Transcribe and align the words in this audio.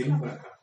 Vienen 0.00 0.18
para 0.18 0.32
acá. 0.32 0.58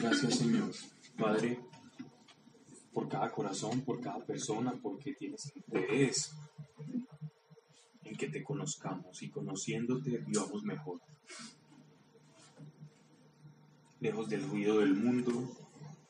Gracias, 0.00 0.34
Señor. 0.34 0.72
Padre, 1.16 1.60
por 2.92 3.08
cada 3.08 3.30
corazón, 3.30 3.82
por 3.82 4.00
cada 4.00 4.26
persona, 4.26 4.74
porque 4.82 5.14
tienes 5.14 5.52
interés 5.54 6.32
en 8.02 8.16
que 8.16 8.28
te 8.28 8.42
conozcamos 8.42 9.22
y 9.22 9.30
conociéndote 9.30 10.18
vivamos 10.26 10.64
mejor. 10.64 11.00
Lejos 14.00 14.28
del 14.28 14.42
ruido 14.42 14.80
del 14.80 14.94
mundo, 14.94 15.56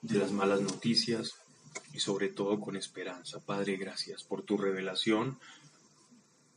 de 0.01 0.19
las 0.19 0.33
malas 0.33 0.63
noticias 0.63 1.38
y 1.93 2.01
sobre 2.01 2.29
todo 2.29 2.61
con 2.61 2.77
esperanza. 2.77 3.41
Padre, 3.41 3.77
gracias 3.77 4.25
por 4.25 4.43
tu 4.43 4.57
revelación. 4.57 5.39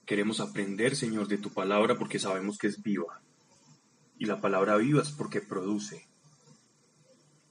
Queremos 0.06 0.40
aprender, 0.40 0.96
Señor, 0.96 1.28
de 1.28 1.38
tu 1.38 1.52
palabra 1.52 1.98
porque 1.98 2.20
sabemos 2.20 2.58
que 2.58 2.68
es 2.68 2.82
viva. 2.82 3.22
Y 4.18 4.26
la 4.26 4.42
palabra 4.42 4.78
viva 4.78 5.02
es 5.02 5.12
porque 5.12 5.42
produce, 5.42 6.08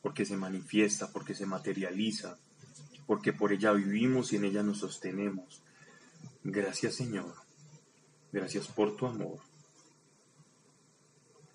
porque 0.03 0.25
se 0.25 0.37
manifiesta, 0.37 1.11
porque 1.13 1.35
se 1.35 1.47
materializa, 1.47 2.39
porque 3.07 3.33
por 3.33 3.53
ella 3.53 3.73
vivimos 3.73 4.33
y 4.33 4.37
en 4.37 4.45
ella 4.45 4.63
nos 4.63 4.79
sostenemos. 4.79 5.63
Gracias, 6.45 6.95
Señor. 6.95 7.35
Gracias 8.33 8.69
por 8.69 8.97
tu 8.97 9.07
amor. 9.07 9.39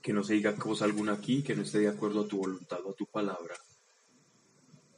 Que 0.02 0.12
no 0.12 0.24
se 0.24 0.34
diga 0.34 0.56
cosa 0.56 0.86
alguna 0.86 1.14
aquí 1.14 1.42
que 1.44 1.56
no 1.56 1.64
esté 1.64 1.80
de 1.80 1.88
acuerdo 1.88 2.22
a 2.22 2.28
tu 2.28 2.38
voluntad 2.38 2.80
o 2.86 2.92
a 2.92 2.96
tu 2.96 3.06
palabra. 3.06 3.56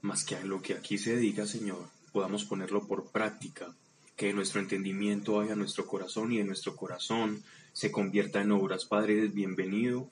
Más 0.02 0.24
que 0.24 0.36
a 0.36 0.44
lo 0.44 0.62
que 0.62 0.74
aquí 0.74 0.98
se 0.98 1.18
diga, 1.18 1.46
Señor, 1.46 1.90
podamos 2.12 2.46
ponerlo 2.46 2.88
por 2.88 3.12
práctica. 3.12 3.74
Que 4.16 4.34
nuestro 4.34 4.60
entendimiento 4.60 5.36
vaya 5.36 5.54
a 5.54 5.56
nuestro 5.56 5.86
corazón 5.86 6.32
y 6.32 6.40
en 6.40 6.48
nuestro 6.48 6.76
corazón 6.76 7.44
se 7.74 7.92
convierta 7.92 8.42
en 8.42 8.52
obras. 8.52 8.86
Padre, 8.86 9.18
eres 9.18 9.34
bienvenido. 9.34 10.10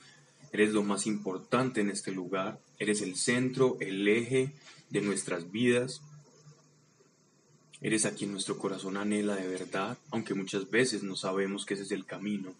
Eres 0.52 0.72
lo 0.72 0.84
más 0.84 1.08
importante 1.08 1.82
en 1.82 1.90
este 1.90 2.12
lugar. 2.12 2.60
Eres 2.78 3.02
el 3.02 3.16
centro, 3.16 3.78
el 3.80 4.08
eje 4.08 4.54
de 4.90 5.02
nuestras 5.02 5.52
vidas. 5.52 6.02
Eres 7.82 8.06
a 8.06 8.16
quien 8.16 8.32
nuestro 8.32 8.58
corazón 8.58 8.98
anhela 8.98 9.36
de 9.36 9.48
verdad, 9.48 9.98
aunque 10.12 10.34
muchas 10.34 10.70
veces 10.70 11.04
no 11.04 11.16
sabemos 11.16 11.66
que 11.66 11.74
ese 11.74 11.84
es 11.84 11.92
el 11.92 12.06
camino. 12.06 12.54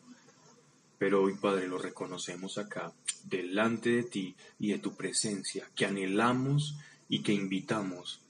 Pero 0.98 1.24
hoy, 1.24 1.36
Padre, 1.36 1.68
lo 1.68 1.78
reconocemos 1.78 2.58
acá, 2.58 2.94
delante 3.24 3.90
de 3.90 4.04
ti 4.04 4.36
y 4.60 4.72
de 4.72 4.80
tu 4.80 4.96
presencia, 4.96 5.70
que 5.76 5.86
anhelamos 5.86 6.76
y 7.08 7.22
que 7.22 7.34
invitamos 7.34 8.22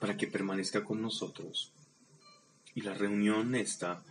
para 0.00 0.16
que 0.16 0.26
permanezca 0.26 0.84
con 0.84 1.00
nosotros. 1.02 1.72
Y 2.74 2.82
la 2.82 2.94
reunión 2.94 3.54
esta 3.54 4.02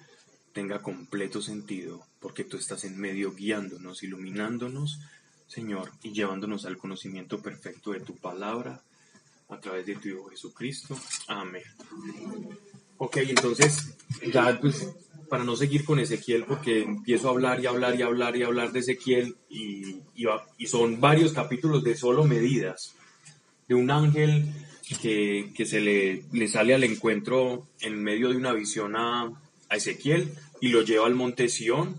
tenga 0.54 0.82
completo 0.82 1.42
sentido, 1.42 2.06
porque 2.20 2.44
tú 2.44 2.58
estás 2.58 2.84
en 2.84 2.98
medio 2.98 3.34
guiándonos, 3.34 4.04
iluminándonos, 4.04 5.00
Señor, 5.48 5.92
y 6.04 6.12
llevándonos 6.12 6.66
al 6.66 6.78
conocimiento 6.78 7.42
perfecto 7.42 7.92
de 7.92 8.02
tu 8.02 8.16
palabra 8.16 8.84
a 9.50 9.60
través 9.60 9.86
de 9.86 9.96
tu 9.96 10.10
Hijo 10.10 10.26
Jesucristo. 10.30 10.98
Amén. 11.28 11.64
Ok, 12.98 13.18
entonces, 13.18 13.96
ya 14.32 14.60
pues, 14.60 14.88
para 15.30 15.44
no 15.44 15.56
seguir 15.56 15.86
con 15.86 16.00
Ezequiel, 16.00 16.46
porque 16.46 16.84
empiezo 16.84 17.28
a 17.28 17.32
hablar 17.32 17.60
y 17.62 17.66
hablar 17.66 17.98
y 17.98 18.02
hablar 18.02 18.36
y 18.36 18.44
hablar 18.44 18.72
de 18.72 18.80
Ezequiel, 18.80 19.38
y, 19.50 20.02
y, 20.58 20.68
son 20.68 21.00
varios 21.00 21.34
capítulos 21.34 21.84
de 21.84 21.96
solo 21.96 22.26
medidas, 22.26 22.96
de 23.70 23.76
un 23.76 23.92
ángel 23.92 24.46
que, 25.02 25.52
que 25.56 25.66
se 25.66 25.80
le, 25.80 26.24
le, 26.34 26.48
sale 26.48 26.74
al 26.74 26.84
encuentro 26.84 27.68
en 27.80 28.04
medio 28.04 28.30
de 28.30 28.36
una 28.36 28.52
visión 28.52 28.96
a, 28.96 29.32
a 29.70 29.76
Ezequiel 29.76 30.34
y 30.60 30.70
lo 30.70 30.82
lleva 30.82 31.06
al 31.06 31.16
monte 31.16 31.48
Sión 31.48 31.96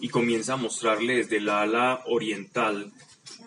y 0.00 0.08
comienza 0.08 0.54
a 0.54 0.56
mostrarle 0.56 1.16
desde 1.16 1.38
el 1.38 1.48
ala 1.48 2.04
oriental 2.06 2.92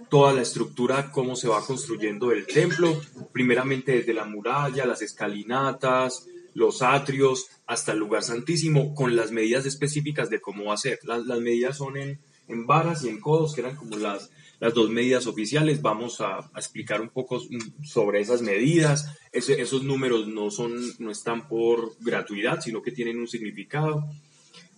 toda 0.10 0.34
la 0.34 0.42
estructura, 0.42 1.10
cómo 1.12 1.38
se 1.38 1.48
va 1.48 1.66
construyendo 1.66 2.34
el 2.34 2.46
templo, 2.46 3.02
primeramente 3.32 3.94
desde 3.94 4.14
la 4.14 4.26
muralla, 4.26 4.86
las 4.86 5.02
escalinatas, 5.02 6.28
los 6.54 6.82
atrios, 6.82 7.48
hasta 7.66 7.94
el 7.94 8.00
lugar 8.00 8.24
santísimo, 8.24 8.94
con 8.94 9.16
las 9.16 9.32
medidas 9.32 9.66
específicas 9.66 10.30
de 10.30 10.42
cómo 10.42 10.66
va 10.66 10.74
a 10.74 10.78
ser. 10.78 11.00
Las, 11.04 11.40
medidas 11.40 11.78
son 11.78 11.96
en, 11.96 12.20
en, 12.50 12.68
varas 12.68 13.06
y 13.06 13.10
en 13.10 13.22
codos, 13.22 13.56
que 13.56 13.62
eran 13.62 13.78
como 13.78 13.96
las, 13.96 14.30
las 14.62 14.74
dos 14.74 14.90
medidas 14.90 15.28
oficiales. 15.28 15.82
Vamos 15.82 16.22
a, 16.22 16.50
explicar 16.56 17.02
un 17.02 17.10
poco 17.10 17.42
sobre 17.84 18.22
esas 18.22 18.42
medidas. 18.42 19.14
esos 19.34 19.84
números 19.84 20.30
no, 20.30 20.50
son, 20.50 20.72
no 21.00 21.12
están 21.12 21.50
por 21.50 21.98
gratuidad, 22.00 22.62
sino 22.62 22.82
que 22.82 22.94
tienen 22.94 23.20
un 23.20 23.28
significado. 23.28 24.08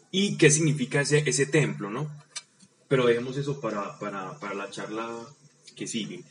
¿Y 0.10 0.38
qué 0.38 0.50
significa 0.50 1.02
ese, 1.02 1.24
ese 1.30 1.46
templo, 1.46 1.92
no? 1.92 2.10
pero 2.94 3.08
dejemos 3.08 3.36
eso 3.38 3.60
para, 3.60 3.98
para, 3.98 4.38
para 4.40 4.54
la 4.54 4.70
charla 4.70 5.10
que 5.76 5.88
sigue. 5.88 6.24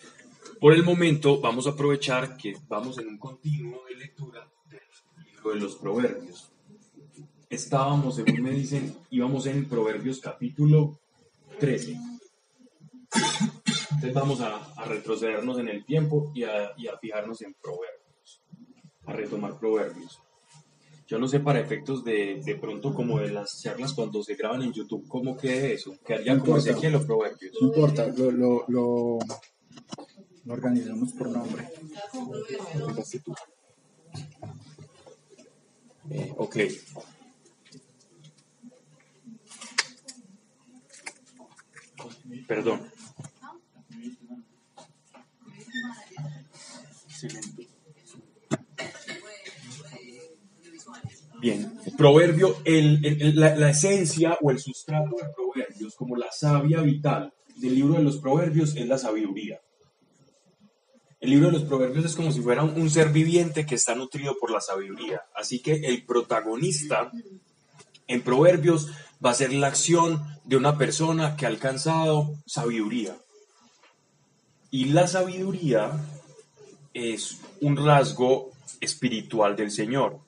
Por 0.60 0.72
el 0.72 0.84
momento 0.84 1.41
vamos 1.41 1.66
a 1.66 1.70
aprovechar 1.70 2.36
que 2.36 2.54
vamos 2.68 2.98
en 2.98 3.08
un 3.08 3.18
continuo 3.18 3.82
de 3.88 3.96
lectura 3.96 4.48
del 4.70 4.80
libro 5.26 5.54
de 5.54 5.60
los 5.60 5.74
proverbios. 5.74 6.52
Estábamos, 7.50 8.14
según 8.14 8.42
me 8.42 8.52
dicen, 8.52 8.96
íbamos 9.10 9.46
en 9.46 9.68
Proverbios 9.68 10.20
capítulo 10.20 11.00
13. 11.58 11.96
Entonces 13.14 14.14
vamos 14.14 14.40
a, 14.40 14.56
a 14.74 14.84
retrocedernos 14.84 15.58
en 15.58 15.68
el 15.68 15.84
tiempo 15.84 16.32
y 16.34 16.44
a, 16.44 16.72
y 16.76 16.88
a 16.88 16.98
fijarnos 16.98 17.40
en 17.42 17.54
proverbios, 17.54 18.42
a 19.06 19.12
retomar 19.12 19.58
proverbios. 19.58 20.20
Yo 21.06 21.18
no 21.18 21.28
sé 21.28 21.40
para 21.40 21.60
efectos 21.60 22.02
de, 22.04 22.40
de 22.42 22.54
pronto 22.56 22.94
como 22.94 23.20
de 23.20 23.30
las 23.30 23.60
charlas 23.60 23.92
cuando 23.92 24.22
se 24.22 24.34
graban 24.34 24.62
en 24.62 24.72
YouTube, 24.72 25.06
¿cómo 25.08 25.36
quede 25.36 25.74
eso? 25.74 25.94
¿Qué 26.04 26.14
haría 26.14 26.38
como 26.38 26.56
Ezequiel 26.56 26.92
los 26.94 27.04
proverbios? 27.04 27.52
No 27.60 27.68
importa, 27.68 28.06
lo, 28.06 28.30
lo, 28.30 28.64
lo, 28.68 29.18
organizamos 30.48 31.12
por 31.12 31.28
nombre. 31.28 31.68
Eh, 36.10 36.32
ok. 36.36 36.56
Perdón. 42.48 42.91
Excelente. 47.22 47.69
Bien, 51.43 51.72
proverbio, 51.97 52.56
el, 52.65 53.34
la, 53.34 53.71
esencia 53.71 54.38
o 54.41 54.53
el 54.53 54.60
sustrato 54.60 55.16
de 55.16 55.28
proverbios, 55.34 55.97
como 55.97 56.15
la 56.15 56.31
savia 56.31 56.81
vital 56.83 57.33
del 57.56 57.75
libro 57.75 57.94
de 57.94 58.05
los 58.05 58.19
proverbios, 58.19 58.77
es 58.77 58.87
la 58.87 58.97
sabiduría. 58.97 59.60
El 61.19 61.31
libro 61.31 61.47
de 61.47 61.55
los 61.55 61.65
proverbios 61.65 62.05
es 62.05 62.15
como 62.15 62.31
si 62.31 62.41
fuera 62.41 62.62
un, 62.62 62.88
ser 62.91 63.09
viviente 63.09 63.66
que 63.66 63.75
está 63.75 63.97
nutrido 63.97 64.37
por 64.39 64.53
la 64.53 64.60
sabiduría. 64.60 65.22
Así 65.34 65.60
que 65.60 65.72
el 65.75 66.04
protagonista 66.04 67.10
en 68.06 68.22
proverbios 68.22 68.91
va 69.25 69.31
a 69.31 69.34
ser 69.34 69.53
la 69.53 69.66
acción 69.66 70.22
de 70.44 70.56
una 70.56 70.78
persona 70.78 71.37
que 71.37 71.47
ha 71.47 71.49
alcanzado 71.49 72.34
sabiduría. 72.47 73.16
Y 74.71 74.87
la 74.87 75.09
sabiduría 75.09 75.91
es 76.94 77.38
un 77.60 77.76
rasgo 77.76 78.53
espiritual 78.80 79.56
del 79.56 79.70
Señor. 79.70 80.19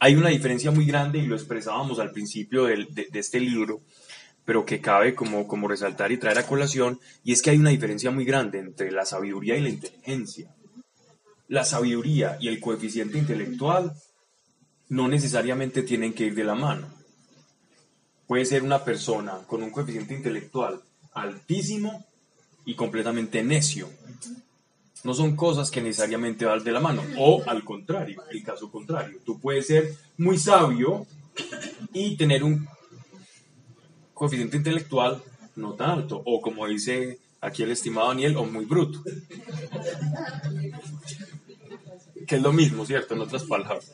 Hay 0.00 0.14
una 0.14 0.28
diferencia 0.28 0.70
muy 0.70 0.86
grande 0.86 1.18
y 1.18 1.26
lo 1.26 1.34
expresábamos 1.34 1.98
al 1.98 2.12
principio 2.12 2.64
de, 2.64 2.86
este 3.14 3.40
libro, 3.40 3.80
pero 4.44 4.64
que 4.64 4.80
cabe 4.80 5.14
como, 5.14 5.46
como 5.46 5.68
resaltar 5.68 6.12
y 6.12 6.18
traer 6.18 6.38
a 6.38 6.46
colación, 6.46 7.00
y 7.24 7.32
es 7.32 7.42
que 7.42 7.50
hay 7.50 7.58
una 7.58 7.70
diferencia 7.70 8.10
muy 8.10 8.24
grande 8.24 8.58
entre 8.58 8.90
la 8.90 9.04
sabiduría 9.04 9.56
y 9.56 9.62
la 9.62 9.68
inteligencia. 9.68 10.54
La 11.48 11.64
sabiduría 11.64 12.36
y 12.40 12.48
el 12.48 12.60
coeficiente 12.60 13.18
intelectual 13.18 13.92
no 14.88 15.08
necesariamente 15.08 15.82
tienen 15.82 16.12
que 16.12 16.26
ir 16.26 16.34
de 16.34 16.44
la 16.44 16.54
mano. 16.54 16.88
Puede 18.26 18.44
ser 18.44 18.62
una 18.62 18.84
persona 18.84 19.38
con 19.46 19.62
un 19.62 19.70
coeficiente 19.70 20.14
intelectual 20.14 20.80
altísimo 21.12 22.06
y 22.64 22.74
completamente 22.74 23.42
necio 23.42 23.88
no 25.04 25.14
son 25.14 25.36
cosas 25.36 25.70
que 25.70 25.80
necesariamente 25.80 26.44
van 26.44 26.62
de 26.62 26.72
la 26.72 26.80
mano. 26.80 27.02
O 27.18 27.42
al 27.46 27.64
contrario, 27.64 28.22
el 28.30 28.42
caso 28.42 28.70
contrario. 28.70 29.18
Tú 29.24 29.38
puedes 29.38 29.66
ser 29.66 29.94
muy 30.16 30.38
sabio 30.38 31.06
y 31.92 32.16
tener 32.16 32.42
un 32.42 32.68
coeficiente 34.12 34.56
intelectual 34.56 35.22
no 35.56 35.74
tan 35.74 35.90
alto. 35.90 36.22
O 36.24 36.40
como 36.40 36.66
dice 36.66 37.18
aquí 37.40 37.62
el 37.62 37.70
estimado 37.70 38.08
Daniel, 38.08 38.36
o 38.36 38.44
muy 38.44 38.64
bruto. 38.64 39.02
Que 42.26 42.36
es 42.36 42.42
lo 42.42 42.52
mismo, 42.52 42.84
¿cierto? 42.84 43.14
En 43.14 43.20
otras 43.20 43.44
palabras. 43.44 43.92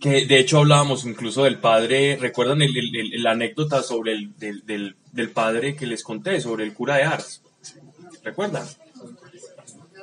Que 0.00 0.26
de 0.26 0.38
hecho 0.38 0.58
hablábamos 0.58 1.06
incluso 1.06 1.44
del 1.44 1.58
padre, 1.58 2.18
¿recuerdan 2.20 2.58
la 2.60 3.30
anécdota 3.30 3.82
sobre 3.82 4.12
el 4.12 4.36
del, 4.36 4.96
del 5.12 5.30
padre 5.30 5.74
que 5.74 5.86
les 5.86 6.02
conté, 6.02 6.42
sobre 6.42 6.64
el 6.64 6.74
cura 6.74 6.96
de 6.96 7.04
Ars? 7.04 7.43
¿Recuerdan? 8.24 8.66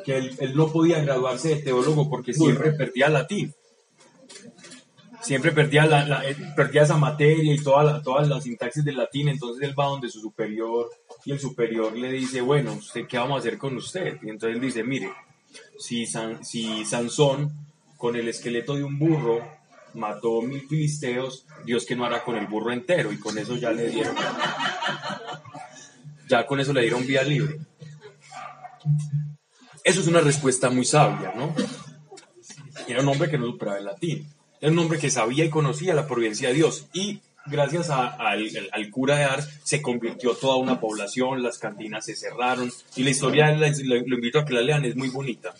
Que 0.06 0.18
él, 0.18 0.56
no 0.56 0.72
podía 0.72 1.02
graduarse 1.02 1.50
de 1.50 1.56
teólogo 1.58 2.10
porque 2.10 2.34
siempre 2.34 2.72
perdía 2.72 3.10
latín. 3.10 3.54
siempre 5.22 5.52
perdía, 5.52 5.86
la, 5.86 6.28
eh, 6.28 6.36
perdía 6.56 6.82
esa 6.82 6.98
materia 6.98 7.54
y 7.54 7.60
toda 7.60 7.84
la- 7.84 8.02
todas 8.02 8.28
las 8.28 8.44
sintaxis 8.46 8.84
del 8.84 8.98
latín, 8.98 9.28
entonces 9.28 9.68
él 9.68 9.80
va 9.80 9.86
donde 9.86 10.10
su 10.10 10.20
superior 10.20 10.90
y 11.26 11.32
el 11.32 11.40
superior 11.40 11.96
le 11.96 12.12
dice, 12.12 12.42
bueno, 12.42 12.74
¿usted 12.74 13.06
qué 13.08 13.20
vamos 13.20 13.36
a 13.36 13.40
hacer 13.40 13.60
con 13.60 13.76
usted? 13.78 14.18
Y 14.24 14.30
entonces 14.32 14.56
él 14.56 14.62
dice, 14.62 14.84
mire, 14.84 15.12
si, 15.78 16.08
San- 16.08 16.44
si 16.44 16.86
Sansón 16.86 17.54
con 17.98 18.16
el 18.16 18.28
esqueleto 18.30 18.74
de 18.74 18.84
un 18.84 18.98
burro 18.98 19.42
mató 19.94 20.42
mil 20.42 20.68
filisteos, 20.68 21.46
Dios 21.66 21.86
que 21.86 21.96
no 21.96 22.04
hará 22.04 22.24
con 22.24 22.36
el 22.36 22.48
burro 22.48 22.72
entero 22.72 23.12
y 23.12 23.20
con 23.20 23.38
eso 23.38 23.56
ya 23.58 23.72
le 23.72 23.90
dieron, 23.92 24.16
ya 26.28 26.48
con 26.48 26.60
eso 26.60 26.74
le 26.74 26.82
dieron 26.82 27.06
vía 27.06 27.22
libre. 27.24 27.60
Eso 29.84 30.02
es 30.02 30.08
una 30.08 30.22
respuesta 30.22 30.70
muy 30.70 30.86
sabia, 30.86 31.34
¿no? 31.36 31.54
Era 32.88 33.02
un 33.02 33.08
hombre 33.08 33.30
que 33.30 33.38
no 33.38 33.46
superaba 33.48 33.80
el 33.80 33.86
latín. 33.86 34.28
Era 34.60 34.72
un 34.72 34.80
hombre 34.80 35.00
que 35.00 35.10
sabía 35.10 35.46
y 35.46 35.50
conocía 35.50 35.94
la 35.94 36.08
providencia 36.08 36.50
de 36.50 36.56
Dios. 36.56 36.88
Y 36.94 37.20
gracias 37.48 37.90
al, 37.90 38.90
cura 38.92 39.18
de 39.18 39.24
Ars 39.24 39.50
se 39.64 39.82
convirtió 39.82 40.36
toda 40.36 40.58
una 40.58 40.80
población, 40.80 41.42
las 41.42 41.58
cantinas 41.58 42.06
se 42.06 42.16
cerraron. 42.16 42.72
Y 42.96 43.04
la 43.04 43.10
historia, 43.10 43.52
lo, 43.56 43.66
invito 44.16 44.40
a 44.40 44.46
que 44.46 44.54
la 44.54 44.62
lean, 44.62 44.86
es 44.86 44.96
muy 44.96 45.10
bonita. 45.10 45.54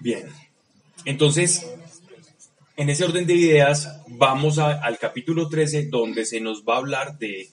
Bien. 0.00 0.26
Entonces, 1.04 1.66
en 2.76 2.90
ese 2.90 3.04
orden 3.04 3.26
de 3.26 3.34
ideas, 3.34 4.00
vamos 4.08 4.58
al 4.58 4.98
capítulo 4.98 5.48
13, 5.48 5.86
donde 5.86 6.24
se 6.24 6.40
nos 6.40 6.64
va 6.64 6.74
a 6.74 6.78
hablar 6.78 7.18
de, 7.18 7.48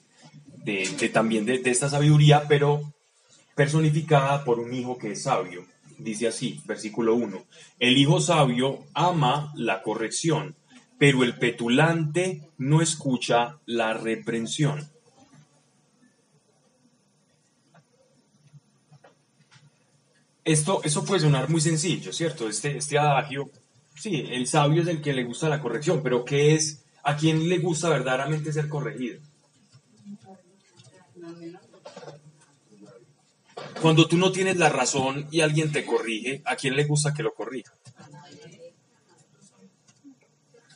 de- 0.64 1.10
también 1.10 1.46
de 1.46 1.62
esta 1.66 1.90
sabiduría, 1.90 2.46
pero 2.48 2.82
personificada 3.60 4.46
por 4.46 4.58
un 4.58 4.74
hijo 4.74 4.98
que 4.98 5.12
es 5.12 5.24
sabio. 5.24 5.66
Dice 5.98 6.30
así, 6.30 6.62
versículo 6.64 7.16
1. 7.16 7.44
El 7.78 7.98
hijo 7.98 8.22
sabio 8.22 8.86
ama 8.94 9.52
la 9.54 9.82
corrección, 9.82 10.56
pero 10.98 11.26
el 11.26 11.36
petulante 11.36 12.48
no 12.58 12.82
escucha 12.82 13.58
la 13.66 13.94
reprensión. 13.96 14.90
Esto, 20.46 20.80
eso 20.86 21.04
puede 21.04 21.20
sonar 21.20 21.50
muy 21.50 21.60
sencillo, 21.60 22.14
¿cierto? 22.14 22.48
Este, 22.48 22.78
este 22.78 22.98
adagio, 22.98 23.52
sí, 23.94 24.26
el 24.32 24.48
sabio 24.48 24.84
es 24.84 24.88
el 24.88 25.02
que 25.02 25.12
le 25.12 25.26
gusta 25.26 25.50
la 25.50 25.60
corrección, 25.60 26.00
pero 26.02 26.24
¿qué 26.24 26.56
es? 26.56 26.86
¿A 27.04 27.18
quién 27.18 27.50
le 27.50 27.58
gusta 27.58 27.90
verdaderamente 27.90 28.54
ser 28.54 28.70
corregido? 28.70 29.20
Cuando 33.82 34.08
tú 34.08 34.18
no 34.18 34.32
tienes 34.32 34.58
la 34.58 34.70
razón 34.70 35.28
y 35.32 35.42
alguien 35.42 35.72
te 35.72 35.86
corrige, 35.86 36.42
¿a 36.46 36.56
quién 36.56 36.76
le 36.76 36.86
gusta 36.86 37.14
que 37.14 37.24
lo 37.24 37.34
corrija? 37.34 37.74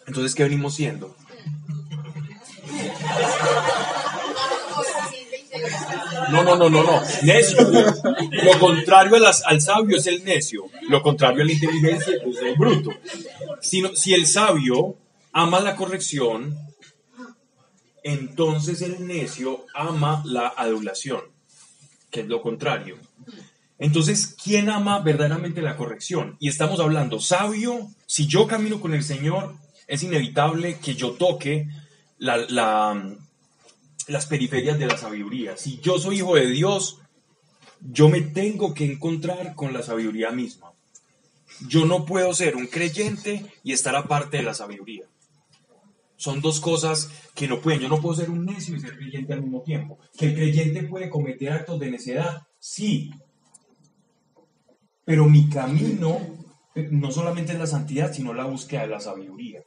Entonces, 0.08 0.36
¿qué 0.36 0.44
venimos 0.44 0.76
siendo? 0.76 1.16
No, 6.32 6.44
no, 6.44 6.56
no, 6.56 6.70
no, 6.70 6.84
no. 6.84 7.02
Necio. 7.24 7.60
Lo 8.44 8.60
contrario 8.60 9.16
a 9.18 9.20
las- 9.20 9.44
al 9.44 9.62
sabio 9.62 9.98
es 9.98 10.08
el 10.08 10.24
necio. 10.24 10.64
Lo 10.90 11.02
contrario 11.02 11.44
a 11.44 11.46
la 11.46 11.52
inteligencia 11.52 12.16
es 12.16 12.38
el 12.42 12.56
bruto. 12.56 12.92
Si, 13.62 13.84
si 13.96 14.14
el 14.14 14.26
sabio 14.26 14.96
ama 15.32 15.60
la 15.60 15.76
corrección, 15.76 16.58
entonces 18.04 18.82
el 18.82 19.06
necio 19.08 19.66
ama 19.74 20.22
la 20.26 20.48
adulación, 20.48 21.22
que 22.14 22.22
es 22.22 22.28
lo 22.28 22.42
contrario. 22.44 22.98
Entonces, 23.80 24.36
¿quién 24.42 24.70
ama 24.70 25.00
verdaderamente 25.00 25.62
la 25.64 25.76
corrección? 25.76 26.38
Y 26.40 26.48
estamos 26.48 26.80
hablando, 26.80 27.20
sabio, 27.20 27.90
si 28.06 28.28
yo 28.28 28.48
camino 28.48 28.80
con 28.80 28.94
el 28.94 29.04
Señor, 29.04 29.56
es 29.88 30.04
inevitable 30.04 30.78
que 30.78 30.94
yo 30.96 31.14
toque 31.14 31.68
la, 32.20 32.38
la- 32.38 33.16
las 34.08 34.26
periferias 34.28 34.78
de 34.78 34.86
la 34.86 34.98
sabiduría. 34.98 35.58
Si 35.58 35.80
yo 35.82 35.98
soy 35.98 36.18
hijo 36.18 36.36
de 36.36 36.48
Dios, 36.48 37.00
yo 37.82 38.10
me 38.10 38.22
tengo 38.22 38.74
que 38.76 38.86
encontrar 38.86 39.56
con 39.56 39.74
la 39.74 39.82
sabiduría 39.82 40.30
misma. 40.32 40.72
Yo 41.68 41.86
no 41.86 42.06
puedo 42.06 42.34
ser 42.34 42.56
un 42.56 42.68
creyente 42.68 43.44
y 43.64 43.74
estar 43.74 43.96
aparte 43.96 44.38
de 44.38 44.44
la 44.44 44.54
sabiduría. 44.54 45.06
Son 46.24 46.40
dos 46.40 46.62
cosas 46.62 47.10
que 47.36 47.50
no 47.50 47.60
pueden. 47.60 47.82
Yo 47.82 47.90
no 47.90 48.00
puedo 48.00 48.16
ser 48.16 48.30
un 48.30 48.46
necio 48.46 48.78
y 48.78 48.80
ser 48.80 48.96
creyente 48.96 49.34
al 49.34 49.42
mismo 49.42 49.62
tiempo. 49.62 50.00
Que 50.18 50.28
el 50.28 50.36
creyente 50.36 50.84
puede 50.84 51.10
cometer 51.10 51.52
actos 51.52 51.78
de 51.82 51.92
necedad, 51.92 52.44
sí. 52.58 53.12
Pero 55.04 55.28
mi 55.28 55.50
camino 55.50 56.18
eh, 56.76 56.88
no 56.90 57.12
solamente 57.12 57.52
es 57.52 57.60
la 57.60 57.68
santidad, 57.68 58.14
sino 58.14 58.34
la 58.34 58.46
búsqueda 58.46 58.84
de 58.84 58.88
la 58.88 59.02
sabiduría. 59.02 59.64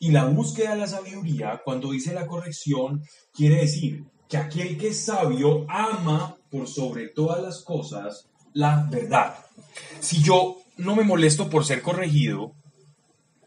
Y 0.00 0.10
la 0.10 0.24
búsqueda 0.24 0.72
de 0.72 0.80
la 0.80 0.88
sabiduría, 0.88 1.62
cuando 1.64 1.92
dice 1.92 2.12
la 2.12 2.26
corrección, 2.26 3.04
quiere 3.32 3.60
decir 3.60 4.02
que 4.28 4.38
aquel 4.38 4.76
que 4.76 4.88
es 4.88 5.04
sabio 5.04 5.64
ama 5.68 6.36
por 6.50 6.66
sobre 6.66 7.10
todas 7.10 7.40
las 7.40 7.62
cosas 7.62 8.28
la 8.54 8.88
verdad. 8.90 9.36
Si 10.00 10.20
yo 10.20 10.56
no 10.78 10.96
me 10.96 11.04
molesto 11.04 11.48
por 11.48 11.64
ser 11.64 11.80
corregido, 11.80 12.54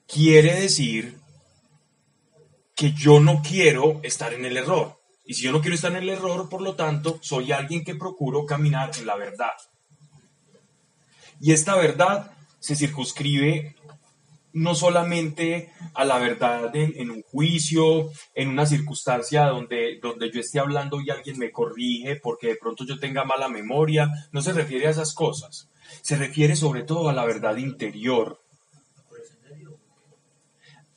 quiere 0.07 0.61
decir 0.61 1.24
que 2.75 2.91
yo 2.91 3.19
no 3.19 3.41
quiero 3.41 3.99
estar 4.03 4.33
en 4.33 4.45
el 4.45 4.57
error. 4.57 4.99
Y 5.25 5.33
si 5.33 5.43
yo 5.43 5.51
no 5.51 5.61
quiero 5.61 5.75
estar 5.75 5.91
en 5.91 6.03
el 6.03 6.09
error, 6.09 6.49
por 6.49 6.61
lo 6.61 6.75
tanto, 6.75 7.19
soy 7.21 7.51
alguien 7.51 7.83
que 7.83 7.95
procuro 7.95 8.45
caminar 8.45 8.91
en 8.97 9.07
la 9.07 9.15
verdad. 9.15 9.53
Y 11.41 11.51
esta 11.51 11.75
verdad 11.75 12.31
se 12.59 12.75
circunscribe 12.75 13.75
no 14.53 14.73
solamente 14.73 15.71
a 15.93 16.05
la 16.05 16.17
verdad 16.17 16.73
en, 16.75 17.11
un 17.11 17.21
juicio, 17.23 18.09
en 18.33 18.47
una 18.49 18.65
circunstancia 18.65 19.47
donde, 19.47 19.99
donde 20.01 20.31
yo 20.31 20.39
esté 20.39 20.59
hablando 20.59 21.01
y 21.01 21.09
alguien 21.09 21.37
me 21.37 21.51
corrige 21.51 22.15
porque 22.15 22.47
de 22.47 22.55
pronto 22.55 22.85
yo 22.85 22.97
tenga 22.97 23.25
mala 23.25 23.49
memoria, 23.49 24.09
no 24.31 24.41
se 24.41 24.53
refiere 24.53 24.87
a 24.87 24.91
esas 24.91 25.13
cosas. 25.13 25.69
Se 26.01 26.15
refiere 26.15 26.55
sobre 26.55 26.83
todo 26.83 27.09
a 27.09 27.13
la 27.13 27.25
verdad 27.25 27.57
interior. 27.57 28.44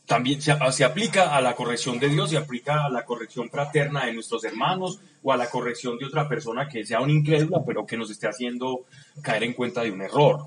También 0.08 0.40
se, 0.40 0.84
aplica 0.84 1.36
a 1.36 1.42
la 1.42 1.54
corrección 1.54 1.98
de 1.98 2.08
Dios, 2.08 2.30
se 2.30 2.38
aplica 2.38 2.86
a 2.86 2.88
la 2.88 3.04
corrección 3.04 3.50
fraterna 3.50 4.06
de 4.06 4.14
nuestros 4.14 4.42
hermanos 4.42 5.00
o 5.22 5.34
a 5.34 5.36
la 5.36 5.50
corrección 5.50 5.98
de 5.98 6.06
otra 6.06 6.26
persona 6.26 6.66
que 6.66 6.86
sea 6.86 7.02
un 7.02 7.10
incrédula, 7.10 7.62
pero 7.66 7.84
que 7.84 7.98
nos 7.98 8.10
esté 8.10 8.26
haciendo 8.26 8.86
caer 9.20 9.42
en 9.42 9.52
cuenta 9.52 9.82
de 9.82 9.90
un 9.90 10.00
error. 10.00 10.46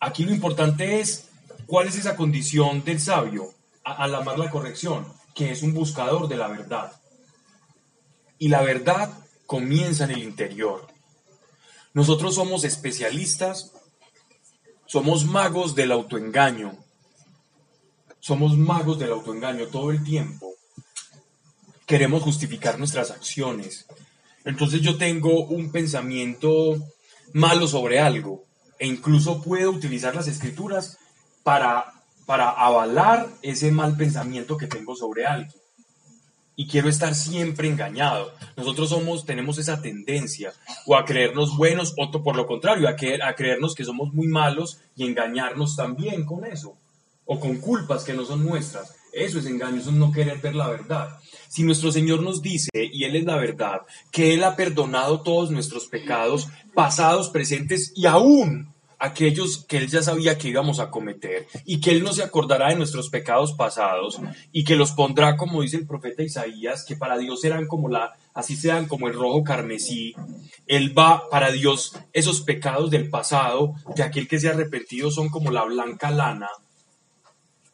Aquí 0.00 0.24
lo 0.24 0.32
importante 0.32 1.00
es 1.00 1.28
cuál 1.66 1.88
es 1.88 1.96
esa 1.98 2.16
condición 2.16 2.82
del 2.84 3.00
sabio 3.00 3.52
al 3.84 4.14
amar 4.14 4.38
la 4.38 4.48
corrección, 4.48 5.04
que 5.34 5.50
es 5.52 5.62
un 5.62 5.74
buscador 5.74 6.26
de 6.26 6.38
la 6.38 6.48
verdad. 6.48 6.92
Y 8.38 8.48
la 8.48 8.62
verdad 8.62 9.12
comienza 9.44 10.04
en 10.04 10.12
el 10.12 10.22
interior. 10.22 10.86
Nosotros 11.92 12.36
somos 12.36 12.64
especialistas, 12.64 13.72
somos 14.86 15.26
magos 15.26 15.74
del 15.74 15.92
autoengaño. 15.92 16.79
Somos 18.20 18.56
magos 18.56 18.98
del 18.98 19.12
autoengaño 19.12 19.66
todo 19.66 19.90
el 19.90 20.04
tiempo. 20.04 20.54
Queremos 21.86 22.22
justificar 22.22 22.78
nuestras 22.78 23.10
acciones. 23.10 23.86
Entonces 24.44 24.80
yo 24.80 24.96
tengo 24.96 25.44
un 25.46 25.70
pensamiento 25.72 26.76
malo 27.32 27.66
sobre 27.66 27.98
algo 27.98 28.44
e 28.78 28.86
incluso 28.86 29.42
puedo 29.42 29.70
utilizar 29.70 30.14
las 30.14 30.28
escrituras 30.28 30.98
para, 31.42 31.92
para 32.26 32.50
avalar 32.50 33.28
ese 33.42 33.70
mal 33.70 33.96
pensamiento 33.96 34.56
que 34.56 34.66
tengo 34.66 34.94
sobre 34.94 35.26
alguien. 35.26 35.60
Y 36.56 36.66
quiero 36.66 36.88
estar 36.90 37.14
siempre 37.14 37.68
engañado. 37.68 38.32
Nosotros 38.56 38.90
somos, 38.90 39.24
tenemos 39.24 39.56
esa 39.58 39.80
tendencia 39.80 40.52
o 40.86 40.94
a 40.94 41.04
creernos 41.06 41.56
buenos 41.56 41.94
o 41.96 42.10
por 42.22 42.36
lo 42.36 42.46
contrario, 42.46 42.88
a, 42.88 42.96
que- 42.96 43.22
a 43.22 43.34
creernos 43.34 43.74
que 43.74 43.84
somos 43.84 44.12
muy 44.12 44.26
malos 44.26 44.78
y 44.94 45.06
engañarnos 45.06 45.74
también 45.74 46.24
con 46.26 46.44
eso. 46.44 46.76
O 47.32 47.38
con 47.38 47.58
culpas 47.58 48.02
que 48.02 48.12
no 48.12 48.24
son 48.24 48.44
nuestras. 48.44 48.96
Eso 49.12 49.38
es 49.38 49.46
engaño, 49.46 49.80
eso 49.80 49.90
es 49.90 49.96
no 49.96 50.10
querer 50.10 50.38
ver 50.40 50.56
la 50.56 50.66
verdad. 50.66 51.10
Si 51.48 51.62
nuestro 51.62 51.92
Señor 51.92 52.22
nos 52.22 52.42
dice, 52.42 52.70
y 52.74 53.04
Él 53.04 53.14
es 53.14 53.24
la 53.24 53.36
verdad, 53.36 53.82
que 54.10 54.34
Él 54.34 54.42
ha 54.42 54.56
perdonado 54.56 55.20
todos 55.20 55.52
nuestros 55.52 55.86
pecados, 55.86 56.48
pasados, 56.74 57.30
presentes 57.30 57.92
y 57.94 58.06
aún 58.06 58.72
aquellos 58.98 59.64
que 59.64 59.78
Él 59.78 59.88
ya 59.88 60.02
sabía 60.02 60.38
que 60.38 60.48
íbamos 60.48 60.80
a 60.80 60.90
cometer, 60.90 61.46
y 61.64 61.80
que 61.80 61.92
Él 61.92 62.02
no 62.02 62.12
se 62.12 62.24
acordará 62.24 62.68
de 62.68 62.76
nuestros 62.76 63.08
pecados 63.08 63.52
pasados, 63.54 64.20
y 64.50 64.64
que 64.64 64.76
los 64.76 64.90
pondrá, 64.90 65.36
como 65.36 65.62
dice 65.62 65.76
el 65.78 65.86
profeta 65.86 66.24
Isaías, 66.24 66.84
que 66.84 66.96
para 66.96 67.16
Dios 67.16 67.40
serán 67.40 67.68
como 67.68 67.88
la, 67.88 68.12
así 68.34 68.56
sean 68.56 68.86
como 68.86 69.06
el 69.08 69.14
rojo 69.14 69.42
carmesí, 69.42 70.14
Él 70.66 70.96
va, 70.96 71.30
para 71.30 71.50
Dios, 71.50 71.96
esos 72.12 72.42
pecados 72.42 72.90
del 72.90 73.08
pasado, 73.08 73.74
de 73.96 74.02
aquel 74.02 74.28
que 74.28 74.38
se 74.38 74.48
ha 74.48 74.52
arrepentido 74.52 75.10
son 75.10 75.30
como 75.30 75.50
la 75.50 75.64
blanca 75.64 76.10
lana, 76.10 76.48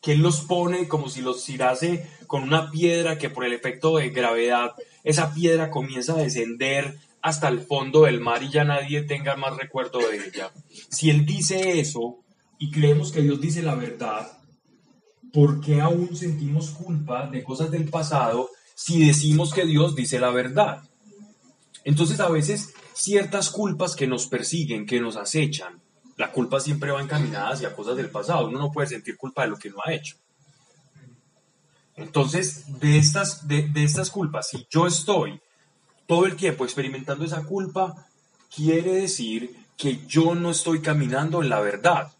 que 0.00 0.12
él 0.12 0.20
los 0.20 0.42
pone 0.42 0.88
como 0.88 1.08
si 1.08 1.22
los 1.22 1.44
tirase 1.44 2.08
con 2.26 2.42
una 2.42 2.70
piedra 2.70 3.18
que 3.18 3.30
por 3.30 3.44
el 3.44 3.52
efecto 3.52 3.96
de 3.96 4.10
gravedad, 4.10 4.72
esa 5.04 5.32
piedra 5.32 5.70
comienza 5.70 6.14
a 6.14 6.22
descender 6.22 6.96
hasta 7.22 7.48
el 7.48 7.60
fondo 7.60 8.02
del 8.02 8.20
mar 8.20 8.42
y 8.42 8.50
ya 8.50 8.64
nadie 8.64 9.02
tenga 9.02 9.36
más 9.36 9.56
recuerdo 9.56 9.98
de 9.98 10.28
ella. 10.28 10.52
Si 10.90 11.10
él 11.10 11.26
dice 11.26 11.80
eso 11.80 12.18
y 12.58 12.70
creemos 12.70 13.10
que 13.10 13.22
Dios 13.22 13.40
dice 13.40 13.62
la 13.62 13.74
verdad, 13.74 14.38
¿por 15.32 15.60
qué 15.60 15.80
aún 15.80 16.16
sentimos 16.16 16.70
culpa 16.70 17.26
de 17.26 17.42
cosas 17.42 17.70
del 17.70 17.88
pasado 17.88 18.48
si 18.74 19.04
decimos 19.06 19.52
que 19.52 19.66
Dios 19.66 19.96
dice 19.96 20.20
la 20.20 20.30
verdad? 20.30 20.82
Entonces 21.84 22.20
a 22.20 22.28
veces 22.28 22.74
ciertas 22.94 23.50
culpas 23.50 23.96
que 23.96 24.06
nos 24.06 24.26
persiguen, 24.26 24.86
que 24.86 25.00
nos 25.00 25.16
acechan, 25.16 25.82
la 26.16 26.32
culpa 26.32 26.60
siempre 26.60 26.90
va 26.90 27.02
encaminada 27.02 27.50
hacia 27.50 27.74
cosas 27.74 27.96
del 27.96 28.10
pasado. 28.10 28.48
Uno 28.48 28.58
no 28.58 28.72
puede 28.72 28.88
sentir 28.88 29.16
culpa 29.16 29.42
de 29.42 29.48
lo 29.48 29.58
que 29.58 29.70
no 29.70 29.78
ha 29.84 29.92
hecho. 29.92 30.16
Entonces, 31.94 32.78
de 32.80 32.98
estas, 32.98 33.46
de, 33.46 33.70
estas 33.76 34.10
culpas, 34.10 34.48
si 34.48 34.66
yo 34.70 34.86
estoy 34.86 35.40
todo 36.06 36.26
el 36.26 36.36
tiempo 36.36 36.64
experimentando 36.64 37.24
esa 37.24 37.42
culpa, 37.44 38.06
quiere 38.54 38.92
decir 38.92 39.56
que 39.76 40.06
yo 40.06 40.34
no 40.34 40.50
estoy 40.50 40.80
caminando 40.80 41.42
en 41.42 41.48
la 41.48 41.60
verdad. 41.60 42.12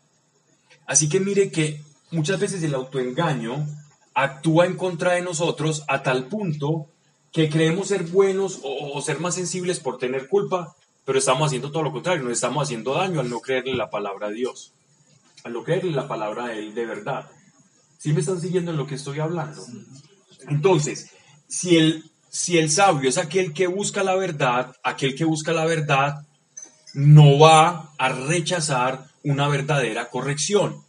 Así 0.86 1.08
que 1.08 1.20
mire 1.20 1.50
que 1.50 1.82
muchas 2.10 2.40
veces 2.40 2.62
el 2.62 2.74
autoengaño 2.74 3.66
actúa 4.14 4.66
en 4.66 4.76
contra 4.76 5.12
de 5.12 5.22
nosotros 5.22 5.84
a 5.88 6.02
tal 6.02 6.26
punto 6.26 6.88
que 7.32 7.50
creemos 7.50 7.88
ser 7.88 8.04
buenos 8.04 8.60
o 8.62 9.00
ser 9.02 9.20
más 9.20 9.34
sensibles 9.34 9.78
por 9.78 9.98
tener 9.98 10.28
culpa, 10.28 10.74
pero 11.06 11.20
estamos 11.20 11.46
haciendo 11.46 11.70
todo 11.70 11.84
lo 11.84 11.92
contrario, 11.92 12.24
nos 12.24 12.32
estamos 12.32 12.64
haciendo 12.64 12.92
daño 12.94 13.20
al 13.20 13.30
no 13.30 13.40
creerle 13.40 13.74
la 13.74 13.88
palabra 13.88 14.26
a 14.26 14.30
Dios, 14.30 14.74
al 15.44 15.52
no 15.52 15.62
creerle 15.62 15.92
la 15.92 16.08
palabra 16.08 16.46
a 16.46 16.52
Él 16.52 16.74
de 16.74 16.84
verdad. 16.84 17.30
¿Sí 17.96 18.12
me 18.12 18.20
están 18.20 18.40
siguiendo 18.40 18.72
en 18.72 18.76
lo 18.76 18.88
que 18.88 18.96
estoy 18.96 19.20
hablando? 19.20 19.64
Entonces, 20.48 21.12
si 21.46 21.76
el, 21.76 22.10
si 22.28 22.58
el 22.58 22.70
sabio 22.70 23.08
es 23.08 23.18
aquel 23.18 23.54
que 23.54 23.68
busca 23.68 24.02
la 24.02 24.16
verdad, 24.16 24.74
aquel 24.82 25.14
que 25.14 25.24
busca 25.24 25.52
la 25.52 25.64
verdad 25.64 26.26
no 26.92 27.38
va 27.38 27.92
a 27.98 28.08
rechazar 28.08 29.06
una 29.22 29.46
verdadera 29.46 30.10
corrección. 30.10 30.84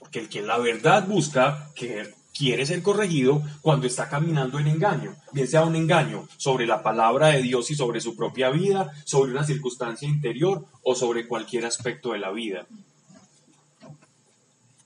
Porque 0.00 0.18
el 0.18 0.28
que 0.28 0.42
la 0.42 0.58
verdad 0.58 1.06
busca, 1.06 1.70
que 1.76 2.12
quiere 2.38 2.64
ser 2.64 2.82
corregido 2.82 3.42
cuando 3.62 3.88
está 3.88 4.08
caminando 4.08 4.60
en 4.60 4.68
engaño, 4.68 5.16
bien 5.32 5.48
sea 5.48 5.64
un 5.64 5.74
engaño 5.74 6.28
sobre 6.36 6.68
la 6.68 6.84
palabra 6.84 7.28
de 7.28 7.42
Dios 7.42 7.68
y 7.72 7.74
sobre 7.74 8.00
su 8.00 8.14
propia 8.14 8.48
vida, 8.50 8.92
sobre 9.04 9.32
una 9.32 9.42
circunstancia 9.42 10.08
interior 10.08 10.64
o 10.84 10.94
sobre 10.94 11.26
cualquier 11.26 11.66
aspecto 11.66 12.12
de 12.12 12.20
la 12.20 12.30
vida. 12.30 12.68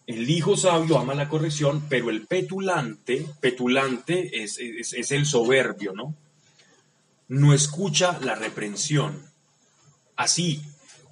El 0.06 0.28
hijo 0.30 0.56
sabio 0.56 0.98
ama 0.98 1.14
la 1.14 1.28
corrección, 1.28 1.84
pero 1.90 2.08
el 2.08 2.26
petulante, 2.26 3.26
petulante 3.40 4.42
es, 4.42 4.58
es 4.58 5.12
el 5.12 5.26
soberbio, 5.26 5.92
¿no? 5.92 6.14
No 7.28 7.52
escucha 7.52 8.18
la 8.22 8.34
reprensión. 8.34 9.30
Así 10.16 10.62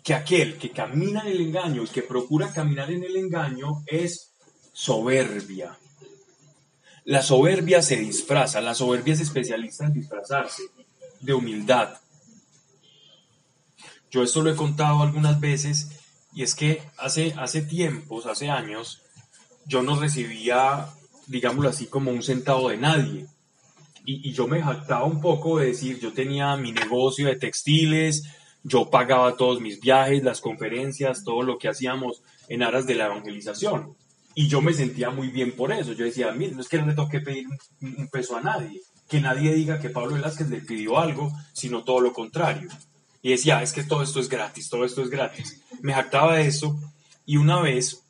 que 0.03 0.15
aquel 0.15 0.57
que 0.57 0.71
camina 0.71 1.21
en 1.21 1.29
el 1.29 1.41
engaño 1.43 1.83
y 1.85 1.89
que 1.89 2.03
procura 2.03 2.53
caminar 2.53 2.91
en 2.91 3.05
el 3.05 3.17
engaño 3.17 3.85
es 3.87 4.33
soberbia. 4.73 5.80
La 7.11 7.25
soberbia 7.25 7.83
se 7.83 7.97
disfraza, 7.97 8.61
la 8.61 8.73
soberbia 8.73 9.15
es 9.15 9.21
especialista 9.21 9.85
en 9.85 9.95
disfrazarse 9.95 10.63
de 11.19 11.35
humildad. 11.35 11.99
Yo 14.13 14.23
esto 14.23 14.43
lo 14.43 14.51
he 14.53 14.55
contado 14.55 15.03
algunas 15.03 15.41
veces 15.41 15.91
y 16.33 16.45
es 16.45 16.55
que 16.55 16.81
hace, 16.99 17.35
hace 17.37 17.63
tiempos, 17.63 18.27
hace 18.27 18.49
años, 18.49 19.03
yo 19.67 19.83
no 19.83 19.99
recibía, 19.99 20.87
digámoslo 21.27 21.71
así, 21.71 21.87
como 21.87 22.13
un 22.13 22.23
centavo 22.23 22.69
de 22.69 22.77
nadie. 22.77 23.27
Y, 24.05 24.29
y, 24.29 24.33
yo 24.33 24.47
me 24.47 24.63
jactaba 24.63 25.05
un 25.05 25.21
poco 25.21 25.59
de 25.59 25.67
decir, 25.67 25.99
yo 25.99 26.13
tenía 26.13 26.57
mi 26.57 26.71
negocio 26.71 27.27
de 27.27 27.35
textiles, 27.35 28.23
yo 28.63 28.89
pagaba 28.89 29.37
todos 29.37 29.61
mis 29.61 29.81
viajes, 29.81 30.23
las 30.23 30.41
conferencias, 30.41 31.25
todo 31.25 31.43
lo 31.43 31.59
que 31.59 31.67
hacíamos 31.67 32.23
en 32.47 32.63
aras 32.63 32.87
de 32.87 32.95
la 32.95 33.07
evangelización. 33.07 33.97
Y 34.41 34.49
yo 34.49 34.63
me 34.63 34.73
sentía 34.73 35.11
muy 35.11 35.29
bien 35.29 35.53
por 35.53 35.71
eso. 35.71 35.93
Yo 35.93 36.07
decía, 36.07 36.33
mire, 36.33 36.53
no 36.53 36.63
es 36.63 36.69
que 36.69 36.79
no 36.79 36.87
le 36.87 36.95
toque 36.95 37.21
pedir 37.21 37.47
un, 37.83 38.09
peso 38.09 38.39
a 38.39 38.41
nadie, 38.41 38.81
que 39.07 39.21
nadie 39.21 39.53
diga 39.53 39.79
que 39.79 39.91
Pablo 39.91 40.15
Velázquez 40.15 40.49
le 40.49 40.63
pidió 40.63 40.99
algo, 40.99 41.31
sino 41.53 41.85
todo 41.85 42.01
lo 42.01 42.15
contrario. 42.15 42.71
Y 43.21 43.33
decía, 43.33 43.63
es 43.63 43.75
que 43.75 43.85
todo 43.85 44.03
esto 44.03 44.19
es 44.19 44.31
gratis, 44.31 44.71
todo 44.71 44.87
esto 44.87 45.03
es 45.03 45.11
gratis. 45.11 45.61
Me 45.83 45.93
jactaba 45.93 46.37
de 46.37 46.47
eso 46.47 46.81
y 47.27 47.37
una 47.37 47.61
vez 47.61 48.03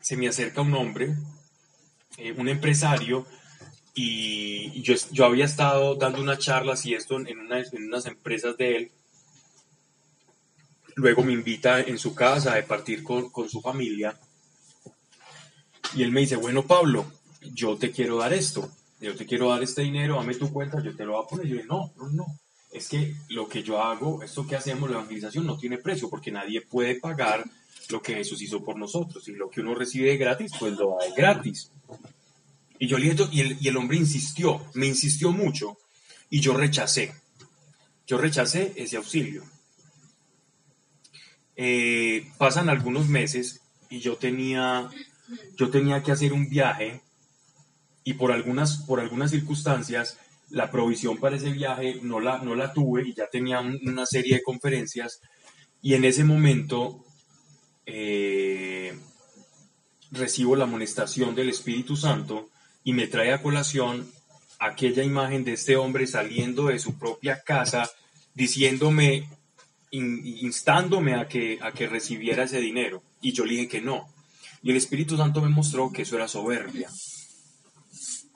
se 0.00 0.16
me 0.16 0.28
acerca 0.28 0.60
un 0.60 0.74
hombre, 0.74 1.16
eh, 2.18 2.32
un 2.38 2.48
empresario, 2.48 3.26
y 3.96 4.80
yo, 4.82 4.94
yo, 5.10 5.24
había 5.24 5.46
estado 5.46 5.96
dando 5.96 6.20
unas 6.20 6.38
charlas 6.38 6.86
y 6.86 6.94
esto 6.94 7.16
en, 7.16 7.26
en 7.26 7.40
unas 7.40 8.06
empresas 8.06 8.56
de 8.56 8.76
él. 8.76 8.92
Luego 10.94 11.24
me 11.24 11.32
invita 11.32 11.80
en 11.80 11.98
su 11.98 12.14
casa 12.14 12.54
a 12.56 12.62
partir 12.64 13.02
con, 13.02 13.28
con 13.30 13.48
su 13.48 13.60
familia 13.60 14.16
y 15.94 16.02
él 16.02 16.12
me 16.12 16.20
dice, 16.20 16.36
bueno, 16.36 16.66
Pablo, 16.66 17.06
yo 17.54 17.76
te 17.76 17.90
quiero 17.90 18.18
dar 18.18 18.32
esto, 18.32 18.70
yo 19.00 19.14
te 19.14 19.26
quiero 19.26 19.50
dar 19.50 19.62
este 19.62 19.82
dinero, 19.82 20.16
dame 20.16 20.34
tu 20.34 20.52
cuenta, 20.52 20.82
yo 20.82 20.94
te 20.94 21.04
lo 21.04 21.12
voy 21.12 21.24
a 21.24 21.28
poner. 21.28 21.46
Yo 21.46 21.56
le 21.56 21.64
no, 21.64 21.92
no, 21.96 22.08
no, 22.10 22.26
es 22.72 22.88
que 22.88 23.14
lo 23.28 23.48
que 23.48 23.62
yo 23.62 23.82
hago, 23.82 24.22
esto 24.22 24.46
que 24.46 24.56
hacemos, 24.56 24.90
la 24.90 24.96
evangelización, 24.96 25.46
no 25.46 25.56
tiene 25.56 25.78
precio, 25.78 26.10
porque 26.10 26.30
nadie 26.30 26.60
puede 26.60 26.96
pagar 26.96 27.44
lo 27.88 28.02
que 28.02 28.14
Jesús 28.14 28.42
hizo 28.42 28.64
por 28.64 28.76
nosotros. 28.76 29.26
Y 29.28 29.32
lo 29.32 29.48
que 29.48 29.60
uno 29.60 29.74
recibe 29.74 30.16
gratis, 30.16 30.52
pues 30.58 30.72
lo 30.74 30.96
da 30.98 31.14
gratis. 31.16 31.70
Y 32.78 32.86
yo 32.86 32.98
le 32.98 33.10
dije, 33.10 33.28
y 33.32 33.40
el, 33.40 33.56
y 33.60 33.68
el 33.68 33.76
hombre 33.76 33.96
insistió, 33.96 34.64
me 34.74 34.86
insistió 34.86 35.30
mucho, 35.32 35.78
y 36.28 36.40
yo 36.40 36.54
rechacé. 36.54 37.14
Yo 38.06 38.18
rechacé 38.18 38.72
ese 38.76 38.96
auxilio. 38.96 39.42
Eh, 41.56 42.30
pasan 42.36 42.68
algunos 42.68 43.08
meses 43.08 43.62
y 43.88 44.00
yo 44.00 44.16
tenía 44.16 44.90
yo 45.56 45.70
tenía 45.70 46.02
que 46.02 46.12
hacer 46.12 46.32
un 46.32 46.48
viaje 46.48 47.02
y 48.04 48.14
por 48.14 48.32
algunas, 48.32 48.78
por 48.78 49.00
algunas 49.00 49.30
circunstancias 49.30 50.18
la 50.50 50.70
provisión 50.70 51.18
para 51.18 51.36
ese 51.36 51.50
viaje 51.50 51.98
no 52.02 52.20
la, 52.20 52.38
no 52.38 52.54
la 52.54 52.72
tuve 52.72 53.02
y 53.08 53.14
ya 53.14 53.28
tenía 53.28 53.60
una 53.60 54.06
serie 54.06 54.36
de 54.36 54.42
conferencias 54.42 55.20
y 55.82 55.94
en 55.94 56.04
ese 56.04 56.24
momento 56.24 57.04
eh, 57.84 58.98
recibo 60.10 60.56
la 60.56 60.64
amonestación 60.64 61.34
del 61.34 61.48
Espíritu 61.48 61.96
Santo 61.96 62.48
y 62.84 62.92
me 62.92 63.06
trae 63.06 63.32
a 63.32 63.42
colación 63.42 64.08
aquella 64.58 65.02
imagen 65.02 65.44
de 65.44 65.52
este 65.52 65.76
hombre 65.76 66.06
saliendo 66.06 66.66
de 66.66 66.78
su 66.78 66.98
propia 66.98 67.42
casa 67.42 67.90
diciéndome, 68.34 69.28
instándome 69.90 71.14
a 71.14 71.26
que, 71.26 71.58
a 71.60 71.72
que 71.72 71.86
recibiera 71.88 72.44
ese 72.44 72.60
dinero. 72.60 73.02
Y 73.20 73.32
yo 73.32 73.44
le 73.44 73.52
dije 73.52 73.68
que 73.68 73.80
no. 73.80 74.08
Y 74.66 74.70
el 74.72 74.78
Espíritu 74.78 75.16
Santo 75.16 75.40
me 75.40 75.48
mostró 75.48 75.92
que 75.92 76.02
eso 76.02 76.16
era 76.16 76.26
soberbia. 76.26 76.90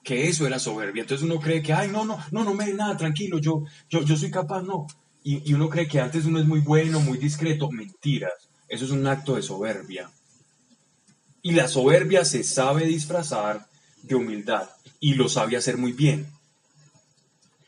Que 0.04 0.28
eso 0.28 0.46
era 0.46 0.60
soberbia. 0.60 1.00
Entonces 1.00 1.26
uno 1.26 1.40
cree 1.40 1.60
que, 1.60 1.72
ay, 1.72 1.88
no, 1.88 2.04
no, 2.04 2.20
no, 2.30 2.44
no 2.44 2.54
me 2.54 2.66
dé 2.66 2.74
nada, 2.74 2.96
tranquilo, 2.96 3.40
yo, 3.40 3.64
yo, 3.88 4.04
yo 4.04 4.16
soy 4.16 4.30
capaz, 4.30 4.62
no. 4.62 4.86
Y, 5.24 5.50
y 5.50 5.54
uno 5.54 5.68
cree 5.68 5.88
que 5.88 5.98
antes 5.98 6.26
uno 6.26 6.38
es 6.38 6.46
muy 6.46 6.60
bueno, 6.60 7.00
muy 7.00 7.18
discreto. 7.18 7.68
Mentiras. 7.68 8.48
Eso 8.68 8.84
es 8.84 8.92
un 8.92 9.04
acto 9.08 9.34
de 9.34 9.42
soberbia. 9.42 10.08
Y 11.42 11.50
la 11.50 11.66
soberbia 11.66 12.24
se 12.24 12.44
sabe 12.44 12.86
disfrazar 12.86 13.66
de 14.04 14.14
humildad 14.14 14.70
y 15.00 15.14
lo 15.14 15.28
sabe 15.28 15.56
hacer 15.56 15.78
muy 15.78 15.90
bien. 15.90 16.28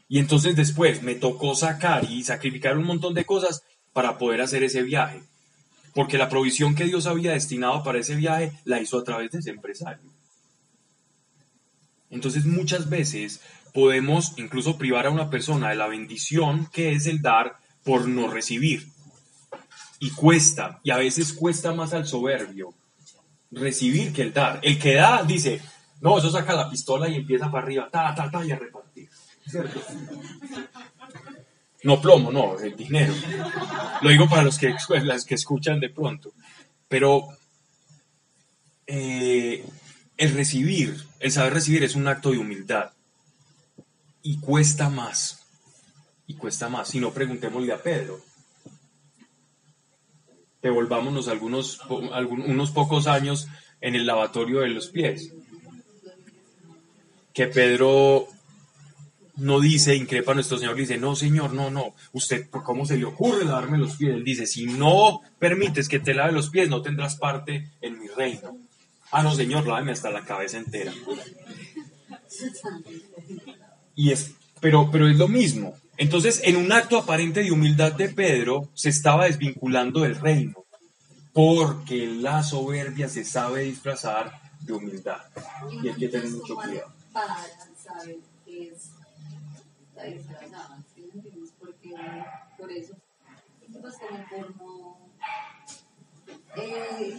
Y 0.08 0.20
entonces 0.20 0.54
después 0.54 1.02
me 1.02 1.16
tocó 1.16 1.56
sacar 1.56 2.08
y 2.08 2.22
sacrificar 2.22 2.78
un 2.78 2.84
montón 2.84 3.12
de 3.12 3.24
cosas 3.24 3.64
para 3.92 4.18
poder 4.18 4.40
hacer 4.40 4.62
ese 4.62 4.84
viaje 4.84 5.24
porque 5.94 6.18
la 6.18 6.28
provisión 6.28 6.74
que 6.74 6.84
Dios 6.84 7.06
había 7.06 7.32
destinado 7.32 7.82
para 7.82 7.98
ese 7.98 8.16
viaje 8.16 8.52
la 8.64 8.80
hizo 8.80 8.98
a 8.98 9.04
través 9.04 9.30
de 9.32 9.38
ese 9.38 9.50
empresario. 9.50 10.10
Entonces 12.10 12.44
muchas 12.44 12.88
veces 12.88 13.40
podemos 13.72 14.34
incluso 14.36 14.76
privar 14.76 15.06
a 15.06 15.10
una 15.10 15.30
persona 15.30 15.70
de 15.70 15.76
la 15.76 15.86
bendición 15.86 16.68
que 16.72 16.92
es 16.92 17.06
el 17.06 17.22
dar 17.22 17.56
por 17.84 18.06
no 18.06 18.28
recibir. 18.28 18.86
Y 19.98 20.10
cuesta, 20.10 20.80
y 20.82 20.90
a 20.90 20.96
veces 20.96 21.32
cuesta 21.32 21.72
más 21.72 21.92
al 21.94 22.06
soberbio 22.06 22.74
recibir 23.52 24.12
que 24.12 24.22
el 24.22 24.32
dar. 24.32 24.60
El 24.62 24.78
que 24.78 24.94
da 24.94 25.22
dice, 25.22 25.60
no, 26.00 26.18
eso 26.18 26.30
saca 26.30 26.54
la 26.54 26.68
pistola 26.68 27.08
y 27.08 27.16
empieza 27.16 27.50
para 27.50 27.64
arriba, 27.64 27.88
ta, 27.90 28.14
ta, 28.14 28.30
ta, 28.30 28.44
y 28.44 28.50
a 28.50 28.58
repartir. 28.58 29.08
¿Cierto? 29.46 29.80
No 31.84 32.00
plomo, 32.00 32.30
no, 32.30 32.58
el 32.58 32.76
dinero. 32.76 33.12
Lo 34.02 34.10
digo 34.10 34.28
para 34.28 34.42
los 34.42 34.58
que, 34.58 34.74
las 35.02 35.24
que 35.24 35.34
escuchan 35.34 35.80
de 35.80 35.90
pronto. 35.90 36.32
Pero 36.88 37.28
eh, 38.86 39.64
el 40.16 40.34
recibir, 40.34 41.04
el 41.20 41.32
saber 41.32 41.54
recibir 41.54 41.82
es 41.82 41.96
un 41.96 42.06
acto 42.06 42.30
de 42.30 42.38
humildad. 42.38 42.90
Y 44.22 44.38
cuesta 44.38 44.88
más. 44.88 45.40
Y 46.26 46.34
cuesta 46.34 46.68
más. 46.68 46.88
Si 46.88 47.00
no, 47.00 47.12
preguntémosle 47.12 47.72
a 47.72 47.82
Pedro. 47.82 48.20
Devolvámonos 50.62 51.26
algunos, 51.26 51.80
unos 51.88 52.70
pocos 52.70 53.08
años 53.08 53.48
en 53.80 53.96
el 53.96 54.06
lavatorio 54.06 54.60
de 54.60 54.68
los 54.68 54.88
pies. 54.88 55.32
Que 57.34 57.48
Pedro 57.48 58.28
no 59.36 59.60
dice, 59.60 59.94
increpa 59.96 60.32
a 60.32 60.34
nuestro 60.34 60.58
Señor, 60.58 60.76
dice, 60.76 60.98
no, 60.98 61.16
Señor, 61.16 61.52
no, 61.52 61.70
no, 61.70 61.94
usted, 62.12 62.48
¿cómo 62.50 62.84
se 62.84 62.96
le 62.96 63.04
ocurre 63.04 63.44
lavarme 63.44 63.78
los 63.78 63.96
pies? 63.96 64.14
Él 64.14 64.24
dice, 64.24 64.46
si 64.46 64.66
no 64.66 65.20
permites 65.38 65.88
que 65.88 66.00
te 66.00 66.14
lave 66.14 66.32
los 66.32 66.50
pies, 66.50 66.68
no 66.68 66.82
tendrás 66.82 67.16
parte 67.16 67.70
en 67.80 67.98
mi 67.98 68.08
reino. 68.08 68.58
Ah, 69.10 69.22
no, 69.22 69.34
señor, 69.34 69.66
láveme 69.66 69.92
hasta 69.92 70.10
la 70.10 70.24
cabeza 70.24 70.58
entera. 70.58 70.92
Y 73.94 74.10
es, 74.10 74.32
pero, 74.60 74.90
pero 74.90 75.08
es 75.08 75.16
lo 75.16 75.28
mismo. 75.28 75.74
Entonces, 75.96 76.40
en 76.44 76.56
un 76.56 76.72
acto 76.72 76.98
aparente 76.98 77.42
de 77.42 77.52
humildad 77.52 77.92
de 77.92 78.08
Pedro, 78.08 78.68
se 78.74 78.88
estaba 78.88 79.26
desvinculando 79.26 80.00
del 80.00 80.16
reino, 80.16 80.64
porque 81.32 82.06
la 82.06 82.42
soberbia 82.42 83.08
se 83.08 83.24
sabe 83.24 83.64
disfrazar 83.64 84.40
de 84.60 84.72
humildad. 84.72 85.20
Y 85.82 85.88
hay 85.88 85.94
que 85.94 86.08
tener 86.08 86.30
mucho 86.30 86.54
cuidado. 86.54 86.92
Para 87.12 87.36
saber 87.82 88.16
es 88.46 88.91
la 90.02 90.08
disfrazada, 90.10 90.84
¿sí 90.94 91.02
me 91.02 91.12
entiendes? 91.20 91.52
Porque 91.58 91.94
por 92.58 92.72
eso, 92.72 92.94
pues 93.80 93.94
como 93.96 94.24
por 94.28 94.56
no 94.56 95.12
eh, 96.56 97.14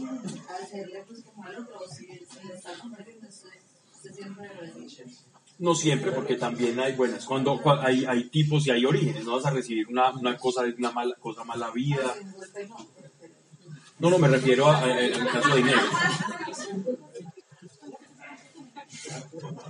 hacerle 0.61 1.03
pues 1.07 1.23
como 1.23 1.43
al 1.43 1.55
otro, 1.57 1.79
si 1.89 2.05
se 2.05 2.43
le 2.47 2.53
está 2.55 2.73
convirtiendo, 2.79 3.27
se 3.31 4.13
siempre 4.13 4.49
lo. 4.55 5.23
No 5.59 5.75
siempre, 5.75 6.11
porque 6.11 6.35
también 6.35 6.79
hay 6.79 6.93
buenas. 6.95 7.25
Cuando, 7.25 7.61
cua- 7.61 7.81
hay, 7.83 8.05
hay 8.05 8.27
tipos 8.29 8.65
y 8.67 8.71
hay 8.71 8.85
orígenes, 8.85 9.23
no 9.23 9.35
vas 9.35 9.45
a 9.45 9.51
recibir 9.51 9.87
una, 9.87 10.11
una 10.11 10.35
cosa 10.37 10.63
de 10.63 10.71
una 10.73 10.91
mala, 10.91 11.15
cosa 11.19 11.43
mala 11.43 11.69
vida. 11.71 12.13
No, 13.99 14.09
no, 14.09 14.17
me 14.17 14.27
refiero 14.27 14.67
al 14.69 15.27
caso 15.31 15.49
de 15.49 15.55
dinero. 15.57 15.81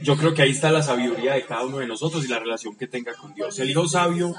Yo 0.02 0.18
creo 0.18 0.34
que 0.34 0.42
ahí 0.42 0.52
está 0.52 0.72
la 0.72 0.84
sabiduría 0.84 1.34
de 1.34 1.46
cada 1.46 1.66
uno 1.66 1.78
de 1.78 1.88
nosotros 1.88 2.26
y 2.26 2.28
la 2.28 2.40
relación 2.40 2.76
que 2.76 2.88
tenga 2.88 3.14
con 3.14 3.34
Dios. 3.34 3.58
El 3.60 3.70
hijo 3.70 3.88
sabio 3.88 4.34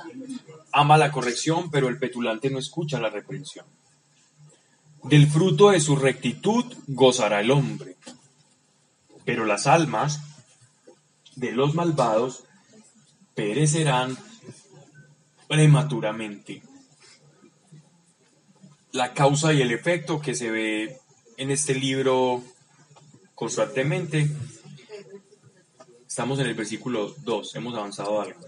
ama 0.73 0.99
la 0.99 1.11
corrección, 1.11 1.71
pero 1.71 1.89
el 1.89 1.99
petulante 1.99 2.51
no 2.51 2.59
escucha 2.59 3.01
la 3.01 3.11
reprensión. 3.11 3.67
Del 5.05 5.27
fruto 5.27 5.71
de 5.71 5.81
su 5.81 5.97
rectitud 5.97 6.65
gozará 6.87 7.41
el 7.41 7.51
hombre, 7.51 7.97
pero 9.25 9.45
las 9.45 9.67
almas 9.67 10.21
de 11.37 11.53
los 11.53 11.75
malvados 11.75 12.45
perecerán 13.35 14.17
prematuramente. 15.49 16.63
La 18.93 19.13
causa 19.13 19.53
y 19.53 19.61
el 19.61 19.73
efecto 19.73 20.21
que 20.21 20.35
se 20.35 20.51
ve 20.51 21.01
en 21.37 21.51
este 21.51 21.75
libro 21.75 22.43
constantemente. 23.35 24.31
Estamos 26.15 26.39
en 26.39 26.47
el 26.47 26.55
versículo 26.55 27.13
2, 27.25 27.57
hemos 27.57 27.75
avanzado 27.75 28.21
algo. 28.21 28.39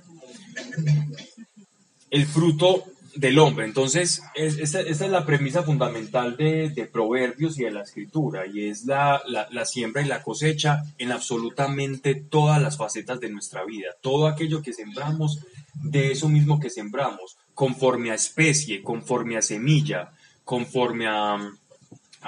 El 2.11 2.25
fruto 2.25 2.85
del 3.17 3.41
hombre. 3.41 3.65
Entonces, 3.65 4.23
es- 4.37 4.59
esta, 4.59 4.81
es 4.83 5.01
la 5.01 5.27
premisa 5.27 5.65
fundamental 5.65 6.37
de, 6.37 6.71
de 6.71 6.87
Proverbios 6.87 7.59
y 7.59 7.65
de 7.65 7.73
la 7.73 7.83
Escritura, 7.83 8.47
y 8.47 8.69
es 8.69 8.85
la, 8.85 9.21
la- 9.27 9.49
la 9.51 9.65
siembra 9.65 10.01
y 10.01 10.05
la 10.05 10.23
cosecha 10.23 10.85
en 10.99 11.11
absolutamente 11.11 12.15
todas 12.15 12.63
las 12.63 12.77
facetas 12.77 13.19
de 13.19 13.31
nuestra 13.31 13.65
vida. 13.65 13.97
Todo 14.01 14.29
aquello 14.29 14.63
que 14.63 14.73
sembramos, 14.73 15.41
de 15.75 16.13
eso 16.13 16.29
mismo 16.29 16.61
que 16.61 16.71
sembramos, 16.71 17.37
conforme 17.53 18.13
a 18.13 18.15
especie, 18.15 18.81
conforme 18.81 19.37
a 19.39 19.43
semilla, 19.43 20.13
conforme 20.45 21.09
a, 21.09 21.51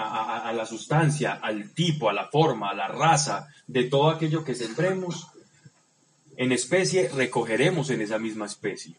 a- 0.00 0.52
la 0.52 0.66
sustancia, 0.66 1.34
al 1.42 1.72
tipo, 1.74 2.08
a 2.08 2.12
la 2.12 2.28
forma, 2.28 2.70
a 2.70 2.74
la 2.74 2.88
raza, 2.88 3.48
de 3.66 3.84
todo 3.84 4.10
aquello 4.10 4.44
que 4.44 4.54
sembremos 4.54 5.26
en 6.36 6.52
especie, 6.52 7.08
recogeremos 7.08 7.90
en 7.90 8.00
esa 8.00 8.18
misma 8.18 8.46
especie. 8.46 8.94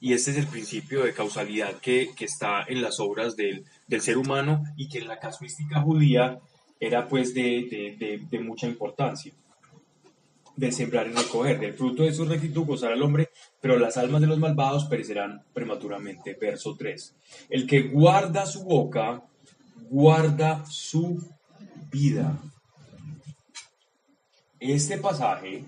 Y 0.00 0.12
este 0.14 0.32
es 0.32 0.36
el 0.36 0.46
principio 0.46 1.04
de 1.04 1.12
causalidad 1.14 1.74
que, 1.80 2.10
que 2.16 2.24
está 2.24 2.64
en 2.66 2.82
las 2.82 2.98
obras 3.00 3.36
del, 3.36 3.64
del 3.86 4.00
ser 4.00 4.18
humano 4.18 4.62
y 4.76 4.88
que 4.88 4.98
en 4.98 5.08
la 5.08 5.18
casuística 5.18 5.80
judía 5.80 6.38
era 6.80 7.06
pues 7.08 7.34
de, 7.34 7.66
de- 7.70 7.96
de- 7.98 8.20
de 8.30 8.38
mucha 8.40 8.66
importancia. 8.66 9.32
De 10.54 10.70
sembrar 10.70 11.06
y 11.06 11.12
recoger, 11.12 11.58
del 11.58 11.72
fruto 11.74 12.02
de 12.02 12.12
su 12.12 12.24
rectitud 12.26 12.66
gozará 12.66 12.94
el 12.94 13.02
hombre, 13.02 13.30
pero 13.60 13.78
las 13.78 13.96
almas 13.96 14.20
de 14.20 14.26
los 14.26 14.38
malvados 14.38 14.84
perecerán 14.84 15.42
prematuramente. 15.54 16.36
Verso 16.40 16.76
3. 16.76 17.14
El 17.48 17.66
que 17.66 17.82
guarda 17.84 18.44
su 18.44 18.64
boca, 18.64 19.22
guarda 19.92 20.64
su 20.64 21.22
vida. 21.90 22.40
Este 24.58 24.96
pasaje 24.96 25.66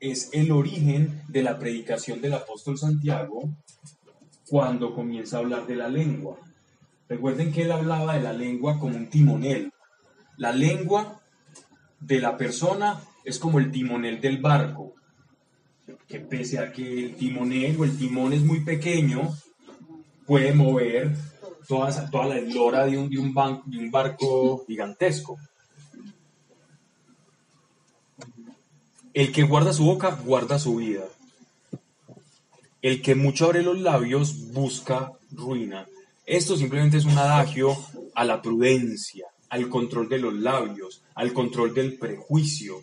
es 0.00 0.30
el 0.32 0.50
origen 0.50 1.22
de 1.28 1.44
la 1.44 1.56
predicación 1.56 2.20
del 2.20 2.32
apóstol 2.32 2.76
Santiago 2.76 3.48
cuando 4.48 4.92
comienza 4.92 5.36
a 5.36 5.40
hablar 5.40 5.68
de 5.68 5.76
la 5.76 5.86
lengua. 5.86 6.36
Recuerden 7.08 7.52
que 7.52 7.62
él 7.62 7.70
hablaba 7.70 8.14
de 8.14 8.22
la 8.22 8.32
lengua 8.32 8.80
como 8.80 8.96
un 8.96 9.08
timonel. 9.08 9.72
La 10.36 10.50
lengua 10.50 11.20
de 12.00 12.20
la 12.20 12.36
persona 12.36 13.00
es 13.24 13.38
como 13.38 13.60
el 13.60 13.70
timonel 13.70 14.20
del 14.20 14.38
barco, 14.38 14.94
que 16.08 16.18
pese 16.18 16.58
a 16.58 16.72
que 16.72 17.04
el 17.04 17.14
timonel 17.14 17.76
o 17.78 17.84
el 17.84 17.96
timón 17.96 18.32
es 18.32 18.42
muy 18.42 18.64
pequeño, 18.64 19.32
puede 20.26 20.52
mover 20.52 21.14
toda, 21.66 22.10
toda 22.10 22.26
la 22.26 22.38
eslora 22.38 22.86
de 22.86 22.98
un, 22.98 23.08
de 23.08 23.18
un 23.18 23.34
de 23.66 23.78
un 23.78 23.90
barco 23.90 24.64
gigantesco. 24.66 25.38
El 29.12 29.32
que 29.32 29.44
guarda 29.44 29.72
su 29.72 29.84
boca, 29.84 30.18
guarda 30.24 30.58
su 30.58 30.76
vida. 30.76 31.04
El 32.82 33.02
que 33.02 33.14
mucho 33.14 33.46
abre 33.46 33.62
los 33.62 33.78
labios, 33.80 34.52
busca 34.52 35.12
ruina. 35.30 35.86
Esto 36.26 36.56
simplemente 36.56 36.98
es 36.98 37.04
un 37.04 37.16
adagio 37.16 37.76
a 38.14 38.24
la 38.24 38.42
prudencia, 38.42 39.26
al 39.48 39.68
control 39.68 40.08
de 40.08 40.18
los 40.18 40.34
labios, 40.34 41.02
al 41.14 41.32
control 41.32 41.72
del 41.72 41.98
prejuicio. 41.98 42.82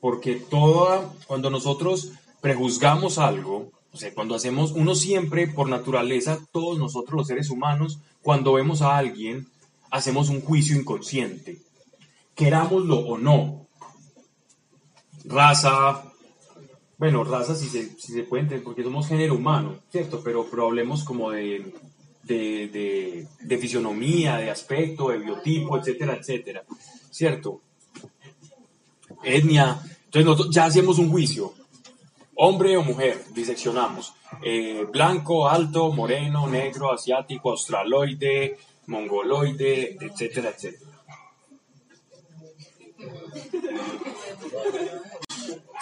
Porque 0.00 0.36
toda, 0.36 1.12
cuando 1.26 1.50
nosotros 1.50 2.12
prejuzgamos 2.40 3.18
algo, 3.18 3.70
o 3.92 3.96
sea, 3.96 4.14
cuando 4.14 4.34
hacemos, 4.34 4.72
uno 4.72 4.94
siempre, 4.94 5.48
por 5.48 5.68
naturaleza, 5.68 6.38
todos 6.52 6.78
nosotros 6.78 7.16
los 7.18 7.26
seres 7.26 7.50
humanos, 7.50 7.98
cuando 8.22 8.52
vemos 8.52 8.82
a 8.82 8.96
alguien, 8.96 9.48
hacemos 9.90 10.28
un 10.28 10.40
juicio 10.40 10.76
inconsciente, 10.76 11.58
querámoslo 12.34 12.98
o 12.98 13.18
no. 13.18 13.66
Raza, 15.24 16.04
bueno, 16.98 17.24
raza 17.24 17.54
si 17.54 17.68
se, 17.68 17.98
si 17.98 18.12
se 18.12 18.22
puede 18.22 18.44
entender, 18.44 18.64
porque 18.64 18.84
somos 18.84 19.08
género 19.08 19.34
humano, 19.34 19.80
¿cierto? 19.90 20.20
Pero, 20.22 20.46
pero 20.48 20.66
hablemos 20.66 21.02
como 21.02 21.32
de, 21.32 21.74
de, 22.22 22.68
de, 22.68 23.26
de 23.40 23.58
fisionomía, 23.58 24.36
de 24.36 24.50
aspecto, 24.50 25.08
de 25.08 25.18
biotipo, 25.18 25.76
etcétera, 25.76 26.14
etcétera, 26.14 26.62
¿cierto? 27.10 27.60
Etnia. 29.24 29.80
Entonces 30.04 30.24
nosotros 30.24 30.54
ya 30.54 30.64
hacemos 30.64 30.98
un 30.98 31.10
juicio, 31.10 31.52
hombre 32.42 32.76
o 32.76 32.82
mujer, 32.82 33.22
diseccionamos. 33.34 34.14
Eh, 34.42 34.86
blanco, 34.90 35.46
alto, 35.46 35.92
moreno, 35.92 36.46
negro, 36.46 36.90
asiático, 36.90 37.50
australoide, 37.50 38.56
mongoloide, 38.86 39.98
etcétera, 40.00 40.48
etcétera. 40.48 40.90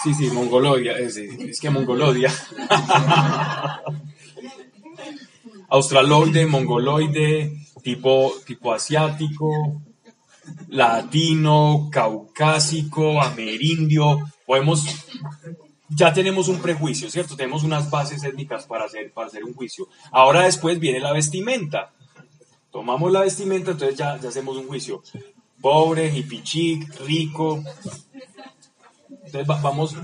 Sí, 0.02 0.14
sí, 0.14 0.30
mongolodia, 0.30 0.98
es, 0.98 1.16
es 1.16 1.60
que 1.60 1.70
mongolodia. 1.70 2.32
Australoide, 5.68 6.46
mongoloide, 6.46 7.52
tipo, 7.82 8.32
tipo 8.44 8.72
asiático, 8.72 9.80
latino, 10.68 11.88
caucásico, 11.92 13.22
amerindio. 13.22 14.24
Podemos, 14.46 14.84
ya 15.88 16.12
tenemos 16.12 16.48
un 16.48 16.60
prejuicio, 16.60 17.10
¿cierto? 17.10 17.36
Tenemos 17.36 17.64
unas 17.64 17.90
bases 17.90 18.22
étnicas 18.24 18.66
para 18.66 18.84
hacer, 18.84 19.12
para 19.12 19.28
hacer 19.28 19.44
un 19.44 19.54
juicio. 19.54 19.88
Ahora 20.10 20.44
después 20.44 20.78
viene 20.78 21.00
la 21.00 21.12
vestimenta. 21.12 21.92
Tomamos 22.70 23.10
la 23.10 23.20
vestimenta, 23.20 23.70
entonces 23.70 23.96
ya, 23.98 24.18
ya 24.20 24.28
hacemos 24.28 24.56
un 24.56 24.66
juicio. 24.68 25.02
Pobre, 25.60 26.14
hippie 26.14 26.42
chic, 26.42 27.00
rico. 27.00 27.62
Entonces 29.10 29.48
va- 29.48 29.60
vamos, 29.60 29.96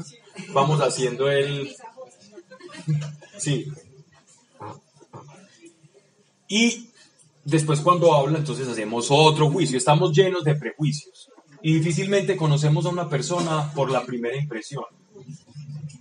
vamos 0.53 0.81
haciendo 0.81 1.31
el... 1.31 1.75
Sí. 3.39 3.67
Y 6.49 6.89
después 7.45 7.81
cuando 7.81 8.15
habla, 8.15 8.39
entonces 8.39 8.69
hacemos 8.69 9.09
otro 9.11 9.51
juicio. 9.51 9.77
Estamos 9.79 10.13
llenos 10.13 10.45
de 10.45 10.55
prejuicios. 10.55 11.31
Y 11.63 11.75
difícilmente 11.75 12.37
conocemos 12.37 12.85
a 12.87 12.91
una 12.91 13.09
persona 13.09 13.73
por 13.75 13.91
la 13.91 14.05
primera 14.05 14.37
impresión. 14.37 14.85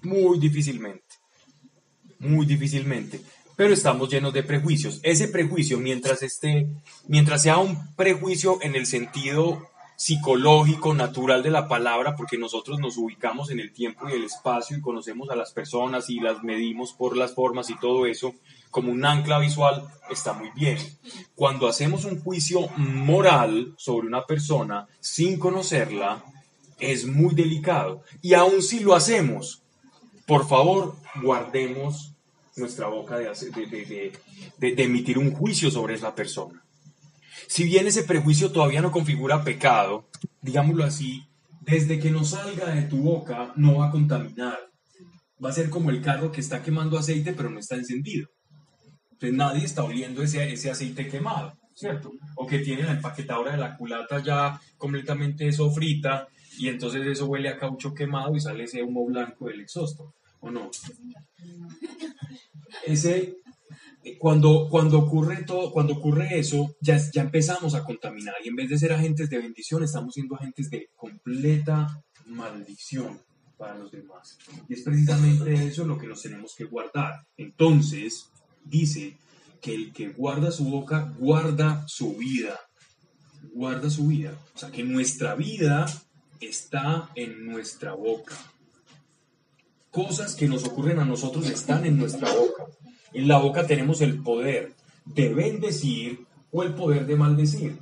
Muy 0.03 0.39
difícilmente. 0.39 1.15
Muy 2.19 2.45
difícilmente. 2.45 3.21
Pero 3.55 3.73
estamos 3.73 4.09
llenos 4.09 4.33
de 4.33 4.43
prejuicios. 4.43 4.99
Ese 5.03 5.27
prejuicio, 5.27 5.79
mientras 5.79 6.23
esté, 6.23 6.67
mientras 7.07 7.43
sea 7.43 7.57
un 7.57 7.95
prejuicio 7.95 8.59
en 8.61 8.75
el 8.75 8.85
sentido 8.85 9.69
psicológico, 9.95 10.93
natural 10.93 11.43
de 11.43 11.51
la 11.51 11.67
palabra, 11.67 12.15
porque 12.15 12.37
nosotros 12.37 12.79
nos 12.79 12.97
ubicamos 12.97 13.51
en 13.51 13.59
el 13.59 13.71
tiempo 13.71 14.09
y 14.09 14.13
el 14.13 14.23
espacio 14.23 14.75
y 14.75 14.81
conocemos 14.81 15.29
a 15.29 15.35
las 15.35 15.53
personas 15.53 16.09
y 16.09 16.19
las 16.19 16.43
medimos 16.43 16.93
por 16.93 17.15
las 17.15 17.33
formas 17.33 17.69
y 17.69 17.77
todo 17.77 18.05
eso, 18.05 18.33
como 18.71 18.91
un 18.91 19.05
ancla 19.05 19.39
visual, 19.39 19.87
está 20.09 20.33
muy 20.33 20.49
bien. 20.55 20.77
Cuando 21.35 21.67
hacemos 21.67 22.05
un 22.05 22.19
juicio 22.19 22.67
moral 22.75 23.75
sobre 23.77 24.07
una 24.07 24.25
persona 24.25 24.87
sin 24.99 25.37
conocerla, 25.37 26.23
es 26.79 27.05
muy 27.05 27.33
delicado. 27.35 28.01
Y 28.21 28.33
aun 28.33 28.61
si 28.61 28.79
lo 28.79 28.95
hacemos, 28.95 29.62
por 30.25 30.47
favor, 30.47 30.95
guardemos 31.21 32.13
nuestra 32.55 32.87
boca 32.87 33.17
de, 33.17 33.29
de, 34.57 34.83
emitir 34.83 35.17
un 35.17 35.31
juicio 35.31 35.71
sobre 35.71 35.95
esa 35.95 36.13
persona. 36.13 36.63
Si 37.47 37.63
bien 37.65 37.87
ese 37.87 38.03
prejuicio 38.03 38.51
todavía 38.51 38.81
no 38.81 38.91
configura 38.91 39.43
pecado, 39.43 40.07
digámoslo 40.41 40.83
así, 40.83 41.25
desde 41.61 41.99
que 41.99 42.11
no 42.11 42.23
salga 42.23 42.73
de 42.73 42.83
tu 42.83 42.97
boca 42.97 43.53
no 43.55 43.79
va 43.79 43.87
a 43.87 43.91
contaminar. 43.91 44.59
Va 45.43 45.49
a 45.49 45.53
ser 45.53 45.69
como 45.69 45.89
el 45.89 46.01
carro 46.01 46.31
que 46.31 46.41
está 46.41 46.61
quemando 46.61 46.97
aceite 46.97 47.33
pero 47.33 47.49
no 47.49 47.59
está 47.59 47.75
encendido. 47.75 48.29
Entonces 49.11 49.37
nadie 49.37 49.65
está 49.65 49.83
oliendo 49.83 50.23
ese, 50.23 50.51
ese 50.51 50.71
aceite 50.71 51.07
quemado, 51.07 51.57
¿cierto? 51.73 52.11
O 52.35 52.47
que 52.47 52.59
tiene 52.59 52.83
la 52.83 52.93
empaquetadora 52.93 53.51
de 53.51 53.57
la 53.57 53.75
culata 53.75 54.21
ya 54.21 54.59
completamente 54.77 55.51
sofrita 55.51 56.27
y 56.57 56.67
entonces 56.69 57.05
eso 57.05 57.25
huele 57.25 57.49
a 57.49 57.57
caucho 57.57 57.93
quemado 57.93 58.35
y 58.35 58.41
sale 58.41 58.63
ese 58.63 58.83
humo 58.83 59.05
blanco 59.05 59.47
del 59.47 59.61
exhausto, 59.61 60.15
¿o 60.39 60.51
no? 60.51 60.69
Ese, 62.85 63.37
cuando, 64.19 64.67
cuando, 64.69 64.99
ocurre 64.99 65.43
todo, 65.43 65.71
cuando 65.71 65.93
ocurre 65.93 66.39
eso, 66.39 66.75
ya, 66.81 66.99
ya 67.13 67.21
empezamos 67.21 67.75
a 67.75 67.83
contaminar 67.83 68.35
y 68.43 68.49
en 68.49 68.55
vez 68.55 68.69
de 68.69 68.77
ser 68.77 68.93
agentes 68.93 69.29
de 69.29 69.37
bendición, 69.37 69.83
estamos 69.83 70.13
siendo 70.13 70.35
agentes 70.35 70.69
de 70.69 70.89
completa 70.95 72.03
maldición 72.25 73.19
para 73.57 73.77
los 73.77 73.91
demás. 73.91 74.37
Y 74.67 74.73
es 74.73 74.81
precisamente 74.81 75.53
eso 75.53 75.85
lo 75.85 75.97
que 75.97 76.07
nos 76.07 76.21
tenemos 76.21 76.53
que 76.55 76.65
guardar. 76.65 77.25
Entonces, 77.37 78.29
dice 78.65 79.17
que 79.61 79.73
el 79.73 79.93
que 79.93 80.09
guarda 80.09 80.51
su 80.51 80.65
boca, 80.65 81.13
guarda 81.17 81.85
su 81.87 82.15
vida. 82.15 82.59
Guarda 83.53 83.89
su 83.89 84.07
vida. 84.07 84.37
O 84.55 84.57
sea, 84.57 84.71
que 84.71 84.83
nuestra 84.83 85.35
vida 85.35 85.85
está 86.45 87.09
en 87.15 87.45
nuestra 87.45 87.93
boca. 87.93 88.35
Cosas 89.91 90.35
que 90.35 90.47
nos 90.47 90.65
ocurren 90.65 90.99
a 90.99 91.05
nosotros 91.05 91.49
están 91.49 91.85
en 91.85 91.97
nuestra 91.97 92.31
boca. 92.33 92.65
En 93.13 93.27
la 93.27 93.37
boca 93.37 93.67
tenemos 93.67 94.01
el 94.01 94.21
poder 94.21 94.73
de 95.05 95.33
bendecir 95.33 96.25
o 96.51 96.63
el 96.63 96.73
poder 96.73 97.05
de 97.05 97.15
maldecir. 97.15 97.77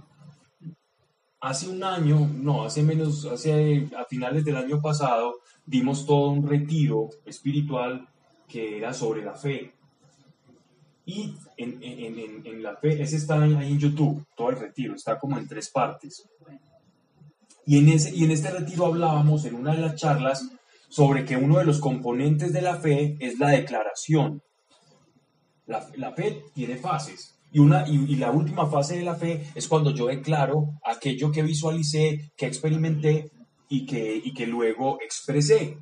Hace 1.39 1.69
un 1.69 1.83
año, 1.83 2.29
no, 2.33 2.65
hace 2.65 2.83
menos, 2.83 3.25
hace 3.25 3.89
a 3.97 4.05
finales 4.05 4.45
del 4.45 4.57
año 4.57 4.81
pasado, 4.81 5.39
dimos 5.65 6.05
todo 6.05 6.29
un 6.29 6.47
retiro 6.47 7.09
espiritual 7.25 8.07
que 8.47 8.77
era 8.77 8.93
sobre 8.93 9.23
la 9.23 9.33
fe. 9.33 9.73
Y 11.05 11.33
en, 11.57 11.81
en, 11.81 12.61
la 12.61 12.75
fe, 12.75 13.01
ese 13.01 13.15
está 13.15 13.41
ahí 13.41 13.53
en 13.53 13.79
YouTube, 13.79 14.23
todo 14.35 14.51
el 14.51 14.59
retiro, 14.59 14.95
está 14.95 15.17
como 15.17 15.37
en 15.37 15.47
tres 15.47 15.69
partes. 15.69 16.29
Y 17.65 17.77
en, 17.77 17.89
ese, 17.89 18.15
y 18.15 18.23
en 18.23 18.31
este 18.31 18.51
retiro 18.51 18.85
hablábamos 18.85 19.45
en 19.45 19.55
una 19.55 19.73
de 19.73 19.81
las 19.81 19.95
charlas 19.95 20.49
sobre 20.89 21.25
que 21.25 21.37
uno 21.37 21.57
de 21.57 21.65
los 21.65 21.79
componentes 21.79 22.53
de 22.53 22.61
la 22.61 22.77
fe 22.77 23.15
es 23.19 23.39
la 23.39 23.49
declaración. 23.49 24.41
La, 25.65 25.87
la 25.95 26.11
fe 26.13 26.43
tiene 26.53 26.75
fases. 26.77 27.35
Y, 27.53 27.59
una, 27.59 27.85
y, 27.87 28.15
la 28.15 28.31
última 28.31 28.65
fase 28.67 28.97
de 28.97 29.03
la 29.03 29.15
fe 29.15 29.51
es 29.55 29.67
cuando 29.67 29.91
yo 29.91 30.07
declaro 30.07 30.79
aquello 30.85 31.31
que 31.31 31.43
visualicé, 31.43 32.31
que 32.37 32.45
experimenté 32.45 33.29
y 33.67 33.85
que, 33.85 34.21
y 34.23 34.33
que 34.33 34.47
luego 34.47 34.99
expresé. 35.01 35.77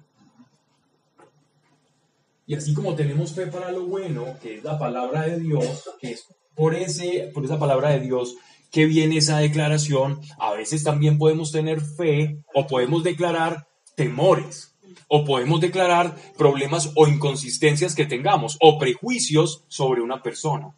Y 2.48 2.56
así 2.56 2.74
como 2.74 2.96
tenemos 2.96 3.34
fe 3.34 3.46
para 3.46 3.72
lo 3.72 3.86
bueno, 3.86 4.26
que 4.42 4.56
es 4.56 4.64
la 4.64 4.80
palabra 4.80 5.28
de 5.28 5.40
Dios, 5.40 5.88
que 6.02 6.12
es 6.12 6.26
por, 6.56 6.74
ese, 6.74 7.30
por 7.32 7.46
esa 7.46 7.60
palabra 7.60 7.92
de 7.92 8.00
Dios 8.00 8.36
que 8.72 8.86
viene 8.86 9.18
esa 9.18 9.40
declaración, 9.40 10.22
a 10.38 10.54
veces 10.54 10.84
también 10.84 11.18
podemos 11.18 11.52
tener 11.52 11.82
fe 11.82 12.38
o 12.54 12.68
podemos 12.68 13.04
declarar 13.04 13.68
temores 13.96 14.76
o 15.08 15.26
podemos 15.26 15.60
declarar 15.60 16.16
problemas 16.38 16.92
o 16.96 17.08
inconsistencias 17.08 17.96
que 17.96 18.06
tengamos 18.06 18.58
o 18.62 18.78
prejuicios 18.78 19.64
sobre 19.68 20.02
una 20.02 20.22
persona. 20.22 20.74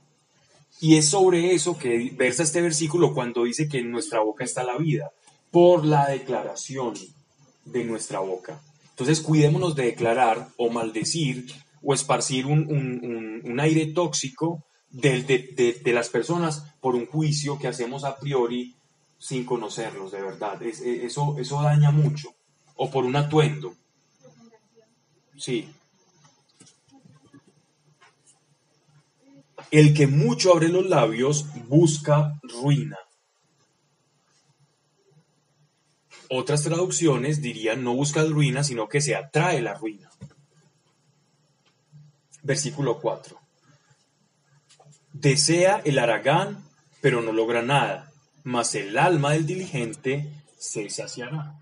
Y 0.79 0.95
es 0.95 1.09
sobre 1.09 1.53
eso 1.53 1.77
que 1.77 2.11
versa 2.15 2.43
este 2.43 2.61
versículo 2.61 3.13
cuando 3.13 3.43
dice 3.43 3.67
que 3.67 3.79
en 3.79 3.91
nuestra 3.91 4.21
boca 4.21 4.43
está 4.43 4.63
la 4.63 4.77
vida, 4.77 5.11
por 5.51 5.85
la 5.85 6.07
declaración 6.07 6.95
de 7.65 7.83
nuestra 7.83 8.19
boca. 8.19 8.59
Entonces 8.91 9.21
cuidémonos 9.21 9.75
de 9.75 9.85
declarar 9.85 10.47
o 10.57 10.69
maldecir 10.69 11.45
o 11.83 11.93
esparcir 11.93 12.45
un, 12.45 13.57
aire 13.59 13.87
tóxico 13.87 14.63
de, 14.91 15.81
las 15.85 16.09
personas 16.09 16.65
por 16.79 16.95
un 16.95 17.05
juicio 17.05 17.57
que 17.57 17.67
hacemos 17.67 18.03
a 18.03 18.17
priori 18.17 18.75
sin 19.17 19.45
conocerlos 19.45 20.11
de 20.11 20.21
verdad. 20.21 20.61
E, 20.61 21.05
eso, 21.05 21.35
eso 21.39 21.61
daña 21.61 21.91
mucho. 21.91 22.33
O 22.75 22.89
por 22.89 23.05
un 23.05 23.15
atuendo. 23.15 23.75
Sí. 25.37 25.69
El 29.69 29.93
que 29.93 30.07
mucho 30.07 30.51
abre 30.51 30.69
los 30.69 30.85
labios 30.87 31.45
busca 31.67 32.39
ruina. 32.43 32.97
Otras 36.29 36.63
traducciones 36.63 37.41
dirían 37.41 37.83
no 37.83 37.93
busca 37.93 38.23
ruina, 38.23 38.63
sino 38.63 38.87
que 38.87 39.01
se 39.01 39.15
atrae 39.15 39.61
la 39.61 39.73
ruina. 39.73 40.09
Versículo 42.41 42.99
4. 42.99 43.40
Desea 45.13 45.81
el 45.83 45.99
aragán, 45.99 46.63
pero 47.01 47.21
no 47.21 47.31
logra 47.31 47.61
nada, 47.61 48.11
mas 48.43 48.75
el 48.75 48.97
alma 48.97 49.33
del 49.33 49.45
diligente 49.45 50.29
se 50.57 50.89
saciará. 50.89 51.55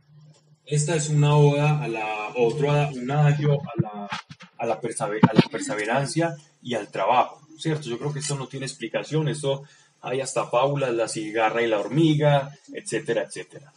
Esta 0.66 0.96
es 0.96 1.10
una 1.10 1.36
oda 1.36 1.82
a 1.82 1.88
la 1.88 2.32
otra, 2.36 2.90
un 2.94 3.10
adagio 3.10 3.54
a 3.54 3.82
la, 3.82 4.10
a 4.58 4.66
la, 4.66 4.74
a 4.74 5.34
la 5.34 5.50
perseverancia 5.50 6.36
y 6.62 6.76
al 6.76 6.90
trabajo, 6.90 7.42
¿cierto? 7.58 7.90
Yo 7.90 7.98
creo 7.98 8.14
que 8.14 8.20
esto 8.20 8.36
no 8.36 8.48
tiene 8.48 8.68
explicación, 8.68 9.28
esto 9.30 9.64
hay 10.02 10.22
hasta 10.22 10.46
fábulas, 10.48 10.94
la 10.94 11.08
cigarra 11.08 11.62
y 11.62 11.68
la 11.68 11.80
hormiga, 11.80 12.56
etcétera, 12.74 13.24
etcétera. 13.24 13.74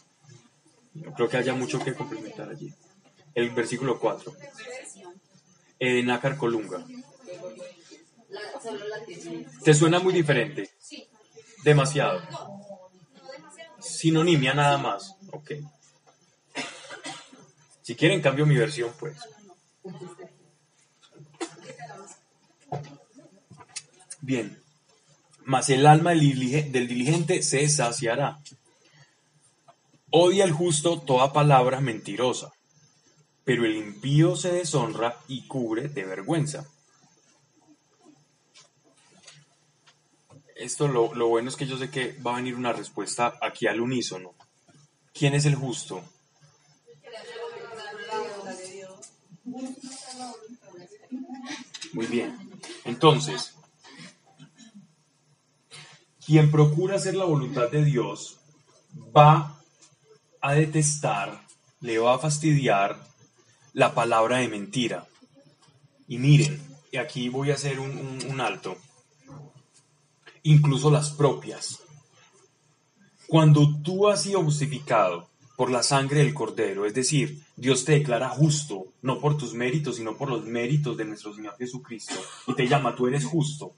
No 0.94 1.14
creo 1.14 1.28
que 1.28 1.38
haya 1.38 1.54
mucho 1.54 1.82
que 1.82 1.94
complementar 1.94 2.50
allí. 2.50 2.72
El 3.34 3.50
versículo 3.50 3.98
4. 3.98 4.32
En 5.78 6.06
Nácar 6.06 6.36
Colunga. 6.36 6.84
¿Te 9.64 9.74
suena 9.74 9.98
muy 9.98 10.12
diferente? 10.12 10.70
Demasiado. 11.64 12.20
Sinonimia 13.80 14.54
nada 14.54 14.78
más. 14.78 15.16
Ok. 15.32 15.52
Si 17.82 17.94
quieren 17.96 18.20
cambio 18.20 18.46
mi 18.46 18.56
versión, 18.56 18.92
pues. 18.98 19.16
Bien. 24.20 24.58
Mas 25.44 25.68
el 25.70 25.86
alma 25.86 26.10
del 26.10 26.88
diligente 26.88 27.42
se 27.42 27.68
saciará. 27.68 28.38
Odia 30.10 30.44
el 30.44 30.52
justo 30.52 31.00
toda 31.00 31.32
palabra 31.32 31.80
mentirosa, 31.80 32.52
pero 33.44 33.64
el 33.64 33.76
impío 33.76 34.36
se 34.36 34.52
deshonra 34.52 35.18
y 35.26 35.46
cubre 35.48 35.88
de 35.88 36.04
vergüenza. 36.04 36.66
Esto 40.62 40.88
lo, 40.88 41.14
lo 41.14 41.28
bueno 41.28 41.48
es 41.48 41.56
que 41.56 41.66
yo 41.66 41.76
sé 41.76 41.90
que 41.90 42.16
va 42.24 42.32
a 42.32 42.36
venir 42.36 42.54
una 42.54 42.72
respuesta 42.72 43.34
aquí 43.40 43.66
al 43.66 43.80
unísono. 43.80 44.32
¿Quién 45.12 45.34
es 45.34 45.44
el 45.44 45.56
justo? 45.56 46.02
Muy 51.92 52.06
bien. 52.06 52.38
Entonces, 52.84 53.54
quien 56.24 56.50
procura 56.50 56.96
hacer 56.96 57.14
la 57.14 57.24
voluntad 57.24 57.70
de 57.70 57.84
Dios 57.84 58.38
va 59.16 59.60
a 60.40 60.54
detestar, 60.54 61.42
le 61.80 61.98
va 61.98 62.14
a 62.14 62.18
fastidiar 62.18 63.04
la 63.72 63.94
palabra 63.94 64.38
de 64.38 64.48
mentira. 64.48 65.06
Y 66.08 66.18
miren, 66.18 66.62
y 66.90 66.98
aquí 66.98 67.28
voy 67.28 67.50
a 67.50 67.54
hacer 67.54 67.80
un, 67.80 68.40
alto, 68.40 68.76
incluso 70.42 70.90
las 70.90 71.10
propias. 71.10 71.80
Cuando 73.28 73.80
tú 73.82 74.08
has 74.08 74.22
sido 74.22 74.42
justificado 74.42 75.28
por 75.56 75.70
la 75.70 75.82
sangre 75.82 76.18
del 76.18 76.34
Cordero, 76.34 76.86
es 76.86 76.94
decir, 76.94 77.42
Dios 77.56 77.84
te 77.84 77.92
declara 77.92 78.28
justo, 78.28 78.86
no 79.02 79.20
por 79.20 79.36
tus 79.36 79.54
méritos, 79.54 79.96
sino 79.96 80.16
por 80.16 80.28
los 80.28 80.44
méritos 80.44 80.96
de 80.96 81.04
nuestro 81.04 81.34
Señor 81.34 81.56
Jesucristo, 81.56 82.14
y 82.46 82.54
te 82.54 82.66
llama, 82.66 82.94
tú 82.94 83.06
eres 83.06 83.24
justo. 83.24 83.74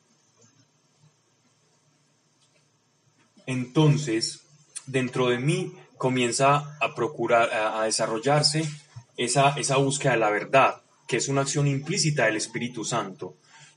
Entonces, 3.47 4.45
dentro 4.87 5.29
de 5.29 5.39
mí 5.39 5.73
comienza 5.99 6.77
a 6.81 6.95
procurar, 6.95 7.53
a, 7.53 7.85
desarrollarse 7.85 8.69
esa, 9.17 9.51
esa 9.51 9.77
búsqueda 9.77 10.13
de 10.13 10.19
la 10.19 10.31
verdad, 10.31 10.83
que 11.07 11.19
es 11.19 11.29
una 11.29 11.43
acción 11.43 11.67
implícita 11.67 12.25
del 12.25 12.37
Espíritu 12.37 12.85
Santo. 12.85 13.37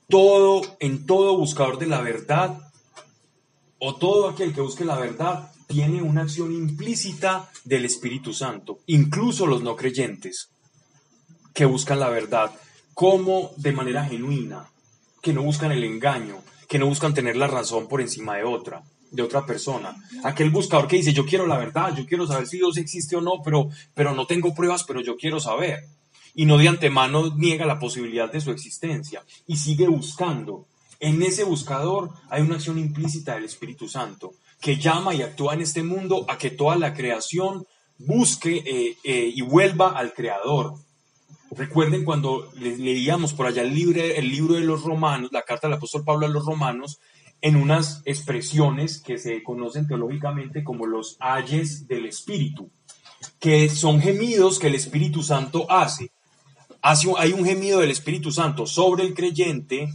Todo, 0.10 0.62
en 0.80 1.06
todo 1.06 1.38
buscador 1.38 1.78
de 1.78 1.88
la 1.88 2.02
verdad, 2.02 2.67
o 3.80 3.96
todo 3.96 4.30
aquel 4.30 4.54
que 4.54 4.62
busque 4.62 4.86
la 4.86 4.98
verdad, 4.98 5.52
tiene 5.68 6.02
una 6.02 6.22
acción 6.22 6.54
implícita 6.54 7.50
del 7.66 7.86
Espíritu 7.86 8.34
Santo, 8.34 8.80
incluso 8.88 9.46
los 9.46 9.62
no 9.62 9.76
creyentes 9.76 10.50
que 11.54 11.66
buscan 11.66 12.00
la 12.00 12.10
verdad, 12.10 12.52
como 12.94 13.52
de 13.58 13.72
manera 13.72 14.06
genuina, 14.06 14.70
que 15.22 15.34
no 15.34 15.44
buscan 15.44 15.72
el 15.72 15.84
engaño, 15.84 16.42
que 16.68 16.80
no 16.80 16.86
buscan 16.86 17.14
tener 17.14 17.36
la 17.36 17.48
razón 17.48 17.88
por 17.88 18.02
encima 18.02 18.38
de 18.38 18.44
otra, 18.44 18.84
de 19.12 19.24
otra 19.24 19.46
persona. 19.46 19.96
Aquel 20.24 20.50
buscador 20.50 20.88
que 20.88 20.98
dice, 20.98 21.14
yo 21.14 21.26
quiero 21.26 21.48
la 21.48 21.58
verdad, 21.58 21.96
yo 21.96 22.06
quiero 22.06 22.28
saber 22.28 22.48
si 22.48 22.58
Dios 22.58 22.78
existe 22.78 23.16
o 23.16 23.22
no, 23.22 23.42
pero, 23.44 23.70
pero 23.94 24.14
no 24.14 24.26
tengo 24.26 24.54
pruebas, 24.54 24.84
pero 24.84 25.02
yo 25.02 25.18
quiero 25.18 25.40
saber. 25.40 25.86
Y 26.36 26.46
no 26.46 26.58
de 26.58 26.68
antemano 26.68 27.36
niega 27.36 27.66
la 27.66 27.80
posibilidad 27.80 28.32
de 28.32 28.42
su 28.42 28.52
existencia 28.52 29.24
y 29.48 29.58
sigue 29.58 29.88
buscando. 29.88 30.68
En 31.00 31.22
ese 31.22 31.44
buscador 31.44 32.10
hay 32.30 32.42
una 32.42 32.56
acción 32.56 32.78
implícita 32.80 33.36
del 33.36 33.46
Espíritu 33.46 33.88
Santo 33.88 34.34
que 34.60 34.78
llama 34.78 35.14
y 35.14 35.22
actúa 35.22 35.54
en 35.54 35.62
este 35.62 35.84
mundo 35.84 36.26
a 36.28 36.38
que 36.38 36.50
toda 36.50 36.76
la 36.76 36.94
creación 36.94 37.66
busque 38.00 38.64
eh, 38.66 38.98
eh, 39.04 39.32
y 39.36 39.42
vuelva 39.42 39.90
al 39.90 40.14
Creador. 40.14 40.74
Recuerden 41.52 42.04
cuando 42.04 42.52
le- 42.56 42.78
leíamos 42.78 43.34
por 43.34 43.46
allá 43.46 43.62
el, 43.62 43.74
libre- 43.74 44.18
el 44.18 44.30
libro 44.30 44.56
de 44.56 44.62
los 44.62 44.84
romanos, 44.84 45.30
la 45.32 45.44
carta 45.44 45.68
del 45.68 45.78
apóstol 45.78 46.04
Pablo 46.04 46.26
a 46.26 46.30
los 46.30 46.46
romanos, 46.46 47.00
en 47.42 47.56
unas 47.56 48.02
expresiones 48.06 49.00
que 49.00 49.20
se 49.20 49.44
conocen 49.44 49.88
teológicamente 49.88 50.64
como 50.64 50.88
los 50.88 51.18
ayes 51.20 51.88
del 51.88 52.08
Espíritu, 52.08 52.72
que 53.40 53.70
son 53.70 54.02
gemidos 54.02 54.58
que 54.58 54.68
el 54.68 54.76
Espíritu 54.76 55.22
Santo 55.22 55.70
hace. 55.70 56.12
Hace 56.82 57.12
hay 57.18 57.34
un 57.34 57.46
gemido 57.46 57.80
del 57.80 57.92
Espíritu 57.92 58.32
Santo 58.32 58.66
sobre 58.66 59.04
el 59.04 59.14
creyente, 59.14 59.88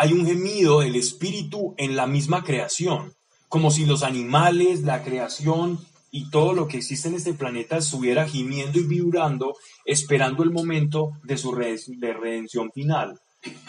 hay 0.00 0.14
un 0.14 0.24
gemido 0.24 0.80
del 0.80 0.96
Espíritu 0.96 1.74
en 1.76 1.94
la 1.94 2.06
misma 2.06 2.42
creación, 2.42 3.12
como 3.50 3.70
si 3.70 3.84
los 3.84 4.02
animales, 4.02 4.80
la 4.80 5.02
creación 5.02 5.78
y 6.10 6.30
todo 6.30 6.54
lo 6.54 6.68
que 6.68 6.78
existe 6.78 7.08
en 7.08 7.16
este 7.16 7.34
planeta 7.34 7.76
estuviera 7.76 8.26
gimiendo 8.26 8.78
y 8.78 8.84
vibrando, 8.84 9.54
esperando 9.84 10.42
el 10.42 10.52
momento 10.52 11.10
de 11.22 11.36
su 11.36 11.52
rede- 11.52 11.98
de 11.98 12.14
redención 12.14 12.70
final, 12.72 13.18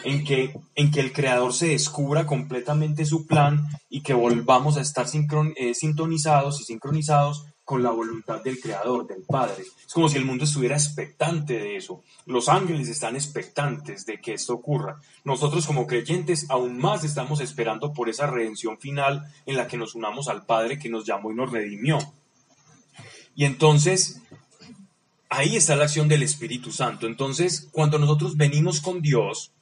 en 0.04 0.24
que, 0.24 0.54
en 0.74 0.90
que 0.90 1.00
el 1.00 1.12
Creador 1.12 1.52
se 1.52 1.68
descubra 1.68 2.24
completamente 2.24 3.04
su 3.04 3.26
plan 3.26 3.66
y 3.90 4.00
que 4.00 4.14
volvamos 4.14 4.78
a 4.78 4.80
estar 4.80 5.06
eh, 5.56 5.74
sintonizados 5.74 6.62
y 6.62 6.64
sincronizados 6.64 7.44
con 7.64 7.82
la 7.82 7.90
voluntad 7.90 8.42
del 8.42 8.60
Creador, 8.60 9.06
del 9.06 9.22
Padre. 9.22 9.62
Es 9.86 9.92
como 9.92 10.08
si 10.08 10.18
el 10.18 10.24
mundo 10.24 10.44
estuviera 10.44 10.76
expectante 10.76 11.58
de 11.58 11.76
eso. 11.76 12.02
Los 12.26 12.48
ángeles 12.48 12.88
están 12.88 13.14
expectantes 13.14 14.04
de 14.04 14.20
que 14.20 14.34
esto 14.34 14.54
ocurra. 14.54 15.00
Nosotros 15.24 15.66
como 15.66 15.86
creyentes 15.86 16.46
aún 16.50 16.78
más 16.78 17.04
estamos 17.04 17.40
esperando 17.40 17.92
por 17.92 18.08
esa 18.08 18.26
redención 18.26 18.78
final 18.78 19.32
en 19.46 19.56
la 19.56 19.68
que 19.68 19.78
nos 19.78 19.94
unamos 19.94 20.28
al 20.28 20.44
Padre 20.44 20.78
que 20.78 20.88
nos 20.88 21.06
llamó 21.06 21.30
y 21.30 21.34
nos 21.34 21.52
redimió. 21.52 21.98
Y 23.34 23.44
entonces, 23.44 24.20
ahí 25.28 25.56
está 25.56 25.76
la 25.76 25.84
acción 25.84 26.08
del 26.08 26.22
Espíritu 26.22 26.72
Santo. 26.72 27.06
Entonces, 27.06 27.68
cuando 27.70 27.98
nosotros 27.98 28.36
venimos 28.36 28.80
con 28.80 29.00
Dios, 29.00 29.52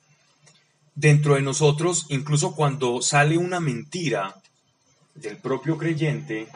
dentro 0.94 1.34
de 1.34 1.42
nosotros, 1.42 2.06
incluso 2.08 2.54
cuando 2.54 3.00
sale 3.02 3.38
una 3.38 3.60
mentira 3.60 4.36
del 5.14 5.36
propio 5.36 5.78
creyente, 5.78 6.48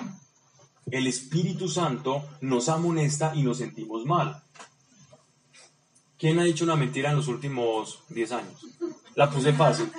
el 0.91 1.07
Espíritu 1.07 1.69
Santo 1.69 2.25
nos 2.41 2.69
amonesta 2.69 3.35
y 3.35 3.43
nos 3.43 3.59
sentimos 3.59 4.05
mal. 4.05 4.43
¿Quién 6.19 6.39
ha 6.39 6.45
dicho 6.45 6.65
una 6.65 6.77
mentira 6.77 7.11
en 7.11 7.17
los 7.17 7.29
últimos 7.29 8.01
10 8.09 8.33
años? 8.33 8.67
La 9.15 9.31
puse 9.31 9.53
fácil. 9.53 9.91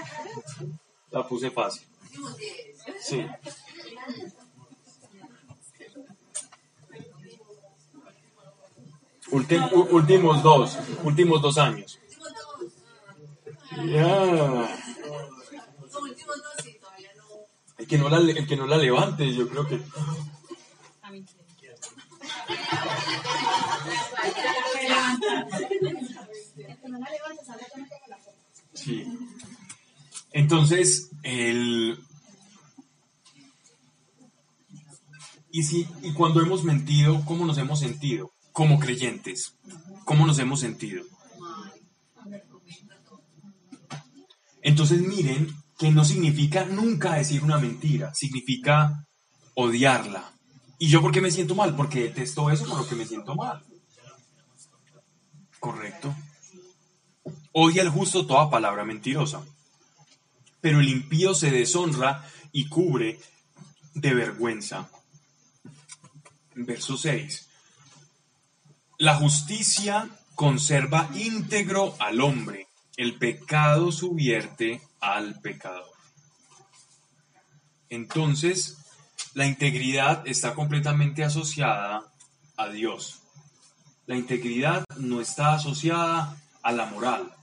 La 1.12 1.28
puse 1.28 1.52
fácil. 1.52 1.86
Sí. 3.02 3.26
Ulti- 9.32 9.60
últimos 9.92 10.44
dos, 10.44 10.78
últimos 11.04 11.42
dos 11.42 11.58
años. 11.58 12.00
No. 13.78 14.68
El 17.78 17.88
que 17.88 17.98
no 17.98 18.08
la, 18.10 18.18
el 18.18 18.48
que 18.48 18.56
no 18.56 18.66
la 18.68 18.78
levante, 18.78 19.34
yo 19.34 19.50
creo 19.50 19.68
que... 19.68 19.82
Sí. 28.74 29.06
Entonces, 30.32 31.10
el... 31.24 31.98
Y, 35.52 35.64
si, 35.64 35.88
y 36.02 36.12
cuando 36.12 36.42
hemos 36.42 36.64
mentido, 36.66 37.24
¿cómo 37.26 37.46
nos 37.46 37.58
hemos 37.58 37.80
sentido? 37.80 38.34
Como 38.52 38.80
creyentes, 38.80 39.56
¿cómo 40.04 40.26
nos 40.26 40.38
hemos 40.40 40.60
sentido? 40.60 41.04
Entonces 44.62 45.02
miren 45.02 45.48
que 45.78 45.92
no 45.92 46.04
significa 46.04 46.66
nunca 46.66 47.16
decir 47.16 47.44
una 47.44 47.58
mentira, 47.58 48.14
significa 48.14 49.06
odiarla. 49.54 50.35
¿Y 50.78 50.88
yo 50.90 51.02
por 51.02 51.12
qué 51.12 51.22
me 51.22 51.32
siento 51.32 51.56
mal? 51.56 51.76
Porque 51.76 52.04
detesto 52.04 52.50
eso 52.50 52.66
por 52.66 52.80
lo 52.80 52.88
que 52.88 52.96
me 52.96 53.06
siento 53.06 53.36
mal. 53.36 53.64
Correcto. 55.60 56.14
Odia 57.54 57.82
el 57.82 57.90
justo 57.90 58.26
toda 58.26 58.50
palabra 58.50 58.84
mentirosa. 58.84 59.44
Pero 60.62 60.80
el 60.80 60.90
impío 60.90 61.34
se 61.34 61.52
deshonra 61.52 62.30
y 62.52 62.68
cubre 62.68 63.20
de 63.94 64.14
vergüenza. 64.14 64.90
Verso 66.56 66.98
6. 66.98 67.48
La 68.98 69.16
justicia 69.16 70.10
conserva 70.36 71.10
íntegro 71.16 71.96
al 72.00 72.22
hombre, 72.22 72.68
el 72.98 73.18
pecado 73.18 73.92
subvierte 73.92 74.82
al 75.00 75.40
pecador. 75.42 75.92
Entonces, 77.90 78.78
la 79.36 79.46
integridad 79.46 80.26
está 80.26 80.56
completamente 80.56 81.22
asociada 81.22 82.04
a 82.56 82.70
Dios. 82.70 83.20
La 84.08 84.16
integridad 84.16 84.86
no 84.98 85.20
está 85.20 85.56
asociada 85.56 86.42
a 86.64 86.72
la 86.72 86.86
moral, 86.86 87.34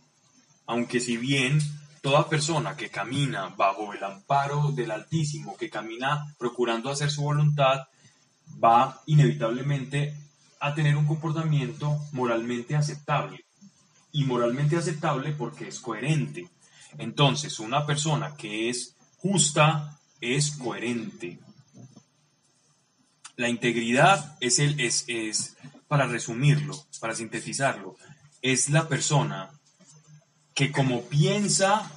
aunque 0.67 1.01
si 1.01 1.19
bien 1.19 1.61
toda 2.01 2.31
persona 2.31 2.77
que 2.77 2.89
camina 2.89 3.53
bajo 3.59 3.93
el 3.93 4.03
amparo 4.03 4.73
del 4.73 4.91
Altísimo, 4.91 5.55
que 5.55 5.69
camina 5.69 6.35
procurando 6.39 6.91
hacer 6.91 7.11
su 7.11 7.23
voluntad, 7.25 7.83
va 8.63 9.03
inevitablemente 9.05 10.17
a 10.61 10.75
tener 10.75 10.97
un 10.97 11.05
comportamiento 11.05 11.99
moralmente 12.13 12.75
aceptable. 12.75 13.45
Y 14.13 14.25
moralmente 14.25 14.79
aceptable 14.79 15.33
porque 15.33 15.69
es 15.69 15.79
coherente. 15.79 16.49
Entonces, 16.97 17.59
una 17.61 17.85
persona 17.85 18.35
que 18.35 18.71
es 18.71 18.97
justa 19.19 19.99
es 20.21 20.53
coherente. 20.53 21.39
La 23.37 23.49
integridad 23.49 24.37
es 24.41 24.59
el 24.59 24.79
es, 24.81 25.05
es 25.09 25.57
para 25.89 26.07
resumirlo, 26.07 26.87
para 27.01 27.15
sintetizarlo, 27.15 27.97
es 28.41 28.71
la 28.71 28.89
persona 28.89 29.51
que 30.55 30.73
como 30.73 31.03
piensa, 31.03 31.91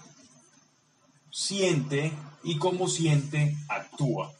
siente 1.32 2.13
y 2.43 2.58
como 2.58 2.88
siente, 2.88 3.58
actúa. 3.67 4.34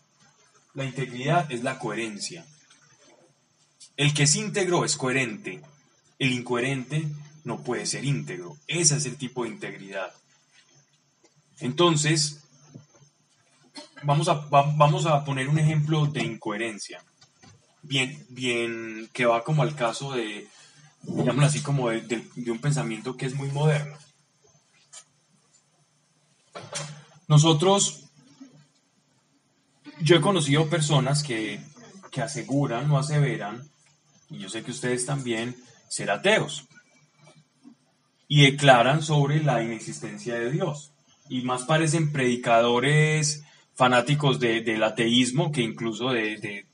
La 0.74 0.86
integridad 0.86 1.52
es 1.52 1.64
la 1.64 1.80
coherencia. 1.80 2.46
El 3.98 4.14
que 4.14 4.24
es 4.24 4.36
íntegro 4.36 4.86
es 4.86 4.96
coherente. 4.96 5.62
El 6.20 6.32
incoherente 6.32 7.08
no 7.44 7.64
puede 7.64 7.86
ser 7.86 8.06
íntegro. 8.06 8.58
Ese 8.68 8.98
es 8.98 9.06
el 9.06 9.18
tipo 9.18 9.44
de 9.44 9.50
integridad. 9.50 10.14
Entonces, 11.60 12.45
vamos 14.04 14.28
a, 14.28 14.34
va- 14.34 14.74
vamos 14.76 15.06
a 15.06 15.24
poner 15.24 15.48
un 15.50 15.60
ejemplo 15.60 16.06
de 16.06 16.24
incoherencia. 16.24 17.04
Bien, 17.82 18.26
bien, 18.30 19.10
que 19.14 19.26
va 19.26 19.44
como 19.44 19.62
al 19.64 19.76
caso 19.76 20.12
de, 20.14 20.48
digámoslo 21.04 21.46
así, 21.46 21.62
como 21.62 21.90
de, 21.90 22.02
de- 22.02 22.28
de 22.36 22.52
un 22.52 22.60
pensamiento 22.60 23.16
que 23.16 23.26
es 23.28 23.36
muy 23.36 23.50
moderno. 23.52 23.98
Nosotros, 27.28 28.04
yo 30.02 30.16
he 30.16 30.22
conocido 30.22 30.70
personas 30.70 31.24
que, 31.24 31.60
que 32.12 32.22
aseguran 32.22 32.90
o 32.92 32.98
aseveran, 33.00 33.68
y 34.30 34.40
yo 34.40 34.50
sé 34.50 34.64
que 34.64 34.72
ustedes 34.72 35.06
también, 35.06 35.56
ser 35.90 36.12
ateos. 36.12 36.68
Y 38.28 38.44
declaran 38.52 39.04
sobre 39.04 39.44
la 39.44 39.62
inexistencia 39.64 40.36
de 40.36 40.52
Dios. 40.52 40.92
Y 41.30 41.42
más 41.44 41.64
parecen 41.64 42.12
predicadores 42.12 43.44
fanáticos 43.76 44.40
de- 44.40 44.62
del 44.62 44.84
ateísmo 44.84 45.52
que 45.52 45.62
incluso 45.62 46.10
de, 46.10 46.38
de- 46.38 46.66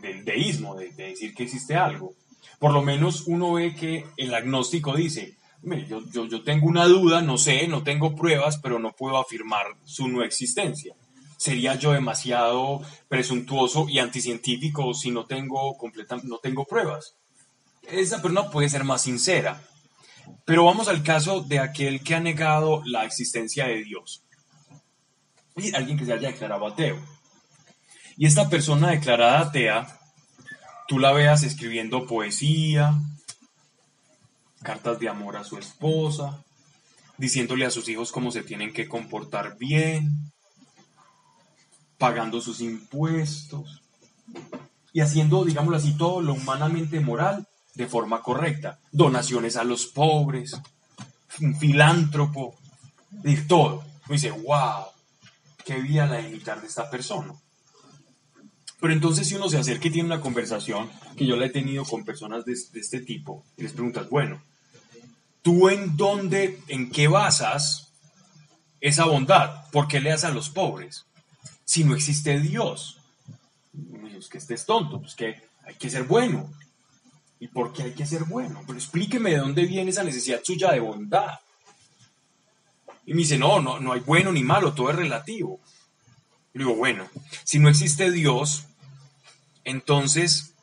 del 0.00 0.24
deísmo, 0.24 0.76
de, 0.76 0.90
decir 0.92 1.34
que 1.34 1.44
existe 1.44 1.74
algo. 1.74 2.14
Por 2.58 2.72
lo 2.72 2.82
menos 2.82 3.24
uno 3.26 3.54
ve 3.54 3.74
que 3.74 4.06
el 4.16 4.34
agnóstico 4.34 4.94
dice, 4.94 5.36
yo, 5.88 6.00
yo, 6.12 6.26
yo 6.26 6.42
tengo 6.42 6.66
una 6.68 6.84
duda, 6.86 7.22
no 7.22 7.38
sé, 7.38 7.66
no 7.66 7.82
tengo 7.82 8.14
pruebas, 8.14 8.58
pero 8.58 8.78
no 8.78 8.92
puedo 8.92 9.18
afirmar 9.18 9.66
su 9.84 10.08
no 10.08 10.22
existencia. 10.22 10.94
Sería 11.36 11.74
yo 11.74 11.92
demasiado 11.92 12.80
presuntuoso 13.08 13.86
y 13.88 13.98
anticientífico 13.98 14.94
si 14.94 15.10
no 15.10 15.24
tengo, 15.26 15.76
completa, 15.76 16.18
no 16.22 16.38
tengo 16.38 16.64
pruebas. 16.64 17.16
Esa 17.82 18.22
persona 18.22 18.50
puede 18.50 18.68
ser 18.68 18.84
más 18.84 19.02
sincera. 19.02 19.62
Pero 20.46 20.64
vamos 20.64 20.88
al 20.88 21.02
caso 21.02 21.40
de 21.42 21.58
aquel 21.58 22.02
que 22.02 22.14
ha 22.14 22.20
negado 22.20 22.82
la 22.86 23.04
existencia 23.04 23.66
de 23.66 23.82
Dios. 23.84 24.22
Y 25.56 25.74
alguien 25.74 25.98
que 25.98 26.04
se 26.04 26.12
haya 26.12 26.28
declarado 26.28 26.66
ateo. 26.66 26.98
Y 28.16 28.26
esta 28.26 28.48
persona 28.48 28.90
declarada 28.90 29.40
atea, 29.40 30.00
tú 30.88 30.98
la 30.98 31.12
veas 31.12 31.42
escribiendo 31.42 32.06
poesía, 32.06 32.94
cartas 34.62 34.98
de 34.98 35.08
amor 35.08 35.36
a 35.36 35.44
su 35.44 35.58
esposa, 35.58 36.42
diciéndole 37.16 37.66
a 37.66 37.70
sus 37.70 37.88
hijos 37.88 38.12
cómo 38.12 38.30
se 38.30 38.42
tienen 38.42 38.72
que 38.72 38.88
comportar 38.88 39.56
bien, 39.58 40.32
pagando 41.98 42.40
sus 42.40 42.60
impuestos 42.60 43.82
y 44.92 45.00
haciendo, 45.00 45.44
digámoslo 45.44 45.76
así, 45.76 45.96
todo 45.96 46.20
lo 46.20 46.34
humanamente 46.34 47.00
moral 47.00 47.46
de 47.74 47.86
forma 47.86 48.22
correcta. 48.22 48.78
Donaciones 48.92 49.56
a 49.56 49.64
los 49.64 49.86
pobres, 49.86 50.56
un 51.40 51.56
filántropo, 51.56 52.56
y 53.22 53.36
todo. 53.42 53.84
Dice, 54.08 54.30
wow, 54.30 54.86
qué 55.64 55.80
vida 55.80 56.06
la 56.06 56.16
de 56.16 56.28
imitar 56.28 56.60
de 56.60 56.66
esta 56.66 56.90
persona. 56.90 57.34
Pero 58.80 58.92
entonces 58.92 59.26
si 59.26 59.34
uno 59.34 59.48
se 59.48 59.58
acerca 59.58 59.88
y 59.88 59.92
tiene 59.92 60.08
una 60.08 60.20
conversación, 60.20 60.90
que 61.16 61.26
yo 61.26 61.36
la 61.36 61.46
he 61.46 61.50
tenido 61.50 61.84
con 61.84 62.04
personas 62.04 62.44
de, 62.44 62.52
este 62.52 63.00
tipo, 63.00 63.44
y 63.56 63.62
les 63.62 63.72
preguntas, 63.72 64.10
bueno, 64.10 64.42
¿tú 65.42 65.68
en 65.68 65.96
dónde, 65.96 66.60
en 66.68 66.90
qué 66.90 67.08
basas 67.08 67.92
esa 68.80 69.06
bondad? 69.06 69.70
¿Por 69.70 69.88
qué 69.88 70.00
le 70.00 70.10
das 70.10 70.24
a 70.24 70.30
los 70.30 70.50
pobres? 70.50 71.06
Si 71.64 71.82
no 71.84 71.94
existe 71.94 72.38
Dios. 72.40 72.98
Es 74.18 74.28
que 74.28 74.38
estés 74.38 74.66
tonto, 74.66 75.00
pues 75.00 75.14
que 75.14 75.40
hay 75.66 75.74
que 75.76 75.88
ser 75.88 76.04
bueno. 76.04 76.52
¿Y 77.40 77.48
por 77.48 77.72
qué 77.72 77.84
hay 77.84 77.92
que 77.92 78.06
ser 78.06 78.24
bueno? 78.24 78.62
Pero 78.66 78.78
explíqueme 78.78 79.30
de 79.30 79.38
dónde 79.38 79.64
viene 79.64 79.90
esa 79.90 80.04
necesidad 80.04 80.40
suya 80.42 80.72
de 80.72 80.80
bondad. 80.80 81.38
Y 83.06 83.12
me 83.12 83.18
dice, 83.18 83.38
no, 83.38 83.60
no, 83.60 83.80
no 83.80 83.92
hay 83.92 84.00
bueno 84.00 84.32
ni 84.32 84.42
malo, 84.42 84.72
todo 84.72 84.90
es 84.90 84.96
relativo. 84.96 85.60
Y 86.54 86.58
digo, 86.58 86.74
bueno, 86.74 87.08
si 87.44 87.58
no 87.58 87.68
existe 87.68 88.10
Dios, 88.10 88.64
entonces, 89.64 90.54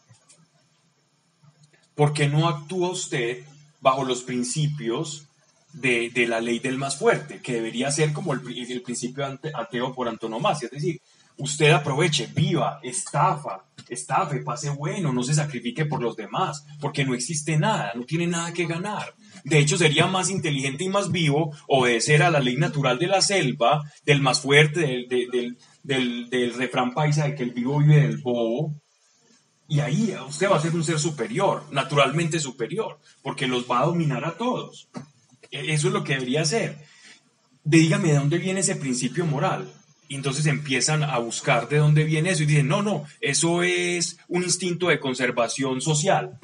¿por 1.96 2.14
qué 2.14 2.28
no 2.28 2.48
actúa 2.48 2.92
usted 2.92 3.44
bajo 3.82 4.06
los 4.06 4.24
principios 4.24 5.28
de, 5.74 6.12
la 6.28 6.40
ley 6.42 6.60
del 6.60 6.78
más 6.78 6.98
fuerte, 6.98 7.42
que 7.42 7.54
debería 7.54 7.92
ser 7.92 8.14
como 8.14 8.34
el, 8.34 8.42
el 8.48 8.82
principio 8.82 9.26
ateo 9.54 9.94
por 9.94 10.08
antonomasia? 10.08 10.68
Es 10.68 10.72
decir, 10.72 11.02
usted 11.42 11.72
aproveche, 11.72 12.28
viva, 12.28 12.80
estafa, 12.84 13.66
estafe, 13.90 14.42
pase 14.42 14.70
bueno, 14.70 15.12
no 15.12 15.24
se 15.24 15.34
sacrifique 15.34 15.86
por 15.86 16.02
los 16.02 16.16
demás, 16.16 16.66
porque 16.80 17.04
no 17.04 17.16
existe 17.16 17.58
nada, 17.58 17.92
no 17.96 18.06
tiene 18.06 18.28
nada 18.28 18.54
que 18.54 18.68
ganar. 18.68 19.14
De 19.44 19.58
hecho, 19.58 19.78
sería 19.78 20.06
más 20.06 20.30
inteligente 20.30 20.84
y 20.84 20.90
más 20.90 21.12
vivo 21.12 21.56
obedecer 21.68 22.22
a 22.22 22.30
la 22.30 22.40
ley 22.40 22.58
natural 22.58 23.00
de 23.00 23.08
la 23.08 23.22
selva, 23.22 23.82
del 24.06 24.22
más 24.22 24.42
fuerte, 24.42 25.06
del, 25.10 25.58
del, 25.84 26.54
refrán 26.54 26.94
paisa 26.94 27.26
de 27.26 27.36
que 27.36 27.44
el 27.44 27.52
vivo 27.52 27.80
vive 27.80 28.02
del 28.02 28.18
bobo. 28.18 28.76
Y 29.68 29.80
ahí 29.80 30.16
usted 30.28 30.50
va 30.50 30.58
a 30.58 30.62
ser 30.62 30.76
un 30.76 30.84
ser 30.84 31.00
superior, 31.00 31.64
naturalmente 31.72 32.40
superior, 32.40 33.00
porque 33.24 33.48
los 33.48 33.70
va 33.70 33.82
a 33.82 33.86
dominar 33.86 34.26
a 34.26 34.38
todos. 34.38 34.90
E, 35.50 35.74
eso 35.74 35.88
es 35.88 35.94
lo 35.94 36.04
que 36.04 36.14
debería 36.14 36.46
ser. 36.46 36.78
Dígame 37.64 38.10
de 38.10 38.16
dónde 38.16 38.38
viene 38.38 38.60
ese 38.60 38.76
principio 38.76 39.26
moral. 39.26 39.72
Entonces 40.15 40.45
empiezan 40.45 41.04
a 41.04 41.17
buscar 41.19 41.69
de 41.69 41.78
dónde 41.78 42.04
viene 42.04 42.32
eso 42.32 42.43
y 42.43 42.45
dicen, 42.45 42.67
no, 42.67 42.82
no, 42.82 43.06
eso 43.21 43.63
es 43.63 44.17
un 44.28 44.43
instinto 44.43 44.88
de 44.88 45.00
conservación 45.00 45.80
social, 45.80 46.38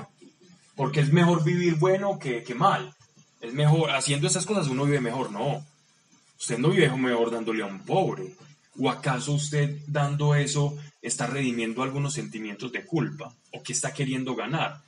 porque 0.75 1.01
es 1.01 1.11
mejor 1.11 1.43
vivir 1.43 1.75
bueno 1.75 2.17
que, 2.17 2.43
que 2.43 2.55
mal. 2.55 2.93
Es 3.41 3.53
mejor, 3.53 3.91
haciendo 3.91 4.27
esas 4.27 4.45
cosas 4.45 4.67
uno 4.67 4.85
vive 4.85 5.01
mejor. 5.01 5.31
No, 5.31 5.65
usted 6.39 6.57
no 6.57 6.69
vive 6.69 6.89
mejor 6.95 7.31
dándole 7.31 7.63
a 7.63 7.65
un 7.65 7.79
pobre. 7.79 8.33
¿O 8.79 8.89
acaso 8.89 9.33
usted 9.33 9.79
dando 9.87 10.35
eso 10.35 10.77
está 11.01 11.27
redimiendo 11.27 11.83
algunos 11.83 12.13
sentimientos 12.13 12.71
de 12.71 12.85
culpa? 12.85 13.33
¿O 13.51 13.63
que 13.63 13.73
está 13.73 13.93
queriendo 13.93 14.35
ganar? 14.35 14.81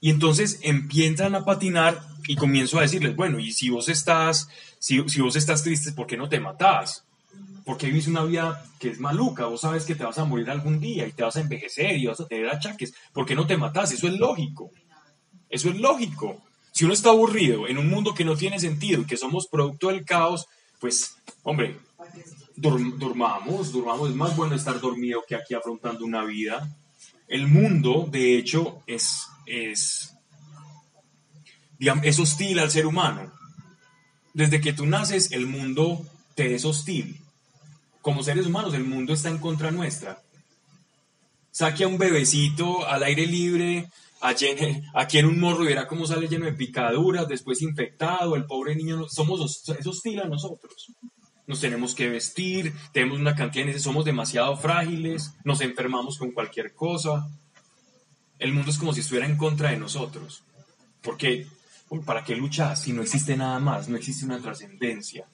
Y 0.00 0.10
entonces 0.10 0.60
empiezan 0.62 1.34
a 1.34 1.44
patinar 1.44 2.00
y 2.26 2.36
comienzo 2.36 2.78
a 2.78 2.82
decirles, 2.82 3.16
bueno, 3.16 3.38
y 3.38 3.52
si 3.52 3.70
vos 3.70 3.88
estás, 3.88 4.48
si, 4.78 5.06
si 5.08 5.20
vos 5.20 5.36
estás 5.36 5.62
triste, 5.62 5.92
¿por 5.92 6.06
qué 6.06 6.16
no 6.16 6.28
te 6.28 6.40
matás? 6.40 7.04
Porque 7.64 7.86
vives 7.86 8.06
una 8.06 8.24
vida 8.24 8.64
que 8.78 8.90
es 8.90 9.00
maluca, 9.00 9.46
vos 9.46 9.60
sabes 9.60 9.84
que 9.84 9.94
te 9.94 10.04
vas 10.04 10.18
a 10.18 10.24
morir 10.24 10.50
algún 10.50 10.80
día 10.80 11.06
y 11.06 11.12
te 11.12 11.22
vas 11.22 11.36
a 11.36 11.40
envejecer 11.40 11.96
y 11.96 12.06
vas 12.06 12.20
a 12.20 12.26
tener 12.26 12.48
achaques, 12.48 12.94
¿por 13.12 13.26
qué 13.26 13.34
no 13.34 13.46
te 13.46 13.56
matas? 13.56 13.92
Eso 13.92 14.08
es 14.08 14.14
lógico, 14.18 14.70
eso 15.48 15.68
es 15.68 15.78
lógico. 15.78 16.42
Si 16.72 16.84
uno 16.84 16.94
está 16.94 17.10
aburrido 17.10 17.66
en 17.68 17.78
un 17.78 17.88
mundo 17.88 18.14
que 18.14 18.24
no 18.24 18.36
tiene 18.36 18.58
sentido 18.58 19.02
y 19.02 19.06
que 19.06 19.16
somos 19.16 19.48
producto 19.48 19.88
del 19.88 20.04
caos, 20.04 20.46
pues, 20.78 21.16
hombre, 21.42 21.78
durmamos, 22.56 23.72
durmamos, 23.72 24.10
es 24.10 24.16
más 24.16 24.36
bueno 24.36 24.54
estar 24.54 24.80
dormido 24.80 25.22
que 25.26 25.34
aquí 25.34 25.54
afrontando 25.54 26.04
una 26.04 26.24
vida. 26.24 26.74
El 27.28 27.46
mundo, 27.48 28.08
de 28.10 28.38
hecho, 28.38 28.82
es, 28.86 29.26
es 29.46 30.10
hostil 32.18 32.58
al 32.58 32.70
ser 32.70 32.86
humano. 32.86 33.32
Desde 34.32 34.60
que 34.60 34.72
tú 34.72 34.86
naces, 34.86 35.32
el 35.32 35.46
mundo 35.46 36.06
te 36.34 36.54
es 36.54 36.64
hostil 36.64 37.19
como 38.00 38.22
seres 38.22 38.46
humanos, 38.46 38.74
el 38.74 38.84
mundo 38.84 39.12
está 39.12 39.28
en 39.28 39.38
contra 39.38 39.70
nuestra. 39.70 40.22
Saque 41.50 41.84
a 41.84 41.88
un 41.88 41.98
bebecito 41.98 42.86
al 42.86 43.02
aire 43.02 43.26
libre, 43.26 43.88
aquí 44.20 45.18
en 45.18 45.26
un 45.26 45.40
morro 45.40 45.64
y 45.64 45.68
verá 45.68 45.86
cómo 45.86 46.06
sale 46.06 46.28
lleno 46.28 46.46
de 46.46 46.52
picaduras, 46.52 47.26
después 47.28 47.62
infectado, 47.62 48.36
el 48.36 48.44
pobre 48.44 48.76
niño, 48.76 49.08
somos, 49.08 49.68
es 49.68 49.86
hostil 49.86 50.20
a 50.20 50.28
nosotros. 50.28 50.92
Nos 51.46 51.60
tenemos 51.60 51.94
que 51.94 52.08
vestir, 52.08 52.72
tenemos 52.92 53.18
una 53.18 53.34
cantidad 53.34 53.66
de 53.66 53.78
somos 53.78 54.04
demasiado 54.04 54.56
frágiles, 54.56 55.32
nos 55.44 55.60
enfermamos 55.60 56.16
con 56.16 56.30
cualquier 56.30 56.74
cosa. 56.74 57.28
El 58.38 58.52
mundo 58.52 58.70
es 58.70 58.78
como 58.78 58.92
si 58.92 59.00
estuviera 59.00 59.26
en 59.26 59.36
contra 59.36 59.70
de 59.70 59.76
nosotros. 59.76 60.44
Porque, 61.02 61.46
¿para 62.04 62.22
qué 62.22 62.36
luchar 62.36 62.76
si 62.76 62.92
no 62.92 63.02
existe 63.02 63.36
nada 63.36 63.58
más? 63.58 63.88
No 63.88 63.96
existe 63.96 64.24
una 64.24 64.40
trascendencia. 64.40 65.26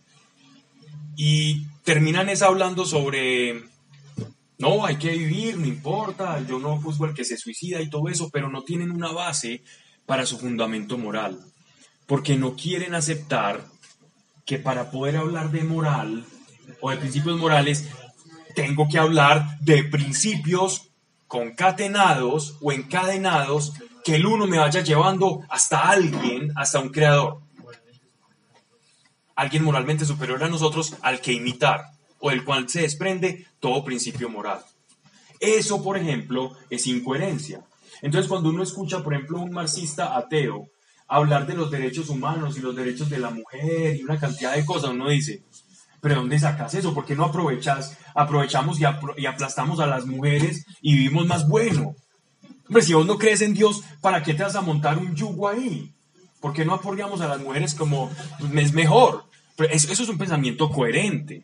Y 1.16 1.66
terminan 1.86 2.28
es 2.28 2.42
hablando 2.42 2.84
sobre, 2.84 3.62
no, 4.58 4.84
hay 4.84 4.96
que 4.96 5.12
vivir, 5.12 5.56
no 5.56 5.66
importa, 5.66 6.44
yo 6.44 6.58
no 6.58 6.78
juzgo 6.82 7.04
al 7.04 7.14
que 7.14 7.24
se 7.24 7.36
suicida 7.36 7.80
y 7.80 7.88
todo 7.88 8.08
eso, 8.08 8.28
pero 8.32 8.50
no 8.50 8.64
tienen 8.64 8.90
una 8.90 9.12
base 9.12 9.62
para 10.04 10.26
su 10.26 10.36
fundamento 10.36 10.98
moral, 10.98 11.38
porque 12.06 12.34
no 12.36 12.56
quieren 12.56 12.96
aceptar 12.96 13.64
que 14.44 14.58
para 14.58 14.90
poder 14.90 15.16
hablar 15.16 15.52
de 15.52 15.62
moral 15.62 16.24
o 16.80 16.90
de 16.90 16.96
principios 16.96 17.38
morales, 17.38 17.88
tengo 18.56 18.88
que 18.88 18.98
hablar 18.98 19.60
de 19.60 19.84
principios 19.84 20.88
concatenados 21.28 22.56
o 22.62 22.72
encadenados 22.72 23.74
que 24.04 24.16
el 24.16 24.26
uno 24.26 24.48
me 24.48 24.58
vaya 24.58 24.80
llevando 24.80 25.42
hasta 25.48 25.88
alguien, 25.88 26.50
hasta 26.56 26.80
un 26.80 26.88
creador 26.88 27.45
alguien 29.36 29.62
moralmente 29.62 30.04
superior 30.04 30.42
a 30.42 30.48
nosotros 30.48 30.96
al 31.02 31.20
que 31.20 31.32
imitar 31.32 31.84
o 32.18 32.30
del 32.30 32.44
cual 32.44 32.68
se 32.68 32.80
desprende 32.80 33.46
todo 33.60 33.84
principio 33.84 34.28
moral. 34.28 34.60
Eso, 35.38 35.82
por 35.82 35.96
ejemplo, 35.96 36.52
es 36.70 36.86
incoherencia. 36.86 37.62
Entonces, 38.02 38.28
cuando 38.28 38.48
uno 38.48 38.62
escucha, 38.62 39.02
por 39.02 39.14
ejemplo, 39.14 39.38
un 39.38 39.52
marxista 39.52 40.16
ateo 40.16 40.68
hablar 41.08 41.46
de 41.46 41.54
los 41.54 41.70
derechos 41.70 42.08
humanos 42.08 42.56
y 42.56 42.60
los 42.60 42.74
derechos 42.74 43.08
de 43.08 43.18
la 43.18 43.30
mujer 43.30 43.96
y 43.96 44.02
una 44.02 44.18
cantidad 44.18 44.54
de 44.54 44.64
cosas, 44.64 44.90
uno 44.90 45.08
dice, 45.08 45.44
pero 46.00 46.16
¿dónde 46.16 46.38
sacas 46.38 46.74
eso? 46.74 46.94
¿Por 46.94 47.04
qué 47.04 47.14
no 47.14 47.24
aprovechas, 47.24 47.96
aprovechamos 48.14 48.80
y, 48.80 48.84
y 49.18 49.26
aplastamos 49.26 49.78
a 49.80 49.86
las 49.86 50.06
mujeres 50.06 50.64
y 50.80 50.96
vivimos 50.96 51.26
más 51.26 51.48
bueno? 51.48 51.94
Hombre, 52.68 52.82
si 52.82 52.94
vos 52.94 53.06
no 53.06 53.18
crees 53.18 53.42
en 53.42 53.54
Dios, 53.54 53.82
¿para 54.00 54.22
qué 54.22 54.34
te 54.34 54.42
vas 54.42 54.56
a 54.56 54.62
montar 54.62 54.98
un 54.98 55.14
yugo 55.14 55.48
ahí? 55.48 55.95
¿Por 56.46 56.52
qué 56.52 56.64
no 56.64 56.74
apoyamos 56.74 57.20
a 57.22 57.26
las 57.26 57.40
mujeres 57.40 57.74
como 57.74 58.08
pues, 58.38 58.66
es 58.66 58.72
mejor? 58.72 59.24
eso, 59.68 59.92
es 59.92 60.08
un 60.08 60.16
pensamiento 60.16 60.70
coherente. 60.70 61.42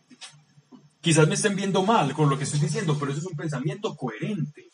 Quizás 1.00 1.26
me 1.26 1.34
estén 1.34 1.57
viendo 1.57 1.82
mal 1.82 2.14
con 2.14 2.30
lo 2.30 2.38
que 2.38 2.44
estoy 2.44 2.61
diciendo, 2.61 2.96
pero 2.96 3.11
eso 3.11 3.18
es 3.20 3.26
un 3.26 3.36
pensamiento 3.36 3.96
coherente. 3.96 4.68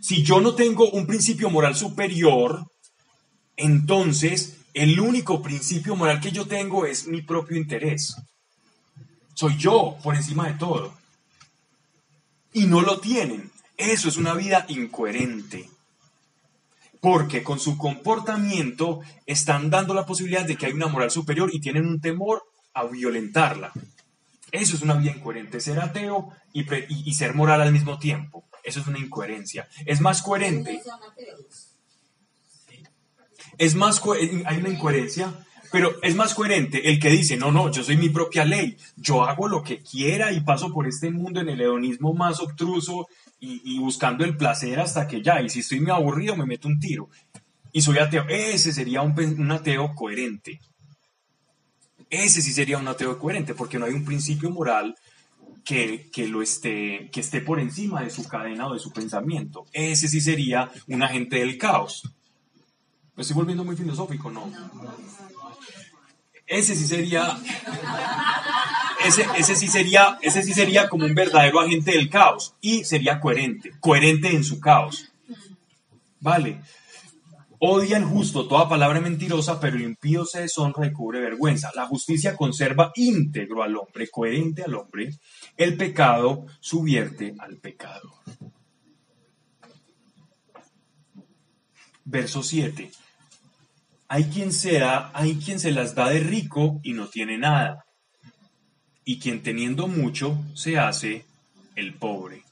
Si 0.00 0.22
yo 0.22 0.40
no 0.40 0.54
tengo 0.54 0.88
un 0.92 1.06
principio 1.06 1.50
moral 1.50 1.76
superior, 1.76 2.64
entonces 3.54 4.56
el 4.72 4.98
único 4.98 5.42
principio 5.42 5.94
moral 5.94 6.22
que 6.22 6.32
yo 6.32 6.46
tengo 6.46 6.86
es 6.86 7.06
mi 7.06 7.20
propio 7.20 7.58
interés. 7.58 8.16
Soy 9.34 9.58
yo 9.58 9.98
por 10.02 10.14
encima 10.14 10.48
de 10.48 10.54
todo. 10.54 10.94
Y 12.54 12.64
no 12.64 12.80
lo 12.80 12.98
tienen. 12.98 13.50
Eso 13.76 14.08
es 14.08 14.16
una 14.16 14.32
vida 14.32 14.64
incoherente. 14.70 15.68
Porque 17.00 17.42
con 17.42 17.58
su 17.58 17.78
comportamiento 17.78 19.00
están 19.26 19.70
dando 19.70 19.94
la 19.94 20.04
posibilidad 20.06 20.44
de 20.44 20.56
que 20.56 20.66
hay 20.66 20.72
una 20.72 20.88
moral 20.88 21.10
superior 21.10 21.50
y 21.52 21.60
tienen 21.60 21.86
un 21.86 22.00
temor 22.00 22.42
a 22.74 22.84
violentarla. 22.84 23.72
Eso 24.52 24.76
es 24.76 24.82
una 24.82 24.94
vida 24.94 25.12
incoherente, 25.12 25.60
ser 25.60 25.80
ateo 25.80 26.28
y, 26.52 26.64
pre- 26.64 26.86
y- 26.88 27.14
ser 27.14 27.34
moral 27.34 27.60
al 27.62 27.72
mismo 27.72 27.98
tiempo. 27.98 28.44
Eso 28.64 28.80
es 28.80 28.86
una 28.86 28.98
incoherencia. 28.98 29.68
Es 29.86 30.00
más 30.00 30.20
coherente. 30.22 30.82
Es 33.58 33.74
más 33.74 34.00
co- 34.00 34.14
hay 34.14 34.56
una 34.58 34.68
incoherencia, 34.68 35.32
pero 35.72 35.92
es 36.02 36.14
más 36.14 36.34
coherente 36.34 36.88
el 36.90 36.98
que 36.98 37.10
dice, 37.10 37.36
no, 37.36 37.52
no, 37.52 37.70
yo 37.70 37.82
soy 37.84 37.96
mi 37.96 38.08
propia 38.08 38.44
ley, 38.44 38.76
yo 38.96 39.24
hago 39.24 39.48
lo 39.48 39.62
que 39.62 39.82
quiera 39.82 40.32
y 40.32 40.40
paso 40.40 40.72
por 40.72 40.86
este 40.88 41.10
mundo 41.10 41.40
en 41.40 41.48
el 41.48 41.60
hedonismo 41.60 42.12
más 42.12 42.40
obtruso 42.40 43.06
y, 43.40 43.62
y 43.64 43.78
buscando 43.78 44.24
el 44.24 44.36
placer 44.36 44.78
hasta 44.78 45.08
que 45.08 45.22
ya, 45.22 45.40
y 45.40 45.48
si 45.48 45.60
estoy 45.60 45.80
muy 45.80 45.90
aburrido 45.90 46.36
me 46.36 46.46
meto 46.46 46.68
un 46.68 46.78
tiro. 46.78 47.08
Y 47.72 47.82
soy 47.82 47.98
ateo. 47.98 48.26
Ese 48.28 48.72
sería 48.72 49.02
un, 49.02 49.18
un 49.18 49.52
ateo 49.52 49.94
coherente. 49.94 50.60
Ese 52.08 52.42
sí 52.42 52.52
sería 52.52 52.78
un 52.78 52.88
ateo 52.88 53.18
coherente, 53.18 53.54
porque 53.54 53.78
no 53.78 53.86
hay 53.86 53.92
un 53.92 54.04
principio 54.04 54.50
moral 54.50 54.96
que, 55.64 56.10
que 56.10 56.26
lo 56.26 56.42
esté, 56.42 57.08
que 57.12 57.20
esté 57.20 57.40
por 57.40 57.60
encima 57.60 58.02
de 58.02 58.10
su 58.10 58.26
cadena 58.26 58.66
o 58.66 58.74
de 58.74 58.80
su 58.80 58.92
pensamiento. 58.92 59.66
Ese 59.72 60.08
sí 60.08 60.20
sería 60.20 60.70
un 60.88 61.02
agente 61.02 61.36
del 61.36 61.56
caos. 61.56 62.02
Me 63.14 63.22
estoy 63.22 63.36
volviendo 63.36 63.64
muy 63.64 63.76
filosófico, 63.76 64.30
¿no? 64.30 64.50
Ese 66.46 66.74
sí 66.74 66.86
sería. 66.86 67.38
Ese, 69.06 69.26
ese 69.36 69.56
sí 69.56 69.68
sería, 69.68 70.18
ese 70.20 70.42
sí 70.42 70.52
sería 70.52 70.88
como 70.88 71.06
un 71.06 71.14
verdadero 71.14 71.60
agente 71.60 71.92
del 71.92 72.10
caos. 72.10 72.54
Y 72.60 72.84
sería 72.84 73.20
coherente. 73.20 73.72
Coherente 73.80 74.28
en 74.34 74.44
su 74.44 74.60
caos. 74.60 75.12
Vale. 76.20 76.60
Odia 77.62 77.98
el 77.98 78.04
justo 78.04 78.48
toda 78.48 78.70
palabra 78.70 79.02
mentirosa, 79.02 79.60
pero 79.60 79.76
el 79.76 79.82
impío 79.82 80.24
se 80.24 80.40
deshonra 80.40 80.86
y 80.86 80.92
cubre 80.92 81.20
vergüenza. 81.20 81.70
La 81.74 81.86
justicia 81.86 82.34
conserva 82.34 82.90
íntegro 82.94 83.62
al 83.62 83.76
hombre, 83.76 84.08
coherente 84.08 84.62
al 84.62 84.74
hombre. 84.74 85.10
El 85.58 85.76
pecado 85.76 86.46
subvierte 86.60 87.34
al 87.38 87.58
pecador. 87.58 88.12
Verso 92.04 92.42
7. 92.42 92.90
Hay 94.08 94.24
quien 94.24 94.52
se 94.52 94.78
da, 94.78 95.10
hay 95.12 95.36
quien 95.36 95.60
se 95.60 95.70
las 95.70 95.94
da 95.94 96.08
de 96.08 96.20
rico 96.20 96.80
y 96.82 96.94
no 96.94 97.08
tiene 97.08 97.36
nada. 97.36 97.84
Y 99.10 99.18
quien 99.18 99.42
teniendo 99.42 99.88
mucho 99.88 100.38
se 100.54 100.78
hace 100.78 101.26
el 101.74 101.94
pobre. 101.94 102.44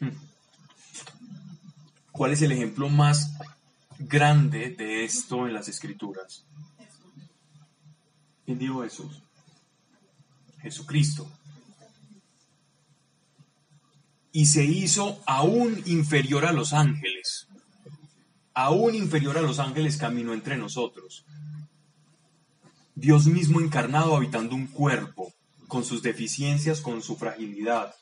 Hmm. 0.00 0.08
¿Cuál 2.10 2.32
es 2.32 2.42
el 2.42 2.50
ejemplo 2.50 2.88
más 2.88 3.38
grande 4.00 4.70
de 4.70 5.04
esto 5.04 5.46
en 5.46 5.54
las 5.54 5.68
escrituras? 5.68 6.46
¿Quién 8.44 8.58
dijo 8.58 8.82
eso? 8.82 9.08
Jesucristo. 10.60 11.30
Y 14.32 14.46
se 14.46 14.64
hizo 14.64 15.22
aún 15.26 15.80
inferior 15.86 16.44
a 16.44 16.50
los 16.50 16.72
ángeles. 16.72 17.46
Aún 18.52 18.96
inferior 18.96 19.38
a 19.38 19.42
los 19.42 19.60
ángeles 19.60 19.96
caminó 19.96 20.32
entre 20.32 20.56
nosotros. 20.56 21.24
Dios 23.00 23.26
mismo 23.26 23.60
encarnado 23.60 24.16
habitando 24.16 24.56
un 24.56 24.66
cuerpo, 24.66 25.32
con 25.68 25.84
sus 25.84 26.02
deficiencias, 26.02 26.80
con 26.80 27.00
su 27.00 27.14
fragilidad, 27.14 27.94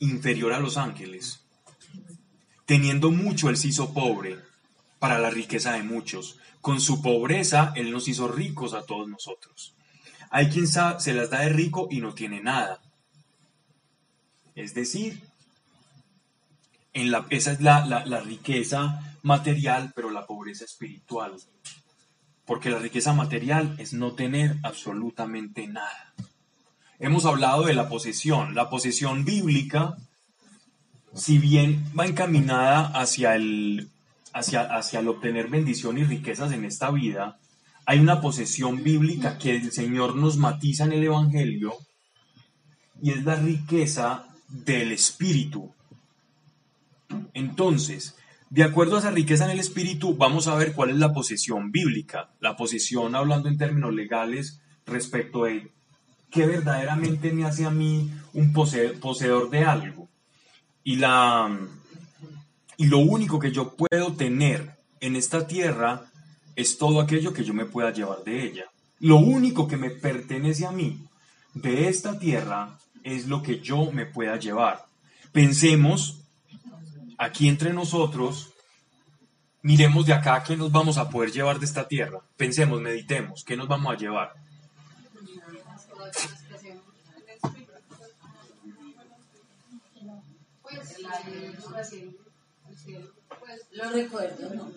inferior 0.00 0.52
a 0.52 0.58
los 0.58 0.76
ángeles. 0.76 1.44
Teniendo 2.66 3.12
mucho, 3.12 3.48
Él 3.50 3.56
se 3.56 3.68
hizo 3.68 3.94
pobre 3.94 4.36
para 4.98 5.20
la 5.20 5.30
riqueza 5.30 5.74
de 5.74 5.84
muchos. 5.84 6.38
Con 6.60 6.80
su 6.80 7.02
pobreza, 7.02 7.72
Él 7.76 7.92
nos 7.92 8.08
hizo 8.08 8.26
ricos 8.26 8.74
a 8.74 8.84
todos 8.84 9.08
nosotros. 9.08 9.76
Hay 10.30 10.48
quien 10.48 10.66
se 10.66 11.14
las 11.14 11.30
da 11.30 11.42
de 11.42 11.50
rico 11.50 11.86
y 11.88 12.00
no 12.00 12.12
tiene 12.12 12.42
nada. 12.42 12.80
Es 14.56 14.74
decir, 14.74 15.22
en 16.94 17.12
la, 17.12 17.26
esa 17.30 17.52
es 17.52 17.60
la 17.60 18.20
riqueza 18.24 19.16
material, 19.22 19.92
pero 19.94 20.10
la 20.10 20.26
pobreza 20.26 20.64
espiritual. 20.64 21.36
Porque 22.52 22.68
la 22.68 22.78
riqueza 22.78 23.14
material 23.14 23.76
es 23.78 23.94
no 23.94 24.12
tener 24.12 24.58
absolutamente 24.62 25.66
nada. 25.66 26.12
Hemos 26.98 27.24
hablado 27.24 27.64
de 27.64 27.72
la 27.72 27.88
posesión. 27.88 28.54
La 28.54 28.68
posesión 28.68 29.24
bíblica 29.24 29.96
si 31.14 31.38
bien 31.38 31.82
va 31.98 32.04
encaminada 32.04 32.88
hacia 32.88 33.36
el, 33.36 33.88
hacia, 34.34 34.64
hacia 34.64 35.00
el 35.00 35.08
obtener 35.08 35.48
bendición 35.48 35.96
y 35.96 36.04
riquezas 36.04 36.52
en 36.52 36.66
esta 36.66 36.90
vida, 36.90 37.38
hay 37.86 38.00
una 38.00 38.20
posesión 38.20 38.82
bíblica 38.82 39.38
que 39.38 39.56
el 39.56 39.72
Señor 39.72 40.14
nos 40.16 40.36
matiza 40.36 40.84
en 40.84 40.92
el 40.92 41.04
Evangelio 41.04 41.72
y 43.00 43.12
es 43.12 43.24
la 43.24 43.36
riqueza 43.36 44.26
del 44.46 44.92
Espíritu. 44.92 45.72
Entonces, 47.32 48.14
de 48.52 48.64
acuerdo 48.64 48.96
a 48.96 48.98
esa 48.98 49.10
riqueza 49.10 49.46
en 49.46 49.52
el 49.52 49.60
Espíritu, 49.60 50.14
vamos 50.14 50.46
a 50.46 50.54
ver 50.54 50.74
cuál 50.74 50.90
es 50.90 50.96
la 50.96 51.14
posesión 51.14 51.72
bíblica. 51.72 52.28
La 52.38 52.54
posesión, 52.54 53.14
hablando 53.14 53.48
en 53.48 53.56
términos 53.56 53.94
legales, 53.94 54.60
respecto 54.84 55.44
de 55.44 55.72
qué 56.30 56.46
verdaderamente 56.46 57.32
me 57.32 57.46
hace 57.46 57.64
a 57.64 57.70
mí 57.70 58.12
un 58.34 58.52
pose- 58.52 58.90
poseedor 59.00 59.48
de 59.48 59.64
algo. 59.64 60.06
Y, 60.84 60.96
la, 60.96 61.58
y 62.76 62.88
lo 62.88 62.98
único 62.98 63.38
que 63.38 63.52
yo 63.52 63.74
puedo 63.74 64.12
tener 64.12 64.76
en 65.00 65.16
esta 65.16 65.46
tierra 65.46 66.10
es 66.54 66.76
todo 66.76 67.00
aquello 67.00 67.32
que 67.32 67.44
yo 67.44 67.54
me 67.54 67.64
pueda 67.64 67.90
llevar 67.90 68.22
de 68.22 68.44
ella. 68.44 68.64
Lo 69.00 69.16
único 69.16 69.66
que 69.66 69.78
me 69.78 69.88
pertenece 69.88 70.66
a 70.66 70.72
mí 70.72 70.98
de 71.54 71.88
esta 71.88 72.18
tierra 72.18 72.78
es 73.02 73.28
lo 73.28 73.42
que 73.42 73.60
yo 73.60 73.90
me 73.92 74.04
pueda 74.04 74.36
llevar. 74.36 74.84
Pensemos 75.32 76.18
aquí 77.22 77.48
entre 77.48 77.72
nosotros, 77.72 78.52
miremos 79.62 80.06
de 80.06 80.12
acá 80.12 80.42
qué 80.42 80.56
nos 80.56 80.72
vamos 80.72 80.98
a 80.98 81.08
poder 81.08 81.30
llevar 81.30 81.58
de 81.58 81.66
esta 81.66 81.86
tierra. 81.86 82.20
Pensemos, 82.36 82.80
meditemos, 82.80 83.44
qué 83.44 83.56
nos 83.56 83.68
vamos 83.68 83.94
a 83.94 83.96
llevar. 83.96 84.34
Pues 90.62 90.96
pues 93.40 93.60
los 93.72 93.92
recuerdos, 93.92 94.54
¿no? 94.54 94.72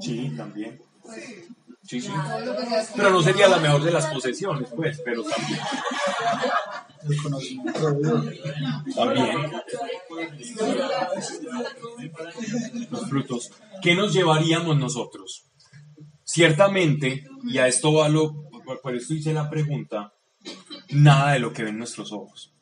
Sí, 0.00 0.32
también. 0.36 0.80
Sí, 1.14 1.48
sí. 1.86 2.00
Sea 2.00 2.38
Pero 2.94 3.10
no 3.10 3.22
sería 3.22 3.48
la 3.48 3.58
mejor 3.58 3.82
de 3.82 3.92
las 3.92 4.06
posesiones, 4.06 4.68
pues, 4.74 5.00
pero 5.04 5.22
también. 5.22 5.60
También. 8.94 9.52
Los 12.90 13.08
frutos. 13.08 13.50
¿Qué 13.82 13.94
nos 13.94 14.12
llevaríamos 14.12 14.76
nosotros? 14.76 15.44
Ciertamente, 16.24 17.24
y 17.44 17.58
a 17.58 17.68
esto 17.68 17.92
va 17.92 18.08
lo, 18.08 18.50
por, 18.64 18.80
por 18.80 18.94
esto 18.94 19.14
hice 19.14 19.32
la 19.32 19.48
pregunta, 19.48 20.12
nada 20.90 21.32
de 21.32 21.38
lo 21.38 21.52
que 21.52 21.62
ven 21.62 21.78
nuestros 21.78 22.12
ojos. 22.12 22.52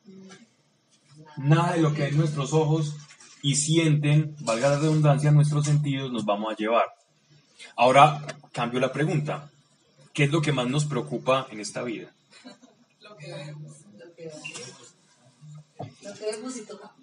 Nada 1.36 1.72
de 1.72 1.82
lo 1.82 1.94
que 1.94 2.02
ven 2.02 2.16
nuestros 2.16 2.52
ojos 2.52 2.94
y 3.42 3.56
sienten, 3.56 4.36
valga 4.40 4.70
la 4.70 4.78
redundancia, 4.78 5.30
nuestros 5.30 5.66
sentidos, 5.66 6.12
nos 6.12 6.24
vamos 6.24 6.52
a 6.52 6.56
llevar. 6.56 6.84
Ahora 7.76 8.22
cambio 8.52 8.80
la 8.80 8.92
pregunta. 8.92 9.50
¿Qué 10.12 10.24
es 10.24 10.30
lo 10.30 10.40
que 10.40 10.52
más 10.52 10.68
nos 10.68 10.84
preocupa 10.84 11.46
en 11.50 11.60
esta 11.60 11.82
vida? 11.82 12.12
lo 13.00 13.16
que 13.16 13.32
vemos, 13.32 13.72
lo 13.98 14.14
que 14.14 14.26
vemos. 14.26 14.94
Lo 16.02 16.14
que 16.14 16.24
vemos 16.24 16.56
y 16.56 16.62
tocamos. 16.62 16.96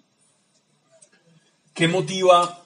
¿Qué 1.74 1.88
motiva 1.88 2.64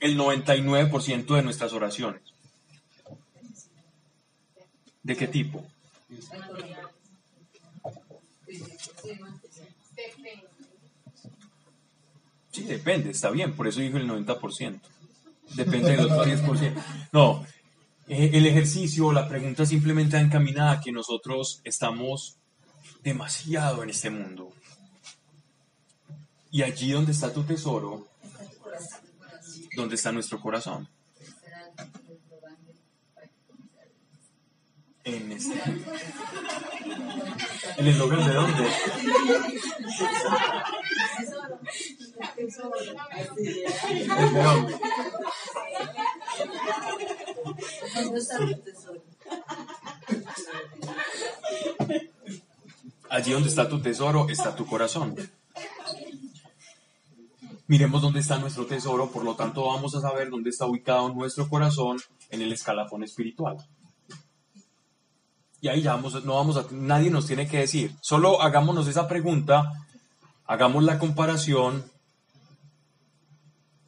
el 0.00 0.18
99% 0.18 1.34
de 1.36 1.42
nuestras 1.42 1.72
oraciones? 1.72 2.22
¿De 5.02 5.16
qué 5.16 5.28
tipo? 5.28 5.64
Sí, 12.52 12.64
depende, 12.64 13.10
está 13.10 13.30
bien, 13.30 13.54
por 13.54 13.66
eso 13.66 13.80
dijo 13.80 13.96
el 13.96 14.08
90%. 14.08 14.80
Depende 15.54 15.92
del 15.92 16.00
otro 16.00 16.24
10%. 16.24 16.74
No, 17.12 17.44
eh, 18.08 18.30
el 18.34 18.46
ejercicio, 18.46 19.12
la 19.12 19.28
pregunta 19.28 19.64
simplemente 19.64 20.16
encaminada 20.18 20.72
a 20.72 20.80
que 20.80 20.92
nosotros 20.92 21.60
estamos 21.64 22.36
demasiado 23.02 23.82
en 23.82 23.90
este 23.90 24.10
mundo. 24.10 24.52
Y 26.50 26.62
allí 26.62 26.92
donde 26.92 27.12
está 27.12 27.32
tu 27.32 27.42
tesoro, 27.44 28.06
donde 29.76 29.94
está 29.94 30.12
nuestro 30.12 30.40
corazón. 30.40 30.88
En 35.04 35.32
este. 35.32 35.60
¿El 37.78 37.88
eslogan 37.88 38.26
de 38.26 38.34
dónde? 38.34 38.62
¿De 44.32 44.42
dónde? 44.42 44.74
Allí 53.10 53.32
donde 53.32 53.48
está 53.48 53.68
tu 53.68 53.80
tesoro 53.80 54.28
está 54.28 54.56
tu 54.56 54.66
corazón. 54.66 55.14
Miremos 57.66 58.02
dónde 58.02 58.20
está 58.20 58.38
nuestro 58.38 58.66
tesoro, 58.66 59.10
por 59.10 59.24
lo 59.24 59.34
tanto 59.34 59.66
vamos 59.66 59.94
a 59.94 60.00
saber 60.00 60.30
dónde 60.30 60.50
está 60.50 60.66
ubicado 60.66 61.08
nuestro 61.12 61.48
corazón 61.48 61.98
en 62.30 62.42
el 62.42 62.52
escalafón 62.52 63.04
espiritual. 63.04 63.58
Y 65.62 65.68
ahí 65.68 65.80
ya 65.80 65.94
vamos, 65.94 66.24
no 66.24 66.34
vamos 66.34 66.56
a, 66.56 66.66
nadie 66.72 67.08
nos 67.08 67.28
tiene 67.28 67.46
que 67.46 67.58
decir, 67.58 67.94
solo 68.00 68.42
hagámonos 68.42 68.88
esa 68.88 69.06
pregunta, 69.06 69.86
hagamos 70.44 70.82
la 70.82 70.98
comparación 70.98 71.84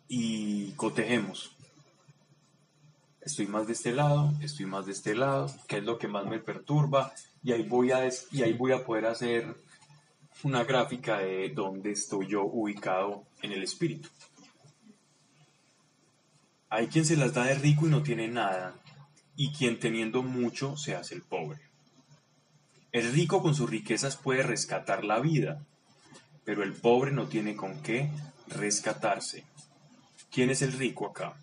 y 0.07 0.71
cotejemos. 0.75 1.51
Estoy 3.21 3.49
más 3.49 3.67
de 3.67 3.73
este 3.73 3.91
lado, 3.91 4.33
estoy 4.41 4.67
más 4.67 4.87
de 4.87 4.93
este 4.93 5.17
lado, 5.17 5.53
¿qué 5.67 5.79
es 5.79 5.85
lo 5.85 5.99
que 5.99 6.07
más 6.07 6.27
me 6.27 6.39
perturba? 6.39 7.13
Y 7.43 7.51
ahí 7.51 7.65
voy 7.65 7.91
a, 7.91 8.09
y 8.31 8.43
ahí 8.43 8.53
voy 8.53 8.71
a 8.71 8.85
poder 8.85 9.07
hacer 9.07 9.57
una 10.45 10.63
gráfica 10.63 11.19
de 11.19 11.49
dónde 11.49 11.91
estoy 11.91 12.29
yo 12.29 12.45
ubicado 12.45 13.25
en 13.43 13.51
el 13.51 13.65
espíritu. 13.65 14.09
Hay 16.69 16.87
quien 16.87 17.05
se 17.05 17.17
las 17.17 17.35
da 17.35 17.47
de 17.47 17.57
rico 17.57 17.89
y 17.89 17.91
no 17.91 18.01
tiene 18.05 18.29
nada, 18.29 18.77
y 19.37 19.53
quien 19.53 19.79
teniendo 19.79 20.23
mucho 20.23 20.77
se 20.77 20.95
hace 20.95 21.15
el 21.15 21.23
pobre. 21.23 21.61
El 22.93 23.13
rico 23.13 23.43
con 23.43 23.55
sus 23.55 23.69
riquezas 23.69 24.17
puede 24.17 24.43
rescatar 24.43 25.05
la 25.05 25.19
vida, 25.19 25.65
pero 26.45 26.63
el 26.63 26.73
pobre 26.75 27.11
no 27.11 27.27
tiene 27.27 27.57
con 27.57 27.83
qué 27.83 28.11
rescatarse. 28.49 29.45
¿Quién 30.31 30.51
es 30.51 30.63
el 30.63 30.73
rico 30.73 31.07
acá? 31.07 31.35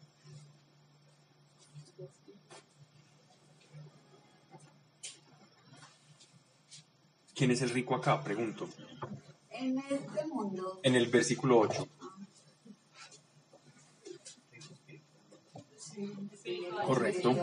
¿Quién 7.35 7.51
es 7.51 7.61
el 7.61 7.71
rico 7.71 7.95
acá? 7.95 8.23
Pregunto. 8.23 8.69
En 9.49 9.79
este 9.79 10.27
mundo, 10.27 10.79
En 10.83 10.95
el 10.95 11.07
versículo 11.07 11.59
8. 11.59 11.87
Correcto. 16.85 17.35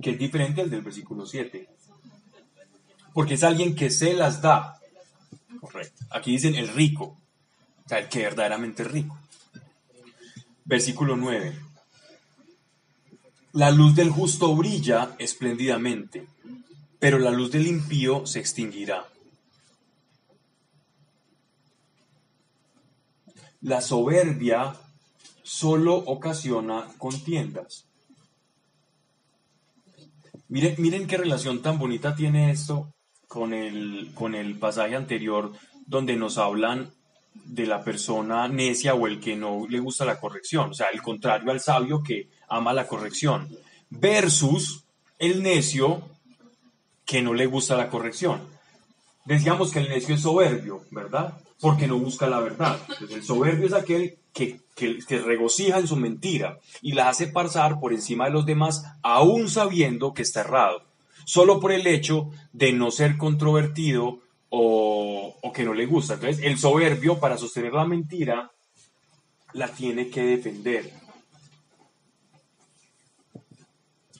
que 0.00 0.10
es 0.10 0.18
diferente 0.18 0.60
al 0.62 0.70
del 0.70 0.82
versículo 0.82 1.26
7. 1.26 1.68
Porque 3.12 3.34
es 3.34 3.42
alguien 3.42 3.74
que 3.74 3.90
se 3.90 4.14
las 4.14 4.40
da. 4.40 4.80
Correcto. 5.60 6.04
Aquí 6.10 6.32
dicen 6.32 6.54
el 6.54 6.68
rico, 6.68 7.18
o 7.84 7.88
sea, 7.88 7.98
el 7.98 8.08
que 8.08 8.22
verdaderamente 8.22 8.82
es 8.82 8.90
rico. 8.90 9.18
Versículo 10.64 11.16
9. 11.16 11.54
La 13.52 13.70
luz 13.70 13.94
del 13.94 14.10
justo 14.10 14.54
brilla 14.56 15.14
espléndidamente, 15.18 16.26
pero 16.98 17.18
la 17.18 17.30
luz 17.30 17.50
del 17.52 17.66
impío 17.66 18.26
se 18.26 18.40
extinguirá. 18.40 19.06
La 23.60 23.80
soberbia 23.80 24.74
solo 25.52 25.94
ocasiona 25.94 26.88
contiendas. 26.96 27.84
Miren, 30.48 30.76
miren 30.78 31.06
qué 31.06 31.18
relación 31.18 31.60
tan 31.60 31.78
bonita 31.78 32.16
tiene 32.16 32.50
esto 32.50 32.94
con 33.28 33.52
el, 33.52 34.12
con 34.14 34.34
el 34.34 34.58
pasaje 34.58 34.96
anterior 34.96 35.52
donde 35.86 36.16
nos 36.16 36.38
hablan 36.38 36.90
de 37.34 37.66
la 37.66 37.84
persona 37.84 38.48
necia 38.48 38.94
o 38.94 39.06
el 39.06 39.20
que 39.20 39.36
no 39.36 39.66
le 39.68 39.78
gusta 39.78 40.06
la 40.06 40.18
corrección, 40.18 40.70
o 40.70 40.74
sea, 40.74 40.86
el 40.86 41.02
contrario 41.02 41.50
al 41.50 41.60
sabio 41.60 42.02
que 42.02 42.30
ama 42.48 42.72
la 42.72 42.86
corrección, 42.86 43.46
versus 43.90 44.84
el 45.18 45.42
necio 45.42 46.02
que 47.04 47.20
no 47.20 47.34
le 47.34 47.44
gusta 47.44 47.76
la 47.76 47.90
corrección. 47.90 48.40
Decíamos 49.26 49.70
que 49.70 49.80
el 49.80 49.90
necio 49.90 50.14
es 50.14 50.22
soberbio, 50.22 50.82
¿verdad? 50.90 51.38
Porque 51.60 51.86
no 51.86 51.98
busca 51.98 52.26
la 52.26 52.40
verdad. 52.40 52.80
Entonces, 52.88 53.18
el 53.18 53.22
soberbio 53.22 53.66
es 53.66 53.74
aquel 53.74 54.18
que, 54.32 54.60
que, 54.74 55.18
regocija 55.18 55.78
en 55.78 55.86
su 55.86 55.96
mentira 55.96 56.58
y 56.80 56.92
la 56.92 57.08
hace 57.08 57.26
pasar 57.26 57.78
por 57.80 57.92
encima 57.92 58.26
de 58.26 58.32
los 58.32 58.46
demás, 58.46 58.84
aún 59.02 59.48
sabiendo 59.48 60.14
que 60.14 60.22
está 60.22 60.40
errado, 60.40 60.84
solo 61.24 61.60
por 61.60 61.72
el 61.72 61.86
hecho 61.86 62.30
de 62.52 62.72
no 62.72 62.90
ser 62.90 63.18
controvertido 63.18 64.20
o, 64.48 65.36
o 65.40 65.52
que 65.52 65.64
no 65.64 65.74
le 65.74 65.86
gusta. 65.86 66.14
Entonces, 66.14 66.44
el 66.44 66.58
soberbio, 66.58 67.18
para 67.18 67.38
sostener 67.38 67.72
la 67.72 67.84
mentira, 67.84 68.50
la 69.52 69.68
tiene 69.68 70.08
que 70.08 70.22
defender. 70.22 70.92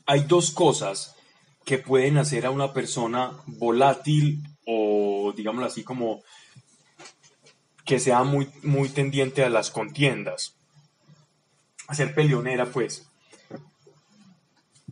Hay 0.07 0.21
dos 0.25 0.51
cosas 0.51 1.17
que 1.65 1.79
pueden 1.79 2.19
hacer 2.19 2.45
a 2.45 2.51
una 2.51 2.73
persona 2.73 3.33
volátil 3.47 4.43
o, 4.67 5.33
digámoslo 5.35 5.67
así, 5.67 5.85
como 5.85 6.23
que 7.93 8.01
sea 8.01 8.23
muy, 8.23 8.49
muy 8.63 8.89
tendiente 8.89 9.45
a 9.45 9.51
las 9.51 9.71
contiendas, 9.71 10.55
a 11.89 11.95
ser 11.95 12.15
peleonera, 12.15 12.65
pues. 12.65 13.07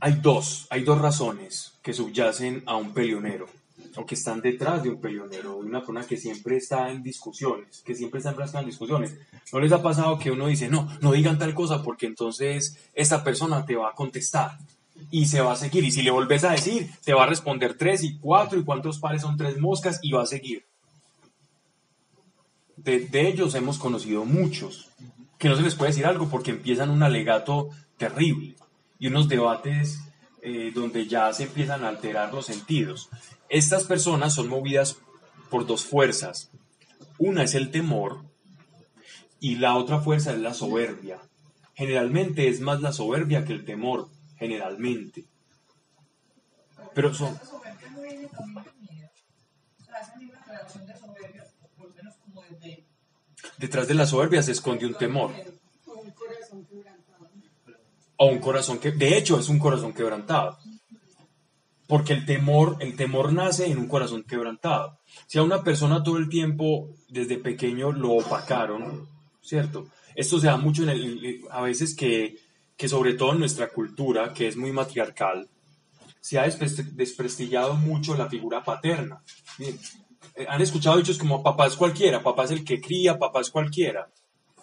Hay 0.00 0.18
dos, 0.20 0.66
hay 0.68 0.82
dos 0.82 1.00
razones 1.00 1.78
que 1.80 1.94
subyacen 1.94 2.62
a 2.66 2.76
un 2.76 2.92
peleonero, 2.92 3.46
o 3.96 4.04
que 4.04 4.16
están 4.16 4.42
detrás 4.42 4.82
de 4.82 4.90
un 4.90 5.00
peleonero, 5.00 5.62
de 5.62 5.68
una 5.68 5.78
persona 5.78 6.04
que 6.04 6.18
siempre 6.18 6.58
está 6.58 6.90
en 6.90 7.02
discusiones, 7.02 7.80
que 7.86 7.94
siempre 7.94 8.18
está 8.18 8.32
enfrascada 8.32 8.64
en 8.64 8.68
discusiones. 8.68 9.14
¿No 9.50 9.60
les 9.60 9.72
ha 9.72 9.82
pasado 9.82 10.18
que 10.18 10.30
uno 10.30 10.48
dice, 10.48 10.68
no, 10.68 10.86
no 11.00 11.12
digan 11.12 11.38
tal 11.38 11.54
cosa 11.54 11.82
porque 11.82 12.04
entonces 12.04 12.76
esta 12.92 13.24
persona 13.24 13.64
te 13.64 13.76
va 13.76 13.88
a 13.88 13.94
contestar 13.94 14.58
y 15.10 15.24
se 15.24 15.40
va 15.40 15.52
a 15.52 15.56
seguir? 15.56 15.84
Y 15.84 15.90
si 15.90 16.02
le 16.02 16.10
volvés 16.10 16.44
a 16.44 16.52
decir, 16.52 16.90
te 17.02 17.14
va 17.14 17.22
a 17.22 17.28
responder 17.28 17.78
tres 17.78 18.04
y 18.04 18.18
cuatro 18.18 18.58
y 18.58 18.64
cuántos 18.64 18.98
pares 18.98 19.22
son 19.22 19.38
tres 19.38 19.56
moscas 19.56 20.00
y 20.02 20.12
va 20.12 20.24
a 20.24 20.26
seguir. 20.26 20.66
De, 22.84 23.28
ellos 23.28 23.54
hemos 23.54 23.78
conocido 23.78 24.24
muchos, 24.24 24.88
que 25.38 25.48
no 25.48 25.56
se 25.56 25.62
les 25.62 25.74
puede 25.74 25.90
decir 25.90 26.06
algo 26.06 26.28
porque 26.28 26.50
empiezan 26.50 26.90
un 26.90 27.02
alegato 27.02 27.68
terrible 27.96 28.56
y 28.98 29.08
unos 29.08 29.28
debates 29.28 30.00
eh, 30.42 30.72
donde 30.74 31.06
ya 31.06 31.32
se 31.32 31.44
empiezan 31.44 31.84
a 31.84 31.88
alterar 31.88 32.32
los 32.32 32.46
sentidos. 32.46 33.10
Estas 33.48 33.84
personas 33.84 34.34
son 34.34 34.48
movidas 34.48 34.96
por 35.50 35.66
dos 35.66 35.84
fuerzas. 35.84 36.50
Una 37.18 37.42
es 37.42 37.54
el 37.54 37.70
temor 37.70 38.24
y 39.40 39.56
la 39.56 39.76
otra 39.76 40.00
fuerza 40.00 40.32
es 40.32 40.38
la 40.38 40.54
soberbia. 40.54 41.18
Generalmente 41.74 42.48
es 42.48 42.60
más 42.60 42.80
la 42.80 42.92
soberbia 42.92 43.44
que 43.44 43.52
el 43.52 43.64
temor, 43.64 44.08
generalmente. 44.38 45.24
Pero 46.94 47.12
son... 47.12 47.38
Detrás 53.60 53.86
de 53.86 53.92
la 53.92 54.06
soberbia 54.06 54.42
se 54.42 54.52
esconde 54.52 54.86
un 54.86 54.94
temor. 54.94 55.32
O 58.16 58.26
un 58.26 58.38
corazón 58.38 58.78
que, 58.78 58.90
de 58.90 59.18
hecho, 59.18 59.38
es 59.38 59.50
un 59.50 59.58
corazón 59.58 59.92
quebrantado. 59.92 60.56
Porque 61.86 62.14
el 62.14 62.24
temor, 62.24 62.78
el 62.80 62.96
temor 62.96 63.34
nace 63.34 63.70
en 63.70 63.76
un 63.76 63.86
corazón 63.86 64.24
quebrantado. 64.24 64.98
Si 65.26 65.36
a 65.36 65.42
una 65.42 65.62
persona 65.62 66.02
todo 66.02 66.16
el 66.16 66.30
tiempo, 66.30 66.88
desde 67.10 67.36
pequeño, 67.36 67.92
lo 67.92 68.12
opacaron, 68.12 69.06
¿cierto? 69.42 69.88
Esto 70.14 70.40
se 70.40 70.46
da 70.46 70.56
mucho 70.56 70.84
en 70.84 70.88
el, 70.88 71.42
a 71.50 71.60
veces 71.60 71.94
que, 71.94 72.38
que 72.78 72.88
sobre 72.88 73.12
todo 73.12 73.32
en 73.32 73.40
nuestra 73.40 73.68
cultura, 73.68 74.32
que 74.32 74.48
es 74.48 74.56
muy 74.56 74.72
matriarcal, 74.72 75.46
se 76.18 76.38
ha 76.38 76.48
desprestigiado 76.48 77.74
mucho 77.74 78.16
la 78.16 78.30
figura 78.30 78.64
paterna. 78.64 79.22
Bien, 79.58 79.78
han 80.48 80.60
escuchado 80.60 80.96
dichos 80.96 81.18
como 81.18 81.42
papá 81.42 81.66
es 81.66 81.76
cualquiera, 81.76 82.22
papá 82.22 82.44
es 82.44 82.50
el 82.50 82.64
que 82.64 82.80
cría, 82.80 83.18
papá 83.18 83.40
es 83.40 83.50
cualquiera. 83.50 84.08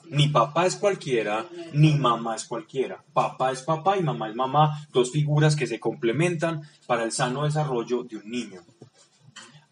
Ni 0.10 0.30
papá 0.30 0.66
es 0.66 0.78
cualquiera, 0.78 1.46
ni 1.74 1.96
mamá 1.96 2.36
es 2.36 2.46
cualquiera. 2.46 3.04
Papá 3.14 3.52
es 3.52 3.62
papá 3.62 3.98
y 3.98 4.02
mamá 4.02 4.30
es 4.30 4.36
mamá, 4.36 4.88
dos 4.92 5.12
figuras 5.12 5.56
que 5.56 5.68
se 5.68 5.80
complementan 5.80 6.62
para 6.86 7.04
el 7.04 7.12
sano 7.12 7.44
desarrollo 7.44 8.04
de 8.04 8.18
un 8.18 8.30
niño. 8.30 8.62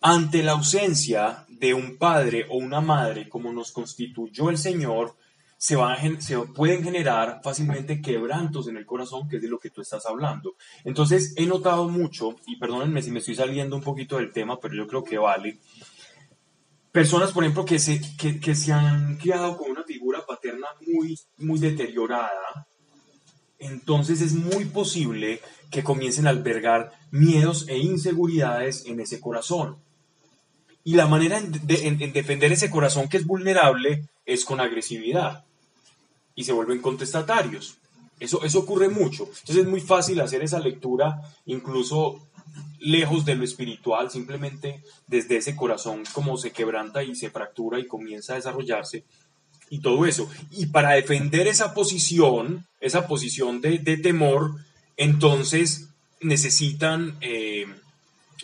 Ante 0.02 0.44
la 0.44 0.52
ausencia 0.52 1.46
de 1.48 1.74
un 1.74 1.98
padre 1.98 2.46
o 2.50 2.58
una 2.58 2.82
madre 2.82 3.30
como 3.30 3.54
nos 3.54 3.72
constituyó 3.72 4.50
el 4.50 4.58
Señor, 4.58 5.16
se, 5.66 6.38
pueden 6.56 6.84
generar 6.84 7.42
fácilmente 7.44 8.02
quebrantos 8.02 8.68
en 8.68 8.78
el 8.78 8.86
corazón, 8.86 9.28
que 9.28 9.38
es 9.38 9.42
de 9.42 9.48
lo 9.50 9.60
que 9.60 9.70
tú 9.72 9.82
estás 9.82 10.06
hablando. 10.06 10.56
Entonces, 10.84 11.34
he 11.38 11.46
notado 11.46 11.90
mucho, 11.90 12.36
y 12.46 12.58
perdónenme 12.58 13.02
si 13.02 13.12
me 13.12 13.20
estoy 13.20 13.36
saliendo 13.36 13.76
un 13.76 13.82
poquito 13.84 14.18
del 14.18 14.32
tema, 14.32 14.60
pero 14.60 14.76
yo 14.76 14.88
creo 14.88 15.04
que 15.04 15.18
vale, 15.18 15.58
personas, 16.92 17.32
por 17.32 17.44
ejemplo, 17.44 17.66
que 17.66 17.80
se, 17.80 18.00
que, 18.18 18.56
se 18.56 18.72
han 18.72 19.18
criado 19.18 19.58
con 19.58 19.72
una 19.72 19.84
figura 19.84 20.26
paterna 20.26 20.68
muy, 20.86 21.18
muy 21.38 21.60
deteriorada 21.60 22.68
entonces 23.58 24.22
es 24.22 24.34
muy 24.34 24.66
posible 24.66 25.40
que 25.72 25.82
comiencen 25.84 26.28
a 26.28 26.32
albergar 26.32 26.92
miedos 27.12 27.68
e 27.70 27.78
inseguridades 27.78 28.86
en 28.86 29.00
ese 29.00 29.20
corazón. 29.22 29.78
Y 30.84 30.96
la 30.96 31.08
manera 31.08 31.40
de- 31.42 31.88
en- 31.88 32.02
en 32.02 32.12
defender 32.14 32.52
ese 32.52 32.70
corazón 32.70 33.08
que 33.08 33.18
es 33.18 33.26
vulnerable 33.26 34.08
es 34.26 34.44
con 34.46 34.60
agresividad. 34.60 35.46
Y 36.36 36.44
se 36.44 36.54
vuelven 36.54 36.82
contestatarios. 36.82 37.78
Eso, 38.20 38.44
eso 38.44 38.60
ocurre 38.60 38.90
mucho. 38.90 39.24
Entonces 39.24 39.58
es 39.58 39.68
muy 39.68 39.82
fácil 39.82 40.20
hacer 40.22 40.44
esa 40.44 40.60
lectura, 40.60 41.22
incluso 41.46 42.22
lejos 42.80 43.26
de 43.26 43.36
lo 43.36 43.44
espiritual, 43.44 44.12
simplemente 44.12 44.84
desde 45.08 45.38
ese 45.38 45.56
corazón 45.56 46.04
como 46.14 46.38
se 46.38 46.52
quebranta 46.52 47.04
y 47.04 47.16
se 47.16 47.30
fractura 47.30 47.80
y 47.80 47.88
comienza 47.88 48.34
a 48.34 48.38
desarrollarse 48.38 49.04
y 49.70 49.80
todo 49.80 50.06
eso. 50.06 50.30
Y 50.52 50.68
para 50.68 50.92
defender 50.92 51.48
esa 51.48 51.74
posición, 51.74 52.66
esa 52.80 53.08
posición 53.08 53.62
de, 53.62 53.80
de 53.80 53.98
temor, 53.98 54.56
entonces 54.98 55.90
necesitan 56.22 57.18
eh, 57.22 57.66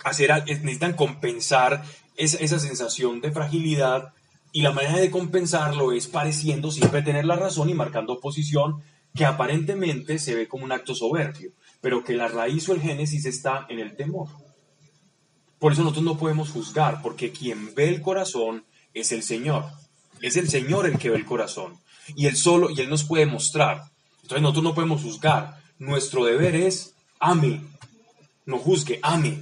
hacer, 0.04 0.32
necesitan 0.48 0.94
compensar 0.94 1.84
esa, 2.18 2.38
esa 2.38 2.60
sensación 2.60 3.22
de 3.22 3.32
fragilidad 3.32 4.14
y 4.52 4.62
la 4.62 4.72
manera 4.72 5.00
de 5.00 5.12
compensarlo 5.12 5.92
es 5.92 6.08
pareciendo 6.08 6.72
siempre 6.72 7.02
tener 7.02 7.26
la 7.26 7.36
razón 7.36 7.70
y 7.70 7.74
marcando 7.74 8.20
posición 8.20 8.82
que 9.16 9.26
aparentemente 9.26 10.20
se 10.20 10.36
ve 10.36 10.48
como 10.48 10.66
un 10.66 10.72
acto 10.72 10.96
soberbio, 10.96 11.52
pero 11.80 12.04
que 12.04 12.14
la 12.14 12.28
raíz 12.28 12.68
o 12.70 12.74
el 12.74 12.82
génesis 12.82 13.26
está 13.26 13.66
en 13.70 13.80
el 13.80 13.96
temor. 13.96 14.28
Por 15.60 15.74
eso 15.74 15.84
nosotros 15.84 16.06
no 16.06 16.18
podemos 16.18 16.50
juzgar, 16.50 17.02
porque 17.02 17.32
quien 17.32 17.76
ve 17.76 17.88
el 17.88 18.02
corazón 18.02 18.66
es 18.94 19.12
el 19.12 19.24
Señor. 19.24 19.66
Es 20.22 20.36
el 20.36 20.50
Señor 20.50 20.86
el 20.86 20.98
que 20.98 21.10
ve 21.10 21.18
el 21.18 21.26
corazón. 21.26 21.78
Y 22.16 22.26
Él 22.26 22.36
solo, 22.36 22.70
y 22.70 22.82
Él 22.82 22.90
nos 22.90 23.04
puede 23.04 23.26
mostrar. 23.26 23.84
Entonces 24.24 24.42
nosotros 24.42 24.64
no 24.64 24.74
podemos 24.74 25.02
juzgar. 25.02 25.62
Nuestro 25.78 26.26
deber 26.26 26.56
es 26.56 26.96
ame. 27.20 27.62
No 28.46 28.58
juzgue, 28.58 29.00
ame. 29.04 29.42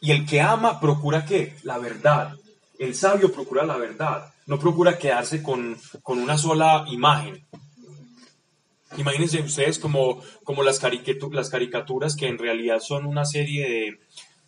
Y 0.00 0.12
el 0.12 0.24
que 0.24 0.40
ama 0.40 0.80
procura 0.80 1.24
qué? 1.24 1.56
La 1.62 1.78
verdad. 1.78 2.34
El 2.78 2.94
sabio 2.94 3.32
procura 3.32 3.64
la 3.64 3.76
verdad. 3.76 4.32
No 4.46 4.58
procura 4.58 4.98
quedarse 4.98 5.42
con, 5.42 5.76
con 6.02 6.18
una 6.18 6.38
sola 6.38 6.84
imagen. 6.88 7.44
Imagínense 8.96 9.40
ustedes 9.42 9.78
como, 9.78 10.22
como 10.44 10.62
las, 10.62 10.80
cariquetu- 10.82 11.32
las 11.32 11.50
caricaturas 11.50 12.16
que 12.16 12.26
en 12.26 12.38
realidad 12.38 12.80
son 12.80 13.04
una 13.04 13.24
serie 13.26 13.98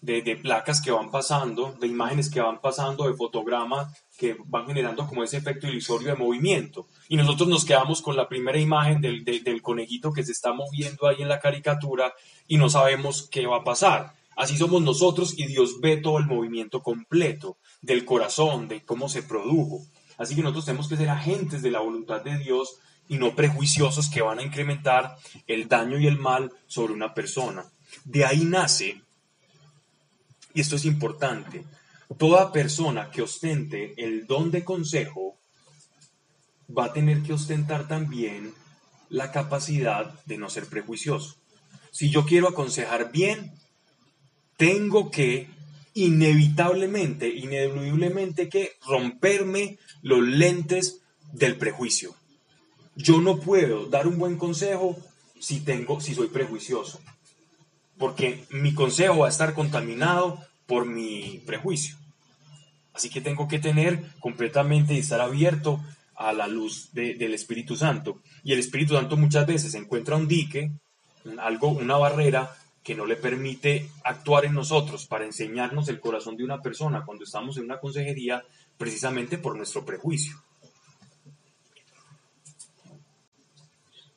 de, 0.01 0.23
de, 0.23 0.37
placas 0.37 0.81
que 0.81 0.91
van 0.91 1.11
pasando, 1.11 1.77
de 1.79 1.87
imágenes 1.87 2.31
que 2.31 2.41
van 2.41 2.61
pasando, 2.61 3.07
de 3.07 3.15
fotogramas 3.15 3.93
que 4.17 4.37
van 4.47 4.67
generando 4.67 5.07
como 5.07 5.25
ese 5.25 5.37
efecto 5.39 5.67
ilusorio 5.67 6.09
de 6.09 6.15
movimiento. 6.15 6.87
Y 7.09 7.17
nosotros 7.17 7.49
nos 7.49 7.65
quedamos 7.65 8.01
con 8.01 8.17
la 8.17 8.29
primera 8.29 8.59
imagen 8.59 9.01
del, 9.03 9.25
de- 9.25 9.41
del 9.41 9.61
conejito 9.61 10.13
que 10.13 10.23
se 10.25 10.33
está 10.33 10.53
moviendo 10.55 11.07
ahí 11.07 11.21
en 11.21 11.29
la 11.29 11.41
caricatura 11.41 12.13
y 12.47 12.57
no 12.57 12.71
sabemos 12.71 13.29
qué 13.31 13.47
va 13.47 13.59
a 13.59 13.65
pasar. 13.65 14.15
Así 14.41 14.57
somos 14.57 14.81
nosotros 14.81 15.35
y 15.37 15.45
Dios 15.45 15.83
ve 15.83 15.99
todo 15.99 16.17
el 16.17 16.25
movimiento 16.25 16.83
completo 16.83 17.59
del 17.83 18.07
corazón, 18.07 18.69
de 18.69 18.83
cómo 18.83 19.11
se 19.11 19.23
produjo. 19.23 19.85
Así 20.17 20.35
que 20.35 20.41
nosotros 20.41 20.65
tenemos 20.65 20.89
que 20.89 20.97
ser 20.97 21.11
agentes 21.11 21.61
de 21.61 21.71
la 21.71 21.81
voluntad 21.81 22.23
de 22.23 22.39
Dios 22.39 22.77
y 23.07 23.19
no 23.19 23.37
prejuiciosos 23.37 24.09
que 24.09 24.23
van 24.23 24.39
a 24.39 24.43
incrementar 24.43 25.15
el 25.47 25.69
daño 25.69 25.99
y 25.99 26.07
el 26.07 26.19
mal 26.19 26.51
sobre 26.67 26.95
una 26.95 27.13
persona. 27.13 27.67
De 28.05 28.25
ahí 28.25 28.47
nace, 28.47 29.03
y 30.55 30.63
esto 30.63 30.77
es 30.77 30.87
importante, 30.87 31.67
toda 32.17 32.51
persona 32.51 33.11
que 33.11 33.21
ostente 33.21 33.93
el 33.99 34.27
don 34.27 34.51
de 34.51 34.65
consejo 34.65 35.37
va 36.67 36.87
a 36.87 36.93
tener 36.95 37.23
que 37.23 37.35
ostentar 37.35 37.87
también 37.87 38.55
la 39.11 39.33
capacidad 39.33 40.19
de 40.25 40.39
no 40.39 40.49
ser 40.49 40.65
prejuicioso. 40.65 41.37
Si 41.91 42.09
yo 42.09 42.25
quiero 42.25 42.49
aconsejar 42.49 43.13
bien, 43.13 43.61
tengo 44.61 45.11
que 45.11 45.49
inevitablemente, 45.95 47.29
ineludiblemente 47.31 48.51
que 48.51 48.73
romperme 48.87 49.79
los 50.03 50.21
lentes 50.21 51.01
del 51.33 51.57
prejuicio. 51.57 52.15
Yo 52.95 53.23
no 53.23 53.39
puedo 53.41 53.87
dar 53.87 54.07
un 54.07 54.19
buen 54.19 54.37
consejo 54.37 54.99
si 55.41 55.61
tengo, 55.61 55.99
si 56.03 56.15
soy 56.15 56.29
prejuicioso, 56.29 57.01
porque 57.97 58.45
mi 58.51 58.75
consejo 58.75 59.21
va 59.21 59.29
a 59.29 59.31
estar 59.31 59.55
contaminado 59.55 60.39
por 60.67 60.85
mi 60.85 61.41
prejuicio. 61.47 61.97
Así 62.93 63.09
que 63.09 63.23
tengo 63.23 63.49
que 63.49 63.61
tener 63.61 64.03
completamente 64.21 64.93
y 64.93 64.99
estar 64.99 65.23
abierto 65.23 65.83
a 66.17 66.35
la 66.35 66.47
luz 66.49 66.91
de- 66.93 67.15
del 67.15 67.33
Espíritu 67.33 67.77
Santo. 67.77 68.21
Y 68.45 68.53
el 68.53 68.59
Espíritu 68.59 68.93
Santo 68.95 69.17
muchas 69.17 69.47
veces 69.47 69.73
encuentra 69.75 70.17
un 70.17 70.29
dique, 70.29 70.71
algo, 71.39 71.69
una 71.69 71.97
barrera 71.97 72.55
que 72.91 72.97
no 72.97 73.07
le 73.07 73.15
permite 73.15 73.89
actuar 74.03 74.47
en 74.47 74.55
nosotros 74.55 75.07
para 75.07 75.25
enseñarnos 75.25 75.89
el 75.89 76.01
corazón 76.01 76.37
de 76.37 76.43
una 76.43 76.61
persona 76.61 77.05
cuando 77.07 77.23
estamos 77.23 77.57
en 77.57 77.63
una 77.63 77.79
consejería 77.79 78.45
precisamente 78.77 79.39
por 79.39 79.55
nuestro 79.57 79.85
prejuicio. 79.85 80.35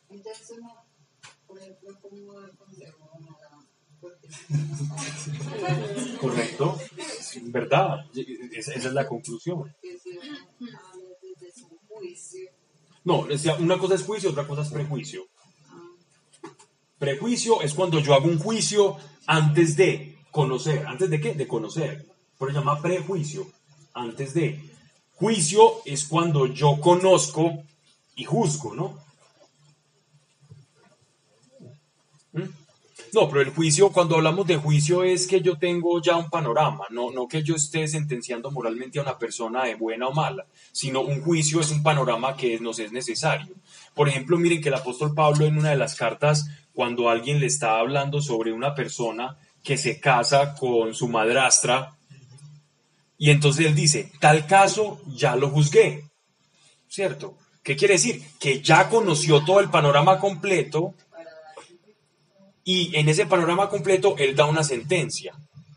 Entonces 0.09 0.57
por 1.45 1.59
ejemplo, 1.59 1.99
¿Correcto? 6.19 6.79
¿Verdad? 7.43 8.07
Esa 8.53 8.73
es 8.73 8.85
la 8.91 9.07
conclusión. 9.07 9.71
No, 13.03 13.27
decía, 13.27 13.53
una 13.53 13.77
cosa 13.77 13.93
es 13.93 14.01
juicio, 14.01 14.31
otra 14.31 14.47
cosa 14.47 14.63
es 14.63 14.69
prejuicio. 14.69 15.27
Prejuicio 17.03 17.61
es 17.61 17.73
cuando 17.73 17.99
yo 17.99 18.13
hago 18.13 18.29
un 18.29 18.39
juicio 18.39 18.95
antes 19.27 19.75
de 19.75 20.19
conocer. 20.31 20.85
¿Antes 20.87 21.09
de 21.09 21.19
qué? 21.19 21.33
De 21.33 21.49
conocer. 21.49 22.05
Por 22.37 22.49
eso 22.49 22.59
llama 22.59 22.81
prejuicio. 22.81 23.45
Antes 23.93 24.33
de. 24.33 24.63
Juicio 25.15 25.81
es 25.83 26.05
cuando 26.05 26.45
yo 26.45 26.79
conozco 26.79 27.61
y 28.15 28.23
juzgo, 28.23 28.73
¿no? 28.73 29.03
¿Mm? 32.31 32.47
No, 33.13 33.29
pero 33.29 33.41
el 33.41 33.49
juicio, 33.49 33.91
cuando 33.91 34.15
hablamos 34.15 34.47
de 34.47 34.55
juicio 34.55 35.03
es 35.03 35.27
que 35.27 35.41
yo 35.41 35.57
tengo 35.57 36.01
ya 36.01 36.15
un 36.15 36.29
panorama, 36.29 36.85
no, 36.89 37.11
no 37.11 37.27
que 37.27 37.43
yo 37.43 37.55
esté 37.55 37.87
sentenciando 37.87 38.49
moralmente 38.49 38.97
a 38.97 39.03
una 39.03 39.19
persona 39.19 39.65
de 39.65 39.75
buena 39.75 40.07
o 40.07 40.13
mala, 40.13 40.47
sino 40.71 41.01
un 41.01 41.21
juicio 41.21 41.59
es 41.59 41.69
un 41.69 41.83
panorama 41.83 42.37
que 42.37 42.59
nos 42.61 42.79
es 42.79 42.93
necesario. 42.93 43.53
Por 43.93 44.07
ejemplo, 44.07 44.37
miren 44.39 44.61
que 44.61 44.69
el 44.69 44.75
apóstol 44.75 45.13
Pablo 45.13 45.45
en 45.45 45.57
una 45.57 45.69
de 45.69 45.75
las 45.75 45.95
cartas, 45.95 46.47
cuando 46.73 47.09
alguien 47.09 47.39
le 47.39 47.45
está 47.45 47.77
hablando 47.79 48.21
sobre 48.21 48.51
una 48.51 48.75
persona 48.75 49.37
que 49.63 49.77
se 49.77 49.99
casa 49.99 50.55
con 50.55 50.93
su 50.93 51.07
madrastra, 51.07 51.95
y 53.17 53.29
entonces 53.29 53.65
él 53.67 53.75
dice, 53.75 54.11
tal 54.19 54.45
caso 54.47 55.01
ya 55.07 55.35
lo 55.35 55.49
juzgué, 55.49 56.03
¿cierto? 56.87 57.37
¿Qué 57.63 57.77
quiere 57.77 57.93
decir? 57.93 58.21
Que 58.39 58.61
ya 58.61 58.89
conoció 58.89 59.45
todo 59.45 59.61
el 59.61 59.69
panorama 59.69 60.19
completo 60.19 60.93
y 62.65 62.95
en 62.95 63.07
ese 63.09 63.25
panorama 63.25 63.69
completo 63.69 64.15
él 64.17 64.35
da 64.35 64.45
una 64.45 64.63
sentencia. 64.63 65.33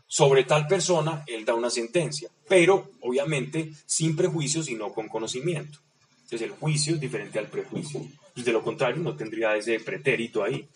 Sobre 0.09 0.45
tal 0.45 0.67
persona, 0.67 1.23
él 1.27 1.43
da 1.43 1.53
una 1.53 1.69
sentencia, 1.69 2.29
pero 2.47 2.91
obviamente 3.01 3.71
sin 3.85 4.15
prejuicio, 4.15 4.63
sino 4.63 4.93
con 4.93 5.09
conocimiento. 5.09 5.79
Entonces 6.23 6.41
el 6.43 6.51
juicio 6.51 6.95
es 6.95 7.01
diferente 7.01 7.39
al 7.39 7.47
prejuicio. 7.47 8.05
De 8.35 8.51
lo 8.51 8.63
contrario, 8.63 9.01
no 9.01 9.15
tendría 9.15 9.55
ese 9.55 9.79
pretérito 9.79 10.43
ahí. 10.43 10.67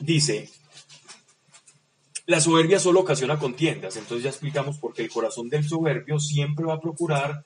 Dice, 0.00 0.50
la 2.26 2.40
soberbia 2.40 2.78
solo 2.78 3.00
ocasiona 3.00 3.38
contiendas. 3.38 3.96
Entonces 3.96 4.24
ya 4.24 4.30
explicamos 4.30 4.78
por 4.78 4.94
qué 4.94 5.02
el 5.02 5.10
corazón 5.10 5.48
del 5.48 5.68
soberbio 5.68 6.18
siempre 6.18 6.64
va 6.64 6.74
a 6.74 6.80
procurar 6.80 7.44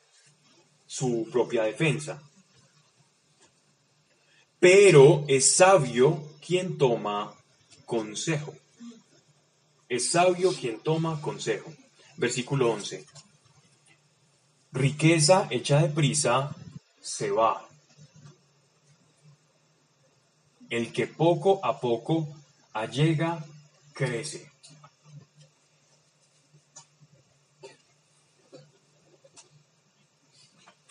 su 0.87 1.27
propia 1.33 1.65
defensa. 1.65 2.23
Pero 4.61 5.25
es 5.27 5.57
sabio 5.57 6.23
quien 6.47 6.79
toma 6.79 7.35
consejo. 7.87 8.55
Es 9.89 10.11
sabio 10.11 10.53
quien 10.53 10.79
toma 10.81 11.21
consejo. 11.21 11.73
Versículo 12.17 12.71
11. 12.71 13.05
Riqueza 14.73 15.49
hecha 15.51 15.81
de 15.81 15.89
prisa 15.89 16.55
se 17.01 17.31
va. 17.31 17.67
El 20.71 20.93
que 20.93 21.07
poco 21.07 21.65
a 21.65 21.81
poco 21.81 22.44
allega, 22.75 23.43
crece. 23.95 24.51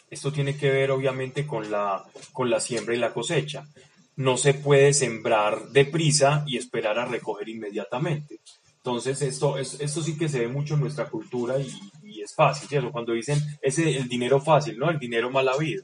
Esto 0.10 0.32
tiene 0.32 0.56
que 0.56 0.70
ver 0.72 0.92
obviamente 0.92 1.46
con 1.48 1.70
la, 1.72 2.04
con 2.32 2.50
la 2.50 2.60
siembra 2.60 2.94
y 2.96 3.00
la 3.00 3.14
cosecha. 3.14 3.68
No 4.16 4.38
se 4.38 4.54
puede 4.54 4.94
sembrar 4.94 5.70
deprisa 5.70 6.44
y 6.46 6.58
esperar 6.58 7.00
a 7.00 7.06
recoger 7.06 7.50
inmediatamente. 7.50 8.40
Entonces, 8.78 9.22
esto, 9.24 9.58
es- 9.58 9.80
esto 9.80 10.04
sí 10.04 10.18
que 10.18 10.30
se 10.30 10.40
ve 10.42 10.48
mucho 10.48 10.76
en 10.76 10.82
nuestra 10.82 11.10
cultura 11.10 11.58
y, 11.60 11.68
y 12.04 12.22
es 12.22 12.36
fácil, 12.36 12.68
¿cierto? 12.68 12.92
Cuando 12.92 13.14
dicen 13.14 13.40
ese 13.62 13.98
el 13.98 14.08
dinero 14.08 14.40
fácil, 14.40 14.78
¿no? 14.78 14.90
El 14.92 15.00
dinero 15.00 15.32
mal 15.32 15.48
habido. 15.50 15.84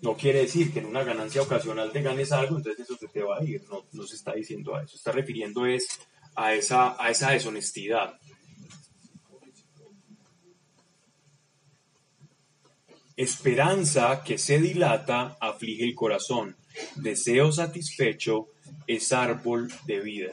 No 0.00 0.16
quiere 0.16 0.40
decir 0.40 0.72
que 0.72 0.78
en 0.78 0.86
una 0.86 1.02
ganancia 1.02 1.42
ocasional 1.42 1.90
te 1.90 2.02
ganes 2.02 2.30
algo, 2.30 2.56
entonces 2.56 2.84
eso 2.84 2.96
se 2.96 3.08
te 3.08 3.22
va 3.22 3.38
a 3.38 3.44
ir. 3.44 3.64
No, 3.68 3.84
no 3.92 4.06
se 4.06 4.14
está 4.14 4.32
diciendo 4.32 4.74
a 4.74 4.82
eso. 4.82 4.96
Está 4.96 5.12
refiriendo 5.12 5.66
es 5.66 5.86
a 6.36 6.54
esa, 6.54 7.02
a 7.02 7.10
esa 7.10 7.30
deshonestidad. 7.30 8.18
Esperanza 13.16 14.22
que 14.22 14.38
se 14.38 14.60
dilata 14.60 15.36
aflige 15.40 15.84
el 15.84 15.96
corazón. 15.96 16.56
Deseo 16.94 17.50
satisfecho 17.50 18.50
es 18.86 19.12
árbol 19.12 19.72
de 19.86 20.00
vida. 20.00 20.32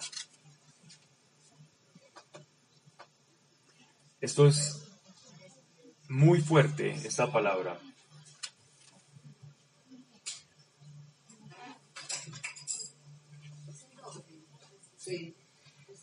Esto 4.21 4.47
es 4.47 4.85
muy 6.07 6.41
fuerte, 6.41 6.91
esta 6.91 7.31
palabra. 7.31 7.79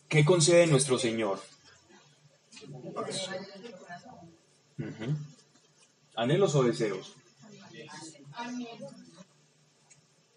¿Qué 0.09 0.25
concede 0.25 0.67
nuestro 0.67 0.97
Señor? 0.97 1.39
¿Anhelos 6.15 6.55
o 6.55 6.63
deseos? 6.63 7.15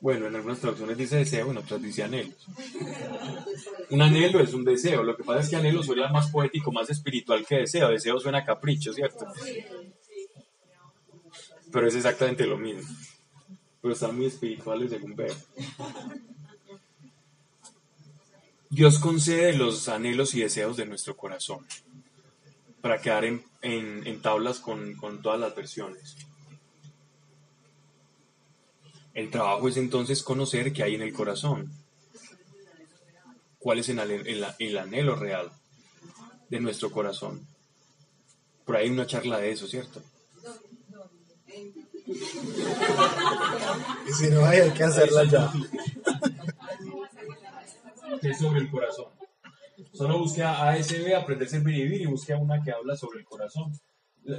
Bueno, 0.01 0.27
en 0.27 0.37
algunas 0.37 0.61
traducciones 0.61 0.97
dice 0.97 1.17
deseo, 1.17 1.51
en 1.51 1.59
otras 1.59 1.83
dice 1.83 2.05
anhelos. 2.05 2.47
Un 3.91 4.03
anhelo 4.03 4.41
es 4.41 4.55
un 4.55 4.65
deseo. 4.65 5.03
Lo 5.03 5.17
que 5.17 5.25
pasa 5.25 5.41
es 5.41 5.49
que 5.49 5.57
anhelo 5.57 5.83
suena 5.83 6.09
más 6.09 6.31
poético, 6.31 6.71
más 6.71 6.89
espiritual 6.91 7.45
que 7.47 7.57
deseo. 7.57 7.89
Deseo 7.89 8.19
suena 8.21 8.39
a 8.39 8.45
capricho, 8.45 8.93
¿cierto? 8.93 9.27
Pero 11.73 11.89
es 11.89 11.95
exactamente 11.95 12.47
lo 12.47 12.57
mismo. 12.57 12.89
Pero 13.81 13.95
están 13.95 14.17
muy 14.17 14.27
espirituales 14.27 14.91
según 14.91 15.17
veo. 15.17 15.35
Dios 18.77 18.99
concede 18.99 19.55
los 19.55 19.89
anhelos 19.89 20.35
y 20.35 20.41
deseos 20.43 20.77
de 20.77 20.85
nuestro 20.85 21.17
corazón 21.17 21.67
para 22.83 23.01
quedar 23.01 23.25
en, 23.25 23.43
en- 23.63 24.07
en 24.07 24.21
tablas 24.21 24.61
con, 24.61 24.95
con 24.97 25.23
todas 25.23 25.41
las 25.41 25.57
versiones. 25.57 26.15
El 29.15 29.31
trabajo 29.31 29.67
es 29.69 29.79
entonces 29.79 30.23
conocer 30.23 30.75
qué 30.75 30.83
hay 30.83 30.95
en 30.95 31.01
el 31.01 31.15
corazón, 31.15 31.73
cuál 33.59 33.79
es 33.79 33.89
el, 33.89 33.99
el- 33.99 34.47
el 34.59 34.77
anhelo 34.79 35.17
real 35.17 35.51
de 36.51 36.61
nuestro 36.61 36.91
corazón. 36.91 37.47
Por 38.67 38.77
ahí 38.77 38.85
hay 38.85 38.91
una 38.91 39.07
charla 39.07 39.39
de 39.39 39.53
eso, 39.53 39.67
¿cierto? 39.67 40.03
Y 44.07 44.13
si 44.13 44.27
no 44.29 44.45
hay, 44.45 44.61
hay 44.61 44.71
que 44.73 44.85
hacerla 44.85 45.25
ya. 45.25 45.51
que 48.21 48.31
es 48.31 48.39
sobre 48.39 48.61
el 48.61 48.71
corazón. 48.71 49.13
Solo 49.93 50.19
busque 50.19 50.43
a 50.43 50.69
ASB, 50.69 51.15
aprender, 51.15 51.49
servir 51.49 51.77
y 51.77 51.83
vivir, 51.83 52.03
y 52.03 52.07
busque 52.07 52.33
a 52.33 52.39
una 52.39 52.63
que 52.63 52.73
habla 52.73 52.97
sobre 52.97 53.21
el 53.21 53.25
corazón. 53.25 53.73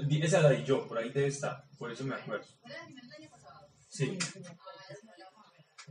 Esa 0.10 0.42
la 0.42 0.50
di 0.50 0.64
yo, 0.64 0.88
por 0.88 0.98
ahí 0.98 1.10
debe 1.10 1.28
estar, 1.28 1.64
por 1.78 1.92
eso 1.92 2.04
me 2.04 2.16
acuerdo. 2.16 2.46
Sí. 3.90 4.18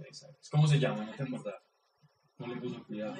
Exacto. 0.04 0.36
¿Cómo 0.50 0.68
se 0.68 0.78
llama? 0.78 1.04
No 1.04 1.12
te 1.12 1.22
acordás. 1.22 1.54
No 2.38 2.46
le 2.48 2.56
puso 2.60 2.84
cuidado. 2.84 3.16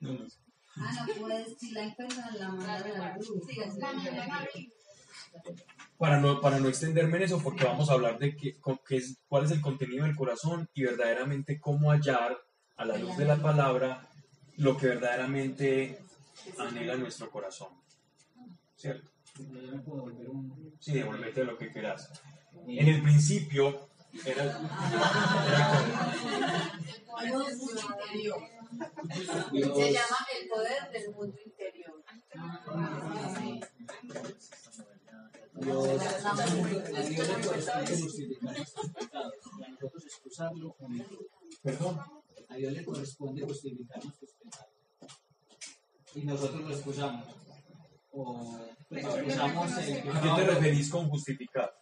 No, 0.00 0.12
no 0.14 0.28
sé. 0.28 0.38
Ah, 0.76 1.06
no 1.06 1.14
puedes, 1.20 1.58
si 1.58 1.72
la 1.72 1.84
enfermedad 1.84 2.30
la 2.38 2.48
manda 2.48 2.82
de 2.82 2.98
la 2.98 3.16
luz. 3.16 3.28
Para 5.98 6.18
no, 6.18 6.40
para 6.40 6.58
no 6.58 6.68
extenderme 6.68 7.18
en 7.18 7.24
eso, 7.24 7.42
porque 7.42 7.64
vamos 7.64 7.90
a 7.90 7.92
hablar 7.92 8.18
de 8.18 8.34
qué, 8.34 8.56
qué 8.88 8.96
es, 8.96 9.18
cuál 9.28 9.44
es 9.44 9.50
el 9.50 9.60
contenido 9.60 10.04
del 10.04 10.16
corazón 10.16 10.68
y 10.74 10.84
verdaderamente 10.84 11.60
cómo 11.60 11.90
hallar 11.90 12.38
a 12.76 12.84
la 12.84 12.96
luz 12.96 13.16
de 13.16 13.24
la 13.24 13.36
palabra 13.36 14.08
lo 14.56 14.76
que 14.76 14.88
verdaderamente 14.88 15.98
anhela 16.58 16.96
nuestro 16.96 17.30
corazón. 17.30 17.68
¿Cierto? 18.76 19.10
Sí, 20.78 20.92
devolvete 20.92 21.44
lo 21.44 21.56
que 21.56 21.72
quieras. 21.72 22.10
En 22.66 22.88
el 22.88 23.02
principio 23.02 23.88
era, 24.24 24.44
era 24.44 24.60
Se 29.50 29.92
llama 29.92 30.18
el 30.40 30.48
poder 30.48 30.90
del 30.92 31.14
mundo 31.14 31.38
interior. 31.44 32.02
Dios, 35.54 35.88
Dios 37.08 37.32
perdón. 41.62 42.21
A 42.52 42.56
Dios 42.56 42.72
le 42.74 42.84
corresponde 42.84 43.42
justificar 43.46 44.04
nuestros 44.04 44.32
pecados. 44.32 44.68
Y 46.14 46.20
nosotros 46.20 46.60
lo 46.60 46.70
excusamos. 46.70 47.26
O 48.10 48.58
pues, 48.90 49.04
excusamos 49.04 49.78
el 49.78 50.10
¿A 50.10 50.20
qué 50.20 50.28
te 50.36 50.50
referís 50.50 50.90
con 50.90 51.08
justificar? 51.08 51.74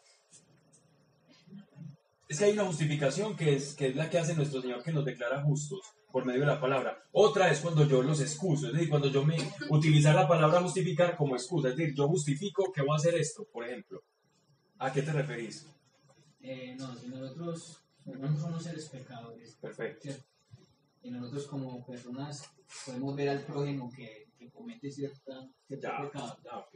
Es 2.29 2.39
que 2.39 2.45
hay 2.45 2.53
una 2.53 2.67
justificación 2.67 3.37
que 3.37 3.57
es, 3.57 3.75
que 3.75 3.89
es 3.89 3.97
la 3.97 4.09
que 4.09 4.21
hace 4.21 4.37
nuestro 4.37 4.63
Señor 4.63 4.85
que 4.85 4.93
nos 4.93 5.05
declara 5.05 5.43
justos 5.43 5.81
por 6.13 6.25
medio 6.25 6.41
de 6.41 6.47
la 6.47 6.61
palabra. 6.61 7.03
Otra 7.11 7.51
es 7.51 7.59
cuando 7.59 7.85
yo 7.89 8.01
los 8.05 8.21
excuso, 8.21 8.69
es 8.69 8.75
decir, 8.75 8.89
cuando 8.89 9.09
yo 9.09 9.25
me 9.25 9.37
utilizar 9.71 10.15
la 10.15 10.29
palabra 10.29 10.63
justificar 10.63 11.17
como 11.17 11.35
excusa, 11.35 11.71
es 11.71 11.77
decir, 11.77 11.97
yo 11.97 12.07
justifico 12.07 12.71
que 12.73 12.83
voy 12.83 12.93
a 12.93 12.97
hacer 12.97 13.17
esto, 13.17 13.45
por 13.53 13.67
ejemplo. 13.67 14.05
¿A 14.79 14.93
qué 14.93 15.03
te 15.03 15.13
referís? 15.13 15.67
Eh, 16.41 16.77
no, 16.79 16.97
si 16.97 17.09
nosotros, 17.09 17.83
nosotros 18.05 18.41
somos 18.41 18.63
seres 18.63 18.89
pecadores. 18.89 19.57
Perfecto. 19.61 20.03
¿cierto? 20.03 20.31
Y 21.03 21.11
nosotros 21.11 21.47
como 21.47 21.85
personas 21.87 22.45
podemos 22.87 23.17
ver 23.17 23.29
al 23.31 23.43
prójimo 23.45 23.91
que, 23.91 24.29
que 24.39 24.51
comete 24.51 24.91
cierta, 24.91 25.49
cierto 25.67 25.89
Ya, 25.89 26.03
pecado. 26.03 26.37
ya. 26.45 26.67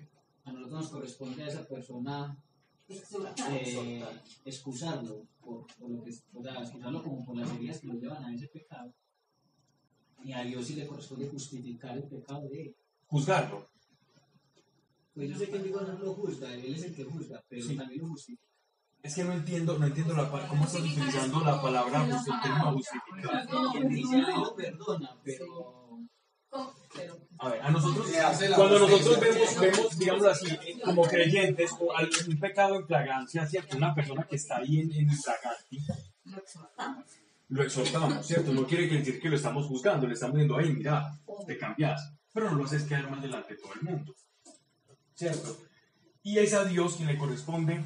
A 0.44 0.52
nosotros 0.52 0.80
nos 0.82 0.90
corresponde 0.90 1.42
a 1.44 1.48
esa 1.48 1.66
persona 1.66 2.36
eh, 2.88 4.04
excusarlo, 4.44 5.26
por, 5.40 5.66
por 5.78 5.90
lo 5.90 6.02
que, 6.04 6.10
o 6.34 6.42
sea, 6.42 6.60
excusarlo 6.62 7.02
como 7.02 7.24
por 7.24 7.36
las 7.36 7.50
heridas 7.52 7.80
que 7.80 7.86
lo 7.86 7.94
llevan 7.94 8.24
a 8.24 8.34
ese 8.34 8.48
pecado. 8.48 8.92
Y 10.22 10.32
a 10.32 10.42
Dios 10.44 10.66
sí 10.66 10.74
le 10.74 10.86
corresponde 10.86 11.28
justificar 11.28 11.96
el 11.96 12.04
pecado 12.04 12.48
de 12.48 12.62
él. 12.62 12.76
Juzgarlo. 13.06 13.68
Pues 15.14 15.30
yo 15.30 15.38
sé 15.38 15.48
que 15.48 15.58
Dios 15.60 15.80
no 15.86 15.98
lo 15.98 16.14
juzga, 16.14 16.52
Él 16.54 16.74
es 16.74 16.84
el 16.84 16.94
que 16.94 17.04
juzga, 17.04 17.42
pero 17.48 17.62
Sí. 17.62 17.76
también 17.76 18.00
lo 18.00 18.08
justifica. 18.08 18.48
Es 19.04 19.14
que 19.14 19.22
no 19.22 19.34
entiendo, 19.34 19.78
no 19.78 19.86
entiendo 19.86 20.14
la, 20.14 20.30
cómo 20.48 20.64
estás 20.64 20.80
utilizando 20.80 21.40
la 21.40 21.60
palabra 21.60 22.06
el 22.06 22.40
término 22.40 22.72
justificar. 22.72 23.46
Dios 23.86 24.54
perdona, 24.56 25.14
pero 25.22 25.98
A 27.38 27.48
ver, 27.50 27.60
a 27.60 27.70
nosotros, 27.70 28.10
cuando 28.56 28.78
nosotros 28.78 29.20
vemos, 29.20 29.60
vemos, 29.60 29.98
digámoslo 29.98 30.30
así, 30.30 30.46
eh, 30.52 30.80
como 30.82 31.02
creyentes, 31.02 31.72
o 31.78 31.94
algún 31.94 32.40
pecado 32.40 32.76
en 32.76 32.86
fragancia, 32.86 33.46
¿cierto? 33.46 33.76
Una 33.76 33.94
persona 33.94 34.26
que 34.26 34.36
está 34.36 34.56
ahí 34.56 34.80
en, 34.80 34.90
en 34.90 35.10
infraganti, 35.10 35.80
lo 36.24 36.38
exhortamos. 36.38 37.04
lo 37.48 37.62
exhortamos, 37.62 38.26
¿cierto? 38.26 38.54
No 38.54 38.66
quiere 38.66 38.86
decir 38.86 39.20
que 39.20 39.28
lo 39.28 39.36
estamos 39.36 39.66
juzgando, 39.66 40.06
le 40.06 40.14
estamos 40.14 40.36
diciendo, 40.36 40.56
hey, 40.58 40.72
mira, 40.74 41.20
te 41.46 41.58
cambias, 41.58 42.10
pero 42.32 42.50
no 42.50 42.56
lo 42.56 42.64
haces 42.64 42.84
quedar 42.84 43.10
mal 43.10 43.20
delante 43.20 43.54
de 43.54 43.60
todo 43.60 43.74
el 43.74 43.82
mundo, 43.82 44.14
¿cierto? 45.12 45.58
Y 46.22 46.38
es 46.38 46.54
a 46.54 46.64
Dios 46.64 46.96
quien 46.96 47.08
le 47.08 47.18
corresponde, 47.18 47.84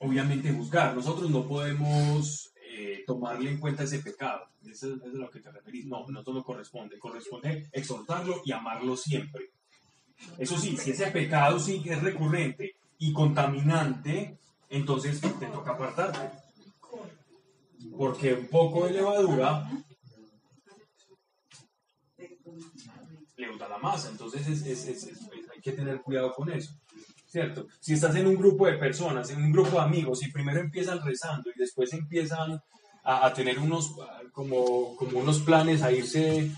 obviamente, 0.00 0.52
juzgar. 0.52 0.94
Nosotros 0.94 1.30
no 1.30 1.46
podemos 1.46 2.52
eh, 2.72 3.04
tomarle 3.06 3.50
en 3.50 3.58
cuenta 3.60 3.84
ese 3.84 4.00
pecado. 4.00 4.46
Eso, 4.64 4.94
es- 4.94 5.02
a 5.02 5.06
lo 5.06 5.30
que 5.30 5.40
te 5.40 5.50
referís. 5.50 5.86
No, 5.86 6.06
nosotros 6.08 6.36
no 6.36 6.44
corresponde. 6.44 6.98
Corresponde 6.98 7.68
exhortarlo 7.72 8.42
y 8.44 8.52
amarlo 8.52 8.96
siempre. 8.96 9.50
Eso 10.38 10.58
sí, 10.58 10.76
si 10.76 10.90
ese 10.90 11.06
pecado 11.10 11.58
sí 11.58 11.82
que 11.82 11.92
es 11.94 12.02
recurrente 12.02 12.76
y 12.98 13.12
contaminante, 13.12 14.38
entonces 14.68 15.20
te 15.20 15.46
toca 15.46 15.72
apartarte. 15.72 16.38
Porque 17.96 18.34
un 18.34 18.46
poco 18.48 18.86
de 18.86 18.92
levadura 18.92 19.68
leuda 23.36 23.68
la 23.68 23.78
masa. 23.78 24.10
Entonces 24.10 24.46
es- 24.46 24.66
es- 24.66 24.86
es- 24.86 25.04
es- 25.04 25.30
hay 25.52 25.60
que 25.60 25.72
tener 25.72 26.00
cuidado 26.02 26.32
con 26.34 26.50
eso. 26.52 26.72
¿Cierto? 27.30 27.68
Si 27.78 27.92
estás 27.94 28.16
en 28.16 28.26
un 28.26 28.34
grupo 28.34 28.66
de 28.66 28.72
personas, 28.76 29.30
en 29.30 29.42
un 29.44 29.52
grupo 29.52 29.70
de 29.76 29.82
amigos, 29.82 30.22
y 30.24 30.32
primero 30.32 30.58
empiezan 30.60 31.00
rezando 31.00 31.48
y 31.54 31.58
después 31.58 31.92
empiezan 31.92 32.60
a, 33.04 33.24
a 33.26 33.32
tener 33.32 33.58
unos 33.60 33.94
como, 34.32 34.96
como 34.96 35.20
unos 35.20 35.38
planes 35.38 35.82
a 35.82 35.92
irse 35.92 36.50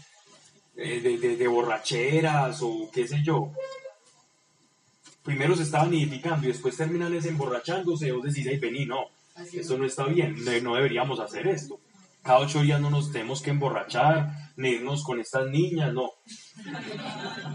eh, 0.76 1.00
de, 1.02 1.18
de- 1.18 1.36
de 1.36 1.46
borracheras 1.48 2.60
o 2.62 2.90
qué 2.92 3.06
sé 3.06 3.22
yo. 3.22 3.52
Primero 5.22 5.54
se 5.54 5.62
estaban 5.62 5.90
nidificando 5.90 6.46
y 6.46 6.52
después 6.52 6.76
terminan 6.76 7.14
emborrachándose. 7.14 8.10
Vos 8.12 8.24
decís, 8.24 8.46
ay, 8.48 8.58
vení, 8.58 8.86
no, 8.86 9.04
Así 9.34 9.58
esto 9.58 9.78
no 9.78 9.84
está 9.86 10.04
bien, 10.06 10.34
no, 10.44 10.50
no 10.62 10.74
deberíamos 10.74 11.20
hacer 11.20 11.46
esto. 11.48 11.80
Cada 12.22 12.38
ocho 12.38 12.60
días 12.62 12.80
no 12.80 12.88
nos 12.90 13.12
tenemos 13.12 13.42
que 13.42 13.50
emborrachar, 13.50 14.52
ni 14.56 14.70
irnos 14.70 15.04
con 15.04 15.20
estas 15.20 15.46
niñas, 15.48 15.92
no. 15.92 16.10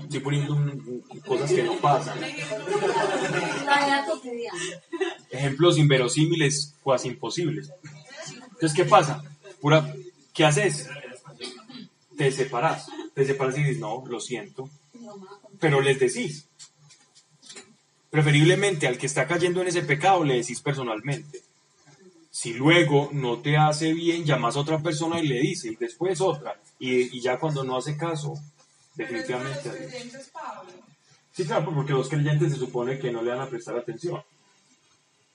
Estoy 0.03 0.19
poniendo 0.19 0.53
un- 0.53 1.03
cosas 1.25 1.51
que 1.51 1.63
no 1.63 1.75
pasan. 1.77 2.19
La 2.21 2.27
vida 3.85 4.05
cotidiana. 4.09 4.59
ejemplos 5.29 5.77
inverosímiles, 5.77 6.73
cuasi 6.83 7.09
imposibles. 7.09 7.71
Entonces, 8.33 8.73
¿qué 8.73 8.85
pasa? 8.85 9.23
Pura, 9.61 9.93
¿Qué 10.33 10.45
haces? 10.45 10.87
Te 12.17 12.31
separas. 12.31 12.87
Te 13.13 13.25
separas 13.25 13.57
y 13.57 13.63
dices, 13.63 13.79
no, 13.79 14.03
lo 14.07 14.19
siento. 14.19 14.69
Pero 15.59 15.81
les 15.81 15.99
decís. 15.99 16.47
Preferiblemente 18.09 18.87
al 18.87 18.97
que 18.97 19.05
está 19.05 19.27
cayendo 19.27 19.61
en 19.61 19.67
ese 19.67 19.81
pecado 19.81 20.23
le 20.23 20.35
decís 20.35 20.61
personalmente. 20.61 21.41
Si 22.31 22.53
luego 22.53 23.09
no 23.11 23.39
te 23.39 23.57
hace 23.57 23.93
bien, 23.93 24.23
llamas 24.25 24.55
a 24.55 24.59
otra 24.59 24.79
persona 24.79 25.19
y 25.19 25.27
le 25.27 25.39
dice, 25.39 25.69
y 25.69 25.75
después 25.75 26.21
otra. 26.21 26.59
Y, 26.79 27.17
y 27.17 27.19
ya 27.19 27.37
cuando 27.39 27.63
no 27.63 27.75
hace 27.77 27.97
caso, 27.97 28.35
definitivamente. 28.97 29.59
Pero 29.63 29.75
adiós. 29.75 29.81
los 29.81 29.91
creyentes, 29.91 30.29
Pablo. 30.29 30.71
Sí, 31.31 31.45
claro, 31.45 31.73
porque 31.73 31.93
los 31.93 32.09
creyentes 32.09 32.53
se 32.53 32.59
supone 32.59 32.97
que 32.99 33.11
no 33.11 33.21
le 33.21 33.31
van 33.31 33.41
a 33.41 33.49
prestar 33.49 33.77
atención. 33.77 34.23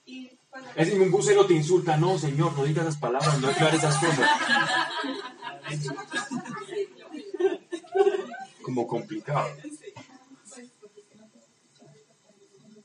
Y 0.05 0.29
pues, 0.49 0.63
Es 0.75 0.93
un 0.93 1.09
bucero 1.09 1.45
te 1.45 1.53
insulta, 1.53 1.95
no, 1.97 2.19
señor, 2.19 2.53
no 2.57 2.65
digas 2.65 2.85
esas 2.85 2.99
palabras, 2.99 3.39
no 3.39 3.47
aclares 3.47 3.79
esas 3.79 3.97
cosas. 3.97 4.29
Como 8.61 8.85
complicado. 8.85 9.47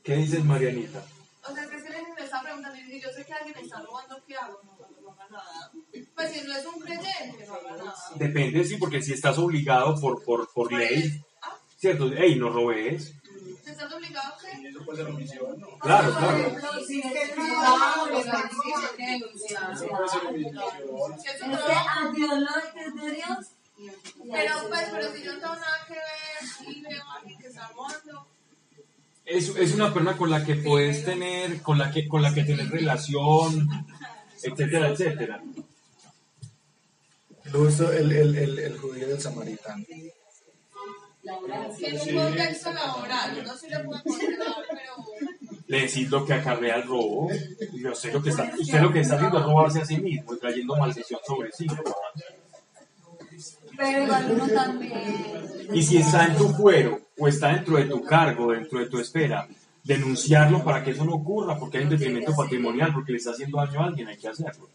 ¿Qué 0.01 0.15
dices, 0.15 0.43
Marianita? 0.43 1.03
o 1.49 1.53
sea, 1.53 1.63
es 1.63 1.69
que 1.69 1.79
si 1.81 1.87
alguien 1.87 2.15
me 2.15 2.23
está 2.23 2.41
preguntando 2.41 2.79
y 2.79 3.01
yo 3.01 3.09
sé 3.09 3.25
que 3.25 3.33
alguien 3.33 3.55
me 3.55 3.61
está 3.63 3.81
robando, 3.81 4.23
¿qué 4.25 4.35
hago? 4.35 4.59
No, 4.63 4.77
no, 4.77 5.01
no 5.01 5.11
haga 5.11 5.27
nada. 5.29 5.71
Pues 6.15 6.31
si 6.31 6.41
no 6.47 6.55
es 6.55 6.65
un 6.65 6.79
creyente, 6.81 7.45
no 7.47 7.53
haga 7.55 7.77
nada. 7.77 7.95
Depende, 8.15 8.63
sí, 8.63 8.77
porque 8.77 9.01
si 9.01 9.13
estás 9.13 9.37
obligado 9.37 9.99
por, 9.99 10.23
por, 10.23 10.51
por 10.53 10.71
ley, 10.71 11.21
Ah, 11.41 11.55
¿cierto? 11.77 12.11
Ey, 12.13 12.35
no 12.35 12.49
robes. 12.49 13.13
¿te 13.63 13.71
estás 13.71 13.91
obligado 13.93 14.33
a 14.33 14.37
qué? 14.39 14.67
Eso 14.67 14.83
puede 14.85 14.97
ser 15.03 15.07
omisión, 15.11 15.59
¿no? 15.59 15.67
Claro, 15.79 16.13
claro. 16.15 16.85
si 16.85 17.01
lo. 17.01 17.07
Eso 19.71 19.87
puede 19.87 20.09
ser 20.09 20.25
omisión. 20.27 20.63
Que 21.23 21.29
es 21.29 21.35
Es 21.35 21.41
un 21.41 21.49
que 21.51 21.55
robo. 21.55 21.89
a 21.89 22.11
Dios 22.13 22.39
lo 22.39 22.73
que 22.73 22.79
es 22.85 22.95
de 22.95 23.11
Dios. 23.11 23.47
Pero 24.31 24.53
pues, 24.69 24.87
pero 24.91 25.13
si 25.13 25.23
yo 25.23 25.33
no 25.33 25.39
tengo 25.39 25.55
nada 25.55 25.77
que 25.87 25.93
ver 25.93 26.75
y 26.75 26.81
veo 26.81 27.01
a 27.03 27.15
alguien 27.15 27.39
que 27.39 27.47
está 27.47 27.67
robando, 27.69 28.27
Es, 29.25 29.49
es 29.55 29.73
una 29.73 29.93
persona 29.93 30.17
con 30.17 30.29
la 30.29 30.43
que 30.43 30.55
puedes 30.55 31.05
tener, 31.05 31.61
con 31.61 31.77
la 31.77 31.89
que, 31.91 32.07
con 32.07 32.21
la 32.21 32.33
que 32.33 32.43
tienes 32.43 32.69
relación, 32.69 33.69
etcétera, 34.43 34.89
etcétera. 34.89 35.41
Esto, 37.67 37.91
el, 37.91 38.11
el, 38.11 38.35
el, 38.35 38.59
el 38.59 38.77
judío 38.77 39.07
del 39.07 39.19
samaritano. 39.19 39.83
en 39.89 40.11
un 42.17 42.23
contexto 42.25 42.71
laboral, 42.73 43.43
no 43.45 43.57
se 43.57 43.69
le 43.69 43.79
puede 43.79 44.01
condenar, 44.03 44.55
pero 44.69 44.93
Le 45.67 45.81
decís 45.81 46.09
lo 46.09 46.25
que 46.25 46.33
acarrea 46.33 46.77
el 46.77 46.83
robo. 46.87 47.29
Y 47.73 47.81
yo 47.81 47.93
sé 47.93 48.11
lo 48.11 48.21
que 48.21 48.29
está, 48.29 48.51
usted 48.59 48.81
lo 48.81 48.91
que 48.91 49.01
está 49.01 49.15
haciendo 49.15 49.39
es 49.39 49.45
robarse 49.45 49.81
a 49.81 49.85
sí 49.85 49.97
mismo 49.97 50.33
y 50.33 50.39
trayendo 50.39 50.75
maldición 50.75 51.19
sobre 51.25 51.51
sí. 51.51 51.67
Pero 53.77 54.03
igual 54.03 54.31
uno 54.31 54.47
también. 54.47 55.69
Y 55.73 55.83
si 55.83 55.97
está 55.97 56.25
en 56.25 56.35
tu 56.37 56.49
fuero 56.49 56.99
o 57.17 57.27
está 57.27 57.49
dentro 57.53 57.77
de 57.77 57.85
tu 57.85 58.03
cargo, 58.03 58.51
dentro 58.51 58.79
de 58.79 58.87
tu 58.87 58.99
esfera, 58.99 59.47
denunciarlo 59.83 60.63
para 60.63 60.83
que 60.83 60.91
eso 60.91 61.05
no 61.05 61.15
ocurra, 61.15 61.57
porque 61.57 61.77
hay 61.77 61.83
un 61.85 61.89
detrimento 61.91 62.35
patrimonial, 62.35 62.93
porque 62.93 63.13
le 63.13 63.17
está 63.19 63.31
haciendo 63.31 63.57
daño 63.57 63.81
a 63.81 63.85
alguien, 63.85 64.07
hay 64.07 64.17
que 64.17 64.27
hacerlo. 64.27 64.67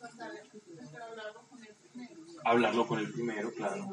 pero 0.00 1.04
hablarlo 1.04 1.40
con 1.50 1.62
él 1.62 1.74
primero. 1.92 2.20
Hablarlo 2.44 2.86
con 2.86 2.98
el 2.98 3.10
primero, 3.10 3.52
claro. 3.54 3.88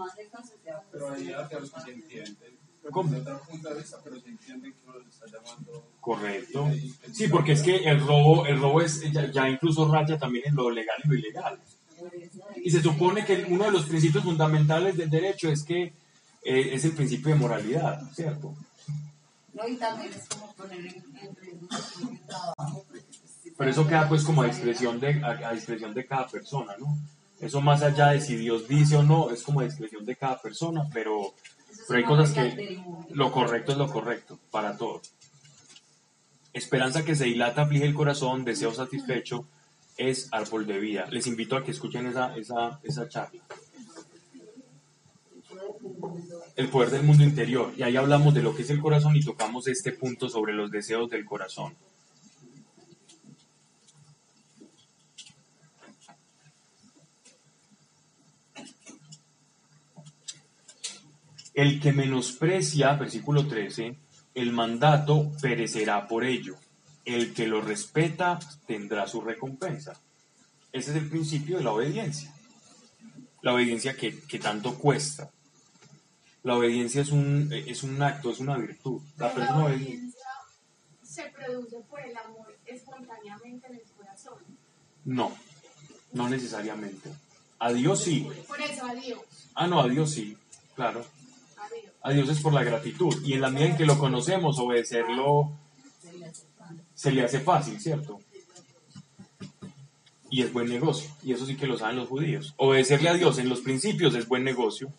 Pero 0.91 1.09
ahí 1.09 1.31
a 1.31 1.47
los 1.59 1.71
que 1.71 1.81
se 1.81 1.91
entienden. 1.91 2.61
¿Cómo? 2.89 3.11
De 3.11 3.19
otra 3.19 3.37
punto 3.39 3.69
de 3.69 3.75
vista, 3.79 3.97
pero 4.03 4.19
se 4.19 4.29
entienden 4.29 4.73
que 4.73 4.79
uno 4.87 4.97
los 4.97 5.07
está 5.07 5.25
llamando. 5.27 5.87
Correcto. 5.99 6.69
Sí, 7.13 7.27
porque 7.27 7.51
es 7.51 7.61
que 7.61 7.77
el 7.77 7.99
robo, 7.99 8.45
el 8.47 8.59
robo 8.59 8.81
es 8.81 9.01
ya, 9.11 9.29
ya 9.29 9.47
incluso 9.47 9.91
raya 9.91 10.17
también 10.17 10.47
en 10.47 10.55
lo 10.55 10.69
legal 10.69 10.97
y 11.03 11.07
lo 11.07 11.13
ilegal. 11.13 11.59
Y 12.63 12.71
se 12.71 12.81
supone 12.81 13.23
que 13.23 13.45
uno 13.49 13.65
de 13.65 13.71
los 13.71 13.85
principios 13.85 14.23
fundamentales 14.23 14.97
del 14.97 15.09
derecho 15.09 15.49
es 15.49 15.63
que 15.63 15.83
eh, 16.43 16.69
es 16.73 16.83
el 16.85 16.93
principio 16.93 17.33
de 17.33 17.39
moralidad, 17.39 18.01
¿cierto? 18.13 18.55
No, 19.53 19.67
y 19.67 19.75
también 19.75 20.11
es 20.11 20.27
como 20.27 20.51
poner 20.53 20.79
en, 20.79 21.35
riesgo 21.35 21.69
trabajo. 22.25 22.85
pues, 22.89 23.03
Pero 23.55 23.69
eso 23.69 23.87
queda 23.87 24.09
pues 24.09 24.23
como 24.23 24.41
a 24.41 24.47
discreción 24.47 24.99
de, 24.99 25.23
a, 25.23 25.49
a 25.49 25.53
discreción 25.53 25.93
de 25.93 26.05
cada 26.05 26.27
persona, 26.27 26.75
¿no? 26.79 26.97
Eso 27.41 27.59
más 27.59 27.81
allá 27.81 28.09
de 28.09 28.21
si 28.21 28.35
Dios 28.35 28.67
dice 28.67 28.97
o 28.97 29.03
no, 29.03 29.31
es 29.31 29.41
como 29.41 29.61
a 29.61 29.63
discreción 29.63 30.05
de 30.05 30.15
cada 30.15 30.39
persona, 30.39 30.87
pero, 30.93 31.33
pero 31.87 31.97
hay 31.97 32.05
cosas 32.05 32.31
que 32.31 32.79
lo 33.09 33.31
correcto 33.31 33.71
es 33.71 33.77
lo 33.79 33.91
correcto 33.91 34.39
para 34.51 34.77
todos. 34.77 35.11
Esperanza 36.53 37.03
que 37.03 37.15
se 37.15 37.25
dilata, 37.25 37.63
aflige 37.63 37.85
el 37.85 37.95
corazón, 37.95 38.45
deseo 38.45 38.73
satisfecho, 38.73 39.47
es 39.97 40.29
árbol 40.31 40.67
de 40.67 40.79
vida. 40.79 41.07
Les 41.09 41.25
invito 41.25 41.57
a 41.57 41.63
que 41.63 41.71
escuchen 41.71 42.05
esa, 42.05 42.35
esa, 42.35 42.79
esa 42.83 43.09
charla. 43.09 43.41
El 46.55 46.69
poder 46.69 46.91
del 46.91 47.03
mundo 47.03 47.23
interior. 47.23 47.73
Y 47.75 47.81
ahí 47.81 47.97
hablamos 47.97 48.33
de 48.35 48.43
lo 48.43 48.55
que 48.55 48.61
es 48.61 48.69
el 48.69 48.81
corazón 48.81 49.15
y 49.15 49.21
tocamos 49.21 49.67
este 49.67 49.93
punto 49.93 50.29
sobre 50.29 50.53
los 50.53 50.69
deseos 50.69 51.09
del 51.09 51.25
corazón. 51.25 51.75
El 61.53 61.79
que 61.79 61.91
menosprecia, 61.91 62.93
versículo 62.93 63.47
13, 63.47 63.95
el 64.35 64.51
mandato 64.53 65.31
perecerá 65.41 66.07
por 66.07 66.23
ello. 66.23 66.55
El 67.03 67.33
que 67.33 67.47
lo 67.47 67.61
respeta 67.61 68.39
tendrá 68.65 69.07
su 69.07 69.21
recompensa. 69.21 69.99
Ese 70.71 70.91
es 70.91 70.97
el 70.97 71.09
principio 71.09 71.57
de 71.57 71.63
la 71.63 71.71
obediencia. 71.71 72.33
La 73.41 73.53
obediencia 73.53 73.95
que, 73.97 74.19
que 74.21 74.39
tanto 74.39 74.75
cuesta. 74.75 75.29
La 76.43 76.55
obediencia 76.55 77.01
es 77.01 77.11
un, 77.11 77.51
es 77.51 77.83
un 77.83 78.01
acto, 78.01 78.31
es 78.31 78.39
una 78.39 78.57
virtud. 78.57 79.01
La 79.17 79.33
persona 79.33 79.59
la 79.59 79.65
obediencia 79.65 80.19
se 81.03 81.23
produce 81.23 81.77
por 81.89 81.99
el 81.99 82.15
amor 82.15 82.57
espontáneamente 82.65 83.67
en 83.67 83.75
el 83.75 83.81
corazón. 83.97 84.39
No, 85.03 85.35
no 86.13 86.29
necesariamente. 86.29 87.11
A 87.59 87.73
Dios 87.73 88.03
sí. 88.03 88.27
Por 88.47 88.61
eso 88.61 88.85
a 88.85 88.95
Dios, 88.95 89.19
Ah, 89.53 89.67
no, 89.67 89.81
a 89.81 89.89
Dios 89.89 90.11
sí, 90.11 90.37
claro. 90.75 91.05
A 92.01 92.11
Dios. 92.11 92.29
Es 92.29 92.41
por 92.41 92.53
la 92.53 92.63
gratitud. 92.63 93.15
Y 93.23 93.33
en 93.33 93.41
la 93.41 93.49
medida 93.49 93.69
en 93.69 93.77
que 93.77 93.85
lo 93.85 93.97
conocemos, 93.97 94.59
obedecerlo 94.59 95.51
se 96.93 97.11
le 97.11 97.23
hace 97.23 97.39
fácil, 97.39 97.79
¿cierto? 97.79 98.19
Y 100.29 100.43
es 100.43 100.53
buen 100.53 100.69
negocio. 100.69 101.09
Y 101.23 101.33
eso 101.33 101.45
sí 101.45 101.55
que 101.55 101.67
lo 101.67 101.77
saben 101.77 101.97
los 101.97 102.07
judíos. 102.07 102.53
Obedecerle 102.57 103.09
a 103.09 103.13
Dios 103.13 103.39
en 103.39 103.49
los 103.49 103.61
principios 103.61 104.15
es 104.15 104.27
buen 104.27 104.43
negocio. 104.43 104.93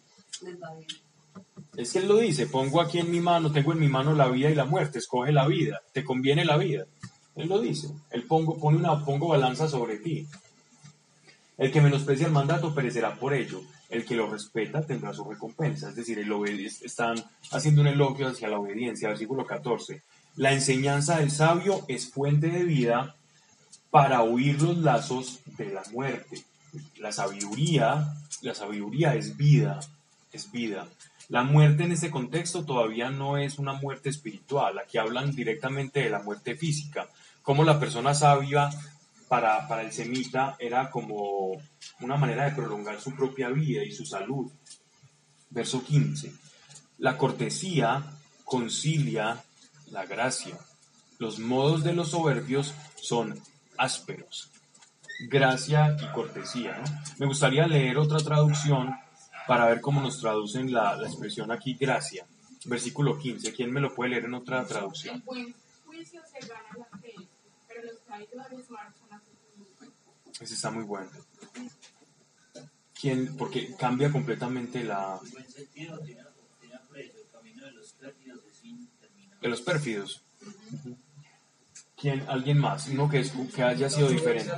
Es 1.76 1.92
que 1.92 2.00
Él 2.00 2.08
lo 2.08 2.18
dice, 2.18 2.46
pongo 2.46 2.80
aquí 2.80 2.98
en 2.98 3.10
mi 3.10 3.20
mano, 3.20 3.50
tengo 3.50 3.72
en 3.72 3.78
mi 3.78 3.88
mano 3.88 4.14
la 4.14 4.28
vida 4.28 4.50
y 4.50 4.54
la 4.54 4.66
muerte, 4.66 4.98
escoge 4.98 5.32
la 5.32 5.46
vida, 5.46 5.80
te 5.92 6.04
conviene 6.04 6.44
la 6.44 6.58
vida. 6.58 6.86
Él 7.34 7.48
lo 7.48 7.60
dice, 7.60 7.88
Él 8.10 8.24
pongo, 8.24 8.58
pone 8.58 8.76
una, 8.76 9.04
pongo 9.04 9.28
balanza 9.28 9.68
sobre 9.68 9.98
ti. 9.98 10.26
El 11.56 11.72
que 11.72 11.80
menosprecia 11.80 12.26
el 12.26 12.32
mandato 12.32 12.74
perecerá 12.74 13.14
por 13.18 13.32
ello, 13.32 13.62
el 13.92 14.06
que 14.06 14.16
lo 14.16 14.26
respeta 14.26 14.80
tendrá 14.80 15.12
su 15.12 15.22
recompensa. 15.22 15.90
Es 15.90 15.96
decir, 15.96 16.18
el 16.18 16.66
están 16.82 17.22
haciendo 17.50 17.82
un 17.82 17.88
elogio 17.88 18.26
hacia 18.26 18.48
la 18.48 18.58
obediencia, 18.58 19.10
versículo 19.10 19.44
14. 19.44 20.02
La 20.36 20.52
enseñanza 20.52 21.18
del 21.18 21.30
sabio 21.30 21.84
es 21.88 22.10
fuente 22.10 22.48
de 22.48 22.64
vida 22.64 23.16
para 23.90 24.22
huir 24.22 24.62
los 24.62 24.78
lazos 24.78 25.40
de 25.58 25.66
la 25.66 25.82
muerte. 25.92 26.42
La 26.96 27.12
sabiduría, 27.12 28.14
la 28.40 28.54
sabiduría 28.54 29.14
es 29.14 29.36
vida, 29.36 29.78
es 30.32 30.50
vida. 30.50 30.88
La 31.28 31.42
muerte 31.42 31.84
en 31.84 31.92
este 31.92 32.10
contexto 32.10 32.64
todavía 32.64 33.10
no 33.10 33.36
es 33.36 33.58
una 33.58 33.74
muerte 33.74 34.08
espiritual. 34.08 34.78
Aquí 34.78 34.96
hablan 34.96 35.32
directamente 35.32 36.00
de 36.00 36.10
la 36.10 36.22
muerte 36.22 36.56
física. 36.56 37.08
Como 37.42 37.62
la 37.62 37.78
persona 37.78 38.14
sabia 38.14 38.70
para, 39.32 39.66
para 39.66 39.80
el 39.80 39.90
semita 39.90 40.56
era 40.58 40.90
como 40.90 41.52
una 42.00 42.16
manera 42.18 42.44
de 42.44 42.54
prolongar 42.54 43.00
su 43.00 43.16
propia 43.16 43.48
vida 43.48 43.82
y 43.82 43.90
su 43.90 44.04
salud. 44.04 44.52
Verso 45.48 45.82
15. 45.82 46.34
La 46.98 47.16
cortesía 47.16 48.04
concilia 48.44 49.42
la 49.90 50.04
gracia. 50.04 50.58
Los 51.18 51.38
modos 51.38 51.82
de 51.82 51.94
los 51.94 52.10
soberbios 52.10 52.74
son 53.00 53.40
ásperos. 53.78 54.50
Gracia 55.30 55.96
y 55.98 56.12
cortesía. 56.12 56.76
¿no? 56.76 56.84
Me 57.18 57.24
gustaría 57.24 57.66
leer 57.66 57.96
otra 57.96 58.18
traducción 58.18 58.94
para 59.48 59.64
ver 59.64 59.80
cómo 59.80 60.02
nos 60.02 60.20
traducen 60.20 60.70
la, 60.74 60.94
la 60.96 61.08
expresión 61.08 61.50
aquí, 61.50 61.72
gracia. 61.72 62.26
Versículo 62.66 63.18
15. 63.18 63.50
¿Quién 63.54 63.72
me 63.72 63.80
lo 63.80 63.94
puede 63.94 64.10
leer 64.10 64.26
en 64.26 64.34
otra 64.34 64.62
traducción? 64.66 65.14
El 65.14 65.22
buen 65.22 65.54
juicio 65.86 66.20
se 66.30 66.46
gana 66.46 66.68
la 66.76 66.98
fe, 66.98 67.14
pero 67.66 67.82
los 67.84 68.02
traidores 68.02 68.68
marchan 68.68 69.01
Ese 70.42 70.54
está 70.54 70.70
muy 70.70 70.84
bueno. 70.84 71.10
¿Quién? 73.00 73.36
Porque 73.36 73.74
cambia 73.76 74.10
completamente 74.10 74.82
la 74.84 75.18
En 75.24 75.30
buen 75.30 75.50
sentido, 75.50 75.98
tiene, 76.00 76.22
tiene 76.60 76.74
aprecio. 76.76 77.20
El 77.20 77.28
camino 77.30 77.64
de 77.66 77.72
los 77.72 77.92
pérfidos 77.92 78.40
es 78.52 78.64
interminable. 78.64 79.38
de 79.40 79.48
los 79.48 79.60
pérfidos. 79.60 80.22
¿Quién? 81.96 82.24
¿Alguien 82.28 82.58
más? 82.58 82.88
Uno 82.88 83.08
que, 83.08 83.20
es- 83.20 83.32
que 83.54 83.62
haya 83.62 83.88
sido 83.88 84.08
diferente. 84.08 84.52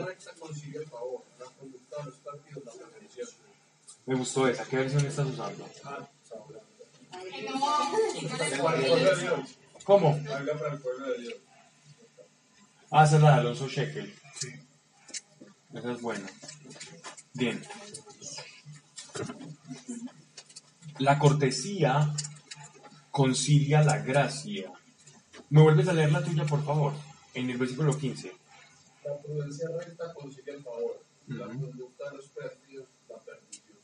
Me 4.07 4.14
gustó 4.14 4.49
esa. 4.49 4.64
¿Qué 4.64 4.76
versión 4.76 5.05
estás 5.07 5.26
usando? 5.26 5.68
¿Cómo? 9.85 10.18
Ah, 12.91 13.05
esa 13.05 13.16
es 13.16 13.22
la 13.22 13.32
de 13.35 13.41
Alonso 13.41 13.68
Shekel. 13.68 14.14
Esa 15.75 15.93
es 15.93 16.01
buena. 16.01 16.27
Bien. 17.33 17.61
La 20.99 21.18
cortesía 21.18 22.14
concilia 23.11 23.83
la 23.83 23.99
gracia. 23.99 24.72
¿Me 25.51 25.62
vuelves 25.62 25.89
a 25.89 25.93
leer 25.93 26.12
la 26.12 26.22
tuya, 26.22 26.47
por 26.47 26.64
favor? 26.64 26.93
En 27.35 27.51
el 27.51 27.59
versículo 27.59 27.97
15. 27.97 28.33
La 29.05 29.18
prudencia 29.18 29.68
recta 29.77 30.14
consigue 30.14 30.53
el 30.53 30.62
favor, 30.62 31.05
la 31.27 31.47
conducta 31.47 32.11
de 32.11 32.16
los 32.16 32.29
perdidos, 32.29 32.87
la 33.09 33.16
perdición. 33.18 33.77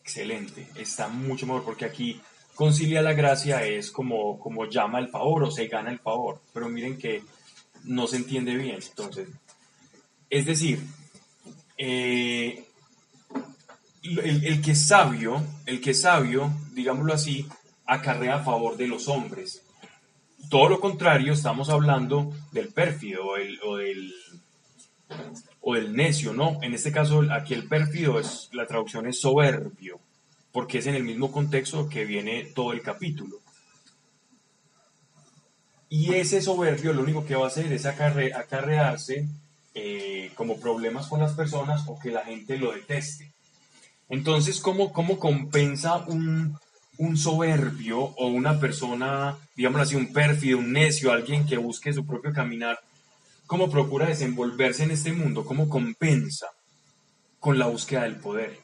Excelente. 0.00 0.68
Está 0.74 1.08
mucho 1.08 1.46
mejor 1.46 1.64
porque 1.64 1.84
aquí 1.84 2.20
concilia 2.54 3.02
la 3.02 3.12
gracia 3.12 3.64
es 3.64 3.90
como, 3.90 4.40
como 4.40 4.64
llama 4.66 4.98
el 4.98 5.08
favor 5.08 5.44
o 5.44 5.50
se 5.50 5.66
gana 5.66 5.90
el 5.90 5.98
favor. 5.98 6.40
Pero 6.52 6.68
miren 6.68 6.96
que 6.96 7.22
no 7.84 8.06
se 8.06 8.16
entiende 8.16 8.54
bien. 8.56 8.76
Entonces, 8.76 9.28
es 10.38 10.46
decir, 10.46 10.84
eh, 11.78 12.64
el, 14.02 14.60
que 14.62 14.72
es 14.72 14.86
sabio, 14.86 15.42
el 15.66 15.80
que 15.80 15.94
sabio, 15.94 16.52
digámoslo 16.72 17.14
así, 17.14 17.46
acarrea 17.86 18.36
a 18.36 18.44
favor 18.44 18.76
de 18.76 18.88
los 18.88 19.08
hombres. 19.08 19.62
Todo 20.50 20.68
lo 20.68 20.80
contrario, 20.80 21.32
estamos 21.32 21.70
hablando 21.70 22.32
del 22.52 22.68
pérfido 22.68 23.24
o, 23.26 23.36
el- 23.36 23.58
o 23.62 23.76
del, 23.76 24.12
o 25.60 25.76
necio, 25.76 26.32
¿no? 26.32 26.58
En 26.62 26.74
este 26.74 26.92
caso, 26.92 27.22
aquí 27.30 27.54
el 27.54 27.68
pérfido, 27.68 28.18
es, 28.18 28.50
la 28.52 28.66
traducción 28.66 29.06
es 29.06 29.20
soberbio, 29.20 30.00
porque 30.52 30.78
es 30.78 30.86
en 30.86 30.96
el 30.96 31.04
mismo 31.04 31.30
contexto 31.32 31.88
que 31.88 32.04
viene 32.04 32.44
todo 32.54 32.72
el 32.72 32.82
capítulo. 32.82 33.38
Y 35.88 36.14
ese 36.14 36.42
soberbio 36.42 36.92
lo 36.92 37.02
único 37.02 37.24
que 37.24 37.36
va 37.36 37.44
a 37.44 37.48
hacer 37.48 37.72
es 37.72 37.84
acarre- 37.86 38.34
acarrearse 38.34 39.28
eh, 39.74 40.30
como 40.36 40.58
problemas 40.60 41.08
con 41.08 41.20
las 41.20 41.32
personas 41.32 41.82
o 41.88 41.98
que 41.98 42.10
la 42.10 42.24
gente 42.24 42.58
lo 42.58 42.72
deteste. 42.72 43.32
Entonces, 44.08 44.60
¿cómo, 44.60 44.92
cómo 44.92 45.18
compensa 45.18 45.96
un, 46.06 46.56
un 46.98 47.16
soberbio 47.16 47.98
o 47.98 48.26
una 48.28 48.60
persona, 48.60 49.36
digamos 49.56 49.80
así, 49.80 49.96
un 49.96 50.12
pérfido, 50.12 50.58
un 50.58 50.72
necio, 50.72 51.10
alguien 51.10 51.46
que 51.46 51.56
busque 51.56 51.92
su 51.92 52.06
propio 52.06 52.32
caminar? 52.32 52.78
¿Cómo 53.46 53.70
procura 53.70 54.06
desenvolverse 54.06 54.84
en 54.84 54.92
este 54.92 55.12
mundo? 55.12 55.44
¿Cómo 55.44 55.68
compensa 55.68 56.46
con 57.40 57.58
la 57.58 57.66
búsqueda 57.66 58.04
del 58.04 58.16
poder? 58.16 58.58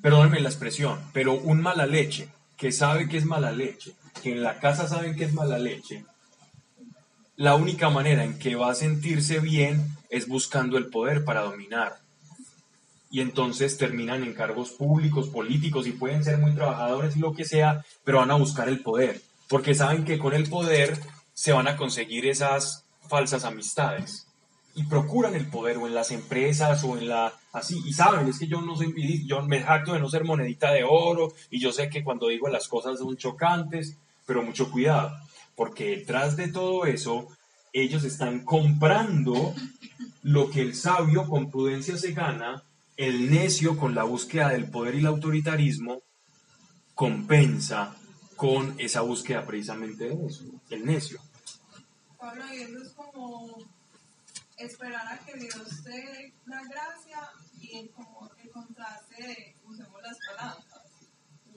Perdónenme 0.00 0.40
la 0.40 0.48
expresión, 0.48 1.00
pero 1.12 1.34
un 1.34 1.60
mala 1.60 1.86
leche 1.86 2.28
que 2.56 2.72
sabe 2.72 3.08
que 3.08 3.16
es 3.16 3.24
mala 3.24 3.50
leche, 3.50 3.94
que 4.22 4.32
en 4.32 4.42
la 4.42 4.58
casa 4.58 4.86
saben 4.86 5.16
que 5.16 5.24
es 5.24 5.32
mala 5.32 5.58
leche, 5.58 6.04
la 7.38 7.54
única 7.54 7.88
manera 7.88 8.24
en 8.24 8.36
que 8.36 8.56
va 8.56 8.72
a 8.72 8.74
sentirse 8.74 9.38
bien 9.38 9.96
es 10.10 10.26
buscando 10.26 10.76
el 10.76 10.88
poder 10.88 11.24
para 11.24 11.42
dominar. 11.42 12.00
Y 13.12 13.20
entonces 13.20 13.78
terminan 13.78 14.24
en 14.24 14.34
cargos 14.34 14.70
públicos, 14.70 15.28
políticos 15.28 15.86
y 15.86 15.92
pueden 15.92 16.24
ser 16.24 16.38
muy 16.38 16.52
trabajadores 16.56 17.16
y 17.16 17.20
lo 17.20 17.32
que 17.32 17.44
sea, 17.44 17.84
pero 18.02 18.18
van 18.18 18.32
a 18.32 18.34
buscar 18.34 18.68
el 18.68 18.80
poder, 18.80 19.22
porque 19.48 19.76
saben 19.76 20.04
que 20.04 20.18
con 20.18 20.34
el 20.34 20.48
poder 20.48 20.98
se 21.32 21.52
van 21.52 21.68
a 21.68 21.76
conseguir 21.76 22.26
esas 22.26 22.84
falsas 23.08 23.44
amistades. 23.44 24.26
Y 24.74 24.82
procuran 24.84 25.36
el 25.36 25.46
poder 25.46 25.76
o 25.78 25.86
en 25.86 25.94
las 25.94 26.10
empresas 26.10 26.82
o 26.82 26.98
en 26.98 27.08
la 27.08 27.32
así 27.52 27.80
y 27.86 27.92
saben, 27.92 28.28
es 28.28 28.40
que 28.40 28.48
yo 28.48 28.60
no 28.60 28.76
soy 28.76 28.92
yo 29.26 29.42
me 29.42 29.62
jacto 29.62 29.92
de 29.92 30.00
no 30.00 30.08
ser 30.08 30.24
monedita 30.24 30.72
de 30.72 30.84
oro 30.84 31.32
y 31.50 31.60
yo 31.60 31.72
sé 31.72 31.88
que 31.88 32.02
cuando 32.02 32.28
digo 32.28 32.48
las 32.48 32.66
cosas 32.66 32.98
son 32.98 33.16
chocantes, 33.16 33.96
pero 34.26 34.42
mucho 34.42 34.70
cuidado, 34.70 35.12
porque 35.58 35.96
detrás 35.96 36.36
de 36.36 36.46
todo 36.46 36.86
eso 36.86 37.26
ellos 37.72 38.04
están 38.04 38.44
comprando 38.44 39.56
lo 40.22 40.50
que 40.50 40.60
el 40.60 40.76
sabio 40.76 41.26
con 41.26 41.50
prudencia 41.50 41.96
se 41.96 42.12
gana, 42.12 42.62
el 42.96 43.28
necio 43.28 43.76
con 43.76 43.92
la 43.92 44.04
búsqueda 44.04 44.50
del 44.50 44.70
poder 44.70 44.94
y 44.94 44.98
el 44.98 45.06
autoritarismo 45.06 46.00
compensa 46.94 47.92
con 48.36 48.78
esa 48.78 49.00
búsqueda 49.00 49.44
precisamente 49.44 50.08
de 50.08 50.26
eso, 50.26 50.44
el 50.70 50.86
necio. 50.86 51.20
Pablo, 52.16 52.44
y 52.54 52.58
eso 52.58 52.80
es 52.80 52.92
como 52.92 53.58
esperar 54.58 55.12
a 55.12 55.18
que 55.18 55.40
Dios 55.40 55.82
dé 55.82 56.34
la 56.46 56.62
gracia 56.62 57.30
y 57.60 57.78
el, 57.78 57.90
como 57.90 58.30
el 58.40 58.50
contraste 58.50 59.56
usemos 59.64 60.02
las 60.02 60.18
palancas. 60.24 60.84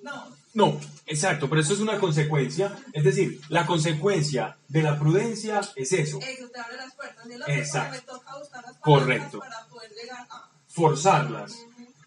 No, 0.01 0.35
No, 0.53 0.79
exacto, 1.05 1.49
pero 1.49 1.61
eso 1.61 1.73
es 1.73 1.79
una 1.79 1.97
consecuencia, 1.97 2.77
es 2.91 3.03
decir, 3.03 3.39
la 3.47 3.65
consecuencia 3.65 4.57
de 4.67 4.83
la 4.83 4.99
prudencia 4.99 5.61
es 5.75 5.93
eso, 5.93 6.19
eso 6.19 6.49
te 6.49 6.59
abre 6.59 6.77
las 6.77 6.93
puertas. 6.93 7.25
Es 7.25 7.57
Exacto. 7.57 7.95
me 7.95 8.01
toca 8.01 8.37
buscar 8.37 8.63
las 8.63 8.75
palancas 8.77 8.81
Correcto. 8.81 9.39
para 9.39 9.67
poder 9.67 9.91
llegar 9.91 10.27
a. 10.29 10.49
forzarlas, 10.67 11.57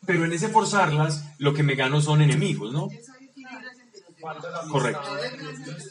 pero 0.06 0.24
en 0.24 0.32
ese 0.32 0.48
forzarlas 0.48 1.24
lo 1.38 1.54
que 1.54 1.62
me 1.62 1.74
gano 1.74 2.00
son 2.00 2.20
enemigos, 2.20 2.72
¿no? 2.72 2.88
Correcto. 4.70 5.18
es 5.18 5.90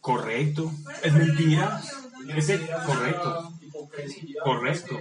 Correcto, 0.00 0.70
es 1.02 1.12
mentira, 1.12 1.82
ese, 2.36 2.66
correcto, 2.84 3.52
Correcto. 4.44 5.00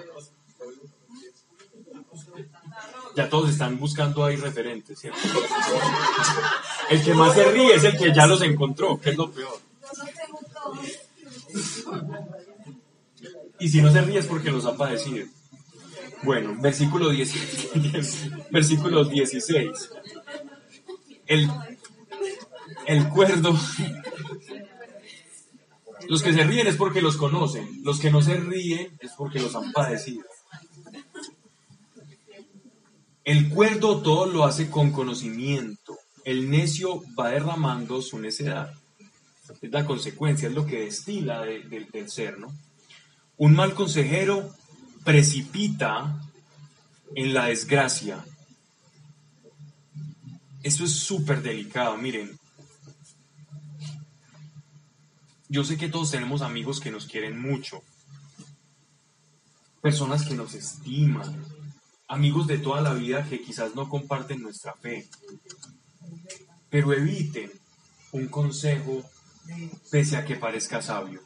Ya 3.15 3.29
todos 3.29 3.49
están 3.49 3.79
buscando 3.79 4.25
ahí 4.25 4.35
referentes, 4.35 4.99
¿cierto? 4.99 5.19
El 6.89 7.03
que 7.03 7.13
más 7.13 7.33
se 7.33 7.45
ríe 7.51 7.75
es 7.75 7.83
el 7.83 7.97
que 7.97 8.13
ya 8.13 8.27
los 8.27 8.41
encontró, 8.41 8.99
que 8.99 9.11
es 9.11 9.17
lo 9.17 9.31
peor. 9.31 9.59
Y 13.59 13.69
si 13.69 13.81
no 13.81 13.91
se 13.91 14.01
ríe 14.01 14.19
es 14.19 14.25
porque 14.25 14.51
los 14.51 14.65
ha 14.65 14.75
padecido. 14.75 15.27
Bueno, 16.23 16.55
versículo 16.59 17.09
10, 17.09 18.31
versículo 18.51 19.05
16. 19.05 19.91
El, 21.27 21.49
el 22.87 23.09
cuerdo. 23.09 23.57
Los 26.07 26.21
que 26.21 26.33
se 26.33 26.43
ríen 26.43 26.67
es 26.67 26.75
porque 26.75 27.01
los 27.01 27.17
conocen. 27.17 27.83
Los 27.83 27.99
que 27.99 28.11
no 28.11 28.21
se 28.21 28.35
ríen 28.35 28.97
es 28.99 29.11
porque 29.17 29.39
los 29.39 29.55
han 29.55 29.71
padecido. 29.71 30.25
El 33.25 33.49
cuerdo 33.49 34.01
todo 34.01 34.27
lo 34.27 34.45
hace 34.45 34.69
con 34.69 34.91
conocimiento. 34.91 35.97
El 36.23 36.49
necio 36.49 37.01
va 37.19 37.29
derramando 37.29 38.01
su 38.01 38.19
necedad. 38.19 38.73
Es 39.61 39.71
la 39.71 39.85
consecuencia, 39.85 40.47
es 40.47 40.55
lo 40.55 40.65
que 40.65 40.81
destila 40.85 41.41
de- 41.41 41.63
de- 41.63 41.85
del 41.91 42.09
ser, 42.09 42.39
¿no? 42.39 42.47
Un 43.37 43.53
mal 43.53 43.73
consejero 43.73 44.55
precipita 45.03 46.21
en 47.15 47.33
la 47.33 47.47
desgracia. 47.47 48.23
Esto 50.63 50.83
es 50.85 50.91
súper 50.93 51.41
delicado, 51.43 51.97
miren. 51.97 52.39
Yo 55.47 55.63
sé 55.63 55.77
que 55.77 55.89
todos 55.89 56.11
tenemos 56.11 56.41
amigos 56.41 56.79
que 56.79 56.89
nos 56.91 57.05
quieren 57.05 57.39
mucho, 57.39 57.83
personas 59.81 60.25
que 60.25 60.33
nos 60.33 60.55
estiman, 60.55 61.45
amigos 62.07 62.47
de 62.47 62.57
toda 62.57 62.81
la 62.81 62.93
vida 62.93 63.27
que 63.27 63.41
quizás 63.41 63.75
no 63.75 63.89
comparten 63.89 64.41
nuestra 64.41 64.73
fe, 64.73 65.07
pero 66.69 66.93
eviten 66.93 67.51
un 68.11 68.27
consejo 68.27 69.03
pese 69.91 70.17
a 70.17 70.25
que 70.25 70.35
parezca 70.35 70.81
sabio. 70.81 71.21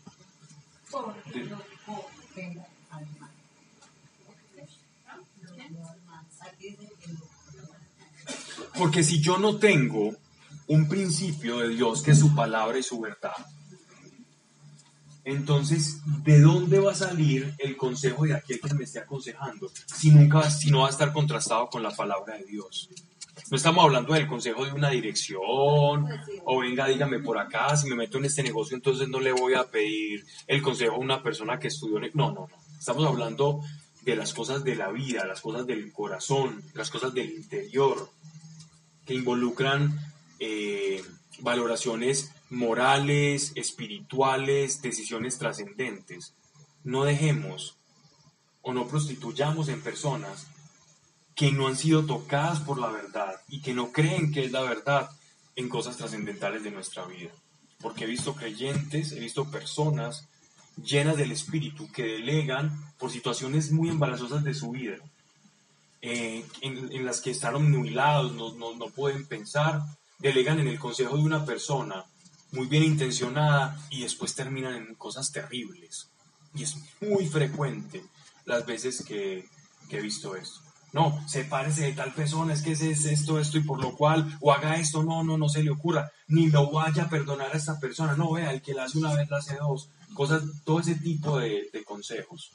Porque 8.77 9.03
si 9.03 9.21
yo 9.21 9.37
no 9.37 9.57
tengo 9.57 10.15
un 10.67 10.87
principio 10.87 11.59
de 11.59 11.69
Dios 11.69 12.01
que 12.01 12.11
es 12.11 12.19
su 12.19 12.33
palabra 12.33 12.77
y 12.77 12.83
su 12.83 12.99
verdad, 12.99 13.33
entonces, 15.25 15.99
¿de 16.23 16.39
dónde 16.39 16.79
va 16.79 16.91
a 16.91 16.95
salir 16.95 17.53
el 17.59 17.75
consejo 17.77 18.25
de 18.25 18.33
aquel 18.33 18.59
que 18.59 18.73
me 18.73 18.83
esté 18.85 18.99
aconsejando 18.99 19.71
si 19.85 20.11
nunca, 20.11 20.49
si 20.49 20.71
no 20.71 20.81
va 20.81 20.87
a 20.87 20.91
estar 20.91 21.11
contrastado 21.13 21.67
con 21.69 21.83
la 21.83 21.91
palabra 21.91 22.37
de 22.37 22.45
Dios? 22.45 22.89
No 23.51 23.57
estamos 23.57 23.83
hablando 23.85 24.13
del 24.13 24.27
consejo 24.27 24.65
de 24.65 24.73
una 24.73 24.89
dirección, 24.89 25.39
o 26.45 26.59
venga, 26.59 26.87
dígame 26.87 27.19
por 27.19 27.37
acá, 27.37 27.75
si 27.77 27.87
me 27.89 27.95
meto 27.95 28.17
en 28.17 28.25
este 28.25 28.43
negocio, 28.43 28.75
entonces 28.75 29.07
no 29.07 29.19
le 29.19 29.31
voy 29.31 29.53
a 29.53 29.65
pedir 29.69 30.25
el 30.47 30.61
consejo 30.61 30.95
a 30.95 30.99
una 30.99 31.23
persona 31.23 31.59
que 31.59 31.67
estudió. 31.69 31.97
en- 32.03 32.11
No, 32.13 32.31
no, 32.31 32.47
no. 32.47 32.49
Estamos 32.77 33.05
hablando 33.05 33.61
de 34.03 34.15
las 34.15 34.33
cosas 34.33 34.63
de 34.63 34.75
la 34.75 34.89
vida, 34.91 35.25
las 35.25 35.41
cosas 35.41 35.65
del 35.67 35.91
corazón, 35.93 36.63
las 36.73 36.89
cosas 36.89 37.13
del 37.13 37.29
interior, 37.31 38.09
que 39.05 39.13
involucran 39.13 39.99
eh, 40.39 41.03
valoraciones 41.39 42.31
morales, 42.49 43.51
espirituales, 43.55 44.81
decisiones 44.81 45.37
trascendentes. 45.37 46.33
No 46.83 47.03
dejemos 47.03 47.77
o 48.61 48.73
no 48.73 48.87
prostituyamos 48.87 49.69
en 49.69 49.81
personas 49.81 50.47
que 51.35 51.51
no 51.51 51.67
han 51.67 51.77
sido 51.77 52.05
tocadas 52.05 52.59
por 52.59 52.79
la 52.79 52.89
verdad 52.89 53.35
y 53.47 53.61
que 53.61 53.73
no 53.73 53.91
creen 53.91 54.31
que 54.31 54.45
es 54.45 54.51
la 54.51 54.61
verdad 54.61 55.09
en 55.55 55.69
cosas 55.69 55.97
trascendentales 55.97 56.63
de 56.63 56.71
nuestra 56.71 57.05
vida. 57.05 57.31
Porque 57.79 58.03
he 58.03 58.07
visto 58.07 58.35
creyentes, 58.35 59.13
he 59.13 59.19
visto 59.19 59.49
personas 59.49 60.27
llenas 60.83 61.17
del 61.17 61.31
Espíritu 61.31 61.89
que 61.91 62.03
delegan 62.03 62.93
por 62.97 63.11
situaciones 63.11 63.71
muy 63.71 63.89
embarazosas 63.89 64.43
de 64.43 64.53
su 64.53 64.71
vida, 64.71 64.97
eh, 66.01 66.45
en, 66.61 67.05
las 67.05 67.19
que 67.19 67.31
están 67.31 67.55
obnubilados, 67.55 68.33
no, 68.33 68.53
no, 68.53 68.75
no 68.75 68.85
pueden 68.87 69.25
pensar, 69.25 69.81
delegan 70.17 70.59
en 70.59 70.67
el 70.67 70.79
consejo 70.79 71.17
de 71.17 71.23
una 71.23 71.45
persona 71.45 72.05
muy 72.51 72.67
bien 72.67 72.83
intencionada 72.83 73.79
y 73.89 74.01
después 74.01 74.35
terminan 74.35 74.75
en 74.75 74.95
cosas 74.95 75.31
terribles. 75.31 76.09
Y 76.53 76.63
es 76.63 76.75
muy 77.01 77.27
frecuente 77.27 78.03
las 78.45 78.65
veces 78.65 79.03
que, 79.05 79.47
he 79.89 80.01
visto 80.01 80.35
esto. 80.35 80.61
No, 80.91 81.23
sepárese 81.27 81.83
de 81.83 81.93
tal 81.93 82.13
persona, 82.13 82.53
es 82.53 82.63
que 82.63 82.71
es, 82.71 82.81
es 82.81 83.05
esto, 83.05 83.39
esto 83.39 83.59
y 83.59 83.63
por 83.63 83.81
lo 83.81 83.95
cual, 83.95 84.37
o 84.41 84.51
haga 84.51 84.77
esto, 84.77 85.03
no, 85.03 85.23
no, 85.23 85.37
no 85.37 85.47
se 85.47 85.63
le 85.63 85.69
ocurra, 85.69 86.11
ni 86.27 86.49
lo 86.49 86.71
vaya 86.71 87.03
a 87.03 87.09
perdonar 87.09 87.53
a 87.53 87.57
esta 87.57 87.79
persona, 87.79 88.15
no, 88.15 88.31
vea, 88.33 88.51
el 88.51 88.61
que 88.63 88.73
la 88.73 88.85
hace 88.85 88.97
una 88.97 89.13
vez, 89.13 89.29
la 89.29 89.37
hace 89.37 89.55
dos, 89.57 89.89
cosas, 90.15 90.43
todo 90.63 90.79
ese 90.79 90.95
tipo 90.95 91.37
de, 91.37 91.69
de 91.71 91.83
consejos. 91.83 92.51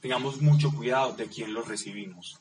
Tengamos 0.00 0.40
mucho 0.40 0.72
cuidado 0.72 1.12
de 1.12 1.26
quién 1.26 1.52
los 1.52 1.68
recibimos. 1.68 2.38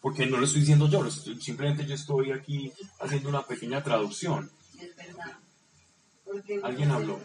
Porque 0.00 0.26
no 0.26 0.38
lo 0.38 0.44
estoy 0.44 0.60
diciendo 0.60 0.88
yo, 0.88 1.10
simplemente 1.10 1.86
yo 1.86 1.94
estoy 1.94 2.32
aquí 2.32 2.72
haciendo 3.00 3.28
una 3.28 3.42
pequeña 3.42 3.82
traducción. 3.82 4.50
Es 4.78 4.94
verdad. 4.96 5.43
Alguien 6.62 6.90
habló. 6.90 7.20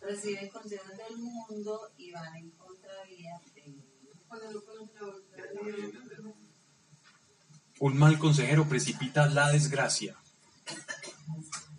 Reciben 0.00 0.48
consejos 0.50 0.96
del 0.96 1.18
mundo 1.18 1.80
y 1.96 2.10
van 2.12 2.36
en 2.36 2.50
contravía 2.50 3.40
Un 7.80 7.96
mal 7.98 8.18
consejero 8.18 8.68
precipita 8.68 9.26
la 9.26 9.50
desgracia. 9.50 10.16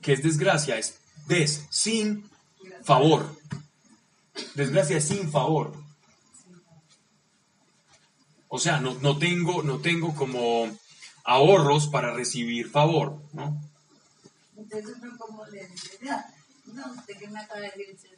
¿Qué 0.01 0.13
es 0.13 0.23
desgracia? 0.23 0.77
Es 0.77 0.99
des, 1.27 1.65
sin 1.69 2.29
favor. 2.83 3.35
Desgracia 4.55 4.97
es 4.97 5.05
sin 5.05 5.31
favor. 5.31 5.73
O 8.47 8.59
sea, 8.59 8.79
no, 8.79 8.93
no 8.95 9.17
tengo, 9.17 9.63
no 9.63 9.79
tengo 9.79 10.15
como 10.15 10.67
ahorros 11.23 11.87
para 11.87 12.13
recibir 12.13 12.69
favor, 12.69 13.21
¿no? 13.33 13.59
Como 15.17 15.45
no, 16.73 16.91
usted 16.91 17.15
que 17.17 17.27
me 17.27 17.39
acaba 17.39 17.61
de 17.61 17.71
decir, 17.77 18.17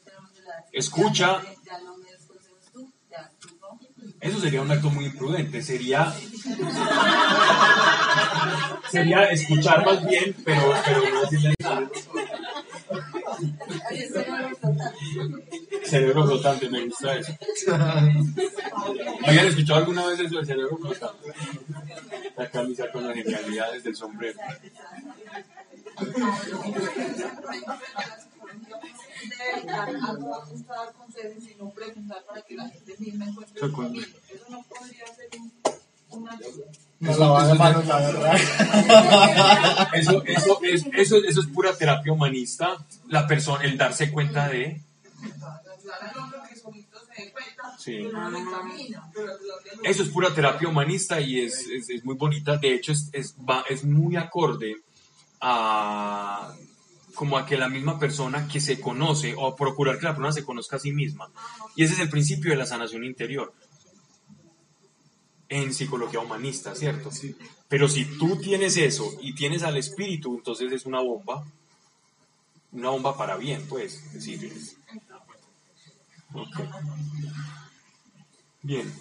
Escucha. 0.72 1.44
Ya, 1.44 1.54
ya 1.66 1.80
no 1.82 1.98
me 1.98 2.12
des 2.12 2.26
consejos 2.26 2.66
tú, 2.72 2.92
ya 3.12 3.30
tú 3.40 3.50
no. 3.60 3.80
Eso 4.22 4.40
sería 4.40 4.62
un 4.62 4.72
acto 4.72 4.90
muy 4.90 5.06
imprudente. 5.06 5.62
Sería, 5.62 6.12
sería 8.90 9.26
escuchar 9.26 9.86
más 9.86 10.04
bien, 10.08 10.36
pero, 10.46 10.74
pero 10.86 11.10
no 11.10 11.22
decirle 11.22 11.54
nada. 11.60 11.90
Cerebro 15.84 16.26
flotante, 16.26 16.70
me 16.70 16.86
gusta 16.86 17.16
eso. 17.16 17.38
¿Habían 19.26 19.48
escuchado 19.48 19.80
alguna 19.80 20.08
vez 20.08 20.20
eso 20.22 20.38
del 20.38 20.46
cerebro 20.46 20.78
flotante? 20.78 21.34
La 22.36 22.50
camisa 22.50 22.90
con 22.92 23.06
las 23.08 23.16
genialidades 23.16 23.84
del 23.84 23.96
sombrero. 23.96 24.40
A 29.70 30.16
toda 30.16 30.46
costa 30.46 30.74
dar 30.76 30.94
consejos 30.94 31.44
y 31.44 31.56
no 31.60 31.70
preguntar 31.72 32.24
para 32.28 32.42
que 32.42 32.56
la 32.56 32.70
gente 32.70 32.96
misma 33.00 33.26
encuentre 33.26 33.60
su 33.60 33.72
camino. 33.76 34.06
Eso 34.30 34.46
no 34.50 34.64
podría 34.64 35.06
ser 35.08 35.30
un- 35.40 35.52
una 36.10 36.32
ayuda. 36.32 36.66
Nos. 37.00 37.18
Eso, 39.94 40.24
eso, 40.26 40.60
es, 40.64 40.86
eso, 40.94 41.18
eso 41.18 41.42
es 41.42 41.48
pura 41.48 41.76
terapia 41.78 42.12
humanista. 42.14 42.78
La 43.08 43.28
persona, 43.28 43.64
el 43.64 43.78
darse 43.78 44.12
cuenta 44.12 44.48
de. 44.50 44.82
Sí. 47.78 48.10
Eso 49.84 50.04
es 50.04 50.10
pura 50.10 50.34
terapia 50.34 50.68
humanista 50.68 51.20
y 51.22 51.42
es, 51.42 51.68
es, 51.68 51.90
es 51.90 52.04
muy 52.06 52.16
bonita. 52.16 52.58
De 52.58 52.74
hecho, 52.74 52.92
es, 52.92 53.10
es, 53.14 53.36
va- 53.38 53.64
es 53.70 53.84
muy 53.84 54.16
acorde 54.16 54.78
a 55.42 56.54
como 57.18 57.36
a 57.36 57.48
que 57.48 57.58
la 57.58 57.68
misma 57.68 57.98
persona 57.98 58.48
que 58.48 58.62
se 58.62 58.80
conoce 58.80 59.34
o 59.34 59.48
a 59.48 59.56
procurar 59.56 59.98
que 59.98 60.06
la 60.06 60.12
persona 60.12 60.32
se 60.32 60.46
conozca 60.46 60.76
a 60.76 60.80
sí 60.80 60.92
misma. 60.92 61.32
Y 61.76 61.84
ese 61.84 61.96
es 61.96 62.00
el 62.00 62.12
principio 62.12 62.52
de 62.52 62.58
la 62.58 62.68
sanación 62.68 63.04
interior. 63.04 63.52
En 65.50 65.74
psicología 65.74 66.20
humanista, 66.20 66.76
¿cierto? 66.76 67.10
Pero 67.68 67.90
si 67.90 68.06
tú 68.20 68.38
tienes 68.38 68.78
eso 68.78 69.18
y 69.20 69.34
tienes 69.34 69.64
al 69.64 69.78
espíritu, 69.78 70.36
entonces 70.36 70.72
es 70.72 70.86
una 70.86 71.02
bomba. 71.02 71.44
Una 72.72 72.90
bomba 72.92 73.18
para 73.18 73.36
bien, 73.36 73.66
pues. 73.68 73.96
Es 73.96 74.14
decir, 74.14 74.44
es-. 74.46 74.78
Bien. 78.62 78.94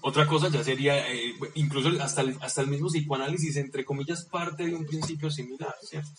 Otra 0.00 0.26
cosa 0.26 0.48
ya 0.48 0.62
sería, 0.62 1.10
eh, 1.10 1.34
incluso 1.54 1.90
hasta 2.02 2.20
el, 2.20 2.36
hasta 2.40 2.60
el 2.60 2.68
mismo 2.68 2.88
psicoanálisis, 2.88 3.56
entre 3.56 3.84
comillas, 3.84 4.24
parte 4.24 4.64
de 4.64 4.74
un 4.74 4.86
principio 4.86 5.30
similar, 5.30 5.74
¿cierto? 5.82 6.10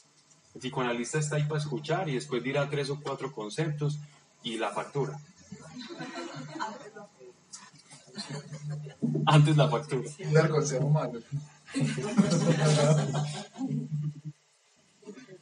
El 0.54 0.62
psicoanalista 0.62 1.20
está 1.20 1.38
ahí 1.38 1.44
para 1.44 1.60
escuchar 1.60 2.10
y 2.10 2.16
después 2.16 2.44
dirá 2.44 2.70
tres 2.70 2.90
o 2.90 3.00
cuatro 3.00 3.32
conceptos 3.32 4.00
y 4.44 4.58
la 4.58 4.72
factura. 4.72 5.20
Antes 9.26 9.56
la 9.56 9.70
factura. 9.70 10.10
Dar 10.32 10.50
consejo 10.50 10.90
malo. 10.90 11.22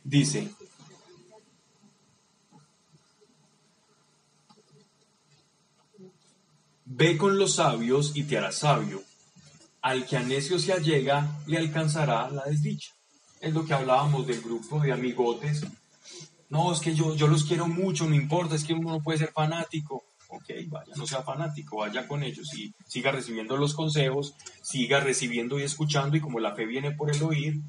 Dice, 0.04 0.52
ve 6.98 7.16
con 7.16 7.38
los 7.38 7.56
sabios 7.56 8.14
y 8.16 8.24
te 8.24 8.40
harás 8.40 8.56
sabio. 8.56 9.04
Al 9.82 10.08
que 10.08 10.18
a 10.18 10.24
necio 10.24 10.58
se 10.58 10.74
allega, 10.74 11.30
le 11.46 11.60
alcanzará 11.60 12.28
la 12.32 12.44
desdicha. 12.46 12.92
Es 13.40 13.54
lo 13.54 13.64
que 13.66 13.76
hablábamos 13.76 14.26
del 14.26 14.42
grupo 14.42 14.80
de 14.80 14.92
amigotes. 14.92 15.64
No, 16.50 16.74
es 16.74 16.80
que 16.80 16.96
yo, 16.96 17.16
yo 17.16 17.28
los 17.28 17.44
quiero 17.44 17.68
mucho, 17.68 18.08
no 18.08 18.16
importa, 18.16 18.56
es 18.56 18.64
que 18.64 18.74
uno 18.74 18.90
no 18.90 19.04
puede 19.04 19.20
ser 19.20 19.32
fanático. 19.32 20.06
Ok, 20.30 20.50
vaya, 20.68 20.92
no 20.96 21.06
sea 21.06 21.22
fanático, 21.22 21.78
vaya 21.78 22.08
con 22.08 22.24
ellos 22.24 22.54
y 22.58 22.74
siga 22.86 23.12
recibiendo 23.12 23.56
los 23.58 23.76
consejos, 23.76 24.34
siga 24.62 25.00
recibiendo 25.00 25.60
y 25.60 25.64
escuchando 25.64 26.18
y 26.18 26.22
como 26.22 26.40
la 26.40 26.56
fe 26.56 26.66
viene 26.66 26.92
por 26.92 27.16
el 27.16 27.22
oír, 27.24 27.62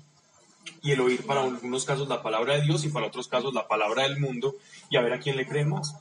y 0.83 0.91
el 0.91 1.01
oír 1.01 1.25
para 1.25 1.45
algunos 1.45 1.85
casos 1.85 2.09
la 2.09 2.23
palabra 2.23 2.55
de 2.55 2.63
Dios 2.63 2.85
y 2.85 2.89
para 2.89 3.07
otros 3.07 3.29
casos 3.29 3.55
la 3.55 3.69
palabra 3.69 4.05
del 4.05 4.19
mundo 4.19 4.57
y 4.91 4.97
a 4.97 5.03
ver 5.03 5.13
a 5.13 5.21
quién 5.21 5.37
le 5.37 5.47
cree 5.47 5.65
más. 5.65 5.95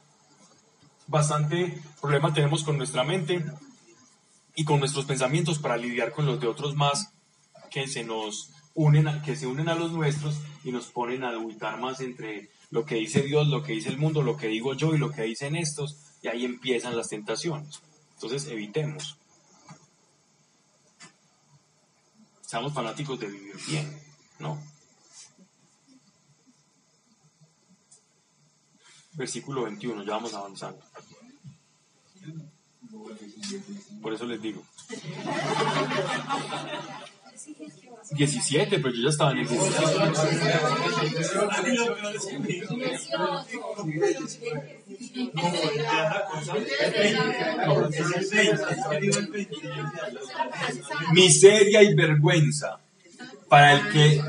Bastante 1.08 1.82
problema 2.02 2.34
tenemos 2.34 2.64
con 2.64 2.78
nuestra 2.78 3.04
mente 3.04 3.44
y 4.56 4.66
con 4.66 4.80
nuestros 4.80 5.06
pensamientos 5.06 5.60
para 5.60 5.78
lidiar 5.78 6.12
con 6.12 6.26
los 6.26 6.40
de 6.40 6.48
otros 6.48 6.76
más 6.76 7.14
que 7.72 7.88
se 7.88 8.04
nos 8.04 8.50
unen, 8.74 9.08
a- 9.08 9.22
que 9.22 9.36
se 9.36 9.48
unen 9.48 9.70
a 9.70 9.76
los 9.76 9.92
nuestros 9.92 10.36
y 10.64 10.72
nos 10.72 10.88
ponen 10.88 11.24
a 11.24 11.32
dubitar 11.32 11.80
más 11.80 12.02
entre 12.02 12.50
lo 12.72 12.86
que 12.86 12.96
dice 12.96 13.22
Dios, 13.22 13.48
lo 13.48 13.64
que 13.64 13.72
dice 13.74 13.90
el 13.90 13.98
mundo, 13.98 14.22
lo 14.22 14.36
que 14.36 14.48
digo 14.48 14.74
yo 14.74 14.94
y 14.94 14.98
lo 14.98 15.12
que 15.12 15.24
dicen 15.24 15.56
estos 15.56 15.98
y 16.22 16.28
ahí 16.28 16.44
empiezan 16.44 16.98
las 16.98 17.08
tentaciones. 17.10 17.82
Entonces 18.16 18.48
evitemos. 18.48 19.18
Seamos 22.42 22.74
fanáticos 22.74 23.20
de 23.20 23.28
vivir 23.28 23.56
bien, 23.68 24.02
¿no? 24.40 24.62
Versículo 29.18 29.64
21, 29.64 30.04
ya 30.04 30.12
vamos 30.12 30.34
avanzando. 30.34 30.80
Por 34.02 34.14
eso 34.14 34.26
les 34.26 34.42
digo. 34.42 34.64
17, 38.12 38.80
pero 38.80 38.94
yo 38.94 39.04
ya 39.04 39.10
estaba 39.10 39.32
en 39.32 39.40
el 39.40 39.48
17. 39.48 39.82
Miseria 51.14 51.84
y 51.84 51.96
vergüenza 51.96 52.80
para 53.50 53.74
el 53.74 53.90
que, 53.90 54.22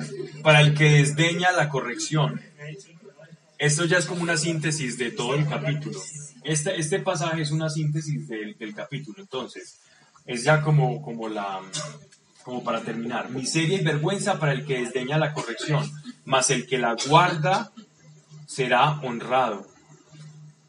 para 0.43 0.61
el 0.61 0.75
que 0.75 0.85
desdeña 0.85 1.53
la 1.53 1.69
corrección. 1.69 2.41
Esto 3.59 3.85
ya 3.85 3.99
es 3.99 4.07
como 4.07 4.23
una 4.23 4.37
síntesis 4.37 4.97
de 4.97 5.11
todo 5.11 5.35
el 5.35 5.49
capítulo. 5.49 6.01
Este, 6.45 6.79
este 6.79 7.01
pasaje 7.01 7.43
es 7.43 7.51
una 7.51 7.69
síntesis 7.69 8.29
del, 8.29 8.57
del 8.57 8.75
capítulo. 8.75 9.21
Entonces, 9.21 9.81
es 10.25 10.45
ya 10.45 10.63
como, 10.63 11.03
como 11.03 11.29
la, 11.29 11.61
como 12.45 12.63
para 12.63 12.83
terminar, 12.83 13.31
miseria 13.31 13.81
y 13.81 13.85
vergüenza 13.85 14.39
para 14.39 14.53
el 14.53 14.65
que 14.65 14.81
desdeña 14.81 15.19
la 15.19 15.33
corrección, 15.33 15.91
mas 16.25 16.51
el 16.51 16.67
que 16.67 16.79
la 16.79 16.97
guarda 17.09 17.73
será 18.47 19.01
honrado. 19.01 19.67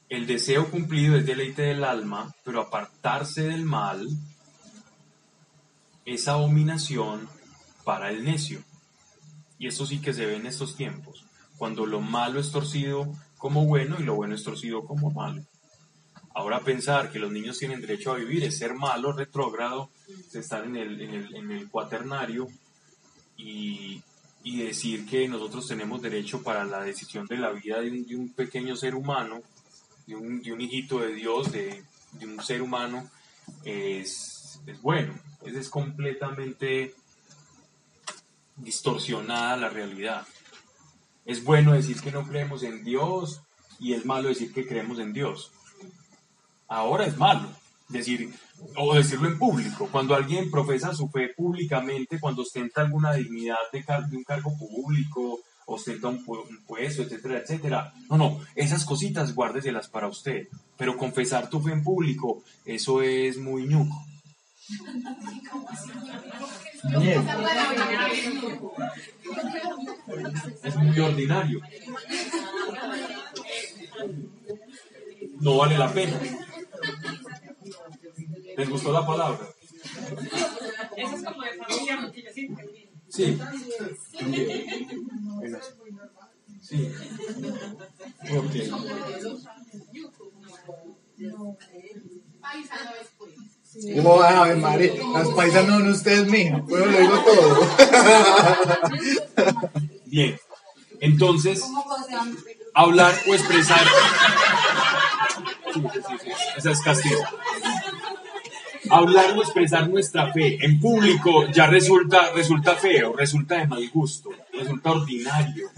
El 0.10 0.28
deseo 0.28 0.72
cumplido 0.72 1.16
es 1.16 1.26
deleite 1.26 1.61
del 1.61 1.84
alma, 1.84 2.36
pero 2.44 2.61
apartarse 2.61 3.44
del 3.44 3.64
mal 3.64 4.07
es 6.06 6.28
abominación 6.28 7.30
para 7.84 8.10
el 8.10 8.24
necio. 8.24 8.64
Y 9.57 9.68
esto 9.68 9.86
sí 9.86 9.99
que 9.99 10.14
se 10.14 10.26
ve 10.26 10.36
en 10.36 10.48
estos 10.48 10.76
tiempos, 10.76 11.09
cuando 11.60 11.86
lo 11.86 12.02
malo 12.02 12.40
es 12.40 12.52
torcido 12.52 13.14
como 13.38 13.65
bueno 13.65 13.98
y 13.99 14.03
lo 14.03 14.15
bueno 14.15 14.34
es 14.34 14.44
torcido 14.44 14.86
como 14.86 15.11
malo. 15.11 15.44
Ahora 16.34 16.61
pensar 16.61 17.11
que 17.11 17.19
los 17.19 17.31
niños 17.31 17.60
tienen 17.60 17.81
derecho 17.81 18.11
a 18.11 18.15
vivir 18.15 18.44
es 18.45 18.57
ser 18.57 18.73
malo, 18.73 19.11
retrógrado, 19.11 19.90
es 20.07 20.36
estar 20.36 20.64
en 20.64 20.77
el, 20.77 21.02
en 21.02 21.14
el, 21.14 21.36
en 21.36 21.52
el 21.52 21.69
cuaternario 21.69 22.48
y, 23.36 24.02
y 24.44 24.64
decir 24.64 25.06
que 25.06 25.27
nosotros 25.27 25.68
tenemos 25.68 26.02
derecho 26.02 26.41
para 26.41 26.64
la 26.64 26.81
decisión 26.81 27.27
de 27.27 27.38
la 27.38 27.52
vida 27.52 27.81
de 27.81 27.91
un, 27.91 28.07
de 28.07 28.15
un 28.15 28.30
pequeño 28.34 28.76
ser 28.76 28.95
humano, 28.95 29.41
de 30.07 30.15
un, 30.15 30.41
de 30.41 30.53
un 30.53 30.61
hijito 30.61 30.99
de 30.99 31.14
Dios, 31.14 31.52
de, 31.52 31.84
de 32.14 32.26
un 32.26 32.41
ser 32.41 32.61
humano, 32.61 33.10
es, 33.65 34.61
es 34.65 34.81
bueno. 34.81 35.14
Es, 35.44 35.56
es 35.56 35.69
completamente 35.69 36.95
distorsionada 38.56 39.57
la 39.57 39.69
realidad. 39.69 40.26
Es 41.30 41.43
bueno 41.43 41.73
decir 41.73 42.01
que 42.01 42.11
no 42.11 42.27
creemos 42.27 42.64
en 42.64 42.84
Dios 42.84 43.43
y 43.80 43.93
es 43.93 44.03
malo 44.03 44.30
decir 44.30 44.51
que 44.51 44.65
creemos 44.65 44.97
en 44.97 45.14
Dios. 45.14 45.51
Ahora 46.68 47.06
es 47.06 47.18
malo 47.19 47.47
decir 47.88 48.34
o 48.76 48.95
decirlo 48.95 49.27
en 49.27 49.38
público. 49.38 49.88
Cuando 49.91 50.15
alguien 50.15 50.49
profesa 50.49 50.95
su 50.95 51.07
fe 51.10 51.30
públicamente, 51.38 52.19
cuando 52.19 52.41
ostenta 52.41 52.81
alguna 52.81 53.14
dignidad 53.14 53.57
de, 53.72 54.18
un 54.18 54.23
cargo 54.23 54.57
público, 54.57 55.41
ostenta 55.68 56.07
un, 56.07 56.23
un 56.26 56.64
puesto, 56.65 57.03
etcétera, 57.03 57.38
etcétera. 57.38 57.93
No, 58.10 58.18
no, 58.18 58.39
esas 58.56 58.84
cositas 58.84 59.35
guárdeselas 59.35 59.88
para 59.88 60.07
usted. 60.07 60.47
Pero 60.77 60.97
confesar 60.97 61.47
tu 61.47 61.61
fe 61.61 61.73
en 61.73 61.84
público, 61.84 62.41
eso 62.65 63.03
es 63.03 63.38
muy 63.38 63.68
ñuco. 63.68 64.03
Bien. 67.00 67.28
Es 70.64 70.76
muy 70.76 71.00
ordinario. 71.00 71.62
No 75.40 75.58
vale 75.58 75.78
la 75.78 75.91
pena. 75.91 76.20
¿Les 78.58 78.70
gustó 78.70 78.91
la 78.91 79.06
palabra? 79.06 79.48
Eso 80.98 81.16
es 81.16 81.24
como 81.24 81.41
de 81.44 81.54
familia, 81.54 82.00
porque 82.02 82.24
yo 82.24 82.30
sí 82.34 82.41
entendí. 82.41 82.90
Sí. 83.08 83.40
Sí. 86.62 86.91
Ok. 88.38 88.54
Paisano 92.41 92.91
después. 93.00 93.60
¿Cómo 93.95 94.18
vas 94.18 94.34
a 94.35 94.43
ver, 94.45 94.57
Mari? 94.57 94.91
Las 95.14 95.27
paisas 95.30 95.68
no 95.68 95.73
son 95.80 95.89
ustedes, 95.89 96.27
mija. 96.27 96.61
Pues 96.68 96.85
lo 96.85 96.99
digo 96.99 97.19
todo. 97.23 97.68
Bien. 100.06 100.38
Entonces, 100.99 101.64
hablar 102.73 103.14
o 103.27 103.34
expresar. 103.34 103.81
Esa 106.57 106.72
es 106.72 106.81
castigo. 106.81 107.22
Hablar 108.89 109.38
o 109.38 109.41
expresar 109.43 109.88
nuestra 109.89 110.34
fe 110.34 110.57
en 110.65 110.80
público 110.80 111.47
ya 111.51 111.68
resulta, 111.68 112.31
resulta 112.34 112.76
feo, 112.76 113.14
resulta 113.15 113.56
de 113.57 113.68
mal 113.68 113.88
gusto, 113.89 114.31
resulta 114.51 114.91
ordinario. 114.91 115.69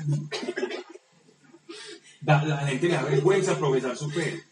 Da- 2.22 2.44
la 2.46 2.58
gente 2.68 2.88
le 2.88 2.94
da 2.94 3.02
vergüenza 3.04 3.58
profesar 3.58 3.98
su 3.98 4.10
fe. 4.10 4.44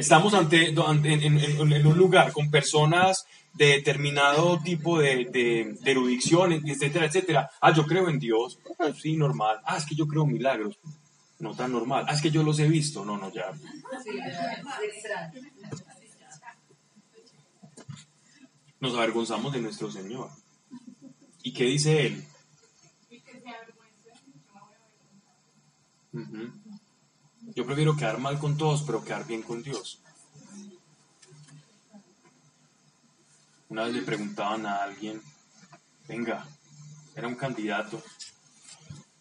Estamos 0.00 0.32
ante, 0.34 0.68
en, 0.70 1.04
en- 1.04 1.72
en 1.72 1.86
un 1.86 1.98
lugar 1.98 2.32
con 2.32 2.50
personas 2.50 3.26
de 3.52 3.66
determinado 3.66 4.58
tipo 4.62 4.98
de, 4.98 5.26
de, 5.26 5.76
de 5.80 5.90
erudición, 5.90 6.52
etcétera, 6.52 7.04
etcétera. 7.06 7.50
Ah, 7.60 7.72
yo 7.74 7.84
creo 7.84 8.08
en 8.08 8.18
Dios. 8.18 8.58
Ah, 8.78 8.92
sí, 8.98 9.16
normal. 9.16 9.58
Ah, 9.64 9.76
es 9.76 9.84
que 9.84 9.94
yo 9.94 10.06
creo 10.06 10.22
en 10.24 10.32
milagros. 10.32 10.78
No 11.38 11.54
tan 11.54 11.72
normal. 11.72 12.06
Ah, 12.08 12.14
es 12.14 12.22
que 12.22 12.30
yo 12.30 12.42
los 12.42 12.58
he 12.60 12.68
visto. 12.68 13.04
No, 13.04 13.18
no, 13.18 13.30
ya. 13.32 13.52
Nos 18.80 18.94
avergonzamos 18.94 19.52
de 19.52 19.60
nuestro 19.60 19.90
Señor. 19.90 20.30
¿Y 21.42 21.52
qué 21.52 21.64
dice 21.64 22.06
Él? 22.06 22.24
Se 23.08 23.20
avergüence, 23.48 24.10
yo 27.54 27.66
prefiero 27.66 27.96
quedar 27.96 28.18
mal 28.18 28.38
con 28.38 28.56
todos, 28.56 28.82
pero 28.82 29.04
quedar 29.04 29.26
bien 29.26 29.42
con 29.42 29.62
Dios. 29.62 30.00
Una 33.68 33.84
vez 33.84 33.94
le 33.94 34.02
preguntaban 34.02 34.66
a 34.66 34.82
alguien, 34.82 35.22
venga, 36.08 36.46
era 37.14 37.28
un 37.28 37.36
candidato 37.36 38.02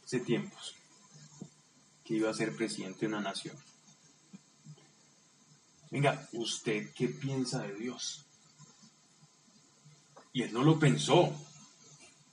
hace 0.03 0.19
tiempos 0.21 0.75
que 2.03 2.15
iba 2.15 2.29
a 2.31 2.33
ser 2.33 2.55
presidente 2.55 3.01
de 3.01 3.07
una 3.07 3.21
nación. 3.21 3.55
Venga, 5.91 6.27
¿usted 6.33 6.91
qué 6.95 7.09
piensa 7.09 7.61
de 7.63 7.75
Dios? 7.75 8.25
Y 10.33 10.43
él 10.43 10.53
no 10.53 10.63
lo 10.63 10.79
pensó. 10.79 11.33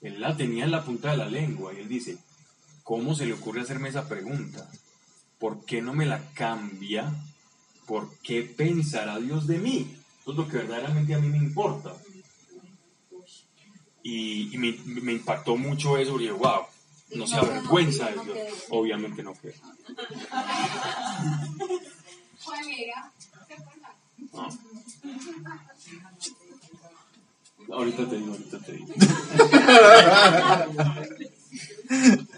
Él 0.00 0.20
la 0.20 0.36
tenía 0.36 0.64
en 0.64 0.70
la 0.70 0.84
punta 0.84 1.10
de 1.10 1.16
la 1.16 1.28
lengua 1.28 1.72
y 1.72 1.78
él 1.78 1.88
dice, 1.88 2.18
¿cómo 2.82 3.14
se 3.14 3.26
le 3.26 3.32
ocurre 3.32 3.62
hacerme 3.62 3.88
esa 3.88 4.08
pregunta? 4.08 4.70
¿Por 5.38 5.64
qué 5.64 5.82
no 5.82 5.92
me 5.92 6.06
la 6.06 6.20
cambia? 6.34 7.12
¿Por 7.86 8.16
qué 8.18 8.42
pensará 8.42 9.18
Dios 9.18 9.46
de 9.46 9.58
mí? 9.58 9.96
Eso 10.20 10.30
es 10.32 10.36
lo 10.36 10.48
que 10.48 10.56
verdaderamente 10.58 11.14
a 11.14 11.18
mí 11.18 11.28
me 11.28 11.38
importa. 11.38 11.94
Y, 14.02 14.54
y 14.54 14.58
me, 14.58 14.76
me 15.00 15.12
impactó 15.12 15.56
mucho 15.56 15.96
eso, 15.98 16.12
porque 16.12 16.30
wow, 16.30 16.62
no 17.14 17.26
se 17.26 17.36
avergüenza 17.36 18.06
de 18.06 18.24
Dios. 18.24 18.64
Obviamente 18.70 19.22
no 19.22 19.34
creo. 19.34 19.54
No. 24.32 24.48
Ahorita 27.68 28.08
te 28.08 28.16
digo, 28.16 28.30
ahorita 28.32 28.58
te 28.60 28.72
digo. 28.72 28.86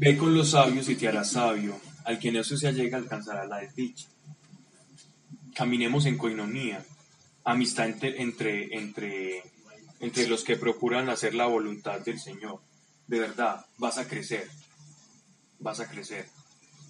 Ve 0.00 0.16
con 0.16 0.32
los 0.34 0.50
sabios 0.50 0.88
y 0.88 0.94
te 0.94 1.08
harás 1.08 1.32
sabio. 1.32 1.78
Al 2.04 2.18
que 2.18 2.28
eso 2.28 2.56
se 2.56 2.68
allega 2.68 2.96
alcanzará 2.96 3.44
la 3.46 3.58
desdicha. 3.58 4.06
Caminemos 5.54 6.06
en 6.06 6.16
coinonía, 6.16 6.84
amistad 7.44 7.88
entre, 7.88 8.22
entre, 8.22 8.76
entre, 8.76 9.42
entre 9.98 10.28
los 10.28 10.44
que 10.44 10.56
procuran 10.56 11.10
hacer 11.10 11.34
la 11.34 11.46
voluntad 11.46 12.00
del 12.00 12.20
Señor. 12.20 12.60
De 13.08 13.18
verdad, 13.18 13.66
vas 13.76 13.98
a 13.98 14.06
crecer. 14.06 14.48
Vas 15.58 15.80
a 15.80 15.88
crecer. 15.88 16.28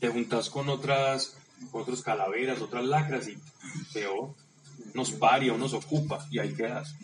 Te 0.01 0.09
juntas 0.09 0.51
con 0.51 0.69
otras, 0.69 1.35
otros 1.73 2.03
calaveras, 2.03 2.61
otras 2.61 2.85
lacras 2.85 3.27
y 3.29 3.39
peor, 3.93 4.35
nos 4.95 5.13
paria 5.13 5.55
o 5.55 5.59
nos 5.59 5.73
ocupa 5.73 6.27
y 6.31 6.39
ahí 6.39 6.55
quedas. 6.55 6.95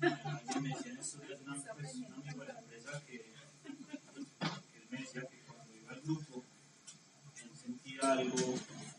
Alguien 0.00 0.62
me 0.62 0.68
decía 0.70 0.92
en 0.92 0.98
estos 0.98 1.20
días, 1.26 1.40
una, 1.42 1.54
pues, 1.54 1.94
un 1.94 2.12
amigo 2.12 2.40
de 2.42 2.52
la 2.52 2.58
empresa 2.58 3.02
que, 3.06 3.12
que 3.12 4.78
él 4.78 4.88
me 4.90 4.98
decía 4.98 5.22
que 5.22 5.38
cuando 5.46 5.74
iba 5.74 5.92
al 5.92 6.00
grupo, 6.02 6.44
él 7.36 7.50
sentía 7.56 7.93
algo 8.04 8.54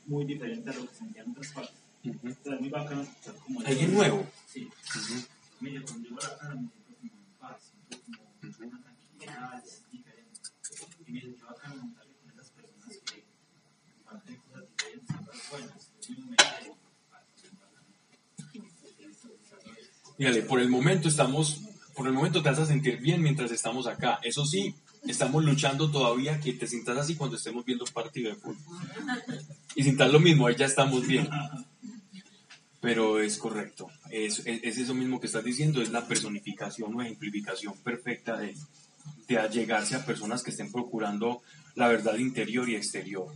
muy 0.07 0.25
diferente 0.25 0.69
a 0.69 0.73
lo 0.73 0.87
que 0.87 0.95
sentía 0.95 1.23
en 1.23 1.31
otras 1.31 1.51
partes. 1.51 1.75
Entonces 2.03 2.37
es 2.45 2.61
muy 2.61 2.69
bacano 2.69 3.01
escuchar 3.01 3.35
como. 3.35 3.61
Alguien 3.61 3.93
nuevo. 3.93 4.27
Sí. 4.47 4.67
Ujú. 4.67 5.25
Mire, 5.61 5.81
cuando 5.81 6.09
llego 6.09 6.19
a 6.21 6.23
la 6.23 6.37
casa 6.37 6.53
me 6.55 6.69
siento 6.69 6.95
como 6.99 7.11
en 7.11 7.33
paz, 7.39 7.71
siento 8.39 8.57
como 8.57 8.69
una 8.69 8.81
tranquilidad 8.83 9.63
diferente. 9.91 10.41
Y 11.07 11.11
me 11.11 11.21
qué 11.21 11.43
bacano 11.43 11.75
montarme 11.81 12.13
con 12.13 12.31
esas 12.31 12.49
personas 12.49 12.97
que 13.05 13.23
comparten 13.97 14.35
cosas 14.37 14.63
diferentes, 14.69 15.15
cosas 15.15 15.49
buenas. 15.49 15.91
Y 16.07 16.13
uno 16.13 16.25
me. 16.27 16.35
Fíjale, 20.17 20.43
por 20.43 20.59
el 20.61 20.69
momento 20.69 21.09
estamos, 21.09 21.61
por 21.93 22.07
el 22.07 22.13
momento 22.13 22.41
te 22.41 22.49
vas 22.49 22.59
a 22.59 22.65
sentir 22.65 22.97
bien 22.97 23.21
mientras 23.21 23.51
estamos 23.51 23.85
acá. 23.87 24.19
Eso 24.23 24.45
sí, 24.45 24.73
estamos 25.07 25.43
luchando 25.43 25.89
todavía 25.89 26.39
que 26.39 26.53
te 26.53 26.67
sientas 26.67 26.97
así 26.97 27.15
cuando 27.15 27.37
estemos 27.37 27.65
viendo 27.65 27.85
un 27.85 27.91
partido 27.91 28.29
de 28.29 28.35
fútbol. 28.35 28.57
Y 29.75 29.83
sintas 29.83 30.11
lo 30.11 30.19
mismo, 30.19 30.47
ahí 30.47 30.55
ya 30.55 30.65
estamos 30.65 31.05
bien. 31.05 31.27
Pero 32.81 33.19
es 33.19 33.37
correcto. 33.37 33.89
Es, 34.09 34.39
es, 34.39 34.63
es 34.63 34.77
eso 34.77 34.93
mismo 34.93 35.19
que 35.19 35.27
estás 35.27 35.43
diciendo, 35.43 35.81
es 35.81 35.89
la 35.89 36.07
personificación 36.07 36.95
o 36.95 37.01
ejemplificación 37.01 37.73
perfecta 37.77 38.37
de, 38.37 38.55
de 39.27 39.37
allegarse 39.37 39.95
a 39.95 40.05
personas 40.05 40.43
que 40.43 40.51
estén 40.51 40.71
procurando 40.71 41.41
la 41.75 41.87
verdad 41.87 42.17
interior 42.17 42.69
y 42.69 42.75
exterior. 42.75 43.27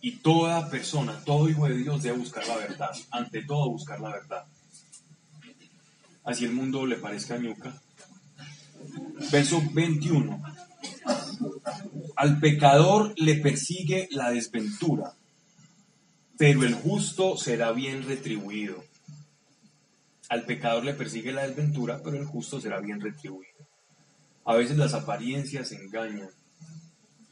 Y 0.00 0.12
toda 0.12 0.70
persona, 0.70 1.20
todo 1.24 1.48
hijo 1.48 1.68
de 1.68 1.76
Dios 1.76 2.02
debe 2.02 2.18
buscar 2.18 2.46
la 2.46 2.56
verdad. 2.56 2.90
Ante 3.10 3.42
todo 3.42 3.70
buscar 3.70 4.00
la 4.00 4.10
verdad. 4.10 4.44
Así 6.24 6.44
el 6.44 6.52
mundo 6.52 6.86
le 6.86 6.96
parezca 6.96 7.36
ñuca. 7.36 7.80
Verso 9.30 9.62
21. 9.72 10.42
Al 12.16 12.40
pecador 12.40 13.14
le 13.16 13.36
persigue 13.36 14.08
la 14.10 14.30
desventura, 14.30 15.14
pero 16.36 16.64
el 16.64 16.74
justo 16.74 17.36
será 17.36 17.72
bien 17.72 18.06
retribuido. 18.06 18.84
Al 20.28 20.44
pecador 20.44 20.84
le 20.84 20.94
persigue 20.94 21.32
la 21.32 21.46
desventura, 21.46 22.00
pero 22.02 22.16
el 22.16 22.24
justo 22.24 22.60
será 22.60 22.80
bien 22.80 23.00
retribuido. 23.00 23.66
A 24.44 24.54
veces 24.54 24.76
las 24.76 24.94
apariencias 24.94 25.72
engañan. 25.72 26.30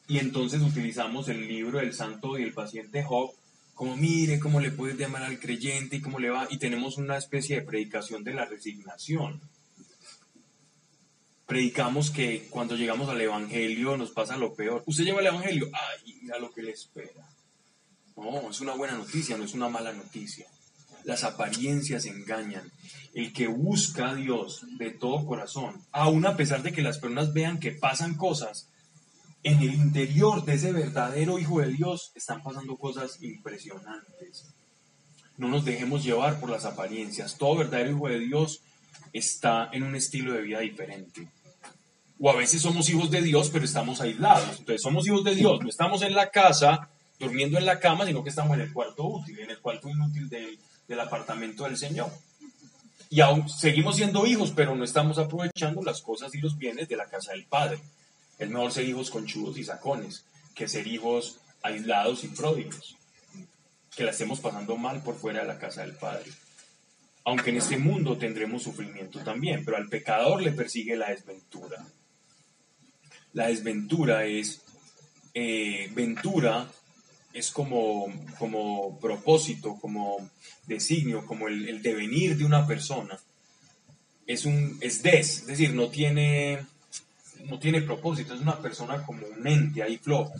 Y 0.06 0.18
entonces 0.18 0.62
utilizamos 0.62 1.28
el 1.28 1.46
libro 1.46 1.78
del 1.78 1.92
santo 1.92 2.38
y 2.38 2.42
el 2.42 2.54
paciente 2.54 3.02
Job 3.04 3.30
como 3.78 3.96
mire 3.96 4.40
cómo 4.40 4.58
le 4.58 4.72
puedes 4.72 4.98
llamar 4.98 5.22
al 5.22 5.38
creyente 5.38 5.96
y 5.96 6.00
cómo 6.00 6.18
le 6.18 6.30
va. 6.30 6.48
Y 6.50 6.58
tenemos 6.58 6.98
una 6.98 7.16
especie 7.16 7.54
de 7.54 7.62
predicación 7.62 8.24
de 8.24 8.34
la 8.34 8.44
resignación. 8.44 9.40
Predicamos 11.48 12.10
que 12.10 12.46
cuando 12.50 12.76
llegamos 12.76 13.08
al 13.08 13.22
Evangelio 13.22 13.96
nos 13.96 14.10
pasa 14.10 14.36
lo 14.36 14.52
peor. 14.52 14.82
Usted 14.84 15.04
lleva 15.04 15.20
el 15.20 15.28
Evangelio, 15.28 15.70
ay, 15.72 16.18
mira 16.20 16.38
lo 16.38 16.52
que 16.52 16.62
le 16.62 16.72
espera. 16.72 17.26
No, 18.18 18.50
es 18.50 18.60
una 18.60 18.74
buena 18.74 18.98
noticia, 18.98 19.38
no 19.38 19.44
es 19.44 19.54
una 19.54 19.70
mala 19.70 19.94
noticia. 19.94 20.46
Las 21.04 21.24
apariencias 21.24 22.04
engañan. 22.04 22.70
El 23.14 23.32
que 23.32 23.46
busca 23.46 24.10
a 24.10 24.14
Dios 24.14 24.66
de 24.76 24.90
todo 24.90 25.24
corazón, 25.24 25.82
aun 25.90 26.26
a 26.26 26.36
pesar 26.36 26.62
de 26.62 26.70
que 26.70 26.82
las 26.82 26.98
personas 26.98 27.32
vean 27.32 27.58
que 27.58 27.72
pasan 27.72 28.18
cosas, 28.18 28.68
en 29.42 29.58
el 29.60 29.72
interior 29.72 30.44
de 30.44 30.52
ese 30.52 30.72
verdadero 30.72 31.38
Hijo 31.38 31.62
de 31.62 31.72
Dios 31.72 32.12
están 32.14 32.42
pasando 32.42 32.76
cosas 32.76 33.22
impresionantes. 33.22 34.44
No 35.38 35.48
nos 35.48 35.64
dejemos 35.64 36.04
llevar 36.04 36.40
por 36.40 36.50
las 36.50 36.66
apariencias. 36.66 37.38
Todo 37.38 37.56
verdadero 37.56 37.92
Hijo 37.92 38.08
de 38.08 38.18
Dios 38.18 38.60
está 39.14 39.70
en 39.72 39.84
un 39.84 39.96
estilo 39.96 40.34
de 40.34 40.42
vida 40.42 40.60
diferente. 40.60 41.28
O 42.20 42.30
a 42.30 42.36
veces 42.36 42.62
somos 42.62 42.88
hijos 42.90 43.10
de 43.10 43.22
Dios, 43.22 43.50
pero 43.50 43.64
estamos 43.64 44.00
aislados. 44.00 44.58
Entonces 44.58 44.82
somos 44.82 45.06
hijos 45.06 45.24
de 45.24 45.34
Dios, 45.34 45.60
no 45.60 45.68
estamos 45.68 46.02
en 46.02 46.14
la 46.14 46.30
casa, 46.30 46.88
durmiendo 47.18 47.58
en 47.58 47.66
la 47.66 47.80
cama, 47.80 48.06
sino 48.06 48.22
que 48.22 48.30
estamos 48.30 48.54
en 48.54 48.62
el 48.62 48.72
cuarto 48.72 49.04
útil, 49.04 49.38
en 49.38 49.50
el 49.50 49.58
cuarto 49.58 49.88
inútil 49.88 50.28
del, 50.28 51.00
apartamento 51.00 51.64
del 51.64 51.76
Señor. 51.76 52.10
Y 53.10 53.20
aún 53.20 53.48
seguimos 53.48 53.96
siendo 53.96 54.26
hijos, 54.26 54.52
pero 54.54 54.74
no 54.74 54.84
estamos 54.84 55.18
aprovechando 55.18 55.82
las 55.82 56.02
cosas 56.02 56.34
y 56.34 56.40
los 56.40 56.58
bienes 56.58 56.88
de 56.88 56.96
la 56.96 57.06
casa 57.06 57.32
del 57.32 57.44
Padre. 57.44 57.78
Es 58.38 58.48
mejor 58.48 58.72
ser 58.72 58.88
hijos 58.88 59.10
conchudos 59.10 59.58
y 59.58 59.64
sacones 59.64 60.24
que 60.54 60.68
ser 60.68 60.86
hijos 60.86 61.38
aislados 61.62 62.24
y 62.24 62.28
pródigos, 62.28 62.96
que 63.96 64.04
la 64.04 64.10
estemos 64.10 64.40
pasando 64.40 64.76
mal 64.76 65.02
por 65.02 65.16
fuera 65.16 65.40
de 65.40 65.46
la 65.46 65.58
casa 65.58 65.82
del 65.82 65.92
Padre. 65.92 66.30
Aunque 67.24 67.50
en 67.50 67.58
este 67.58 67.76
mundo 67.76 68.16
tendremos 68.16 68.62
sufrimiento 68.62 69.20
también, 69.20 69.64
pero 69.64 69.76
al 69.76 69.88
pecador 69.88 70.42
le 70.42 70.52
persigue 70.52 70.96
la 70.96 71.10
desventura. 71.10 71.84
La 73.32 73.48
desventura 73.48 74.24
es 74.24 74.62
eh, 75.34 75.90
ventura, 75.94 76.70
es 77.32 77.50
como, 77.50 78.06
como 78.38 78.98
propósito, 78.98 79.76
como 79.80 80.30
designio, 80.66 81.24
como 81.26 81.48
el, 81.48 81.68
el 81.68 81.82
devenir 81.82 82.36
de 82.36 82.44
una 82.44 82.66
persona. 82.66 83.18
Es 84.26 84.44
un 84.44 84.78
es 84.80 85.02
des, 85.02 85.40
es 85.40 85.46
decir, 85.46 85.74
no 85.74 85.88
tiene 85.88 86.66
no 87.46 87.58
tiene 87.58 87.82
propósito, 87.82 88.34
es 88.34 88.40
una 88.40 88.58
persona 88.58 89.02
como 89.04 89.26
un 89.26 89.46
ente 89.46 89.82
ahí 89.82 89.96
flojo. 89.98 90.34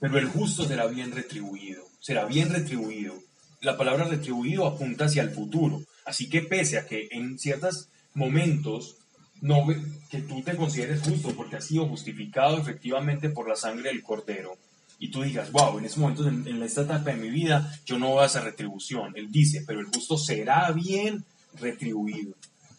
Pero 0.00 0.18
el 0.18 0.26
justo 0.26 0.64
será 0.64 0.86
bien 0.86 1.12
retribuido, 1.12 1.84
será 2.00 2.24
bien 2.24 2.50
retribuido. 2.50 3.14
La 3.60 3.76
palabra 3.76 4.04
retribuido 4.04 4.66
apunta 4.66 5.06
hacia 5.06 5.22
el 5.22 5.30
futuro. 5.30 5.82
Así 6.04 6.28
que 6.28 6.42
pese 6.42 6.78
a 6.78 6.86
que 6.86 7.08
en 7.10 7.38
ciertos 7.38 7.88
momentos 8.14 8.96
no 9.40 9.66
que 10.10 10.22
tú 10.22 10.42
te 10.42 10.56
consideres 10.56 11.02
justo 11.02 11.34
porque 11.36 11.56
has 11.56 11.66
sido 11.66 11.86
justificado 11.86 12.58
efectivamente 12.58 13.28
por 13.28 13.48
la 13.48 13.56
sangre 13.56 13.90
del 13.90 14.02
cordero 14.02 14.56
y 14.98 15.10
tú 15.10 15.22
digas, 15.22 15.52
wow, 15.52 15.78
en 15.78 15.84
estos 15.84 16.00
momentos, 16.00 16.26
en, 16.26 16.46
en 16.48 16.62
esta 16.62 16.82
etapa 16.82 17.10
de 17.10 17.16
mi 17.16 17.30
vida, 17.30 17.72
yo 17.86 17.98
no 17.98 18.08
voy 18.08 18.24
a 18.24 18.26
esa 18.26 18.40
retribución. 18.40 19.12
Él 19.16 19.30
dice, 19.30 19.62
pero 19.66 19.80
el 19.80 19.86
justo 19.86 20.18
será 20.18 20.72
bien 20.72 21.24
retribuido. 21.54 22.34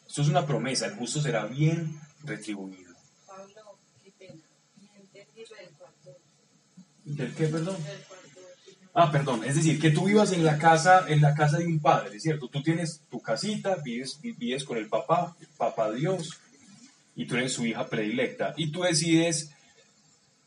Esto 0.05 0.23
es 0.23 0.27
una 0.27 0.45
promesa, 0.45 0.87
el 0.87 0.95
justo 0.95 1.21
será 1.21 1.45
bien 1.45 1.97
retribuido. 2.23 2.93
Pablo, 3.25 3.79
qué 4.03 4.11
pena. 4.17 4.41
Del 5.13 5.69
cuarto. 5.77 6.17
¿Del 7.05 7.33
qué, 7.35 7.47
perdón? 7.47 7.77
Ah, 8.93 9.11
perdón, 9.11 9.45
es 9.45 9.55
decir, 9.55 9.79
que 9.79 9.91
tú 9.91 10.05
vivas 10.05 10.31
en 10.33 10.43
la 10.43 10.57
casa, 10.57 11.05
en 11.07 11.21
la 11.21 11.33
casa 11.33 11.57
de 11.57 11.67
un 11.67 11.79
padre, 11.79 12.19
¿cierto? 12.19 12.49
Tú 12.49 12.61
tienes 12.61 13.01
tu 13.09 13.21
casita, 13.21 13.75
vives, 13.75 14.19
vives 14.21 14.63
con 14.65 14.77
el 14.77 14.89
papá, 14.89 15.37
el 15.39 15.47
papá 15.55 15.91
Dios, 15.91 16.37
y 17.19 17.25
tú 17.25 17.35
eres 17.35 17.51
su 17.51 17.65
hija 17.65 17.85
predilecta, 17.87 18.53
y 18.55 18.71
tú 18.71 18.83
decides 18.83 19.51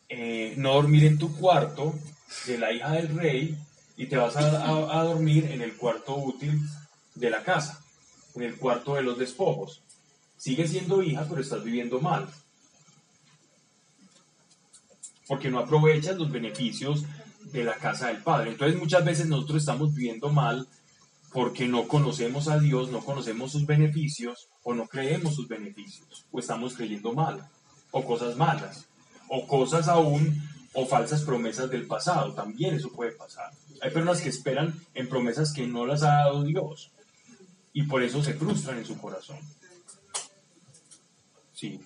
eh, 0.09 0.55
no 0.57 0.73
dormir 0.73 1.05
en 1.05 1.19
tu 1.19 1.37
cuarto 1.37 1.95
de 2.47 2.57
la 2.57 2.73
hija 2.73 2.93
del 2.93 3.09
rey 3.15 3.59
y 3.99 4.07
te 4.07 4.17
vas 4.17 4.37
a, 4.37 4.99
a- 4.99 5.05
dormir 5.05 5.45
en 5.53 5.61
el 5.61 5.75
cuarto 5.77 6.17
útil 6.17 6.59
de 7.15 7.29
la 7.29 7.43
casa, 7.43 7.79
en 8.35 8.43
el 8.45 8.57
cuarto 8.57 8.95
de 8.95 9.03
los 9.03 9.19
despojos. 9.19 9.83
Sigues 10.39 10.71
siendo 10.71 11.03
hija, 11.03 11.27
pero 11.29 11.43
estás 11.43 11.63
viviendo 11.63 12.01
mal. 12.01 12.27
Porque 15.29 15.51
no 15.51 15.59
aprovechas 15.59 16.17
los 16.17 16.31
beneficios 16.33 17.05
de 17.53 17.65
la 17.65 17.75
casa 17.75 18.09
del 18.09 18.23
Padre. 18.23 18.51
Entonces 18.53 18.79
muchas 18.81 19.05
veces 19.05 19.27
nosotros 19.27 19.59
estamos 19.59 19.95
viviendo 19.95 20.31
mal 20.31 20.67
porque 21.33 21.67
no 21.67 21.89
conocemos 21.89 22.49
a 22.49 22.59
Dios, 22.59 22.91
no 22.91 23.01
conocemos 23.05 23.53
sus 23.53 23.67
beneficios 23.67 24.49
o 24.63 24.75
no 24.75 24.87
creemos 24.87 25.35
sus 25.35 25.49
beneficios 25.49 26.27
o 26.31 26.39
estamos 26.39 26.75
creyendo 26.75 27.13
mal 27.13 27.49
o 27.91 28.05
cosas 28.05 28.37
malas 28.37 28.87
o 29.29 29.47
cosas 29.47 29.89
aún 29.89 30.43
o 30.75 30.87
falsas 30.87 31.23
promesas 31.23 31.71
del 31.71 31.87
pasado. 31.87 32.35
También 32.35 32.75
eso 32.75 32.93
puede 32.93 33.13
pasar. 33.13 33.51
Hay 33.81 33.91
personas 33.91 34.21
que 34.21 34.29
esperan 34.29 34.79
en 34.95 35.09
promesas 35.09 35.53
que 35.53 35.67
no 35.67 35.87
las 35.87 36.03
ha 36.03 36.19
dado 36.19 36.45
Dios 36.45 36.93
y 37.73 37.85
por 37.85 38.03
eso 38.03 38.23
se 38.23 38.35
frustran 38.35 38.79
en 38.79 38.85
su 38.85 38.99
corazón. 38.99 39.39
Sí. 41.55 41.81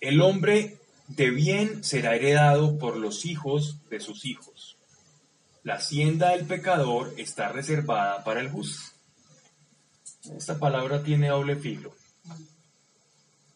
El 0.00 0.20
hombre 0.20 0.78
de 1.08 1.30
bien 1.30 1.84
será 1.84 2.14
heredado 2.14 2.78
por 2.78 2.96
los 2.96 3.24
hijos 3.24 3.78
de 3.88 4.00
sus 4.00 4.24
hijos. 4.24 4.59
La 5.62 5.74
hacienda 5.74 6.30
del 6.30 6.46
pecador 6.46 7.12
está 7.16 7.48
reservada 7.48 8.24
para 8.24 8.40
el 8.40 8.50
justo. 8.50 8.82
Esta 10.36 10.58
palabra 10.58 11.02
tiene 11.02 11.28
doble 11.28 11.56
filo. 11.56 11.94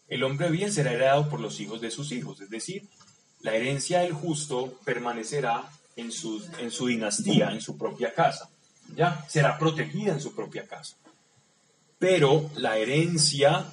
El 0.09 0.22
hombre 0.22 0.51
bien 0.51 0.72
será 0.72 0.93
heredado 0.93 1.28
por 1.28 1.40
los 1.40 1.60
hijos 1.60 1.81
de 1.81 1.90
sus 1.90 2.12
hijos, 2.12 2.40
es 2.40 2.51
decir, 2.51 2.89
la 3.40 3.55
herencia 3.55 4.01
del 4.01 4.12
justo 4.12 4.78
permanecerá 4.85 5.70
en 5.97 6.12
su, 6.12 6.44
en 6.59 6.70
su 6.70 6.86
dinastía, 6.86 7.51
en 7.51 7.60
su 7.60 7.76
propia 7.76 8.14
casa. 8.14 8.51
Ya, 8.94 9.24
será 9.28 9.59
protegida 9.59 10.12
en 10.12 10.20
su 10.20 10.35
propia 10.35 10.66
casa. 10.66 10.97
Pero 11.98 12.51
la 12.56 12.78
herencia 12.78 13.66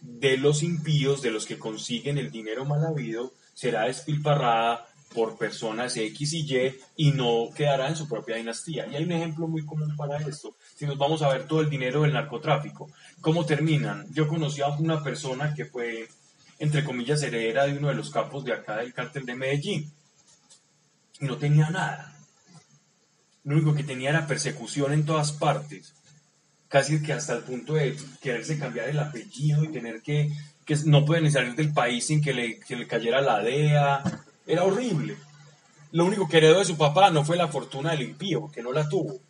de 0.00 0.36
los 0.36 0.62
impíos, 0.62 1.22
de 1.22 1.30
los 1.30 1.44
que 1.44 1.58
consiguen 1.58 2.18
el 2.18 2.30
dinero 2.30 2.64
mal 2.64 2.84
habido, 2.84 3.32
será 3.54 3.84
despilfarrada 3.84 4.87
por 5.14 5.38
personas 5.38 5.96
X 5.96 6.32
y 6.32 6.54
Y 6.54 6.76
y 6.96 7.10
no 7.12 7.48
quedará 7.54 7.88
en 7.88 7.96
su 7.96 8.08
propia 8.08 8.36
dinastía. 8.36 8.86
Y 8.86 8.96
hay 8.96 9.04
un 9.04 9.12
ejemplo 9.12 9.48
muy 9.48 9.64
común 9.64 9.96
para 9.96 10.18
esto. 10.18 10.56
Si 10.76 10.86
nos 10.86 10.98
vamos 10.98 11.22
a 11.22 11.28
ver 11.28 11.46
todo 11.46 11.60
el 11.60 11.70
dinero 11.70 12.02
del 12.02 12.12
narcotráfico, 12.12 12.90
¿cómo 13.20 13.46
terminan? 13.46 14.06
Yo 14.12 14.28
conocí 14.28 14.60
a 14.60 14.68
una 14.68 15.02
persona 15.02 15.54
que 15.54 15.64
fue, 15.64 16.08
entre 16.58 16.84
comillas, 16.84 17.22
heredera 17.22 17.66
de 17.66 17.78
uno 17.78 17.88
de 17.88 17.94
los 17.94 18.10
capos 18.10 18.44
de 18.44 18.52
acá 18.52 18.76
del 18.76 18.92
cártel 18.92 19.24
de 19.26 19.34
Medellín 19.34 19.92
y 21.20 21.24
no 21.24 21.36
tenía 21.36 21.70
nada. 21.70 22.14
Lo 23.44 23.56
único 23.56 23.74
que 23.74 23.84
tenía 23.84 24.10
era 24.10 24.26
persecución 24.26 24.92
en 24.92 25.06
todas 25.06 25.32
partes 25.32 25.94
casi 26.68 27.02
que 27.02 27.12
hasta 27.12 27.34
el 27.34 27.42
punto 27.42 27.74
de 27.74 27.96
quererse 28.20 28.58
cambiar 28.58 28.88
el 28.88 28.98
apellido 28.98 29.64
y 29.64 29.68
tener 29.68 30.02
que, 30.02 30.30
que 30.64 30.76
no 30.84 31.04
pueden 31.04 31.30
salir 31.32 31.54
del 31.54 31.72
país 31.72 32.06
sin 32.06 32.22
que 32.22 32.34
le, 32.34 32.60
que 32.60 32.76
le 32.76 32.86
cayera 32.86 33.20
la 33.20 33.42
DEA. 33.42 34.02
Era 34.48 34.64
horrible. 34.64 35.18
Lo 35.92 36.06
único 36.06 36.26
que 36.26 36.38
heredó 36.38 36.58
de 36.58 36.64
su 36.64 36.78
papá 36.78 37.10
no 37.10 37.22
fue 37.22 37.36
la 37.36 37.48
fortuna 37.48 37.90
del 37.90 38.02
impío, 38.02 38.40
porque 38.40 38.62
no 38.62 38.72
la 38.72 38.88
tuvo, 38.88 39.20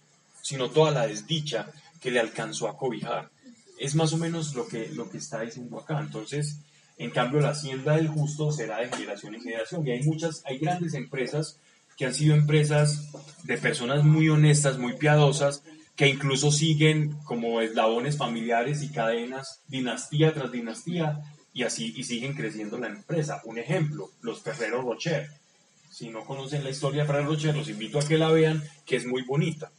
sino 0.43 0.71
toda 0.71 0.93
la 0.93 1.09
desdicha 1.09 1.67
que 2.01 2.13
le 2.13 2.21
alcanzó 2.21 2.69
a 2.69 2.77
cobijar. 2.77 3.29
Es 3.79 3.97
más 3.97 4.13
o 4.13 4.17
menos 4.17 4.55
lo 4.55 4.69
que, 4.69 4.89
lo 4.91 5.11
que 5.11 5.19
está 5.19 5.41
diciendo 5.41 5.81
acá. 5.81 5.99
Entonces, 5.99 6.61
en 6.99 7.11
cambio, 7.11 7.41
la 7.41 7.51
hacienda 7.51 7.97
del 7.97 8.07
justo 8.07 8.53
será 8.53 8.79
de 8.79 8.91
generación 8.91 9.35
en 9.35 9.43
generación. 9.43 9.87
Y 9.87 9.91
hay 9.91 10.03
muchas, 10.05 10.43
hay 10.47 10.59
grandes 10.59 10.95
empresas 10.95 11.59
que 11.97 12.07
han 12.07 12.15
sido 12.15 12.37
empresas 12.37 13.09
de 13.43 13.59
personas 13.59 14.05
muy 14.05 14.29
honestas, 14.29 14.79
muy 14.79 14.93
piadosas, 14.93 15.65
que 15.97 16.07
incluso 16.07 16.53
siguen 16.53 17.17
como 17.25 17.61
eslabones 17.61 18.17
familiares 18.17 18.85
y 18.85 18.91
cadenas, 18.91 19.63
dinastía 19.67 20.33
tras 20.33 20.53
dinastía, 20.53 21.19
y 21.59 21.65
así 21.65 22.05
siguen 22.05 22.35
creciendo 22.35 22.79
la 22.79 22.87
empresa. 22.87 23.43
Un 23.45 23.59
ejemplo, 23.59 24.13
los 24.23 24.41
Ferrero 24.43 24.81
Rocher. 24.81 25.29
Si 25.91 26.09
no 26.09 26.25
conocen 26.25 26.63
la 26.63 26.71
historia 26.71 27.03
de 27.03 27.09
Fray 27.09 27.25
Rocher, 27.25 27.57
los 27.57 27.69
invito 27.69 27.99
a 27.99 28.07
que 28.07 28.17
la 28.17 28.31
vean, 28.31 28.63
que 28.87 28.95
es 28.95 29.05
muy 29.07 29.23
bonita. 29.23 29.73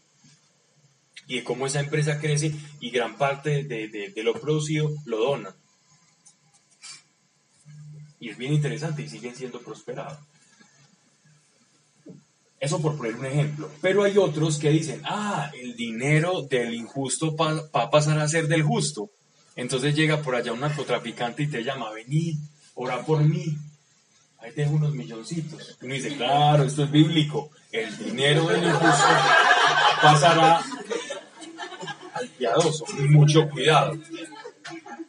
Y 1.26 1.38
de 1.38 1.44
cómo 1.46 1.68
esa 1.68 1.80
empresa 1.80 2.20
crece 2.20 2.54
y 2.82 2.90
gran 2.90 3.16
parte 3.18 3.64
de, 3.64 3.88
de- 3.88 4.24
lo 4.24 4.34
producido 4.34 4.92
lo 5.06 5.20
donan. 5.20 5.54
Y 8.20 8.28
es 8.28 8.38
bien 8.38 8.52
interesante 8.52 9.02
y 9.04 9.08
siguen 9.08 9.34
siendo 9.34 9.62
prosperados. 9.62 10.20
Eso 12.60 12.82
por 12.82 12.98
poner 12.98 13.16
un 13.16 13.26
ejemplo. 13.26 13.72
Pero 13.80 14.04
hay 14.04 14.18
otros 14.18 14.58
que 14.58 14.70
dicen, 14.70 15.02
ah, 15.06 15.50
el 15.58 15.78
dinero 15.78 16.42
del 16.42 16.74
injusto 16.74 17.38
va 17.38 17.70
a 17.72 17.90
pasar 17.90 18.20
a 18.20 18.28
ser 18.28 18.50
del 18.50 18.64
justo. 18.64 19.10
Entonces 19.60 19.94
llega 19.94 20.22
por 20.22 20.36
allá 20.36 20.54
un 20.54 20.62
narcotraficante 20.62 21.44
y 21.44 21.48
te 21.48 21.66
llama, 21.66 21.92
vení, 21.92 22.40
ora 22.76 23.04
por 23.04 23.22
mí. 23.22 23.58
Ahí 24.38 24.54
te 24.54 24.62
dejo 24.62 24.76
unos 24.76 24.94
milloncitos. 24.94 25.78
Y 25.82 25.86
uno 25.86 25.96
dice, 25.96 26.16
claro, 26.16 26.64
esto 26.64 26.86
es 26.86 26.92
bíblico. 26.92 27.52
El 27.70 27.98
dinero 27.98 28.48
del 28.48 28.64
injusto 28.64 29.08
pasará 30.02 30.64
al 32.14 32.30
piadoso. 32.30 32.86
Mucho 33.10 33.50
cuidado. 33.50 33.98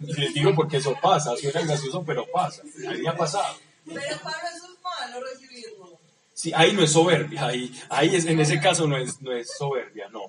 Y 0.00 0.12
les 0.14 0.34
digo 0.34 0.52
porque 0.56 0.78
eso 0.78 0.96
pasa, 1.00 1.36
suena 1.36 1.60
gracioso, 1.60 2.02
pero 2.04 2.26
pasa. 2.32 2.62
A 2.88 2.92
mí 2.92 3.02
me 3.02 3.08
ha 3.08 3.16
pasado. 3.16 3.54
Pero 3.86 4.18
para 4.20 4.48
eso 4.48 4.66
es 4.66 4.82
malo 4.82 5.24
recibirlo. 5.32 5.96
Sí, 6.34 6.50
ahí 6.56 6.72
no 6.72 6.82
es 6.82 6.90
soberbia, 6.90 7.46
ahí, 7.46 7.72
ahí 7.88 8.16
es, 8.16 8.24
en 8.24 8.40
ese 8.40 8.58
caso 8.58 8.88
no 8.88 8.96
es, 8.96 9.22
no 9.22 9.32
es 9.32 9.48
soberbia, 9.56 10.08
no. 10.08 10.22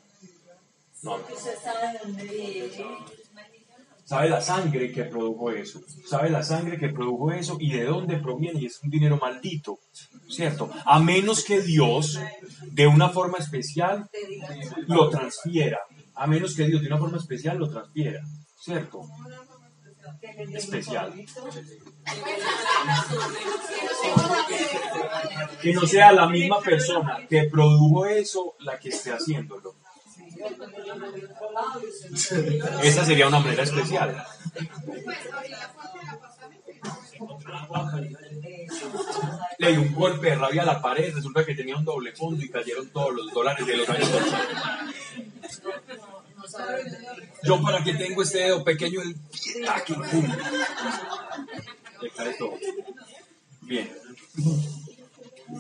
No, 1.01 1.17
no. 1.17 1.25
Sabe 4.11 4.27
la 4.27 4.41
sangre 4.41 4.91
que 4.91 5.05
produjo 5.05 5.51
eso, 5.51 5.79
sabe 6.05 6.29
la 6.29 6.43
sangre 6.43 6.77
que 6.77 6.89
produjo 6.89 7.31
eso 7.31 7.55
y 7.61 7.71
de 7.71 7.85
dónde 7.85 8.17
proviene 8.17 8.59
y 8.59 8.65
es 8.65 8.77
un 8.83 8.89
dinero 8.89 9.15
maldito, 9.15 9.79
¿cierto? 10.27 10.69
A 10.83 10.99
menos 10.99 11.45
que 11.45 11.61
Dios 11.61 12.19
de 12.73 12.87
una 12.87 13.07
forma 13.07 13.37
especial 13.37 14.09
lo 14.87 15.09
transfiera, 15.09 15.79
a 16.13 16.27
menos 16.27 16.57
que 16.57 16.65
Dios 16.65 16.81
de 16.81 16.87
una 16.87 16.97
forma 16.97 17.19
especial 17.19 17.57
lo 17.57 17.69
transfiera, 17.69 18.21
¿cierto? 18.59 18.99
Especial. 20.55 21.13
Que 25.61 25.73
no 25.73 25.87
sea 25.87 26.11
la 26.11 26.27
misma 26.27 26.59
persona 26.59 27.25
que 27.29 27.43
produjo 27.45 28.05
eso 28.07 28.55
la 28.59 28.77
que 28.77 28.89
esté 28.89 29.13
haciéndolo. 29.13 29.75
Esa 32.83 33.05
sería 33.05 33.27
una 33.27 33.39
manera 33.39 33.63
especial. 33.63 34.23
Le 39.59 39.71
dio 39.71 39.81
un 39.81 39.93
golpe 39.93 40.29
de 40.31 40.35
rabia 40.35 40.63
a 40.63 40.65
la 40.65 40.81
pared, 40.81 41.13
resulta 41.13 41.45
que 41.45 41.55
tenía 41.55 41.77
un 41.77 41.85
doble 41.85 42.13
fondo 42.13 42.43
y 42.43 42.49
cayeron 42.49 42.89
todos 42.89 43.13
los 43.13 43.31
dólares 43.33 43.65
de 43.65 43.77
los 43.77 43.87
años 43.89 44.09
80. 44.11 44.91
Yo 47.43 47.61
para 47.61 47.83
qué 47.83 47.93
tengo 47.93 48.23
este 48.23 48.39
dedo 48.39 48.63
pequeño, 48.63 49.01
el. 49.01 49.15
Bien. 53.61 53.91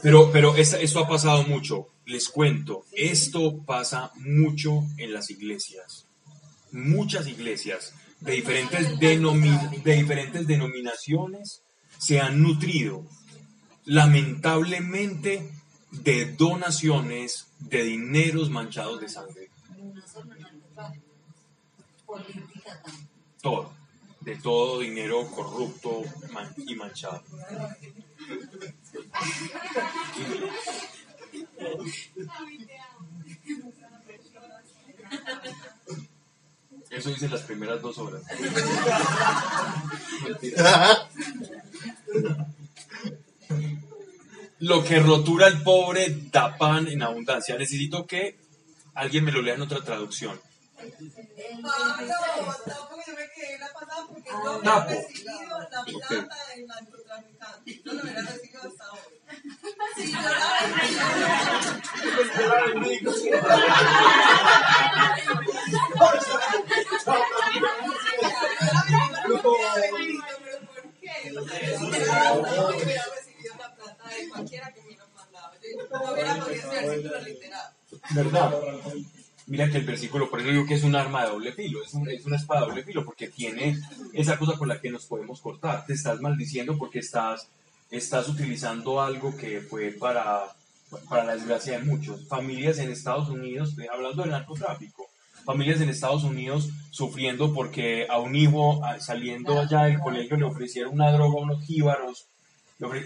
Pero, 0.01 0.31
pero 0.31 0.55
esto 0.55 0.99
ha 0.99 1.07
pasado 1.07 1.43
mucho. 1.43 1.87
Les 2.11 2.27
cuento, 2.27 2.85
esto 2.91 3.63
pasa 3.63 4.11
mucho 4.15 4.83
en 4.97 5.13
las 5.13 5.29
iglesias. 5.29 6.07
Muchas 6.73 7.25
iglesias 7.27 7.93
de 8.19 8.33
diferentes, 8.33 8.99
denomi- 8.99 9.81
de 9.81 9.93
diferentes 9.95 10.45
denominaciones 10.45 11.61
se 11.97 12.19
han 12.19 12.41
nutrido 12.43 13.05
lamentablemente 13.85 15.49
de 15.91 16.33
donaciones 16.33 17.47
de 17.59 17.83
dineros 17.83 18.49
manchados 18.49 18.99
de 18.99 19.07
sangre. 19.07 19.49
Todo. 23.41 23.73
De 24.19 24.35
todo 24.35 24.79
dinero 24.79 25.25
corrupto 25.31 26.03
y 26.67 26.75
manchado. 26.75 27.23
Eso 36.89 37.09
dice 37.09 37.29
las 37.29 37.43
primeras 37.43 37.81
dos 37.81 37.97
horas. 37.97 38.21
Lo 44.59 44.83
que 44.83 44.99
rotura 44.99 45.47
al 45.47 45.63
pobre 45.63 46.13
da 46.31 46.57
pan 46.57 46.87
en 46.87 47.01
abundancia. 47.01 47.57
Necesito 47.57 48.05
que 48.05 48.37
alguien 48.93 49.23
me 49.23 49.31
lo 49.31 49.41
lea 49.41 49.55
en 49.55 49.61
otra 49.61 49.81
traducción. 49.83 50.39
Pablo, 51.61 52.13
tampoco 52.65 53.01
¿Verdad? 78.11 78.53
Mira 79.47 79.69
que 79.69 79.77
el 79.77 79.85
versículo, 79.85 80.29
por 80.29 80.39
eso 80.39 80.49
digo 80.49 80.65
que 80.65 80.75
es 80.75 80.83
un 80.83 80.95
arma 80.95 81.23
de 81.23 81.29
doble 81.31 81.51
filo, 81.51 81.83
es, 81.83 81.93
un- 81.93 82.09
es 82.09 82.25
una 82.25 82.37
espada 82.37 82.61
de 82.61 82.67
doble 82.67 82.83
filo, 82.83 83.03
porque 83.03 83.27
tiene 83.27 83.77
esa 84.13 84.37
cosa 84.37 84.57
con 84.57 84.67
la 84.69 84.79
que 84.79 84.89
nos 84.89 85.05
podemos 85.05 85.41
cortar. 85.41 85.85
Te 85.85 85.93
estás 85.93 86.21
maldiciendo 86.21 86.77
porque 86.77 86.99
estás, 86.99 87.49
estás 87.91 88.29
utilizando 88.29 89.01
algo 89.01 89.35
que 89.35 89.61
fue 89.61 89.91
para, 89.91 90.45
para 91.09 91.25
la 91.25 91.35
desgracia 91.35 91.77
de 91.77 91.85
muchos. 91.85 92.27
Familias 92.27 92.79
en 92.79 92.89
Estados 92.89 93.29
Unidos, 93.29 93.77
eh, 93.77 93.87
hablando 93.93 94.23
del 94.23 94.31
narcotráfico, 94.31 95.07
familias 95.45 95.81
en 95.81 95.89
Estados 95.89 96.23
Unidos 96.23 96.69
sufriendo 96.91 97.53
porque 97.53 98.07
a 98.09 98.19
un 98.19 98.35
hijo 98.35 98.81
saliendo 98.99 99.59
allá 99.59 99.83
del 99.83 99.99
colegio 99.99 100.37
le 100.37 100.45
ofrecieron 100.45 100.93
una 100.93 101.11
droga, 101.11 101.41
unos 101.41 101.63
jíbaros, 101.63 102.27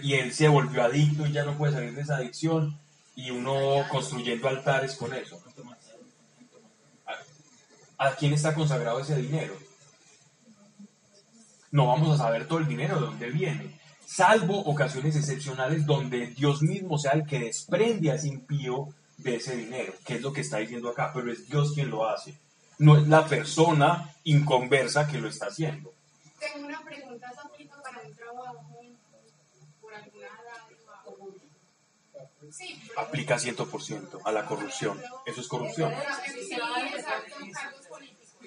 y 0.02 0.14
él 0.14 0.32
se 0.32 0.48
volvió 0.48 0.82
adicto 0.82 1.26
y 1.26 1.32
ya 1.32 1.44
no 1.44 1.56
puede 1.58 1.72
salir 1.72 1.94
de 1.94 2.02
esa 2.02 2.16
adicción, 2.16 2.78
y 3.14 3.30
uno 3.30 3.84
construyendo 3.90 4.48
altares 4.48 4.94
con 4.94 5.12
eso. 5.14 5.42
¿A 7.98 8.14
quién 8.14 8.34
está 8.34 8.54
consagrado 8.54 9.00
ese 9.00 9.16
dinero? 9.16 9.54
No 11.70 11.86
vamos 11.86 12.14
a 12.14 12.24
saber 12.24 12.46
todo 12.46 12.58
el 12.58 12.68
dinero 12.68 12.96
de 12.96 13.06
dónde 13.06 13.30
viene, 13.30 13.78
salvo 14.06 14.60
ocasiones 14.60 15.16
excepcionales 15.16 15.84
donde 15.84 16.28
Dios 16.28 16.62
mismo 16.62 16.98
sea 16.98 17.12
el 17.12 17.26
que 17.26 17.40
desprende 17.40 18.10
a 18.10 18.14
ese 18.14 18.28
impío 18.28 18.88
de 19.18 19.36
ese 19.36 19.56
dinero, 19.56 19.92
que 20.04 20.14
es 20.14 20.22
lo 20.22 20.32
que 20.32 20.42
está 20.42 20.58
diciendo 20.58 20.90
acá, 20.90 21.10
pero 21.12 21.32
es 21.32 21.48
Dios 21.48 21.72
quien 21.72 21.90
lo 21.90 22.08
hace. 22.08 22.38
No 22.78 22.96
es 22.96 23.08
la 23.08 23.26
persona 23.26 24.14
inconversa 24.24 25.08
que 25.08 25.18
lo 25.18 25.28
está 25.28 25.46
haciendo. 25.46 25.92
Tengo 26.38 26.66
una 26.66 26.82
pregunta, 26.84 27.32
Sofito, 27.34 27.74
para 27.82 28.02
un 28.02 28.14
trabajo 28.14 28.80
por 29.80 29.94
alguna. 29.94 30.28
Sí, 32.50 32.80
Aplica 32.96 33.36
100% 33.36 34.20
a 34.24 34.32
la 34.32 34.46
corrupción. 34.46 35.00
Eso 35.24 35.40
es 35.40 35.48
corrupción. 35.48 35.92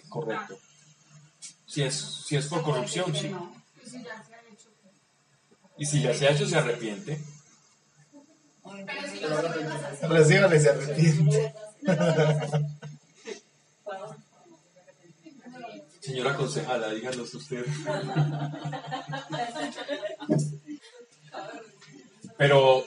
Correcto. 0.07 0.59
Si 1.65 1.83
es, 1.83 1.95
si 1.95 2.35
es 2.35 2.47
por 2.47 2.63
corrupción, 2.63 3.13
sí. 3.15 3.29
Pues 3.75 3.91
si 3.91 4.03
ya 4.03 4.23
se 4.23 4.33
ha 4.33 4.41
hecho. 4.41 4.69
Y 5.79 5.85
si 5.85 6.01
ya 6.01 6.13
se 6.13 6.27
ha 6.27 6.31
hecho, 6.31 6.45
se 6.45 6.57
arrepiente. 6.57 7.19
Recíbale, 10.01 10.59
se 10.59 10.69
arrepiente. 10.69 11.53
Señora 16.01 16.35
concejala, 16.35 16.89
díganos 16.89 17.33
usted. 17.33 17.65
Pero 22.37 22.83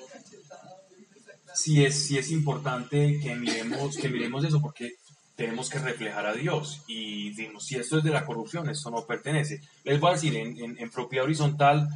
sí 1.55 1.85
es, 1.85 2.06
sí 2.06 2.19
es 2.19 2.31
importante 2.31 3.20
que 3.20 3.35
miremos, 3.36 3.97
que 3.97 4.09
miremos 4.09 4.44
eso 4.44 4.60
porque 4.60 4.97
tenemos 5.35 5.70
que 5.70 5.78
reflejar 5.78 6.27
a 6.27 6.35
Dios 6.35 6.82
y 6.86 7.31
decimos, 7.31 7.64
si 7.64 7.77
esto 7.77 7.98
es 7.98 8.05
de 8.05 8.10
la 8.10 8.27
corrupción, 8.27 8.69
esto 8.69 8.90
no 8.90 9.06
pertenece. 9.06 9.62
Les 9.85 9.98
voy 9.98 10.10
a 10.10 10.14
decir, 10.14 10.36
en, 10.36 10.59
en, 10.59 10.78
en 10.78 10.90
propiedad 10.90 11.24
horizontal 11.24 11.89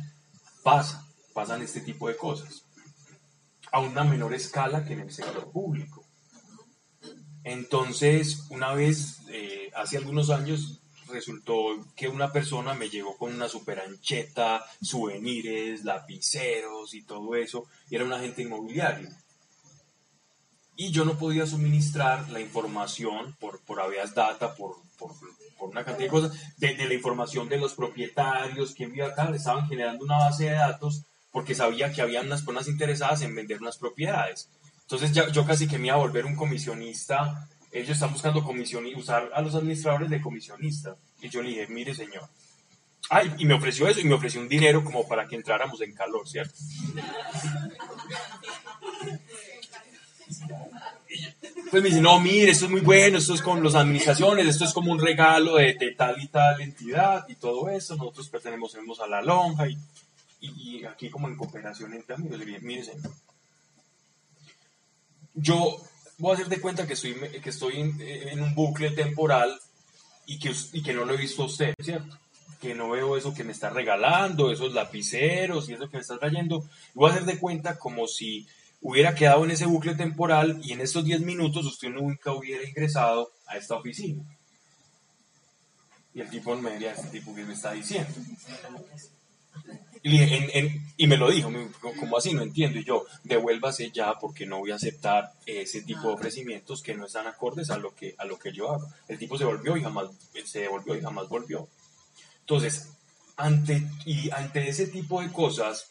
pasa, 0.67 1.07
pasan 1.33 1.63
este 1.63 1.81
tipo 1.81 2.09
de 2.09 2.17
cosas, 2.17 2.65
a 3.71 3.79
una 3.79 4.03
menor 4.03 4.35
escala 4.35 4.85
que 4.85 4.95
en 4.95 5.03
el 5.03 5.13
sector 5.13 5.53
público. 5.53 6.05
Entonces, 7.45 8.47
una 8.51 8.73
vez, 8.75 9.21
eh, 9.29 9.71
hace 9.77 9.97
algunos 9.97 10.29
años, 10.29 10.81
resultó 11.09 11.87
que 11.95 12.09
una 12.09 12.33
persona 12.33 12.75
me 12.75 12.89
llegó 12.89 13.17
con 13.17 13.33
una 13.33 13.49
super 13.49 13.79
ancheta, 13.79 14.65
souvenirs, 14.83 15.85
lapiceros 15.85 16.95
y 16.95 17.05
todo 17.05 17.37
eso, 17.37 17.67
y 17.89 17.95
era 17.95 18.05
un 18.05 18.13
agente 18.13 18.43
inmobiliario. 18.43 19.09
Y 20.75 20.91
yo 20.91 21.05
no 21.05 21.17
podía 21.17 21.47
suministrar 21.47 22.29
la 22.31 22.41
información 22.41 23.37
por, 23.39 23.61
por 23.61 23.81
habeas 23.81 24.17
data, 24.17 24.57
por, 24.57 24.79
por 25.59 25.71
una 25.71 25.85
cantidad 25.85 26.07
de 26.07 26.11
cosas, 26.11 26.33
de, 26.59 26.75
la 26.77 26.95
información 26.95 27.49
de 27.49 27.59
los 27.59 27.75
propietarios, 27.75 28.75
quién 28.75 28.93
vive 28.93 29.05
acá, 29.05 29.31
le 29.31 29.37
estaban 29.37 29.69
generando 29.69 30.05
una 30.05 30.19
base 30.19 30.45
de 30.45 30.53
datos 30.53 31.03
porque 31.33 31.55
sabía 31.55 31.93
que 31.93 32.03
había 32.03 32.23
unas 32.23 32.43
personas 32.43 32.69
interesadas 32.69 33.23
en 33.23 33.35
vender 33.35 33.59
unas 33.61 33.77
propiedades. 33.77 34.49
Entonces 34.83 35.13
yo 35.33 35.45
casi 35.45 35.67
que 35.67 35.79
me 35.79 35.89
iba 35.89 35.97
a 35.97 35.99
volver 35.99 36.25
un 36.25 36.37
comisionista. 36.37 37.49
Ellos 37.73 37.91
están 37.91 38.13
buscando 38.13 38.45
comisión 38.45 38.87
y 38.87 38.95
usar 38.95 39.31
a 39.35 39.43
los 39.43 39.55
administradores 39.55 40.09
de 40.09 40.21
comisionista. 40.21 40.97
Y 41.21 41.29
yo 41.29 41.43
le 41.43 41.51
dije, 41.51 41.67
mire 41.67 41.95
señor. 41.95 42.29
Ay, 43.11 43.35
y 43.39 43.45
me 43.45 43.55
ofreció 43.55 43.89
eso 43.89 44.01
y 44.01 44.05
me 44.05 44.15
ofreció 44.15 44.41
un 44.41 44.49
dinero 44.49 44.83
como 44.83 45.07
para 45.07 45.27
que 45.27 45.37
entráramos 45.37 45.81
en 45.81 45.93
calor, 45.93 46.27
¿cierto? 46.29 46.55
Pues 51.71 51.83
me 51.83 51.89
dice, 51.89 52.01
no, 52.01 52.21
mire, 52.21 52.53
esto 52.53 52.67
es 52.67 52.71
muy 52.71 52.81
bueno, 52.81 53.19
esto 53.19 53.35
es 53.35 53.43
con 53.43 53.63
las 53.63 53.75
administraciones, 53.75 54.47
esto 54.47 54.65
es 54.65 54.73
como 54.73 54.93
un 54.93 55.01
regalo 55.01 55.57
de, 55.57 55.75
de 55.75 55.93
tal 55.93 56.23
y 56.23 56.29
tal 56.29 56.61
entidad 56.61 57.27
y 57.29 57.35
todo 57.35 57.69
eso. 57.69 57.97
Nosotros 57.97 58.29
pertenecemos 58.29 59.01
a 59.01 59.09
la 59.09 59.21
lonja 59.21 59.69
y, 59.69 59.77
y, 60.41 60.79
y 60.79 60.85
aquí 60.85 61.11
como 61.11 61.27
en 61.27 61.37
cooperación 61.37 61.93
entre 61.93 62.15
amigos. 62.15 62.39
Le 62.39 62.47
dije, 62.47 62.61
mire 62.61 62.85
señor, 62.85 63.11
yo 65.35 65.77
voy 66.19 66.31
a 66.31 66.35
hacer 66.35 66.49
de 66.49 66.61
cuenta 66.61 66.87
que 66.87 66.93
estoy, 66.93 67.15
que 67.15 67.51
estoy 67.51 67.81
en, 67.81 68.01
en 68.01 68.43
un 68.43 68.55
bucle 68.55 68.91
temporal 68.93 69.59
y 70.25 70.39
que, 70.39 70.53
y 70.73 70.83
que 70.83 70.95
no 70.95 71.05
lo 71.05 71.15
he 71.15 71.19
visto 71.19 71.43
a 71.43 71.47
usted, 71.47 71.75
¿cierto? 71.83 72.17
Que 72.61 72.75
no 72.75 72.91
veo 72.91 73.17
eso 73.17 73.35
que 73.35 73.45
me 73.45 73.53
está 73.53 73.71
regalando, 73.71 74.53
esos 74.53 74.73
lapiceros 74.73 75.69
y 75.69 75.75
eso 75.75 75.91
que 75.91 75.97
me 75.97 76.03
está 76.03 76.17
trayendo. 76.17 76.65
Voy 76.95 77.11
a 77.11 77.15
hacer 77.15 77.27
de 77.27 77.39
cuenta 77.39 77.77
como 77.77 78.07
si 78.07 78.47
hubiera 78.81 79.15
quedado 79.15 79.45
en 79.45 79.51
ese 79.51 79.67
bucle 79.67 79.95
temporal 79.95 80.61
y 80.63 80.73
en 80.73 80.81
estos 80.81 81.05
10 81.05 81.21
minutos 81.23 81.65
usted 81.67 81.89
nunca 81.89 82.33
hubiera 82.33 82.69
ingresado 82.69 83.31
a 83.47 83.57
esta 83.57 83.75
oficina. 83.75 84.23
Y 86.15 86.21
el 86.21 86.31
tipo 86.31 86.57
me 86.57 86.73
diría, 86.73 86.93
este 86.93 87.09
tipo 87.09 87.35
que 87.35 87.45
me 87.45 87.53
está 87.55 87.73
diciendo. 87.73 88.11
Y, 90.03 90.19
en- 90.23 90.51
en- 90.55 90.87
y 90.97 91.07
me 91.09 91.17
lo 91.17 91.31
dijo, 91.31 91.51
¿cómo 91.99 92.17
así? 92.17 92.33
No 92.33 92.43
entiendo. 92.43 92.79
Y 92.79 92.85
yo, 92.85 93.05
devuélvase 93.25 93.91
ya 93.91 94.15
porque 94.19 94.47
no 94.47 94.59
voy 94.59 94.71
a 94.71 94.77
aceptar 94.77 95.33
ese 95.47 95.83
tipo 95.83 96.03
de 96.09 96.15
ofrecimientos 96.15 96.81
que 96.83 96.95
no 96.95 97.07
están 97.07 97.27
acordes 97.27 97.71
a 97.71 97.79
lo 97.79 97.95
que, 97.95 98.15
a 98.19 98.25
lo 98.25 98.39
que 98.39 98.53
yo 98.53 98.71
hago. 98.73 98.87
El 99.09 99.19
tipo 99.19 99.37
se 99.37 99.45
volvió 99.45 99.77
y 99.77 99.83
jamás, 99.83 100.07
se 100.45 100.61
devolvió 100.61 100.95
y 100.97 101.03
jamás 101.03 101.29
volvió. 101.29 101.69
Entonces, 102.41 102.89
ante, 103.37 103.83
y 104.05 104.31
ante 104.31 104.69
ese 104.69 104.87
tipo 104.87 105.21
de 105.21 105.33
cosas, 105.33 105.91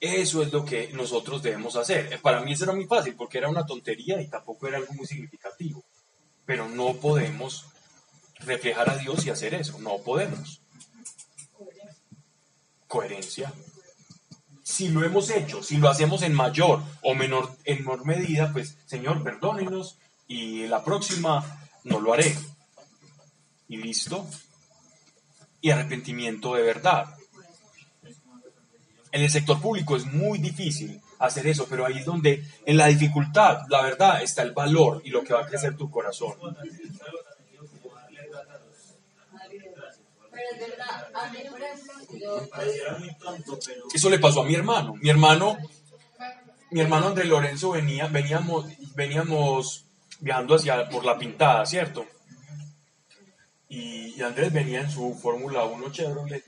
eso 0.00 0.42
es 0.42 0.50
lo 0.50 0.64
que 0.64 0.88
nosotros 0.94 1.42
debemos 1.42 1.76
hacer. 1.76 2.10
Eh, 2.12 2.18
Para 2.18 2.40
mí 2.40 2.52
eso 2.52 2.64
era 2.64 2.72
muy 2.72 2.86
fácil 2.86 3.14
porque 3.14 3.38
era 3.38 3.48
una 3.48 3.66
tontería 3.66 4.20
y 4.20 4.28
tampoco 4.28 4.66
era 4.66 4.78
algo 4.78 4.94
muy 4.94 5.06
significativo. 5.06 5.84
Pero 6.46 6.68
no 6.68 6.94
podemos 6.94 7.66
reflejar 8.40 8.88
a 8.88 8.96
Dios 8.96 9.26
y 9.26 9.30
hacer 9.30 9.54
eso. 9.54 9.78
No 9.78 9.98
podemos. 9.98 10.62
Coherencia. 12.88 13.52
Si 14.62 14.88
lo 14.88 15.04
hemos 15.04 15.28
hecho, 15.30 15.62
si 15.62 15.76
lo 15.76 15.90
hacemos 15.90 16.22
en 16.22 16.32
mayor 16.32 16.82
o 17.02 17.14
menor, 17.14 17.54
en 17.64 17.78
menor 17.78 18.06
medida, 18.06 18.52
pues 18.52 18.78
Señor, 18.86 19.22
perdónenos 19.22 19.98
y 20.26 20.66
la 20.66 20.82
próxima 20.82 21.68
no 21.84 22.00
lo 22.00 22.14
haré. 22.14 22.34
Y 23.68 23.76
listo. 23.76 24.26
Y 25.60 25.70
arrepentimiento 25.70 26.54
de 26.54 26.62
verdad. 26.62 27.14
En 29.12 29.22
el 29.22 29.30
sector 29.30 29.60
público 29.60 29.96
es 29.96 30.06
muy 30.06 30.38
difícil 30.38 31.00
hacer 31.18 31.46
eso, 31.46 31.66
pero 31.68 31.84
ahí 31.84 31.98
es 31.98 32.04
donde, 32.04 32.44
en 32.64 32.76
la 32.76 32.86
dificultad, 32.86 33.62
la 33.68 33.82
verdad, 33.82 34.22
está 34.22 34.42
el 34.42 34.52
valor 34.52 35.02
y 35.04 35.10
lo 35.10 35.24
que 35.24 35.34
va 35.34 35.42
a 35.42 35.46
crecer 35.46 35.76
tu 35.76 35.90
corazón. 35.90 36.34
Eso 43.92 44.10
le 44.10 44.18
pasó 44.18 44.42
a 44.42 44.44
mi 44.44 44.54
hermano. 44.54 44.94
Mi 44.94 45.10
hermano, 45.10 45.58
mi 46.70 46.80
hermano 46.80 47.08
Andrés 47.08 47.28
Lorenzo 47.28 47.72
venía, 47.72 48.06
veníamos, 48.06 48.66
veníamos 48.94 49.84
viajando 50.20 50.54
hacia 50.54 50.88
por 50.88 51.04
la 51.04 51.18
pintada, 51.18 51.66
¿cierto? 51.66 52.06
Y, 53.68 54.14
y 54.16 54.22
Andrés 54.22 54.52
venía 54.52 54.80
en 54.80 54.90
su 54.90 55.14
Fórmula 55.14 55.64
1 55.64 55.92
Chevrolet 55.92 56.44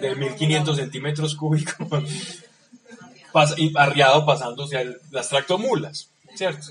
de 0.00 0.14
1500 0.16 0.76
centímetros 0.76 1.34
cúbicos, 1.36 2.04
y 3.58 3.72
arriado 3.76 4.24
pasándose 4.24 4.76
al- 4.78 4.98
las 5.10 5.28
tractomulas, 5.28 6.08
¿cierto? 6.34 6.68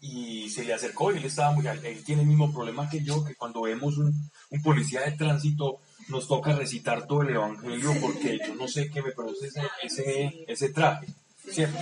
Y 0.00 0.48
se 0.50 0.64
le 0.64 0.72
acercó 0.72 1.12
y 1.12 1.18
él 1.18 1.24
estaba 1.24 1.50
muy, 1.52 1.66
él 1.66 2.02
tiene 2.04 2.22
el 2.22 2.28
mismo 2.28 2.52
problema 2.52 2.88
que 2.88 3.02
yo, 3.02 3.24
que 3.24 3.34
cuando 3.34 3.62
vemos 3.62 3.98
un, 3.98 4.30
un 4.50 4.62
policía 4.62 5.00
de 5.02 5.12
tránsito 5.12 5.78
nos 6.08 6.26
toca 6.26 6.52
recitar 6.54 7.06
todo 7.06 7.22
el 7.22 7.30
evangelio 7.34 7.92
porque 8.00 8.38
yo 8.46 8.54
no 8.54 8.66
sé 8.66 8.90
qué 8.90 9.02
me 9.02 9.12
produce 9.12 9.48
ese, 9.48 9.62
ese, 9.82 10.44
ese 10.48 10.68
traje, 10.70 11.06
¿cierto? 11.50 11.78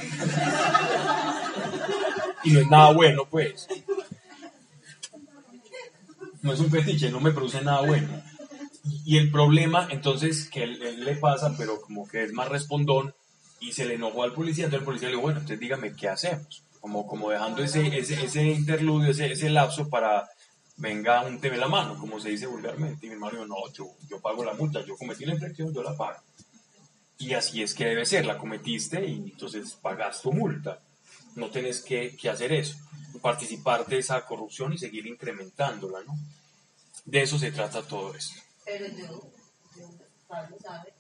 Y 2.45 2.51
no 2.53 2.61
es 2.61 2.69
nada 2.69 2.93
bueno, 2.93 3.25
pues. 3.31 3.69
No 6.43 6.53
es 6.53 6.61
un 6.61 6.71
fetiche, 6.71 7.11
no 7.11 7.21
me 7.21 7.33
produce 7.33 7.61
nada 7.63 7.83
bueno. 7.83 8.09
Y 9.05 9.19
el 9.19 9.31
problema, 9.31 9.89
entonces, 9.91 10.49
que 10.49 10.63
él, 10.63 11.05
le 11.05 11.17
pasa, 11.17 11.55
pero 11.57 11.81
como 11.81 12.09
que 12.09 12.25
es 12.25 12.33
más 12.33 12.49
respondón, 12.49 13.15
y 13.61 13.73
se 13.73 13.85
le 13.85 13.95
enojó 13.95 14.23
al 14.23 14.33
policía, 14.33 14.65
entonces 14.65 14.83
el 14.83 14.87
policía 14.87 15.09
le 15.09 15.15
dijo, 15.15 15.23
bueno, 15.23 15.41
entonces 15.41 15.61
dígame 15.61 15.95
qué 15.95 16.09
hacemos. 16.09 16.63
Como, 16.81 17.07
como 17.07 17.31
dejando 17.31 17.63
ese, 17.63 17.99
ese, 17.99 18.45
interludio, 18.45 19.11
ese, 19.11 19.33
ese 19.33 19.51
lapso 19.51 19.89
para, 19.89 20.29
venga, 20.77 21.23
un 21.23 21.41
la 21.43 21.69
mano, 21.69 21.99
como 21.99 22.21
se 22.21 22.31
dice 22.31 22.47
vulgarmente. 22.47 23.05
Y 23.05 23.09
mi 23.09 23.15
hermano 23.15 23.33
dijo, 23.33 23.47
no, 23.47 23.73
yo, 23.73 23.91
yo 24.09 24.21
pago 24.21 24.45
la 24.45 24.55
multa, 24.55 24.85
yo 24.85 24.97
cometí 24.97 25.25
la 25.25 25.35
infracción, 25.35 25.75
yo 25.75 25.83
la 25.83 25.97
pago. 25.97 26.21
Y 27.19 27.35
así 27.35 27.63
es 27.63 27.75
que 27.75 27.85
debe 27.85 28.07
ser, 28.07 28.25
la 28.25 28.39
cometiste 28.39 29.05
y 29.05 29.17
entonces 29.17 29.77
pagas 29.83 30.23
tu 30.23 30.33
multa. 30.33 30.81
No 31.35 31.51
tienes 31.51 31.83
que, 31.83 32.17
que 32.17 32.31
hacer 32.31 32.53
eso, 32.53 32.77
participar 33.21 33.87
de 33.87 33.99
esa 33.99 34.25
corrupción 34.25 34.73
y 34.73 34.79
seguir 34.79 35.07
incrementándola, 35.07 35.99
¿no? 36.07 36.17
De 37.05 37.23
eso 37.23 37.39
se 37.39 37.51
trata 37.51 37.83
todo 37.83 38.15
esto. 38.15 38.41
Pero 38.69 38.87
yo, 38.89 39.33
yo, 39.77 39.89
Pablo 40.29 40.57
sabe, 40.61 40.93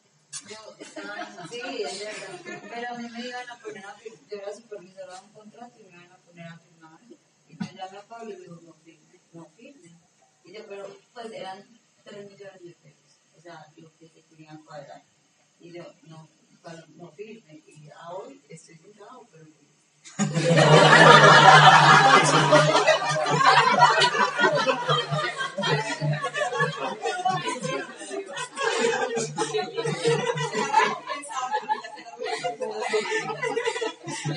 yo 0.49 0.57
estaba 0.79 1.21
en, 1.21 1.27
sí, 1.51 1.61
es 1.83 2.01
verdad, 2.01 2.41
pero 2.71 2.89
a 2.89 2.95
mí 2.99 3.07
me 3.11 3.21
iban 3.21 3.51
a 3.51 3.59
poner 3.59 3.85
a 3.85 3.93
firmar, 3.93 4.23
yo 4.31 4.39
era 4.39 4.55
supervisora 4.55 5.15
de 5.15 5.21
un 5.27 5.33
contrato 5.35 5.79
y 5.79 5.85
me 5.85 5.91
iban 5.91 6.13
a 6.13 6.17
poner 6.17 6.47
a 6.47 6.59
firmar, 6.59 6.99
y 7.03 7.11
yo 7.11 7.19
llamé 7.77 7.99
a 7.99 8.09
Pablo 8.09 8.33
y 8.33 8.37
le 8.37 8.41
digo, 8.41 8.59
no 8.63 8.73
firme, 8.73 9.21
no 9.35 9.45
firme, 9.51 9.99
y 10.45 10.53
yo, 10.55 10.67
pero 10.67 10.97
pues 11.13 11.31
eran 11.31 11.63
3 12.05 12.31
millones 12.31 12.63
de 12.63 12.75
pesos, 12.83 13.21
o 13.37 13.41
sea, 13.41 13.67
lo 13.77 13.95
que 13.99 14.09
se 14.09 14.23
querían 14.23 14.65
cuadrar, 14.65 15.03
y 15.61 15.71
yo, 15.71 15.85
no, 16.05 16.27
Pablo, 16.63 16.87
no 16.97 17.13
firme, 17.13 17.63
y 17.67 17.91
a 17.91 18.09
hoy 18.13 18.43
estoy 18.49 18.77
sin 18.77 18.95
trabajo, 18.95 19.29
pero 19.31 19.45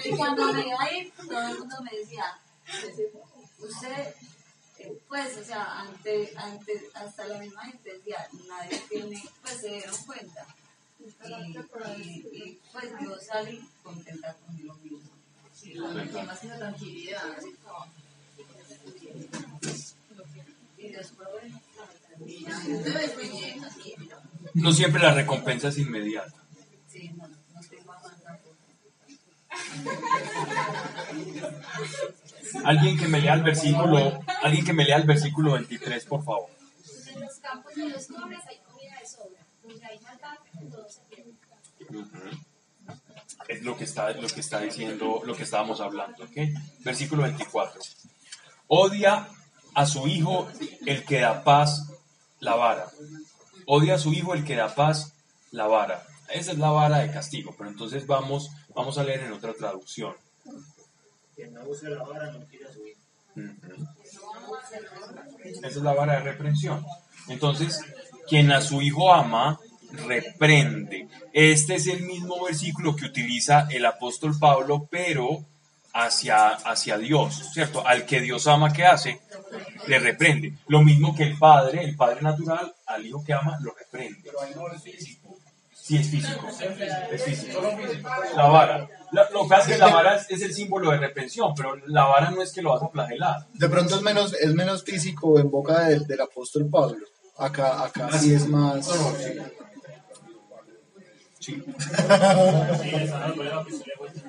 Y 0.04 0.16
cuando 0.16 0.54
me 0.54 0.68
iba 0.68 0.82
a 0.82 0.94
ir, 0.94 1.12
todo 1.14 1.42
el 1.48 1.60
mundo 1.60 1.76
me 1.84 1.98
decía, 1.98 2.40
usted, 3.60 4.16
pues, 5.08 5.38
o 5.38 5.44
sea, 5.44 5.82
ante, 5.82 6.34
ante, 6.36 6.90
hasta 6.94 7.28
la 7.28 7.38
misma 7.40 7.66
gente 7.66 7.94
decía, 7.98 8.28
nadie 8.48 8.82
tiene, 8.90 9.24
pues 9.42 9.62
se 9.62 9.70
dieron 9.70 9.98
cuenta. 10.06 10.46
Y, 11.00 11.34
y, 11.34 12.28
y, 12.32 12.60
pues 12.72 12.92
yo 13.02 13.18
salí 13.20 13.60
contenta 13.84 14.36
conmigo 14.36 14.76
misma. 14.76 15.10
Sí, 15.54 15.74
más 15.76 16.40
que 16.40 16.48
tranquilidad. 16.48 17.38
Y 20.78 20.90
después, 20.90 21.28
bueno, 21.32 21.62
y 22.26 22.44
ya, 22.44 22.60
No 24.54 24.72
siempre 24.72 25.02
la 25.02 25.14
recompensa 25.14 25.70
es 25.70 25.78
inmediata. 25.78 26.34
Alguien 32.66 32.98
que 32.98 33.08
me 33.08 33.22
lea 33.22 33.34
el 33.34 33.44
versículo, 33.44 34.20
alguien 34.44 34.66
que 34.66 34.74
me 34.74 34.84
lea 34.84 34.98
el 34.98 35.08
versículo 35.08 35.54
23, 35.54 36.06
por 36.06 36.24
favor. 36.24 36.50
En 37.08 37.22
los 37.22 37.40
campos 37.40 37.76
de 37.76 37.90
los 37.90 38.06
pobres 38.08 38.40
hay 38.48 38.58
comida 38.60 39.00
de 39.00 39.08
sobra. 39.08 39.46
Donde 39.64 39.86
hay 39.86 40.00
maldad, 40.00 40.38
todo 40.70 40.88
se 40.90 41.02
pierde. 41.10 41.32
Es 43.48 43.64
lo 43.64 43.76
que 43.78 43.84
está, 43.84 44.12
lo 44.12 44.28
que 44.28 44.40
está 44.40 44.60
diciendo, 44.60 45.22
lo 45.26 45.36
que 45.36 45.44
estábamos 45.44 45.82
hablando, 45.82 46.24
¿ok? 46.24 46.38
Versículo 46.80 47.24
24. 47.24 47.82
Odia 48.68 49.28
a 49.74 49.86
su 49.86 50.08
hijo 50.08 50.48
el 50.86 51.04
que 51.06 51.20
da 51.20 51.44
paz 51.44 51.92
la 52.40 52.56
vara. 52.56 52.88
Odia 53.66 53.96
a 53.96 54.00
su 54.00 54.14
hijo 54.14 54.34
el 54.34 54.44
que 54.44 54.56
da 54.56 54.74
paz 54.74 55.14
la 55.52 55.68
vara. 55.68 56.04
Esa 56.34 56.52
es 56.52 56.58
la 56.58 56.70
vara 56.70 57.00
de 57.00 57.12
castigo, 57.12 57.54
pero 57.58 57.70
entonces 57.70 58.08
vamos, 58.08 58.50
vamos 58.74 58.98
a 58.98 59.04
leer 59.04 59.22
en 59.22 59.34
otra 59.34 59.54
traducción. 59.54 60.14
Quien 61.36 61.54
no 61.54 61.64
usa 61.66 61.90
la 61.90 62.04
vara 62.04 62.32
no 62.32 62.46
quiere 62.46 62.68
a 62.68 62.74
su 62.74 62.86
hijo. 62.88 63.02
Esa 65.44 65.68
es 65.68 65.76
la 65.78 65.94
vara 65.94 66.14
de 66.14 66.32
reprensión. 66.32 66.86
Entonces, 67.28 67.80
quien 68.28 68.52
a 68.52 68.62
su 68.62 68.82
hijo 68.82 69.14
ama, 69.14 69.60
reprende. 69.92 71.08
Este 71.34 71.76
es 71.76 71.88
el 71.88 72.04
mismo 72.04 72.44
versículo 72.46 72.96
que 72.96 73.06
utiliza 73.06 73.68
el 73.70 73.86
apóstol 73.86 74.38
Pablo, 74.40 74.88
pero 74.90 75.46
hacia, 75.94 76.48
hacia 76.50 76.98
Dios, 76.98 77.50
¿cierto? 77.54 77.86
Al 77.86 78.06
que 78.06 78.22
Dios 78.22 78.48
ama, 78.48 78.72
¿qué 78.74 78.86
hace? 78.86 79.22
Le 79.88 80.00
reprende. 80.00 80.54
Lo 80.68 80.82
mismo 80.82 81.16
que 81.16 81.24
el 81.24 81.38
padre, 81.38 81.84
el 81.84 81.96
padre 81.96 82.22
natural, 82.22 82.74
al 82.86 83.06
hijo 83.06 83.24
que 83.24 83.34
ama, 83.34 83.58
lo 83.62 83.74
reprende. 83.74 84.20
Pero 84.24 84.42
ahí 84.42 84.52
no 84.56 84.68
es 84.72 84.82
físico. 84.82 85.38
Sí, 85.74 85.98
es 85.98 86.10
físico. 86.10 86.48
Es 87.12 87.24
físico. 87.24 87.62
La 88.36 88.46
vara. 88.48 88.88
La- 89.12 89.30
lo 89.32 89.44
que 89.44 89.50
pasa 89.50 89.62
es 89.64 89.68
que 89.74 89.78
la 89.78 89.88
vara 89.94 90.16
es, 90.16 90.30
es 90.30 90.42
el 90.44 90.54
símbolo 90.54 90.92
de 90.92 90.98
reprensión, 91.00 91.54
pero 91.56 91.76
la 91.88 92.06
vara 92.06 92.30
no 92.32 92.42
es 92.42 92.54
que 92.54 92.62
lo 92.62 92.72
vas 92.74 92.84
a 92.84 92.88
flagelar. 92.90 93.46
De 93.54 93.68
pronto 93.68 93.96
es 93.96 94.02
menos, 94.02 94.34
es 94.34 94.54
menos 94.54 94.84
físico 94.84 95.38
en 95.40 95.50
boca 95.52 95.82
del, 95.86 96.06
del 96.08 96.22
apóstol 96.22 96.70
Pablo. 96.70 97.06
Acá, 97.38 97.84
acá 97.84 98.10
sí 98.18 98.34
es 98.34 98.48
más. 98.48 98.88
Sí. 101.40 101.56
Sí, 101.56 101.64
esa 101.90 103.18
no 103.20 103.26
es 103.26 103.34
problema 103.34 103.66
que 103.66 103.72
se 103.72 103.78
le 103.88 103.94
cuenta. 103.98 104.22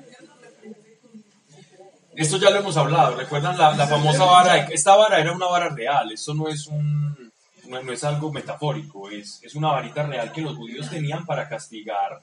Esto 2.15 2.37
ya 2.37 2.49
lo 2.49 2.59
hemos 2.59 2.77
hablado, 2.77 3.15
¿recuerdan 3.15 3.57
la, 3.57 3.75
la 3.75 3.87
famosa 3.87 4.25
vara? 4.25 4.57
Esta 4.65 4.95
vara 4.95 5.19
era 5.19 5.31
una 5.31 5.47
vara 5.47 5.69
real, 5.69 6.11
esto 6.11 6.33
no 6.33 6.47
es 6.47 6.67
un 6.67 7.31
no, 7.67 7.91
es 7.91 8.03
algo 8.03 8.31
metafórico, 8.31 9.09
es, 9.09 9.41
es 9.41 9.55
una 9.55 9.71
varita 9.71 10.03
real 10.03 10.31
que 10.31 10.41
los 10.41 10.55
judíos 10.55 10.89
tenían 10.89 11.25
para 11.25 11.49
castigar 11.49 12.21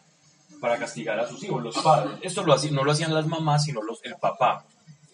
para 0.60 0.78
castigar 0.78 1.18
a 1.18 1.26
sus 1.26 1.42
hijos, 1.42 1.62
los 1.62 1.78
padres. 1.78 2.18
Esto 2.22 2.44
lo 2.44 2.52
hacían, 2.52 2.74
no 2.74 2.84
lo 2.84 2.92
hacían 2.92 3.14
las 3.14 3.26
mamás, 3.26 3.64
sino 3.64 3.82
los, 3.82 4.04
el 4.04 4.16
papá. 4.16 4.66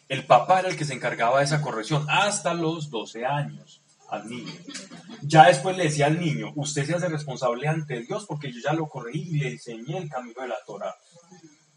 El 0.09 0.25
papá 0.25 0.61
era 0.61 0.69
el 0.69 0.77
que 0.77 0.85
se 0.85 0.95
encargaba 0.95 1.39
de 1.39 1.45
esa 1.45 1.63
corrección 1.63 2.05
hasta 2.09 2.53
los 2.53 2.91
12 2.91 3.25
años 3.25 3.81
al 4.11 4.29
niño. 4.29 4.53
Ya 5.23 5.47
después 5.47 5.77
le 5.77 5.85
decía 5.85 6.07
al 6.07 6.21
niño, 6.21 6.53
usted 6.57 6.85
se 6.85 6.95
hace 6.95 7.09
responsable 7.09 7.67
ante 7.67 8.01
Dios 8.01 8.27
porque 8.27 8.53
yo 8.53 8.61
ya 8.61 8.73
lo 8.73 8.89
corregí 8.89 9.21
y 9.31 9.39
le 9.39 9.49
enseñé 9.53 9.99
el 9.99 10.09
camino 10.09 10.43
de 10.43 10.49
la 10.49 10.59
Torah. 10.67 10.95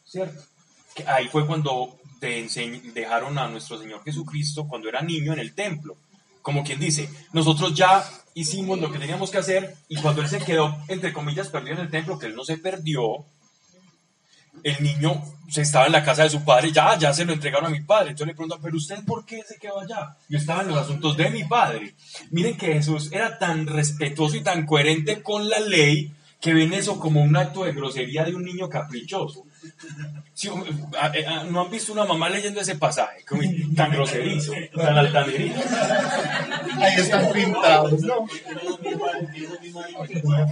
¿Cierto? 0.03 0.41
Que 0.95 1.07
ahí 1.07 1.27
fue 1.27 1.45
cuando 1.45 1.99
enseñ- 2.21 2.93
dejaron 2.93 3.37
a 3.37 3.47
nuestro 3.47 3.77
Señor 3.77 4.03
Jesucristo 4.03 4.67
cuando 4.67 4.89
era 4.89 5.01
niño 5.01 5.33
en 5.33 5.39
el 5.39 5.53
templo. 5.53 5.97
Como 6.41 6.63
quien 6.63 6.79
dice, 6.79 7.09
nosotros 7.33 7.73
ya 7.73 8.03
hicimos 8.33 8.79
lo 8.79 8.91
que 8.91 8.99
teníamos 8.99 9.29
que 9.31 9.37
hacer 9.37 9.75
y 9.89 9.97
cuando 9.97 10.21
él 10.21 10.29
se 10.29 10.39
quedó, 10.39 10.77
entre 10.87 11.11
comillas, 11.13 11.49
perdido 11.49 11.75
en 11.75 11.81
el 11.81 11.89
templo, 11.91 12.17
que 12.17 12.27
él 12.27 12.35
no 12.35 12.43
se 12.45 12.57
perdió, 12.57 13.25
el 14.63 14.83
niño 14.83 15.21
se 15.49 15.61
estaba 15.61 15.85
en 15.85 15.93
la 15.93 16.03
casa 16.03 16.23
de 16.23 16.29
su 16.29 16.43
padre, 16.43 16.71
ya, 16.71 16.97
ya 16.97 17.13
se 17.13 17.25
lo 17.25 17.33
entregaron 17.33 17.67
a 17.67 17.69
mi 17.69 17.81
padre. 17.81 18.11
Entonces 18.11 18.27
le 18.27 18.33
preguntan, 18.35 18.59
pero 18.61 18.77
usted 18.77 19.03
por 19.05 19.25
qué 19.25 19.41
se 19.47 19.57
quedó 19.57 19.79
allá? 19.79 20.15
Yo 20.27 20.37
estaba 20.37 20.61
en 20.61 20.69
los 20.69 20.77
asuntos 20.77 21.15
de 21.17 21.29
mi 21.29 21.43
padre. 21.45 21.95
Miren 22.31 22.57
que 22.57 22.73
Jesús 22.73 23.09
era 23.11 23.37
tan 23.39 23.67
respetuoso 23.67 24.35
y 24.35 24.41
tan 24.41 24.65
coherente 24.65 25.21
con 25.23 25.49
la 25.49 25.59
ley 25.59 26.11
que 26.41 26.53
ven 26.53 26.73
eso 26.73 26.99
como 26.99 27.21
un 27.21 27.35
acto 27.35 27.63
de 27.63 27.73
grosería 27.73 28.23
de 28.25 28.35
un 28.35 28.43
niño 28.45 28.69
caprichoso. 28.69 29.43
Sí, 30.33 30.47
um, 30.47 30.63
a- 30.99 31.07
a- 31.07 31.43
¿No 31.45 31.61
han 31.61 31.69
visto 31.69 31.91
una 31.91 32.05
mamá 32.05 32.29
leyendo 32.29 32.61
ese 32.61 32.75
pasaje? 32.75 33.23
Tan 33.75 33.91
groserizo, 33.91 34.53
tan 34.75 34.97
altanerito. 34.97 35.59
Ahí 36.77 36.95
están 36.97 37.31
pintados, 37.33 38.01
¿no? 38.01 38.25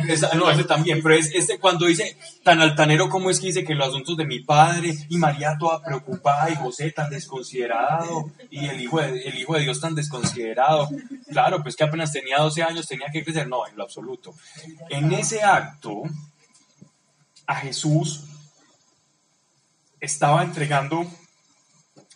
Esa- 0.10 0.34
no, 0.36 0.50
ese 0.52 0.64
también, 0.66 1.02
pero 1.02 1.16
es 1.16 1.32
este 1.34 1.60
cuando 1.60 1.86
dice 1.86 2.18
tan 2.44 2.62
altanero 2.62 3.10
como 3.10 3.30
es 3.30 3.40
que 3.40 3.48
dice 3.48 3.64
que 3.64 3.76
los 3.76 3.88
asuntos 3.90 4.18
de 4.18 4.26
mi 4.26 4.40
padre 4.40 4.94
y 5.10 5.18
María 5.18 5.56
toda 5.60 5.82
preocupada 5.84 6.50
y 6.50 6.56
José 6.56 6.92
tan 6.92 7.10
desconsiderado 7.10 8.32
y 8.50 8.66
el 8.66 8.82
hijo 8.82 9.00
de, 9.02 9.22
el 9.22 9.38
hijo 9.38 9.56
de 9.56 9.62
Dios 9.62 9.80
tan 9.80 9.96
desconsiderado. 9.96 10.90
Claro, 11.32 11.62
pues 11.64 11.76
que 11.76 11.84
apenas 11.86 12.12
tenía 12.12 12.40
12 12.40 12.64
años, 12.64 12.88
tenía 12.88 13.08
que 13.12 13.24
crecer. 13.24 13.48
No, 13.48 13.66
en 13.68 13.76
lo 13.78 13.84
absoluto. 13.84 14.34
En 14.90 15.12
ese 15.14 15.44
acto, 15.44 16.04
a 17.46 17.56
Jesús 17.56 18.26
estaba 20.00 20.44
entregando 20.44 21.06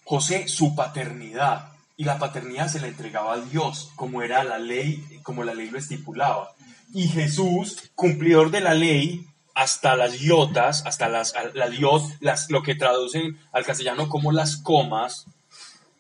José 0.04 0.48
su 0.48 0.76
paternidad 0.76 1.70
y 1.98 2.04
la 2.04 2.20
paternidad 2.20 2.68
se 2.68 2.80
la 2.80 2.88
entregaba 2.88 3.34
a 3.34 3.42
Dios 3.42 3.92
como 3.96 4.22
era 4.22 4.44
la 4.44 4.60
ley, 4.60 5.20
como 5.24 5.44
la 5.44 5.54
ley 5.54 5.70
lo 5.70 5.78
estipulaba. 5.78 6.52
Y 6.94 7.08
Jesús, 7.08 7.92
cumplidor 7.96 8.52
de 8.52 8.62
la 8.62 8.74
ley, 8.74 9.26
hasta 9.54 9.96
las 9.96 10.20
yotas, 10.20 10.86
hasta 10.86 11.10
las, 11.10 11.34
la 11.54 11.70
las, 12.20 12.50
lo 12.50 12.64
que 12.64 12.76
traducen 12.76 13.38
al 13.52 13.66
castellano 13.66 14.10
como 14.10 14.32
las 14.32 14.58
comas, 14.58 15.26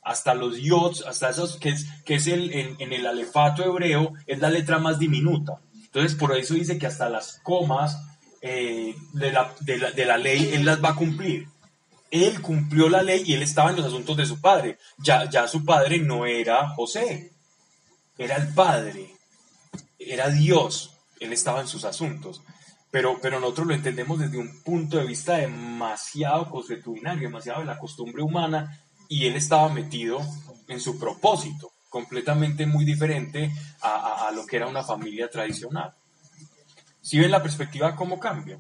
hasta 0.04 0.34
los 0.34 0.58
yots, 0.58 1.06
hasta 1.06 1.30
esos, 1.30 1.58
que 1.58 1.70
es, 1.70 1.86
que 2.06 2.16
es 2.16 2.28
el, 2.28 2.52
en, 2.54 2.76
en 2.80 2.94
el 2.94 3.06
alefato 3.06 3.64
hebreo, 3.64 4.14
es 4.26 4.40
la 4.40 4.50
letra 4.50 4.80
más 4.80 5.00
diminuta. 5.00 5.60
Entonces, 5.86 6.16
por 6.16 6.36
eso 6.36 6.54
dice 6.54 6.78
que 6.78 6.88
hasta 6.88 7.10
las 7.10 7.40
comas 7.44 8.02
eh, 8.42 8.96
de, 9.14 9.32
la, 9.32 9.54
de, 9.60 9.78
la, 9.78 9.92
de 9.92 10.06
la 10.06 10.18
ley, 10.18 10.52
él 10.54 10.66
las 10.66 10.84
va 10.84 10.90
a 10.90 10.96
cumplir. 10.96 11.48
Él 12.12 12.42
cumplió 12.42 12.90
la 12.90 13.02
ley 13.02 13.24
y 13.26 13.34
él 13.34 13.42
estaba 13.42 13.70
en 13.72 13.78
los 13.78 13.86
asuntos 13.86 14.18
de 14.18 14.26
su 14.26 14.40
padre. 14.42 14.78
Ya, 14.98 15.30
ya 15.30 15.48
su 15.48 15.64
padre 15.66 16.00
no 16.00 16.26
era 16.26 16.68
José, 16.70 17.32
era 18.18 18.36
el 18.36 18.54
padre, 18.54 19.16
era 19.98 20.30
Dios. 20.30 20.98
Él 21.20 21.32
estaba 21.34 21.62
en 21.62 21.68
sus 21.68 21.86
asuntos. 21.86 22.42
Pero, 22.92 23.20
pero 23.22 23.40
nosotros 23.40 23.68
lo 23.68 23.74
entendemos 23.74 24.20
desde 24.20 24.38
un 24.38 24.62
punto 24.64 24.98
de 24.98 25.06
vista 25.06 25.38
demasiado 25.38 26.50
consuetudinario, 26.50 27.22
demasiado 27.30 27.62
de 27.62 27.66
la 27.68 27.80
costumbre 27.80 28.22
humana, 28.22 28.82
y 29.08 29.26
él 29.28 29.38
estaba 29.38 29.70
metido 29.70 30.20
en 30.68 30.80
su 30.82 31.00
propósito, 31.00 31.72
completamente 31.90 32.66
muy 32.66 32.84
diferente 32.84 33.50
a, 33.82 33.90
a- 33.96 34.28
a 34.28 34.32
lo 34.32 34.46
que 34.46 34.58
era 34.58 34.68
una 34.68 34.84
familia 34.84 35.30
tradicional. 35.30 35.94
Si 37.02 37.18
ven 37.18 37.32
la 37.32 37.42
perspectiva, 37.42 37.96
cómo 37.96 38.20
cambia. 38.20 38.60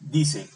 Dice, 0.00 0.48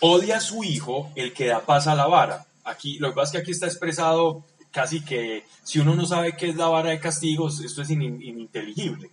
odia 0.00 0.38
a 0.38 0.40
su 0.40 0.64
hijo 0.64 1.10
el 1.14 1.32
que 1.32 1.46
da 1.46 1.60
paz 1.60 1.86
a 1.86 1.94
la 1.94 2.06
vara. 2.06 2.46
Aquí, 2.64 2.98
lo 2.98 3.10
que 3.10 3.16
pasa 3.16 3.28
es 3.28 3.32
que 3.32 3.38
aquí 3.38 3.50
está 3.52 3.66
expresado 3.66 4.44
casi 4.70 5.04
que 5.04 5.44
si 5.64 5.78
uno 5.78 5.94
no 5.94 6.06
sabe 6.06 6.36
qué 6.36 6.48
es 6.48 6.56
la 6.56 6.66
vara 6.68 6.90
de 6.90 7.00
castigos, 7.00 7.60
esto 7.60 7.82
es 7.82 7.90
in- 7.90 8.22
ininteligible. 8.22 9.08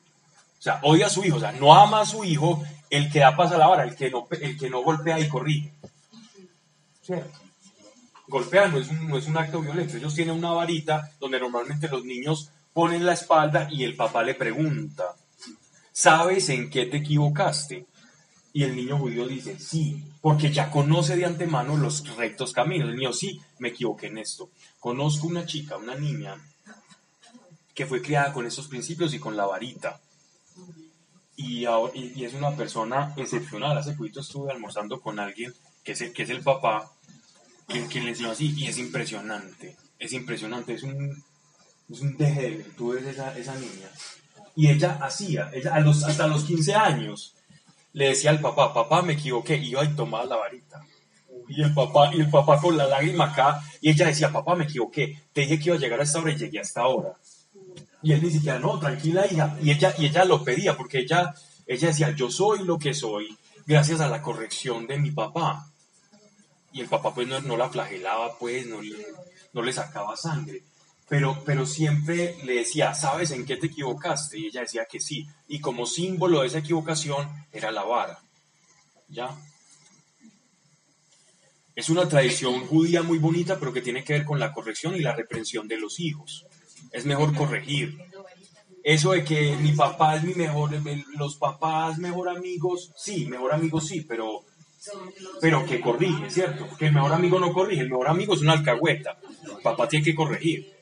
O 0.59 0.61
sea, 0.61 0.79
odia 0.83 1.07
a 1.07 1.09
su 1.09 1.23
hijo, 1.23 1.37
o 1.37 1.39
sea, 1.39 1.51
no 1.51 1.73
ama 1.75 2.01
a 2.01 2.05
su 2.05 2.23
hijo 2.23 2.63
el 2.89 3.11
que 3.11 3.19
da 3.19 3.35
paz 3.35 3.51
a 3.51 3.57
la 3.57 3.67
vara, 3.67 3.83
el 3.83 3.95
que 3.95 4.09
no, 4.09 4.81
golpea 4.81 5.19
y 5.19 5.27
corrige. 5.27 5.71
¿Cierto? 7.01 7.39
Golpea 8.27 8.67
no 8.67 8.77
es, 8.77 8.89
un, 8.89 9.07
no 9.07 9.17
es 9.17 9.27
un 9.27 9.37
acto 9.37 9.61
violento. 9.61 9.97
Ellos 9.97 10.13
tienen 10.13 10.35
una 10.35 10.51
varita 10.51 11.11
donde 11.19 11.39
normalmente 11.39 11.87
los 11.87 12.03
niños 12.03 12.49
ponen 12.73 13.05
la 13.05 13.13
espalda 13.13 13.67
y 13.71 13.83
el 13.83 13.95
papá 13.95 14.23
le 14.23 14.35
pregunta, 14.35 15.15
¿sabes 15.91 16.49
en 16.49 16.69
qué 16.69 16.85
te 16.85 16.97
equivocaste? 16.97 17.85
Y 18.53 18.63
el 18.63 18.75
niño 18.75 18.97
judío 18.97 19.27
dice, 19.27 19.57
sí, 19.59 20.03
porque 20.27 20.51
ya 20.51 20.69
conoce 20.69 21.15
de 21.15 21.23
antemano 21.23 21.77
los 21.77 22.05
rectos 22.17 22.51
caminos. 22.51 22.89
El 22.89 22.97
niño, 22.97 23.13
sí, 23.13 23.39
me 23.59 23.69
equivoqué 23.69 24.07
en 24.07 24.17
esto. 24.17 24.49
Conozco 24.77 25.25
una 25.25 25.45
chica, 25.45 25.77
una 25.77 25.95
niña, 25.95 26.35
que 27.73 27.85
fue 27.85 28.01
criada 28.01 28.33
con 28.33 28.45
esos 28.45 28.67
principios 28.67 29.13
y 29.13 29.19
con 29.19 29.37
la 29.37 29.45
varita. 29.45 30.01
Y, 31.37 31.63
ahora- 31.63 31.93
y- 31.95 32.25
es 32.25 32.33
una 32.33 32.51
persona 32.57 33.13
excepcional. 33.15 33.77
Hace 33.77 33.93
poquito 33.93 34.19
estuve 34.19 34.51
almorzando 34.51 34.99
con 34.99 35.17
alguien 35.17 35.53
que 35.81 35.93
es 35.93 36.01
el, 36.01 36.11
que 36.11 36.23
es 36.23 36.29
el 36.29 36.41
papá, 36.41 36.91
que, 37.69 37.87
que 37.87 38.01
le 38.01 38.09
enseñó 38.09 38.31
así, 38.31 38.53
y 38.57 38.67
es 38.67 38.77
impresionante. 38.79 39.77
Es 39.97 40.11
impresionante, 40.11 40.73
es 40.73 40.83
un, 40.83 41.23
es 41.89 42.01
un 42.01 42.17
deje 42.17 42.41
de 42.41 42.49
virtudes 42.51 43.05
esa, 43.05 43.37
esa 43.37 43.55
niña. 43.55 43.89
Y 44.57 44.67
ella 44.67 44.99
hacía, 45.01 45.49
ella 45.53 45.73
a 45.73 45.79
los, 45.79 46.03
hasta 46.03 46.27
los 46.27 46.43
15 46.43 46.75
años, 46.75 47.36
le 47.97 48.09
decía 48.09 48.29
al 48.29 48.39
papá, 48.39 48.75
papá, 48.75 49.01
me 49.01 49.13
equivoqué, 49.13 49.57
y 49.57 49.69
iba 49.69 49.83
y 49.83 49.95
tomaba 49.95 50.23
la 50.23 50.35
varita. 50.35 50.85
Y 51.47 51.63
el 51.63 51.73
papá, 51.73 52.11
y 52.13 52.19
el 52.19 52.29
papá 52.29 52.61
con 52.61 52.77
la 52.77 52.85
lágrima 52.85 53.31
acá, 53.31 53.59
y 53.81 53.89
ella 53.89 54.05
decía, 54.05 54.31
papá, 54.31 54.53
me 54.53 54.65
equivoqué, 54.65 55.23
te 55.33 55.41
dije 55.41 55.57
que 55.57 55.65
iba 55.69 55.75
a 55.77 55.79
llegar 55.79 55.99
a 55.99 56.03
esta 56.03 56.19
hora 56.19 56.31
y 56.31 56.37
llegué 56.37 56.59
a 56.59 56.61
esta. 56.61 56.83
Y 58.03 58.13
él 58.13 58.21
ni 58.21 58.29
siquiera, 58.29 58.59
no, 58.59 58.77
tranquila 58.77 59.25
hija, 59.25 59.57
y 59.63 59.71
ella, 59.71 59.95
y 59.97 60.05
ella 60.05 60.25
lo 60.25 60.43
pedía, 60.43 60.77
porque 60.77 60.99
ella, 60.99 61.33
ella 61.65 61.87
decía, 61.87 62.11
yo 62.11 62.29
soy 62.29 62.63
lo 62.65 62.77
que 62.77 62.93
soy 62.93 63.35
gracias 63.65 63.99
a 63.99 64.07
la 64.07 64.21
corrección 64.21 64.85
de 64.85 64.99
mi 64.99 65.09
papá. 65.09 65.67
Y 66.73 66.81
el 66.81 66.87
papá 66.87 67.15
pues 67.15 67.27
no, 67.27 67.39
no 67.41 67.57
la 67.57 67.67
flagelaba, 67.67 68.37
pues, 68.37 68.67
no 68.67 68.79
le, 68.79 69.07
no 69.53 69.63
le 69.63 69.73
sacaba 69.73 70.15
sangre. 70.15 70.61
Pero, 71.09 71.41
pero 71.45 71.65
siempre 71.65 72.35
le 72.43 72.55
decía, 72.55 72.93
¿sabes 72.93 73.31
en 73.31 73.45
qué 73.45 73.55
te 73.55 73.67
equivocaste? 73.67 74.39
Y 74.39 74.47
ella 74.47 74.61
decía 74.61 74.85
que 74.85 74.99
sí. 74.99 75.25
Y 75.47 75.59
como 75.59 75.85
símbolo 75.85 76.41
de 76.41 76.47
esa 76.47 76.59
equivocación 76.59 77.27
era 77.51 77.71
la 77.71 77.83
vara. 77.83 78.19
¿Ya? 79.07 79.35
Es 81.77 81.89
una 81.89 82.09
tradición 82.09 82.65
judía 82.65 83.03
muy 83.03 83.19
bonita, 83.19 83.59
pero 83.59 83.71
que 83.71 83.83
tiene 83.83 84.03
que 84.03 84.13
ver 84.13 84.25
con 84.25 84.39
la 84.39 84.51
corrección 84.51 84.95
y 84.95 84.99
la 84.99 85.15
reprensión 85.15 85.67
de 85.67 85.77
los 85.77 85.99
hijos. 85.99 86.45
Es 86.91 87.05
mejor 87.05 87.35
corregir. 87.35 87.97
Eso 88.83 89.11
de 89.11 89.23
que 89.23 89.55
mi 89.57 89.73
papá 89.73 90.15
es 90.15 90.23
mi 90.23 90.33
mejor, 90.33 90.71
los 91.17 91.35
papás 91.35 91.99
mejor 91.99 92.29
amigos, 92.29 92.91
sí, 92.95 93.27
mejor 93.27 93.53
amigos 93.53 93.87
sí, 93.87 94.01
pero, 94.01 94.43
pero 95.39 95.65
que 95.65 95.79
corrige, 95.79 96.31
¿cierto? 96.31 96.67
Que 96.79 96.87
el 96.87 96.93
mejor 96.93 97.13
amigo 97.13 97.39
no 97.39 97.53
corrige, 97.53 97.81
el 97.81 97.89
mejor 97.89 98.07
amigo 98.07 98.33
es 98.33 98.41
una 98.41 98.53
alcahueta. 98.53 99.19
Papá 99.61 99.87
tiene 99.87 100.03
que 100.03 100.15
corregir. 100.15 100.76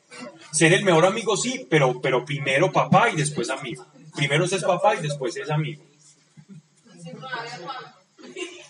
Ser 0.56 0.72
el 0.72 0.86
mejor 0.86 1.06
amigo 1.06 1.36
sí, 1.36 1.68
pero, 1.70 2.00
pero 2.00 2.24
primero 2.24 2.72
papá 2.72 3.10
y 3.10 3.18
después 3.18 3.50
amigo. 3.50 3.86
Primero 4.16 4.46
es 4.46 4.64
papá 4.64 4.96
y 4.96 5.02
después 5.02 5.36
es 5.36 5.50
amigo. 5.50 5.84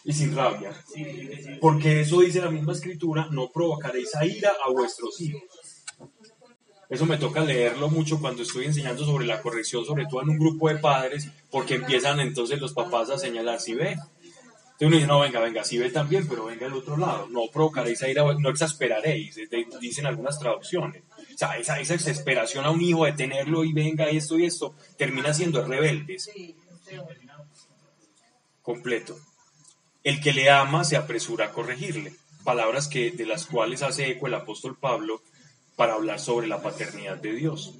Y 0.03 0.12
sin 0.12 0.36
rabia. 0.36 0.72
Porque 1.62 2.02
eso 2.02 2.22
dice 2.22 2.41
la 2.41 2.49
misma 2.49 2.74
escritura, 2.74 3.28
no 3.30 3.52
provocaréis 3.52 4.16
a 4.16 4.26
ira 4.26 4.52
a 4.66 4.72
vuestros 4.72 5.22
hijos. 5.22 5.44
Eso 6.90 7.06
me 7.06 7.18
toca 7.18 7.41
leerlo 7.41 7.88
mucho 7.88 8.20
cuando 8.20 8.41
estoy 8.41 8.66
enseñando 8.66 9.06
sobre 9.06 9.28
la 9.28 9.44
corrección, 9.44 9.86
sobre 9.86 10.07
todo 10.07 10.24
en 10.24 10.30
un 10.30 10.40
grupo 10.40 10.70
de 10.70 10.80
padres, 10.80 11.30
porque 11.52 11.76
empiezan 11.76 12.20
entonces 12.20 12.60
los 12.60 12.74
papás 12.74 13.12
a 13.12 13.20
señalar, 13.20 13.60
si 13.60 13.76
ve. 13.76 13.91
Entonces 13.91 14.88
uno 14.88 14.95
dice, 14.95 15.07
no, 15.07 15.20
venga, 15.20 15.40
venga, 15.40 15.64
si 15.64 15.78
ve 15.78 15.91
también, 15.91 16.28
pero 16.28 16.45
venga 16.45 16.66
al 16.66 16.74
otro 16.74 16.98
lado. 16.98 17.28
No 17.30 17.41
provocaréis 17.53 18.02
a 18.02 18.10
ira, 18.10 18.24
no 18.40 18.49
exasperaréis, 18.49 19.40
dicen 19.80 20.07
algunas 20.07 20.40
traducciones. 20.40 21.03
O 21.36 21.38
sea, 21.38 21.57
esa, 21.57 21.82
esa 21.82 21.95
exasperación 21.95 22.64
a 22.64 22.72
un 22.72 22.82
hijo 22.82 23.03
de 23.03 23.12
tenerlo 23.12 23.66
y 23.66 23.74
venga 23.74 24.06
esto 24.06 24.40
y 24.40 24.45
esto, 24.45 24.74
termina 24.98 25.34
siendo 25.34 25.66
rebeldes. 25.66 26.32
Completo. 28.62 29.20
El 30.02 30.22
que 30.22 30.32
le 30.32 30.49
ama 30.49 30.86
se 30.86 30.95
apresura 30.95 31.48
a 31.48 31.52
corregirle. 31.52 32.14
Palabras 32.45 32.88
que, 32.88 33.12
de 33.12 33.26
las 33.26 33.48
cuales 33.48 33.82
hace 33.82 34.12
eco 34.12 34.28
el 34.28 34.34
apóstol 34.34 34.78
Pablo 34.80 35.22
para 35.76 35.95
hablar 35.95 36.22
sobre 36.22 36.48
la 36.48 36.62
paternidad 36.62 37.18
de 37.18 37.34
Dios. 37.34 37.74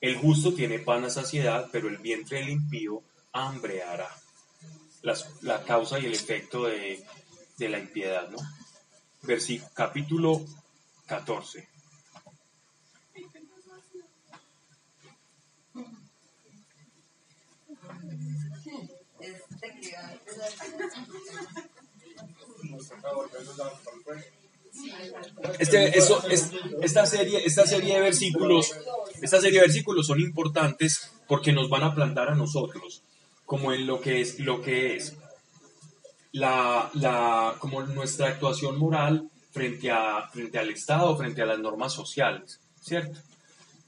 El 0.00 0.16
justo 0.16 0.54
tiene 0.54 0.78
pan 0.78 1.04
a 1.04 1.10
saciedad, 1.10 1.68
pero 1.72 1.88
el 1.88 1.98
vientre 1.98 2.38
del 2.38 2.50
impío 2.50 3.02
hambreará. 3.32 4.08
la 5.42 5.64
causa 5.64 5.98
y 5.98 6.06
el 6.06 6.14
efecto 6.14 6.64
de, 6.64 7.04
la 7.58 7.80
impiedad, 7.80 8.28
¿no? 8.30 8.38
Versículo, 9.22 9.70
capítulo 9.74 10.44
14. 11.06 11.73
Este, 25.58 25.98
eso, 25.98 26.26
es, 26.28 26.50
esta, 26.82 27.06
serie, 27.06 27.42
esta 27.44 27.66
serie 27.66 27.94
de 27.94 28.00
versículos, 28.00 28.72
esta 29.22 29.40
serie 29.40 29.60
de 29.60 29.66
versículos 29.66 30.06
son 30.06 30.20
importantes 30.20 31.10
porque 31.28 31.52
nos 31.52 31.68
van 31.68 31.84
a 31.84 31.94
plantar 31.94 32.28
a 32.28 32.34
nosotros 32.34 33.02
como 33.46 33.72
en 33.72 33.86
lo 33.86 34.00
que 34.00 34.20
es, 34.20 34.40
lo 34.40 34.62
que 34.62 34.96
es 34.96 35.16
la, 36.32 36.90
la, 36.94 37.54
como 37.58 37.82
nuestra 37.82 38.28
actuación 38.28 38.78
moral 38.78 39.30
frente, 39.52 39.90
a, 39.90 40.28
frente 40.32 40.58
al 40.58 40.70
Estado, 40.70 41.16
frente 41.16 41.42
a 41.42 41.46
las 41.46 41.58
normas 41.58 41.92
sociales, 41.92 42.60
¿cierto? 42.80 43.20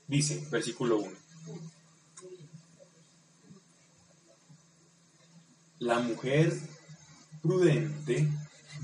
Dice, 0.07 0.47
versículo 0.51 0.99
1. 0.99 1.11
La 5.79 5.99
mujer 5.99 6.59
prudente 7.43 8.29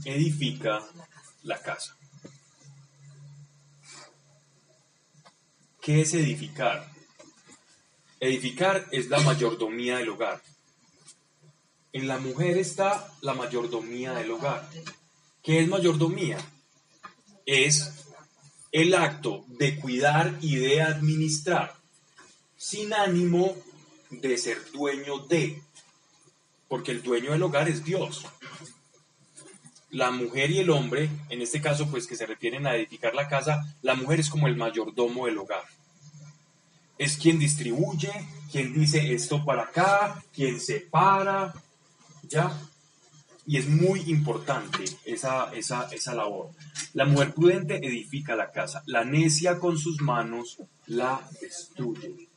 edifica 0.05 0.83
la 1.43 1.59
casa. 1.59 1.97
¿Qué 5.81 6.03
es 6.03 6.13
edificar? 6.15 6.89
Edificar 8.21 8.87
es 8.93 9.09
la 9.09 9.21
mayordomía 9.21 9.97
del 9.97 10.11
hogar. 10.11 10.43
En 11.93 12.07
la 12.07 12.19
mujer 12.19 12.59
está 12.59 13.11
la 13.23 13.35
mayordomía 13.35 14.13
del 14.13 14.31
hogar. 14.31 14.69
¿Qué 15.43 15.61
es 15.61 15.69
mayordomía? 15.69 16.39
Es 17.47 18.05
el 18.71 18.95
acto 18.95 19.45
de 19.49 19.81
cuidar 19.81 20.39
y 20.41 20.57
de 20.57 20.83
administrar 20.83 21.75
sin 22.57 22.95
ánimo 22.95 23.57
de 24.11 24.39
ser 24.39 24.71
dueño 24.73 25.19
de 25.27 25.61
porque 26.73 26.91
el 26.91 27.03
dueño 27.03 27.33
del 27.33 27.43
hogar 27.43 27.69
es 27.69 27.85
Dios. 27.85 28.25
La 29.91 30.11
mujer 30.11 30.51
y 30.51 30.61
el 30.61 30.71
hombre, 30.71 31.11
en 31.29 31.43
este 31.43 31.61
caso 31.61 31.91
pues 31.91 32.07
que 32.07 32.17
se 32.17 32.25
refieren 32.25 32.67
a 32.67 32.75
edificar 32.75 33.15
la 33.15 33.29
casa, 33.29 33.77
la 33.83 33.95
mujer 33.95 34.21
es 34.21 34.31
como 34.31 34.49
el 34.49 34.57
mayordomo 34.57 35.27
del 35.27 35.37
hogar. 35.37 35.65
Es 36.97 37.19
quien 37.19 37.39
distribuye, 37.39 38.11
quien 38.51 38.73
dice 38.73 39.13
esto 39.13 39.45
para 39.45 39.65
acá, 39.65 40.25
quien 40.33 40.59
separa, 40.59 41.53
¿ya? 42.23 42.59
Y 43.47 43.59
es 43.59 43.69
muy 43.69 44.01
importante 44.07 44.85
esa, 45.05 45.53
esa, 45.53 45.91
esa 45.93 46.15
labor. 46.15 46.53
La 46.95 47.05
mujer 47.05 47.35
prudente 47.35 47.87
edifica 47.87 48.35
la 48.35 48.51
casa, 48.51 48.83
la 48.87 49.05
necia 49.05 49.59
con 49.59 49.77
sus 49.77 50.01
manos 50.01 50.57
la 50.87 51.21
destruye. 51.39 52.29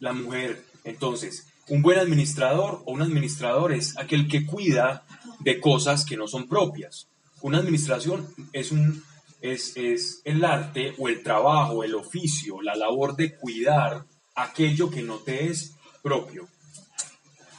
La 0.00 0.12
mujer 0.12 0.65
entonces, 0.86 1.48
un 1.68 1.82
buen 1.82 1.98
administrador 1.98 2.82
o 2.86 2.92
un 2.92 3.02
administrador 3.02 3.72
es 3.72 3.98
aquel 3.98 4.28
que 4.28 4.46
cuida 4.46 5.04
de 5.40 5.60
cosas 5.60 6.04
que 6.04 6.16
no 6.16 6.28
son 6.28 6.48
propias. 6.48 7.08
Una 7.42 7.58
administración 7.58 8.32
es, 8.52 8.70
un, 8.70 9.02
es, 9.40 9.76
es 9.76 10.22
el 10.24 10.44
arte 10.44 10.94
o 10.96 11.08
el 11.08 11.24
trabajo, 11.24 11.82
el 11.82 11.96
oficio, 11.96 12.62
la 12.62 12.76
labor 12.76 13.16
de 13.16 13.34
cuidar 13.34 14.04
aquello 14.36 14.88
que 14.88 15.02
no 15.02 15.16
te 15.16 15.48
es 15.50 15.74
propio. 16.02 16.46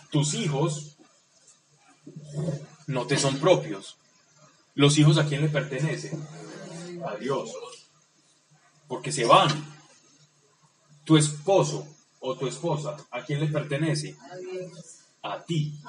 Tus 0.09 0.33
hijos 0.33 0.95
no 2.87 3.07
te 3.07 3.17
son 3.17 3.39
propios. 3.39 3.97
Los 4.73 4.97
hijos 4.97 5.17
a 5.17 5.25
quién 5.25 5.41
le 5.41 5.49
pertenecen? 5.49 6.25
A 7.05 7.15
Dios. 7.17 7.51
Porque 8.87 9.11
se 9.11 9.25
van. 9.25 9.49
Tu 11.03 11.17
esposo 11.17 11.96
o 12.19 12.35
tu 12.35 12.47
esposa, 12.47 12.97
¿a 13.11 13.23
quién 13.23 13.39
le 13.39 13.47
pertenece? 13.47 14.15
A 15.21 15.43
ti. 15.43 15.79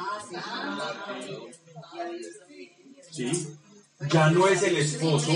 ¿Sí? 3.11 3.57
Ya 4.11 4.31
no 4.31 4.47
es 4.47 4.63
el 4.63 4.77
esposo. 4.77 5.33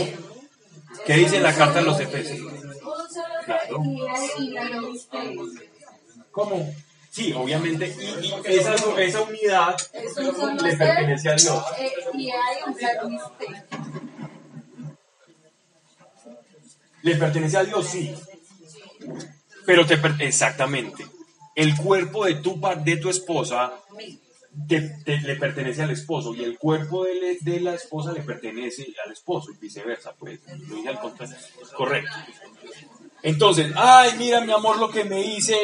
¿Qué 1.07 1.15
dice 1.15 1.41
la 1.41 1.55
carta 1.55 1.81
de 1.81 1.87
los 1.87 2.01
Efesios? 2.01 2.53
Claro. 3.45 3.83
¿Cómo? 6.31 6.75
Sí, 7.11 7.33
obviamente. 7.35 7.95
Y, 8.21 8.33
esa, 8.47 8.75
esa, 8.75 9.21
unidad 9.21 9.77
le 10.63 10.77
pertenece 10.77 11.29
a 11.29 11.35
Dios. 11.35 11.65
¿Le 17.03 17.17
pertenece 17.17 17.57
a 17.59 17.65
Dios? 17.65 17.87
Sí. 17.87 18.15
Pero 19.67 19.87
te 19.87 19.99
exactamente. 20.21 21.07
El 21.55 21.77
cuerpo 21.77 22.25
de 22.25 22.37
tu, 22.37 22.61
de 22.85 22.97
tu 22.97 23.11
esposa 23.11 23.75
le 24.69 25.37
pertenece 25.37 25.83
al 25.83 25.91
esposo 25.91 26.35
y 26.35 26.43
el 26.43 26.59
cuerpo 26.59 27.05
de, 27.05 27.39
de, 27.41 27.61
la 27.61 27.75
esposa 27.75 28.13
le 28.13 28.23
pertenece 28.23 28.87
al 29.05 29.13
esposo 29.13 29.51
y 29.51 29.57
viceversa, 29.57 30.15
pues 30.19 30.41
lo 30.69 30.77
dije 30.77 30.89
al 30.89 31.01
contrario. 31.01 31.37
Correcto. 31.77 32.13
Entonces, 33.23 33.73
ay, 33.77 34.13
mira 34.19 34.41
mi 34.41 34.53
amor 34.53 34.79
lo 34.79 34.91
que 34.91 35.05
me 35.05 35.21
hice, 35.21 35.57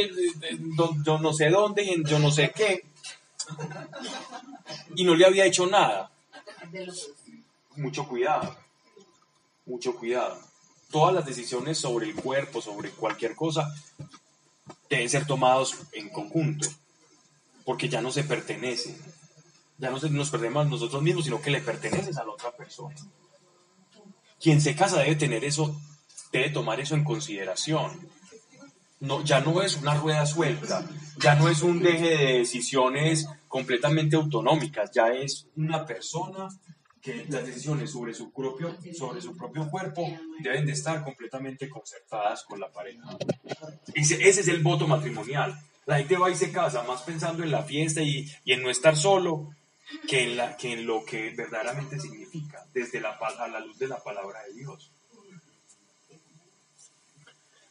yo 1.05 1.19
no 1.19 1.33
sé 1.33 1.51
dónde, 1.51 1.83
y 1.83 2.05
yo 2.05 2.19
no 2.19 2.31
sé 2.31 2.53
qué. 2.55 2.85
Y 4.95 5.05
no 5.05 5.15
le 5.15 5.27
había 5.27 5.45
hecho 5.45 5.67
nada. 5.67 6.11
Mucho 7.77 8.07
cuidado, 8.07 8.57
mucho 9.67 9.95
cuidado 9.95 10.48
todas 10.91 11.15
las 11.15 11.27
decisiones 11.27 11.79
sobre 11.79 12.07
el 12.07 12.15
cuerpo, 12.15 12.61
sobre 12.61 12.91
cualquier 12.91 13.35
cosa, 13.35 13.73
deben 14.89 15.11
ser 15.11 15.27
tomados 15.27 15.77
en 15.93 16.09
conjunto, 16.09 16.69
porque 17.65 17.89
ya 17.89 18.01
no 18.01 18.11
se 18.11 18.25
pertenece, 18.25 18.97
ya 19.79 19.91
no 19.91 19.99
nos 19.99 20.31
perdemos 20.31 20.67
a 20.67 20.69
nosotros 20.69 21.03
mismos, 21.03 21.25
sino 21.25 21.41
que 21.41 21.51
le 21.51 21.61
perteneces 21.61 22.17
a 22.17 22.25
la 22.25 22.33
otra 22.33 22.51
persona. 22.53 22.97
Quien 24.41 24.61
se 24.61 24.75
casa 24.75 25.01
debe 25.01 25.17
tener 25.17 25.45
eso, 25.45 25.77
debe 26.33 26.51
tomar 26.51 26.81
eso 26.81 26.95
en 26.95 27.05
consideración. 27.05 28.09
No, 29.01 29.23
ya 29.23 29.41
no 29.41 29.63
es 29.63 29.77
una 29.77 29.95
rueda 29.95 30.27
suelta, 30.27 30.85
ya 31.19 31.37
no 31.37 31.49
es 31.49 31.63
un 31.63 31.81
deje 31.81 32.17
de 32.17 32.39
decisiones 32.39 33.29
completamente 33.47 34.17
autonómicas, 34.17 34.91
ya 34.93 35.13
es 35.13 35.47
una 35.55 35.87
persona 35.87 36.49
que 37.01 37.27
las 37.29 37.47
decisiones 37.47 37.91
sobre 37.91 38.15
su 38.15 38.33
propio, 38.33 38.77
sobre 38.97 39.21
su 39.21 39.37
propio 39.37 39.69
cuerpo 39.71 40.07
deben 40.41 40.67
de 40.67 40.73
estar 40.73 41.03
completamente 41.05 41.69
concertadas 41.69 42.45
con 42.45 42.61
la 42.61 42.71
pareja. 42.71 43.17
Ese, 43.95 44.29
ese 44.29 44.41
es 44.41 44.49
el 44.49 44.63
voto 44.63 44.87
matrimonial. 44.87 45.59
La 45.87 45.99
gente 45.99 46.19
va 46.19 46.31
y 46.31 46.35
se 46.35 46.53
casa 46.53 46.83
más 46.83 47.03
pensando 47.03 47.43
en 47.43 47.51
la 47.51 47.63
fiesta 47.63 48.03
y, 48.03 48.31
y 48.45 48.53
en 48.53 48.63
no 48.63 48.71
estar 48.71 48.97
solo 48.97 49.55
que 50.07 50.25
en, 50.25 50.37
la, 50.37 50.57
que 50.57 50.73
en 50.73 50.87
lo 50.87 51.05
que 51.05 51.31
verdaderamente 51.31 51.99
significa, 51.99 52.65
desde 52.75 53.01
la, 53.01 53.13
a 53.13 53.49
la 53.49 53.61
luz 53.61 53.79
de 53.79 53.89
la 53.89 54.03
palabra 54.03 54.43
de 54.45 54.55
Dios. 54.55 54.91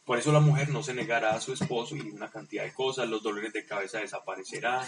Por 0.04 0.18
eso 0.18 0.32
la 0.32 0.40
mujer 0.40 0.70
no 0.70 0.82
se 0.82 0.94
negará 0.94 1.34
a 1.34 1.40
su 1.40 1.52
esposo 1.52 1.94
y 1.94 2.00
una 2.00 2.30
cantidad 2.30 2.64
de 2.64 2.72
cosas, 2.72 3.06
los 3.08 3.22
dolores 3.22 3.52
de 3.52 3.66
cabeza 3.66 3.98
desaparecerán. 3.98 4.86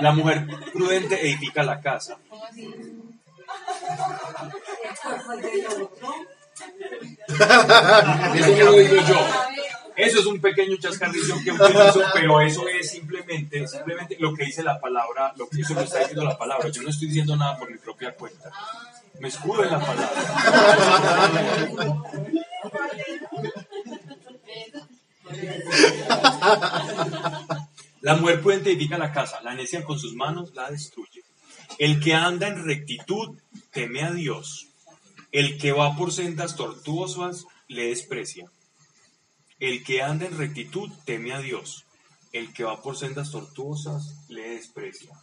La 0.00 0.12
mujer 0.12 0.46
prudente 0.72 1.20
edifica 1.20 1.62
la 1.62 1.82
casa. 1.82 2.18
Eso 9.96 10.20
es 10.20 10.26
un 10.26 10.40
pequeño 10.40 10.76
chascarrillo 10.76 11.36
que 11.42 11.50
utilizo, 11.52 12.02
pero 12.12 12.42
eso 12.42 12.68
es 12.68 12.90
simplemente, 12.90 13.66
simplemente 13.66 14.18
lo 14.20 14.34
que 14.34 14.44
dice 14.44 14.62
la 14.62 14.78
palabra, 14.78 15.32
lo 15.36 15.48
que 15.48 15.62
eso 15.62 15.80
está 15.80 16.00
diciendo 16.00 16.22
la 16.22 16.36
palabra. 16.36 16.68
Yo 16.68 16.82
no 16.82 16.90
estoy 16.90 17.08
diciendo 17.08 17.34
nada 17.34 17.56
por 17.56 17.70
mi 17.70 17.78
propia 17.78 18.14
cuenta. 18.14 18.52
Me 19.20 19.28
escudo 19.28 19.64
en 19.64 19.70
la 19.70 19.80
palabra. 19.80 20.10
La 28.02 28.16
mujer 28.16 28.42
prudente 28.42 28.70
edifica 28.70 28.98
la 28.98 29.12
casa, 29.12 29.40
la 29.42 29.54
necia 29.54 29.82
con 29.82 29.98
sus 29.98 30.14
manos 30.14 30.54
la 30.54 30.70
destruye. 30.70 31.24
El 31.78 32.00
que 32.00 32.14
anda 32.14 32.48
en 32.48 32.64
rectitud 32.64 33.38
teme 33.72 34.02
a 34.02 34.12
Dios. 34.12 34.65
El 35.36 35.58
que 35.58 35.72
va 35.72 35.94
por 35.96 36.14
sendas 36.14 36.56
tortuosas 36.56 37.44
le 37.68 37.88
desprecia. 37.88 38.50
El 39.58 39.84
que 39.84 40.00
anda 40.00 40.24
en 40.24 40.38
rectitud 40.38 40.90
teme 41.04 41.34
a 41.34 41.40
Dios. 41.40 41.84
El 42.32 42.54
que 42.54 42.64
va 42.64 42.80
por 42.80 42.96
sendas 42.96 43.32
tortuosas 43.32 44.14
le 44.30 44.48
desprecia. 44.48 45.14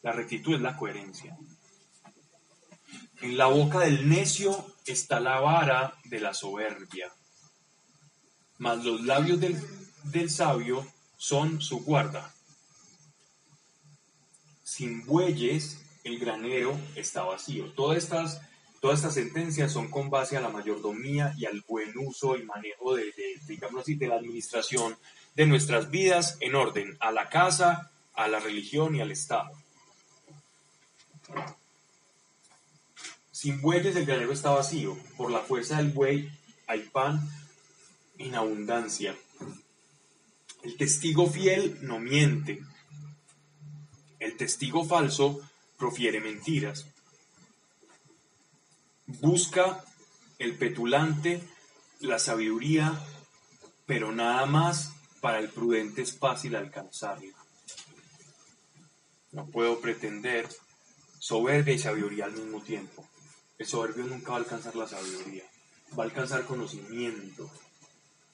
La 0.00 0.12
rectitud 0.12 0.54
es 0.54 0.62
la 0.62 0.78
coherencia. 0.78 1.36
En 3.20 3.36
la 3.36 3.44
boca 3.44 3.80
del 3.80 4.08
necio 4.08 4.74
está 4.86 5.20
la 5.20 5.38
vara 5.40 5.98
de 6.04 6.20
la 6.20 6.32
soberbia. 6.32 7.12
Mas 8.56 8.82
los 8.86 9.02
labios 9.02 9.38
del, 9.38 9.62
del 10.04 10.30
sabio 10.30 10.90
son 11.18 11.60
su 11.60 11.84
guarda. 11.84 12.34
Sin 14.64 15.04
bueyes 15.04 15.76
el 16.04 16.18
granero 16.18 16.74
está 16.96 17.22
vacío. 17.24 17.70
Todas 17.72 17.98
estas, 17.98 18.40
todas 18.82 18.98
estas 18.98 19.14
sentencias 19.14 19.70
son 19.70 19.88
con 19.88 20.10
base 20.10 20.36
a 20.36 20.40
la 20.40 20.48
mayordomía 20.48 21.32
y 21.38 21.46
al 21.46 21.62
buen 21.68 21.96
uso 21.96 22.36
y 22.36 22.42
manejo 22.42 22.96
de, 22.96 23.04
de, 23.12 23.60
así, 23.78 23.94
de 23.94 24.08
la 24.08 24.16
administración 24.16 24.98
de 25.36 25.46
nuestras 25.46 25.88
vidas 25.88 26.36
en 26.40 26.56
orden 26.56 26.96
a 26.98 27.12
la 27.12 27.28
casa, 27.28 27.92
a 28.14 28.26
la 28.26 28.40
religión 28.40 28.96
y 28.96 29.00
al 29.00 29.12
Estado. 29.12 29.52
Sin 33.30 33.60
bueyes 33.60 33.94
el 33.94 34.04
granero 34.04 34.32
está 34.32 34.50
vacío. 34.50 34.98
Por 35.16 35.30
la 35.30 35.38
fuerza 35.38 35.76
del 35.76 35.90
buey 35.92 36.28
hay 36.66 36.80
pan 36.80 37.20
en 38.18 38.34
abundancia. 38.34 39.14
El 40.64 40.76
testigo 40.76 41.30
fiel 41.30 41.78
no 41.82 42.00
miente. 42.00 42.60
El 44.18 44.36
testigo 44.36 44.84
falso 44.84 45.40
profiere 45.78 46.20
mentiras. 46.20 46.91
Busca 49.06 49.84
el 50.38 50.56
petulante 50.56 51.42
la 52.00 52.18
sabiduría, 52.18 52.98
pero 53.86 54.12
nada 54.12 54.46
más 54.46 54.92
para 55.20 55.38
el 55.38 55.48
prudente 55.48 56.02
es 56.02 56.18
fácil 56.18 56.56
alcanzarla. 56.56 57.32
No 59.30 59.46
puedo 59.46 59.80
pretender 59.80 60.48
soberbia 61.18 61.74
y 61.74 61.78
sabiduría 61.78 62.24
al 62.26 62.32
mismo 62.32 62.60
tiempo. 62.60 63.08
El 63.58 63.66
soberbio 63.66 64.04
nunca 64.04 64.30
va 64.30 64.36
a 64.36 64.40
alcanzar 64.40 64.74
la 64.74 64.88
sabiduría, 64.88 65.44
va 65.96 66.02
a 66.02 66.06
alcanzar 66.06 66.44
conocimiento 66.44 67.48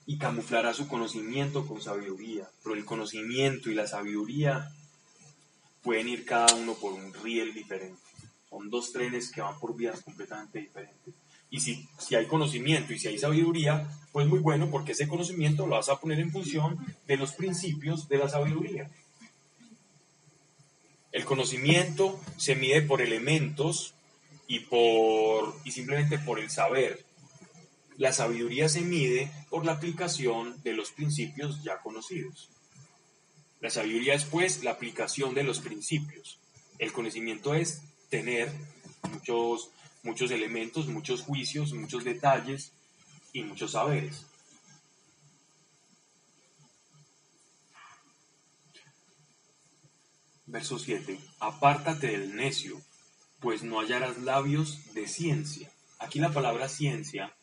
y 0.07 0.17
camuflará 0.17 0.73
su 0.73 0.89
conocimiento 0.89 1.67
con 1.67 1.83
sabiduría, 1.83 2.49
pero 2.63 2.75
el 2.75 2.87
conocimiento 2.87 3.71
y 3.71 3.75
la 3.75 3.87
sabiduría 3.87 4.73
pueden 5.83 6.09
ir 6.09 6.25
cada 6.25 6.55
uno 6.55 6.75
por 6.75 6.95
un 6.95 7.13
riel 7.13 7.53
diferente. 7.53 8.08
Son 8.51 8.71
dos 8.71 8.93
trenes 8.93 9.31
que 9.31 9.41
van 9.41 9.59
por 9.59 9.77
vías 9.77 10.01
completamente 10.01 10.59
diferentes. 10.61 11.15
Y 11.51 11.61
si, 11.61 11.89
si 11.99 12.15
hay 12.15 12.27
conocimiento 12.27 12.93
y 12.93 12.99
si 12.99 13.09
hay 13.09 13.19
sabiduría, 13.19 13.89
pues 14.13 14.27
muy 14.27 14.39
bueno, 14.39 14.71
porque 14.71 14.93
ese 14.93 15.09
conocimiento 15.09 15.67
lo 15.67 15.77
vas 15.77 15.89
a 15.89 16.01
poner 16.01 16.21
en 16.21 16.31
función 16.31 16.79
de 17.07 17.17
los 17.17 17.33
principios 17.33 18.09
de 18.09 18.19
la 18.19 18.29
sabiduría. 18.29 18.91
El 21.13 21.25
conocimiento 21.25 22.21
se 22.37 22.55
mide 22.55 22.83
por 22.83 23.01
elementos 23.01 23.95
y, 24.47 24.61
por, 24.61 25.57
y 25.65 25.71
simplemente 25.71 26.19
por 26.19 26.39
el 26.39 26.51
saber. 26.51 27.05
La 27.97 28.13
sabiduría 28.13 28.69
se 28.69 28.83
mide 28.83 29.31
por 29.51 29.65
la 29.65 29.73
aplicación 29.73 30.63
de 30.63 30.75
los 30.75 30.93
principios 30.93 31.63
ya 31.63 31.79
conocidos. 31.79 32.51
La 33.61 33.71
sabiduría 33.71 34.15
es 34.15 34.25
pues 34.25 34.63
la 34.63 34.71
aplicación 34.73 35.35
de 35.35 35.43
los 35.43 35.61
principios. 35.61 36.39
El 36.79 36.93
conocimiento 36.93 37.55
es 37.55 37.83
tener 38.09 38.53
muchos, 39.11 39.71
muchos 40.03 40.31
elementos, 40.31 40.87
muchos 40.89 41.23
juicios, 41.23 41.73
muchos 41.73 42.05
detalles 42.05 42.73
y 43.33 43.43
muchos 43.43 43.73
saberes. 43.73 44.27
Verso 50.47 50.79
7. 50.79 51.19
Apártate 51.41 52.07
del 52.07 52.35
necio, 52.35 52.81
pues 53.41 53.63
no 53.63 53.81
hallarás 53.81 54.19
labios 54.19 54.95
de 54.95 55.07
ciencia. 55.07 55.71
Aquí 55.99 56.21
la 56.21 56.33
palabra 56.33 56.69
ciencia 56.69 57.35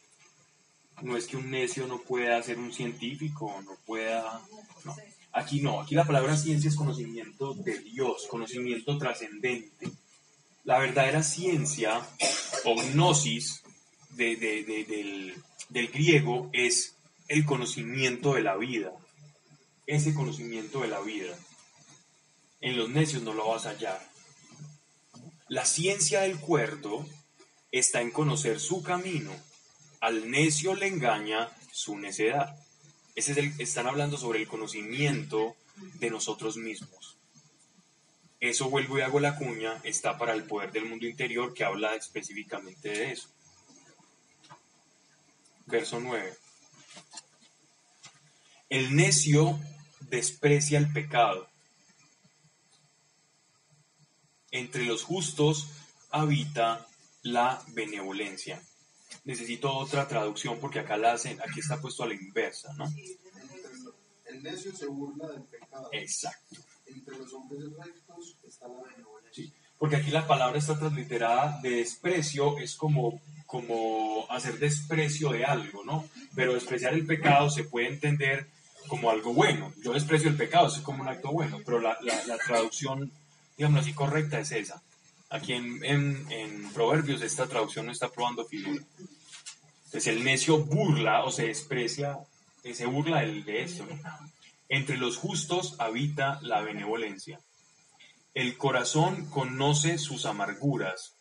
no 1.01 1.15
es 1.17 1.27
que 1.27 1.37
un 1.37 1.51
necio 1.51 1.87
no 1.87 1.99
pueda 1.99 2.41
ser 2.41 2.57
un 2.57 2.73
científico, 2.73 3.61
no 3.63 3.75
pueda... 3.85 4.41
No. 4.83 4.95
Aquí 5.33 5.59
no, 5.59 5.81
aquí 5.81 5.95
la 5.95 6.05
palabra 6.05 6.37
ciencia 6.37 6.69
es 6.69 6.77
conocimiento 6.77 7.53
de 7.53 7.79
Dios, 7.79 8.25
conocimiento 8.29 8.97
trascendente. 8.97 9.91
La 10.65 10.79
verdadera 10.79 11.21
ciencia 11.23 12.01
o 12.65 12.75
gnosis 12.75 13.61
de, 14.09 14.35
de, 14.35 14.63
de, 14.63 14.83
del, 14.83 15.43
del 15.69 15.87
griego 15.89 16.49
es 16.53 16.95
el 17.27 17.45
conocimiento 17.45 18.33
de 18.33 18.41
la 18.41 18.55
vida, 18.57 18.91
ese 19.85 20.13
conocimiento 20.13 20.81
de 20.81 20.87
la 20.87 21.01
vida. 21.01 21.37
En 22.61 22.77
los 22.77 22.89
necios 22.89 23.21
no 23.21 23.33
lo 23.33 23.47
vas 23.47 23.67
a 23.67 23.69
hallar. 23.69 24.01
La 25.47 25.65
ciencia 25.65 26.21
del 26.21 26.39
cuerdo 26.39 27.05
está 27.71 28.01
en 28.01 28.09
conocer 28.09 28.59
su 28.59 28.81
camino. 28.81 29.31
Al 30.01 30.31
necio 30.31 30.73
le 30.73 30.87
engaña 30.87 31.51
su 31.71 31.97
necedad. 31.99 32.59
Ese 33.13 33.33
es 33.33 33.37
el, 33.37 33.53
están 33.59 33.85
hablando 33.85 34.17
sobre 34.17 34.39
el 34.39 34.47
conocimiento 34.47 35.55
de 35.99 36.09
nosotros 36.09 36.57
mismos. 36.57 37.14
Eso 38.39 38.69
vuelvo 38.69 38.97
y 38.97 39.01
hago 39.01 39.19
la 39.19 39.37
cuña, 39.37 39.79
está 39.83 40.17
para 40.17 40.33
el 40.33 40.43
poder 40.43 40.71
del 40.71 40.85
mundo 40.85 41.05
interior 41.05 41.53
que 41.53 41.63
habla 41.63 41.95
específicamente 41.95 42.89
de 42.89 43.11
eso. 43.11 43.29
Verso 45.65 45.99
9. 45.99 46.37
El 48.69 48.95
necio 48.95 49.59
desprecia 50.01 50.77
el 50.77 50.91
pecado. 50.91 51.49
Entre 54.51 54.85
los 54.85 55.03
justos 55.03 55.69
habita 56.11 56.87
la 57.23 57.63
benevolencia. 57.69 58.61
Necesito 59.23 59.75
otra 59.75 60.07
traducción 60.07 60.59
porque 60.59 60.79
acá 60.79 60.97
la 60.97 61.13
hacen, 61.13 61.41
aquí 61.41 61.59
está 61.59 61.81
puesto 61.81 62.03
a 62.03 62.07
la 62.07 62.13
inversa, 62.13 62.73
¿no? 62.73 62.85
El 64.25 64.43
necio 64.43 64.75
se 64.75 64.85
burla 64.85 65.27
del 65.29 65.43
pecado. 65.43 65.89
Exacto. 65.91 66.61
Entre 66.95 67.17
los 67.17 67.33
hombres 67.33 67.61
rectos 67.77 68.37
está 68.47 68.67
la 68.69 68.81
benevolencia. 68.81 69.31
Sí, 69.33 69.53
porque 69.77 69.97
aquí 69.97 70.11
la 70.11 70.25
palabra 70.25 70.57
está 70.57 70.79
transliterada 70.79 71.59
de 71.61 71.71
desprecio, 71.71 72.57
es 72.57 72.75
como, 72.75 73.21
como 73.45 74.25
hacer 74.29 74.57
desprecio 74.59 75.31
de 75.31 75.43
algo, 75.43 75.83
¿no? 75.83 76.07
Pero 76.33 76.53
despreciar 76.53 76.93
el 76.93 77.05
pecado 77.05 77.49
se 77.49 77.65
puede 77.65 77.89
entender 77.89 78.47
como 78.87 79.09
algo 79.09 79.33
bueno. 79.33 79.73
Yo 79.83 79.91
desprecio 79.91 80.29
el 80.29 80.37
pecado, 80.37 80.67
eso 80.67 80.77
es 80.77 80.83
como 80.83 81.01
un 81.03 81.09
acto 81.09 81.31
bueno, 81.31 81.59
pero 81.65 81.81
la, 81.81 81.97
la, 82.01 82.23
la 82.25 82.37
traducción, 82.37 83.11
digamos 83.57 83.81
así, 83.81 83.93
correcta 83.93 84.39
es 84.39 84.53
esa. 84.53 84.81
Aquí 85.29 85.53
en, 85.53 85.83
en, 85.83 86.31
en, 86.31 86.69
Proverbios 86.71 87.21
esta 87.21 87.47
traducción 87.47 87.87
no 87.87 87.91
está 87.91 88.09
probando 88.09 88.45
figura. 88.45 88.83
Entonces 89.85 90.07
el 90.07 90.23
necio 90.23 90.59
burla 90.59 91.25
o 91.25 91.31
se 91.31 91.47
desprecia, 91.47 92.19
se 92.73 92.85
burla 92.85 93.21
de, 93.21 93.43
de 93.43 93.63
esto. 93.63 93.85
¿no? 93.85 93.99
Entre 94.67 94.97
los 94.97 95.17
justos 95.17 95.75
habita 95.79 96.39
la 96.41 96.61
benevolencia. 96.61 97.39
El 98.33 98.57
corazón 98.57 99.29
conoce 99.29 99.97
sus 99.97 100.25
amarguras, 100.25 101.15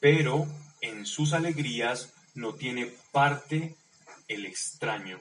pero 0.00 0.46
en 0.80 1.06
sus 1.06 1.32
alegrías 1.32 2.12
no 2.34 2.54
tiene 2.54 2.86
parte 3.12 3.76
el 4.28 4.46
extraño. 4.46 5.18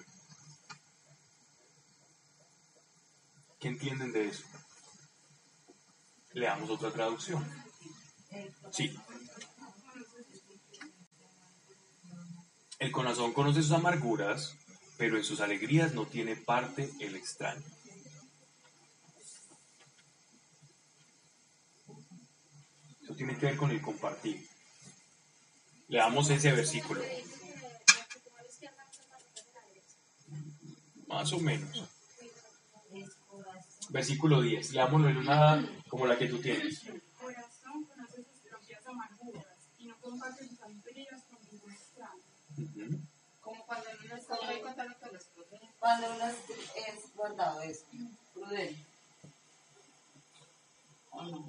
¿Qué 3.60 3.68
entienden 3.68 4.12
de 4.12 4.28
eso? 4.28 4.44
Leamos 6.34 6.70
otra 6.70 6.92
traducción. 6.92 7.46
Sí. 8.72 8.96
El 12.80 12.92
corazón 12.92 13.34
conoce 13.34 13.62
sus 13.62 13.74
amarguras, 13.74 14.58
pero 15.02 15.18
en 15.18 15.24
sus 15.24 15.42
alegrías 15.42 15.96
no 15.96 16.06
tiene 16.06 16.36
parte 16.36 16.88
el 17.00 17.16
extraño. 17.16 17.64
Eso 23.02 23.16
tiene 23.16 23.36
que 23.36 23.48
ver 23.48 23.58
con 23.58 23.72
el 23.72 23.82
compartir. 23.82 24.48
Leamos 25.88 26.30
ese 26.30 26.52
versículo. 26.52 27.02
Más 31.08 31.34
o 31.34 31.40
menos. 31.40 31.90
Versículo 33.90 34.40
10. 34.40 34.72
Leámoslo 34.74 35.10
en 35.10 35.18
una 35.18 35.84
como 35.88 36.06
la 36.06 36.16
que 36.16 36.28
tú 36.28 36.38
tienes. 36.40 36.84
El 36.84 37.02
corazón 37.20 37.88
Cuando 45.80 46.08
uno 46.14 46.26
es, 46.28 47.16
guardado, 47.16 47.62
es 47.64 47.86
prudente. 48.34 48.86
¿O 51.12 51.24
no? 51.24 51.46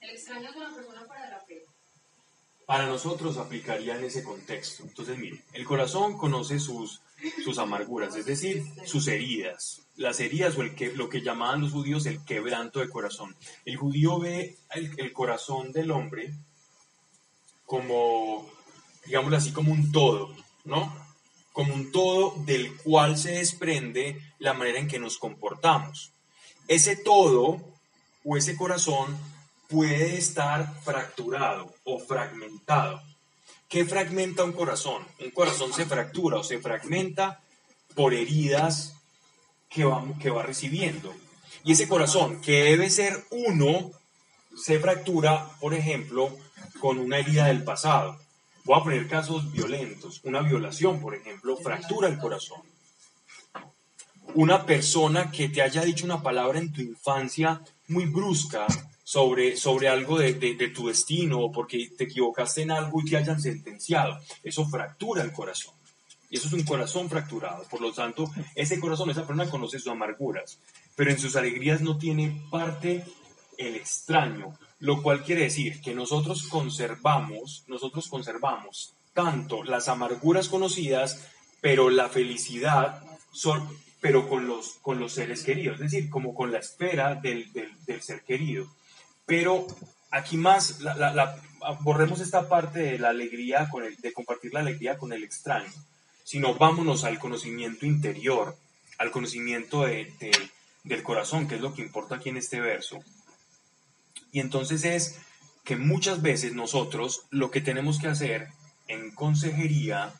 El 0.00 0.10
extraño 0.10 0.50
es 0.50 0.56
una 0.56 0.74
persona 0.74 1.06
para 1.06 1.30
la 1.30 1.40
fe. 1.40 1.62
Para 2.66 2.86
nosotros 2.86 3.36
aplicaría 3.36 3.96
en 3.96 4.04
ese 4.04 4.24
contexto. 4.24 4.82
Entonces, 4.82 5.18
mire, 5.18 5.44
el 5.52 5.64
corazón 5.64 6.16
conoce 6.16 6.58
sus, 6.58 7.02
sus 7.44 7.58
amarguras, 7.58 8.16
es 8.16 8.26
decir, 8.26 8.64
sus 8.86 9.06
heridas. 9.06 9.82
Las 9.96 10.18
heridas 10.20 10.56
o 10.56 10.62
el 10.62 10.74
que, 10.74 10.92
lo 10.92 11.08
que 11.08 11.20
llamaban 11.20 11.60
los 11.60 11.72
judíos 11.72 12.06
el 12.06 12.24
quebranto 12.24 12.80
de 12.80 12.88
corazón. 12.88 13.36
El 13.64 13.76
judío 13.76 14.18
ve 14.18 14.56
el, 14.70 14.98
el 14.98 15.12
corazón 15.12 15.72
del 15.72 15.90
hombre 15.90 16.34
como, 17.66 18.46
digámoslo 19.06 19.36
así, 19.36 19.52
como 19.52 19.72
un 19.72 19.92
todo, 19.92 20.34
¿no? 20.64 21.03
Como 21.54 21.72
un 21.72 21.90
todo 21.90 22.34
del 22.44 22.76
cual 22.76 23.16
se 23.16 23.30
desprende 23.30 24.20
la 24.38 24.52
manera 24.52 24.78
en 24.78 24.88
que 24.88 24.98
nos 24.98 25.16
comportamos. 25.16 26.12
Ese 26.68 26.96
todo 26.96 27.62
o 28.24 28.36
ese 28.36 28.56
corazón 28.56 29.16
puede 29.68 30.18
estar 30.18 30.74
fracturado 30.82 31.72
o 31.84 31.98
fragmentado. 31.98 33.00
¿Qué 33.68 33.84
fragmenta 33.84 34.44
un 34.44 34.52
corazón? 34.52 35.06
Un 35.20 35.30
corazón 35.30 35.72
se 35.72 35.86
fractura 35.86 36.36
o 36.36 36.44
se 36.44 36.58
fragmenta 36.58 37.40
por 37.94 38.14
heridas 38.14 38.96
que 39.70 39.84
va, 39.84 40.04
que 40.20 40.30
va 40.30 40.42
recibiendo. 40.42 41.14
Y 41.64 41.72
ese 41.72 41.88
corazón, 41.88 42.40
que 42.40 42.64
debe 42.64 42.90
ser 42.90 43.24
uno, 43.30 43.92
se 44.56 44.78
fractura, 44.80 45.48
por 45.60 45.72
ejemplo, 45.74 46.36
con 46.80 46.98
una 46.98 47.18
herida 47.18 47.46
del 47.46 47.64
pasado. 47.64 48.20
Voy 48.64 48.80
a 48.80 48.82
poner 48.82 49.06
casos 49.08 49.50
violentos. 49.52 50.20
Una 50.24 50.40
violación, 50.40 51.00
por 51.00 51.14
ejemplo, 51.14 51.56
fractura 51.56 52.08
el 52.08 52.18
corazón. 52.18 52.62
Una 54.34 54.64
persona 54.64 55.30
que 55.30 55.48
te 55.50 55.62
haya 55.62 55.82
dicho 55.82 56.04
una 56.06 56.22
palabra 56.22 56.58
en 56.58 56.72
tu 56.72 56.80
infancia 56.80 57.60
muy 57.88 58.06
brusca 58.06 58.66
sobre, 59.04 59.56
sobre 59.56 59.88
algo 59.88 60.18
de, 60.18 60.34
de- 60.34 60.54
de 60.54 60.68
tu 60.68 60.88
destino 60.88 61.38
o 61.40 61.52
porque 61.52 61.90
te 61.96 62.04
equivocaste 62.04 62.62
en 62.62 62.70
algo 62.70 63.00
y 63.00 63.04
te 63.10 63.16
hayan 63.18 63.40
sentenciado. 63.40 64.18
Eso 64.42 64.66
fractura 64.66 65.22
el 65.22 65.32
corazón. 65.32 65.74
Y 66.30 66.38
eso 66.38 66.48
es 66.48 66.54
un 66.54 66.64
corazón 66.64 67.08
fracturado. 67.10 67.64
Por 67.70 67.80
lo 67.82 67.92
tanto, 67.92 68.28
ese 68.54 68.80
corazón, 68.80 69.10
esa 69.10 69.26
persona 69.26 69.48
conoce 69.50 69.78
sus 69.78 69.92
amarguras, 69.92 70.58
pero 70.96 71.10
en 71.10 71.18
sus 71.18 71.36
alegrías 71.36 71.80
no 71.82 71.98
tiene 71.98 72.42
parte 72.50 73.04
el 73.58 73.76
extraño, 73.76 74.58
lo 74.84 75.00
cual 75.02 75.22
quiere 75.24 75.44
decir 75.44 75.80
que 75.80 75.94
nosotros 75.94 76.42
conservamos, 76.48 77.64
nosotros 77.68 78.06
conservamos 78.08 78.92
tanto 79.14 79.64
las 79.64 79.88
amarguras 79.88 80.48
conocidas, 80.50 81.24
pero 81.62 81.88
la 81.88 82.10
felicidad 82.10 83.02
son, 83.32 83.66
pero 84.00 84.28
con 84.28 84.46
los, 84.46 84.74
con 84.82 84.98
los 84.98 85.14
seres 85.14 85.42
queridos, 85.42 85.76
es 85.80 85.90
decir, 85.90 86.10
como 86.10 86.34
con 86.34 86.52
la 86.52 86.58
espera 86.58 87.14
del, 87.14 87.50
del- 87.54 88.02
ser 88.02 88.20
querido. 88.24 88.66
Pero 89.24 89.66
aquí 90.10 90.36
más, 90.36 90.80
la- 90.80 91.34
borremos 91.80 92.20
esta 92.20 92.46
parte 92.48 92.80
de 92.80 92.98
la 92.98 93.08
alegría, 93.08 93.68
con 93.70 93.84
el- 93.84 93.96
de 93.96 94.12
compartir 94.12 94.52
la 94.52 94.60
alegría 94.60 94.98
con 94.98 95.14
el 95.14 95.24
extraño, 95.24 95.72
sino 96.24 96.54
vámonos 96.56 97.04
al 97.04 97.18
conocimiento 97.18 97.86
interior, 97.86 98.54
al 98.98 99.10
conocimiento 99.10 99.84
de- 99.84 100.12
de- 100.20 100.50
del 100.82 101.02
corazón, 101.02 101.48
que 101.48 101.54
es 101.54 101.62
lo 101.62 101.72
que 101.72 101.80
importa 101.80 102.16
aquí 102.16 102.28
en 102.28 102.36
este 102.36 102.60
verso. 102.60 102.98
Y 104.34 104.40
entonces 104.40 104.84
es 104.84 105.16
que 105.62 105.76
muchas 105.76 106.20
veces 106.20 106.54
nosotros 106.54 107.22
lo 107.30 107.52
que 107.52 107.60
tenemos 107.60 108.00
que 108.00 108.08
hacer 108.08 108.48
en 108.88 109.12
consejería 109.12 110.12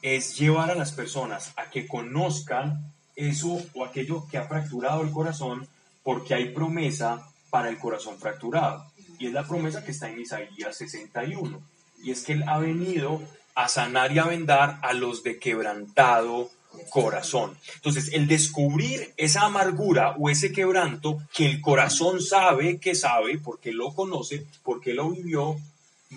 es 0.00 0.38
llevar 0.38 0.70
a 0.70 0.74
las 0.74 0.92
personas 0.92 1.52
a 1.56 1.68
que 1.68 1.86
conozcan 1.86 2.90
eso 3.16 3.62
o 3.74 3.84
aquello 3.84 4.26
que 4.30 4.38
ha 4.38 4.48
fracturado 4.48 5.02
el 5.02 5.10
corazón 5.10 5.68
porque 6.02 6.32
hay 6.32 6.54
promesa 6.54 7.28
para 7.50 7.68
el 7.68 7.76
corazón 7.76 8.18
fracturado. 8.18 8.90
Y 9.18 9.26
es 9.26 9.34
la 9.34 9.46
promesa 9.46 9.84
que 9.84 9.90
está 9.90 10.08
en 10.08 10.22
Isaías 10.22 10.76
61. 10.78 11.60
Y 12.02 12.12
es 12.12 12.24
que 12.24 12.32
Él 12.32 12.44
ha 12.48 12.58
venido 12.58 13.20
a 13.54 13.68
sanar 13.68 14.10
y 14.10 14.20
a 14.20 14.24
vendar 14.24 14.78
a 14.80 14.94
los 14.94 15.22
de 15.22 15.38
quebrantado 15.38 16.50
corazón. 16.90 17.56
Entonces, 17.76 18.10
el 18.12 18.26
descubrir 18.26 19.12
esa 19.16 19.42
amargura 19.42 20.16
o 20.18 20.30
ese 20.30 20.52
quebranto 20.52 21.22
que 21.34 21.46
el 21.46 21.60
corazón 21.60 22.20
sabe 22.20 22.78
que 22.78 22.94
sabe, 22.94 23.38
porque 23.38 23.72
lo 23.72 23.94
conoce, 23.94 24.46
porque 24.62 24.94
lo 24.94 25.10
vivió, 25.10 25.56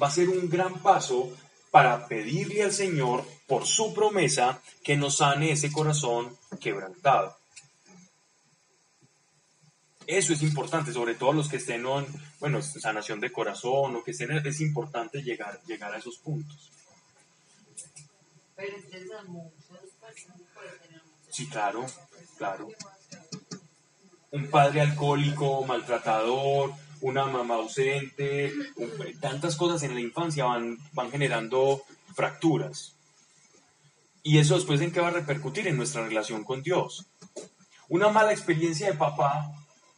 va 0.02 0.08
a 0.08 0.12
ser 0.12 0.30
un 0.30 0.50
gran 0.50 0.80
paso 0.82 1.32
para 1.72 2.08
pedirle 2.08 2.64
al 2.64 2.72
Señor 2.72 3.26
por 3.48 3.66
su 3.66 3.94
promesa 3.94 4.62
que 4.84 4.96
nos 4.96 5.18
sane 5.18 5.52
ese 5.52 5.72
corazón 5.72 6.38
quebrantado. 6.60 7.36
Eso 10.06 10.34
es 10.34 10.44
importante, 10.44 10.92
sobre 10.92 11.16
todo 11.16 11.34
los 11.34 11.48
que 11.48 11.58
estén 11.58 11.86
en, 11.86 12.06
bueno, 12.40 12.62
sanación 12.62 13.20
de 13.20 13.32
corazón 13.32 13.96
o 13.96 14.04
que 14.04 14.12
estén, 14.12 14.32
es 14.32 14.62
importante 14.62 15.24
llegar, 15.24 15.62
llegar 15.66 15.94
a 15.94 15.98
esos 15.98 16.18
puntos. 16.18 16.72
Pero 18.56 18.76
Sí, 21.34 21.48
claro, 21.48 21.84
claro. 22.38 22.68
Un 24.30 24.50
padre 24.52 24.82
alcohólico, 24.82 25.66
maltratador, 25.66 26.72
una 27.02 27.26
mamá 27.26 27.56
ausente, 27.56 28.54
tantas 29.20 29.56
cosas 29.56 29.82
en 29.82 29.96
la 29.96 30.00
infancia 30.00 30.46
van, 30.46 30.78
van 30.94 31.10
generando 31.10 31.82
fracturas. 32.16 32.94
Y 34.22 34.38
eso 34.38 34.54
después 34.56 34.80
en 34.82 34.92
qué 34.92 35.02
va 35.02 35.08
a 35.08 35.12
repercutir 35.22 35.68
en 35.68 35.76
nuestra 35.76 36.08
relación 36.08 36.44
con 36.44 36.62
Dios. 36.62 37.08
Una 37.90 38.10
mala 38.10 38.32
experiencia 38.32 38.88
de 38.92 38.94
papá 38.98 39.52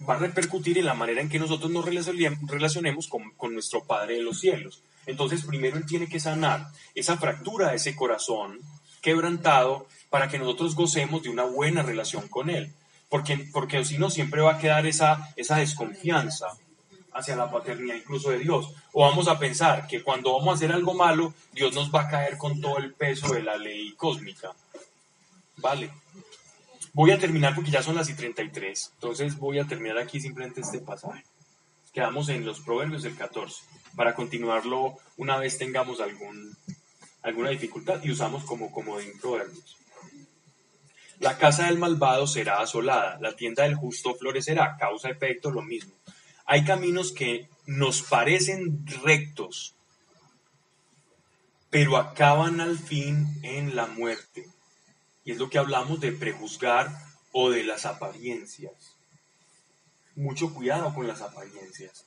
va 0.07 0.13
a 0.15 0.19
repercutir 0.19 0.77
en 0.77 0.85
la 0.85 0.93
manera 0.93 1.19
en 1.21 1.27
que 1.29 1.37
nosotros 1.39 1.69
nos 1.69 1.85
relacione- 1.85 2.37
relacionemos 2.47 3.07
con, 3.07 3.31
con 3.31 3.53
nuestro 3.53 3.83
Padre 3.83 4.15
de 4.15 4.23
los 4.23 4.39
cielos. 4.39 4.81
Entonces, 5.05 5.43
primero 5.43 5.77
Él 5.77 5.85
tiene 5.85 6.07
que 6.07 6.21
sanar 6.21 6.67
esa 6.95 7.17
fractura 7.17 7.73
ese 7.73 7.93
corazón 7.93 8.59
quebrantado 9.01 9.85
para 10.15 10.29
que 10.29 10.39
nosotros 10.39 10.75
gocemos 10.75 11.23
de 11.23 11.29
una 11.29 11.43
buena 11.43 11.83
relación 11.83 12.29
con 12.29 12.49
Él. 12.49 12.71
Porque, 13.09 13.49
porque 13.51 13.83
si 13.83 13.97
no, 13.97 14.09
siempre 14.09 14.39
va 14.39 14.53
a 14.53 14.57
quedar 14.57 14.85
esa, 14.85 15.33
esa 15.35 15.57
desconfianza 15.57 16.47
hacia 17.11 17.35
la 17.35 17.51
paternidad 17.51 17.97
incluso 17.97 18.29
de 18.29 18.39
Dios. 18.39 18.71
O 18.93 19.01
vamos 19.01 19.27
a 19.27 19.37
pensar 19.37 19.87
que 19.87 20.03
cuando 20.03 20.31
vamos 20.31 20.47
a 20.47 20.53
hacer 20.53 20.71
algo 20.71 20.93
malo, 20.93 21.33
Dios 21.51 21.73
nos 21.73 21.93
va 21.93 22.03
a 22.03 22.07
caer 22.07 22.37
con 22.37 22.61
todo 22.61 22.77
el 22.77 22.93
peso 22.93 23.33
de 23.33 23.43
la 23.43 23.57
ley 23.57 23.91
cósmica. 23.97 24.53
Vale. 25.57 25.91
Voy 26.93 27.11
a 27.11 27.19
terminar 27.19 27.53
porque 27.53 27.71
ya 27.71 27.83
son 27.83 27.97
las 27.97 28.09
y 28.09 28.13
33. 28.13 28.91
Entonces 28.93 29.37
voy 29.37 29.59
a 29.59 29.67
terminar 29.67 29.97
aquí 29.97 30.21
simplemente 30.21 30.61
este 30.61 30.79
pasaje. 30.79 31.25
Quedamos 31.91 32.29
en 32.29 32.45
los 32.45 32.61
proverbios 32.61 33.03
del 33.03 33.17
14. 33.17 33.63
Para 33.97 34.15
continuarlo 34.15 34.97
una 35.17 35.35
vez 35.35 35.57
tengamos 35.57 35.99
algún, 35.99 36.55
alguna 37.21 37.49
dificultad 37.49 38.01
y 38.01 38.11
usamos 38.11 38.45
como 38.45 38.71
comodín 38.71 39.11
proverbios. 39.19 39.75
La 41.19 41.37
casa 41.37 41.65
del 41.65 41.77
malvado 41.77 42.27
será 42.27 42.59
asolada, 42.59 43.17
la 43.21 43.35
tienda 43.35 43.63
del 43.63 43.75
justo 43.75 44.15
florecerá, 44.15 44.75
causa-efecto 44.77 45.49
lo 45.49 45.61
mismo. 45.61 45.93
Hay 46.45 46.65
caminos 46.65 47.11
que 47.11 47.47
nos 47.65 48.01
parecen 48.01 48.85
rectos, 49.03 49.75
pero 51.69 51.97
acaban 51.97 52.61
al 52.61 52.77
fin 52.77 53.39
en 53.43 53.75
la 53.75 53.87
muerte. 53.87 54.47
Y 55.23 55.31
es 55.31 55.37
lo 55.37 55.49
que 55.49 55.57
hablamos 55.57 55.99
de 55.99 56.11
prejuzgar 56.11 56.91
o 57.31 57.49
de 57.49 57.63
las 57.63 57.85
apariencias. 57.85 58.95
Mucho 60.15 60.53
cuidado 60.53 60.93
con 60.93 61.07
las 61.07 61.21
apariencias. 61.21 62.05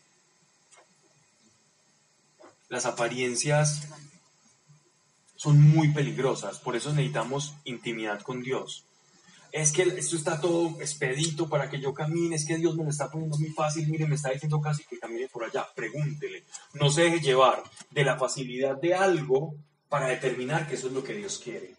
Las 2.68 2.86
apariencias 2.86 3.88
son 5.36 5.60
muy 5.60 5.92
peligrosas, 5.92 6.58
por 6.58 6.76
eso 6.76 6.92
necesitamos 6.92 7.54
intimidad 7.64 8.20
con 8.22 8.42
Dios. 8.42 8.84
Es 9.52 9.72
que 9.72 9.82
esto 9.82 10.16
está 10.16 10.40
todo 10.40 10.80
expedito 10.80 11.48
para 11.48 11.70
que 11.70 11.80
yo 11.80 11.94
camine, 11.94 12.36
es 12.36 12.46
que 12.46 12.56
Dios 12.56 12.76
me 12.76 12.84
lo 12.84 12.90
está 12.90 13.10
poniendo 13.10 13.38
muy 13.38 13.50
fácil, 13.50 13.88
mire, 13.88 14.06
me 14.06 14.14
está 14.14 14.30
diciendo 14.30 14.60
casi 14.60 14.84
que 14.84 14.98
camine 14.98 15.28
por 15.28 15.44
allá, 15.44 15.66
pregúntele, 15.74 16.44
no 16.74 16.90
se 16.90 17.02
deje 17.02 17.20
llevar 17.20 17.62
de 17.90 18.04
la 18.04 18.18
facilidad 18.18 18.76
de 18.76 18.94
algo 18.94 19.54
para 19.88 20.08
determinar 20.08 20.68
que 20.68 20.74
eso 20.74 20.88
es 20.88 20.92
lo 20.92 21.02
que 21.02 21.14
Dios 21.14 21.40
quiere. 21.42 21.74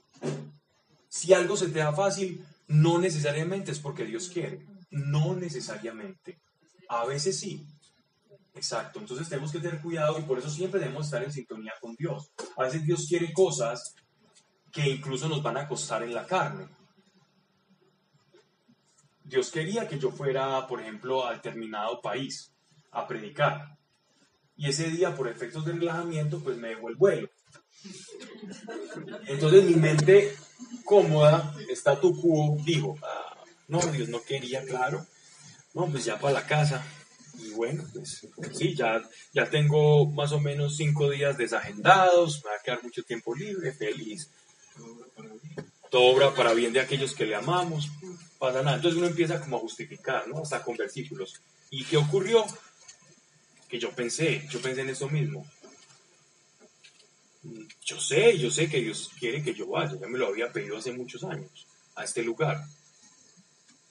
Si 1.08 1.34
algo 1.34 1.58
se 1.58 1.68
te 1.70 1.80
da 1.80 1.94
fácil, 1.94 2.44
no 2.68 3.00
necesariamente 3.00 3.72
es 3.72 3.80
porque 3.80 4.06
Dios 4.06 4.30
quiere, 4.30 4.66
no 4.92 5.36
necesariamente, 5.36 6.40
a 6.88 7.06
veces 7.06 7.40
sí. 7.40 7.66
Exacto, 8.56 9.00
entonces 9.00 9.30
tenemos 9.30 9.52
que 9.52 9.60
tener 9.60 9.80
cuidado 9.80 10.20
y 10.20 10.24
por 10.24 10.40
eso 10.40 10.50
siempre 10.50 10.80
debemos 10.80 11.06
estar 11.06 11.24
en 11.24 11.32
sintonía 11.32 11.74
con 11.80 11.96
Dios. 11.96 12.32
A 12.58 12.64
veces 12.64 12.84
Dios 12.84 13.06
quiere 13.08 13.32
cosas 13.32 13.96
que 14.72 14.90
incluso 14.90 15.30
nos 15.30 15.42
van 15.42 15.58
a 15.58 15.68
costar 15.68 16.04
en 16.04 16.14
la 16.14 16.26
carne. 16.26 16.68
Dios 19.30 19.52
quería 19.52 19.88
que 19.88 20.00
yo 20.00 20.12
fuera, 20.12 20.66
por 20.68 20.82
ejemplo, 20.82 21.26
a 21.26 21.34
determinado 21.34 22.02
país 22.02 22.52
a 22.92 23.08
predicar. 23.08 23.78
Y 24.58 24.68
ese 24.68 24.90
día, 24.90 25.16
por 25.16 25.28
efectos 25.28 25.64
de 25.66 25.74
relajamiento, 25.74 26.40
pues 26.40 26.58
me 26.58 26.70
dejó 26.70 26.90
el 26.90 26.96
vuelo. 26.96 27.30
Entonces 29.28 29.64
mi 29.64 29.76
mente 29.76 30.36
cómoda, 30.84 31.56
está 31.70 32.00
tu 32.00 32.20
cubo, 32.20 32.58
dijo, 32.66 32.98
ah, 33.04 33.38
no, 33.68 33.80
Dios 33.80 34.10
no 34.10 34.22
quería, 34.24 34.66
claro. 34.66 35.06
No, 35.76 35.86
pues 35.86 36.06
ya 36.06 36.20
para 36.20 36.34
la 36.34 36.48
casa. 36.48 36.84
Y 37.38 37.52
bueno, 37.52 37.86
pues 37.94 38.28
sí, 38.54 38.76
ya, 38.76 39.02
ya 39.32 39.50
tengo 39.50 40.08
más 40.08 40.32
o 40.32 40.40
menos 40.40 40.76
cinco 40.76 41.10
días 41.10 41.38
desagendados, 41.38 42.44
me 42.44 42.50
va 42.50 42.56
a 42.58 42.64
quedar 42.64 42.84
mucho 42.84 43.04
tiempo 43.04 43.36
libre, 43.36 43.72
feliz. 43.74 44.30
Todo 45.92 46.16
obra 46.16 46.34
para 46.34 46.54
bien 46.54 46.74
de 46.74 46.80
aquellos 46.80 47.14
que 47.14 47.26
le 47.26 47.36
amamos, 47.36 47.90
pasa 48.40 48.64
nada. 48.64 48.78
Entonces 48.78 48.98
uno 48.98 49.08
empieza 49.08 49.40
como 49.40 49.58
a 49.58 49.60
justificar, 49.60 50.28
¿no? 50.28 50.42
Hasta 50.42 50.64
con 50.64 50.78
versículos. 50.78 51.42
¿Y 51.70 51.84
qué 51.84 51.98
ocurrió? 51.98 52.46
Que 53.68 53.78
yo 53.78 53.92
pensé, 53.92 54.48
yo 54.50 54.60
pensé 54.62 54.82
en 54.82 54.90
eso 54.90 55.08
mismo. 55.10 55.46
Yo 57.86 58.00
sé, 58.00 58.38
yo 58.38 58.50
sé 58.50 58.70
que 58.70 58.82
Dios 58.82 59.12
quiere 59.20 59.44
que 59.44 59.54
yo 59.54 59.68
vaya, 59.68 59.96
ya 60.00 60.08
me 60.08 60.18
lo 60.18 60.28
había 60.28 60.52
pedido 60.52 60.78
hace 60.78 60.92
muchos 60.92 61.24
años, 61.24 61.68
a 61.96 62.04
este 62.04 62.24
lugar. 62.24 62.64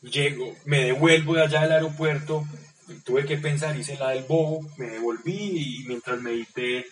Llego, 0.02 0.56
me 0.64 0.84
devuelvo 0.84 1.34
de 1.34 1.42
allá 1.42 1.62
del 1.62 1.72
aeropuerto, 1.72 2.46
tuve 3.04 3.24
que 3.24 3.38
pensar, 3.38 3.76
hice 3.76 3.96
la 3.96 4.10
del 4.10 4.24
bobo, 4.24 4.68
me 4.76 4.90
devolví 4.90 5.80
y 5.80 5.84
mientras 5.88 6.20
medité 6.20 6.86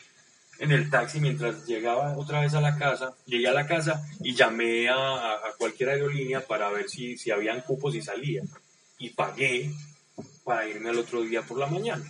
en 0.59 0.73
el 0.73 0.89
taxi, 0.91 1.20
mientras 1.20 1.66
llegaba 1.66 2.16
otra 2.16 2.41
vez 2.41 2.55
a 2.55 2.61
la 2.61 2.77
casa, 2.77 3.15
llegué 3.27 3.49
a 3.49 3.53
la 3.53 3.66
casa 3.66 4.07
y 4.20 4.35
llamé 4.35 4.89
a, 4.89 4.97
a 4.97 5.53
cualquier 5.59 5.91
aerolínea 5.91 6.47
para 6.47 6.70
ver 6.70 6.89
si, 6.89 7.19
si 7.19 7.31
habían 7.31 7.61
cupos 7.61 7.95
y 7.95 8.03
salía. 8.03 8.43
Y 8.99 9.11
pagué 9.11 9.70
para 10.45 10.69
irme 10.69 10.91
al 10.91 10.99
otro 10.99 11.23
día 11.23 11.43
por 11.43 11.59
la 11.59 11.66
mañana. 11.66 12.05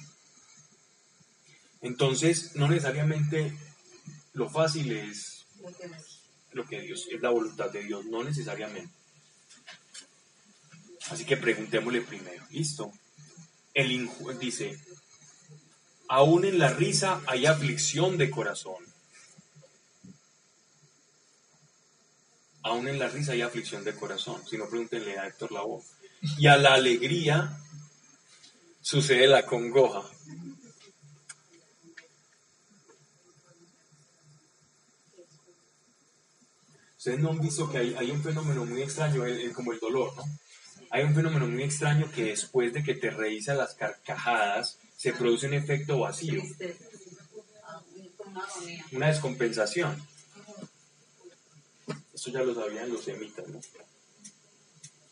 Entonces, 1.80 2.54
no 2.54 2.68
necesariamente 2.68 3.52
lo 4.34 4.48
fácil 4.48 4.92
es 4.92 5.46
lo 6.52 6.66
que 6.66 6.80
Dios, 6.80 7.06
es 7.10 7.20
la 7.20 7.30
voluntad 7.30 7.70
de 7.70 7.82
Dios, 7.82 8.04
no 8.06 8.22
necesariamente. 8.22 8.92
Así 11.10 11.24
que 11.24 11.36
preguntémosle 11.36 12.00
primero, 12.02 12.44
¿listo? 12.50 12.92
El 13.72 14.10
dice, 14.40 14.78
aún 16.08 16.44
en 16.44 16.58
la 16.58 16.72
risa 16.72 17.20
hay 17.26 17.46
aflicción 17.46 18.16
de 18.16 18.30
corazón. 18.30 18.84
Aún 22.62 22.88
en 22.88 22.98
la 22.98 23.08
risa 23.08 23.32
hay 23.32 23.42
aflicción 23.42 23.84
de 23.84 23.94
corazón. 23.94 24.42
Si 24.46 24.58
no, 24.58 24.68
pregúntenle 24.68 25.18
a 25.18 25.26
Héctor 25.26 25.52
Lavoe. 25.52 25.82
Y 26.38 26.48
a 26.48 26.56
la 26.56 26.74
alegría 26.74 27.60
sucede 28.80 29.26
la 29.26 29.46
congoja. 29.46 30.02
Ustedes 36.96 37.20
no 37.20 37.30
han 37.30 37.40
visto 37.40 37.70
que 37.70 37.78
hay, 37.78 38.10
un 38.10 38.20
fenómeno 38.20 38.64
muy 38.64 38.82
extraño, 38.82 39.22
como 39.54 39.72
el 39.72 39.78
dolor, 39.78 40.12
¿no? 40.16 40.24
Hay 40.90 41.04
un 41.04 41.14
fenómeno 41.14 41.46
muy 41.46 41.62
extraño 41.62 42.10
que 42.10 42.24
después 42.24 42.72
de 42.72 42.82
que 42.82 42.94
te 42.94 43.10
reísa 43.10 43.54
las 43.54 43.74
carcajadas, 43.74 44.78
se 44.96 45.12
produce 45.12 45.46
un 45.46 45.54
efecto 45.54 46.00
vacío. 46.00 46.42
Una 48.92 49.08
descompensación. 49.08 49.96
Esto 52.14 52.30
ya 52.30 52.42
lo 52.42 52.54
sabían 52.54 52.90
los 52.90 53.04
semitas, 53.04 53.46
¿no? 53.48 53.60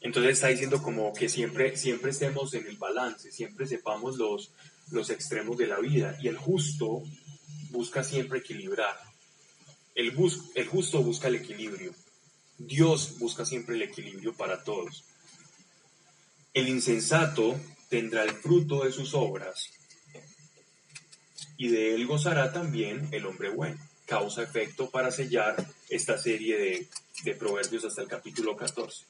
Entonces 0.01 0.33
está 0.33 0.49
diciendo 0.49 0.83
como 0.83 1.13
que 1.15 1.29
siempre, 1.29 1.77
siempre 1.77 2.11
estemos 2.11 2.53
en 2.55 2.67
el 2.67 2.77
balance, 2.77 3.33
siempre 3.33 3.67
sepamos 3.67 4.19
los, 4.19 4.51
los 4.91 5.09
extremos 5.09 5.57
de 5.57 5.67
la 5.67 5.79
vida. 5.81 6.19
Y 6.21 6.29
el 6.29 6.37
justo 6.37 7.03
busca 7.71 8.05
siempre 8.05 8.41
equilibrar. 8.41 8.99
El, 9.95 10.15
el 10.55 10.67
justo 10.67 11.03
busca 11.03 11.29
el 11.29 11.37
equilibrio. 11.37 11.95
Dios 12.59 13.19
busca 13.19 13.45
siempre 13.45 13.77
el 13.77 13.83
equilibrio 13.83 14.35
para 14.35 14.63
todos. 14.63 15.05
El 16.53 16.69
insensato 16.69 17.59
tendrá 17.89 18.25
el 18.25 18.33
fruto 18.33 18.85
de 18.85 18.93
sus 18.93 19.15
obras 19.15 19.71
y 21.57 21.69
de 21.69 21.95
él 21.95 22.07
gozará 22.07 22.53
también 22.53 23.09
el 23.13 23.27
hombre 23.27 23.51
bueno. 23.51 23.79
Causa 24.07 24.43
efecto 24.43 24.91
para 24.91 25.11
sellar 25.11 25.57
esta 25.89 26.19
serie 26.19 26.59
de, 26.59 26.89
de 27.25 27.35
proverbios 27.35 27.85
hasta 27.85 28.03
el 28.03 28.09
capítulo 28.09 28.57
14. 28.57 29.05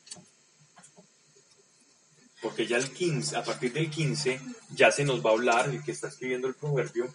Porque 2.41 2.67
ya 2.67 2.77
el 2.77 2.91
15, 2.91 3.37
a 3.37 3.43
partir 3.43 3.73
del 3.73 3.91
15, 3.91 4.41
ya 4.75 4.93
se 4.93 5.05
nos 5.05 5.25
va 5.25 5.31
a 5.31 5.33
hablar, 5.33 5.69
el 5.71 5.83
que 5.83 5.93
está 5.93 6.09
escribiendo 6.09 6.47
el 6.47 6.55
proverbio, 6.55 7.13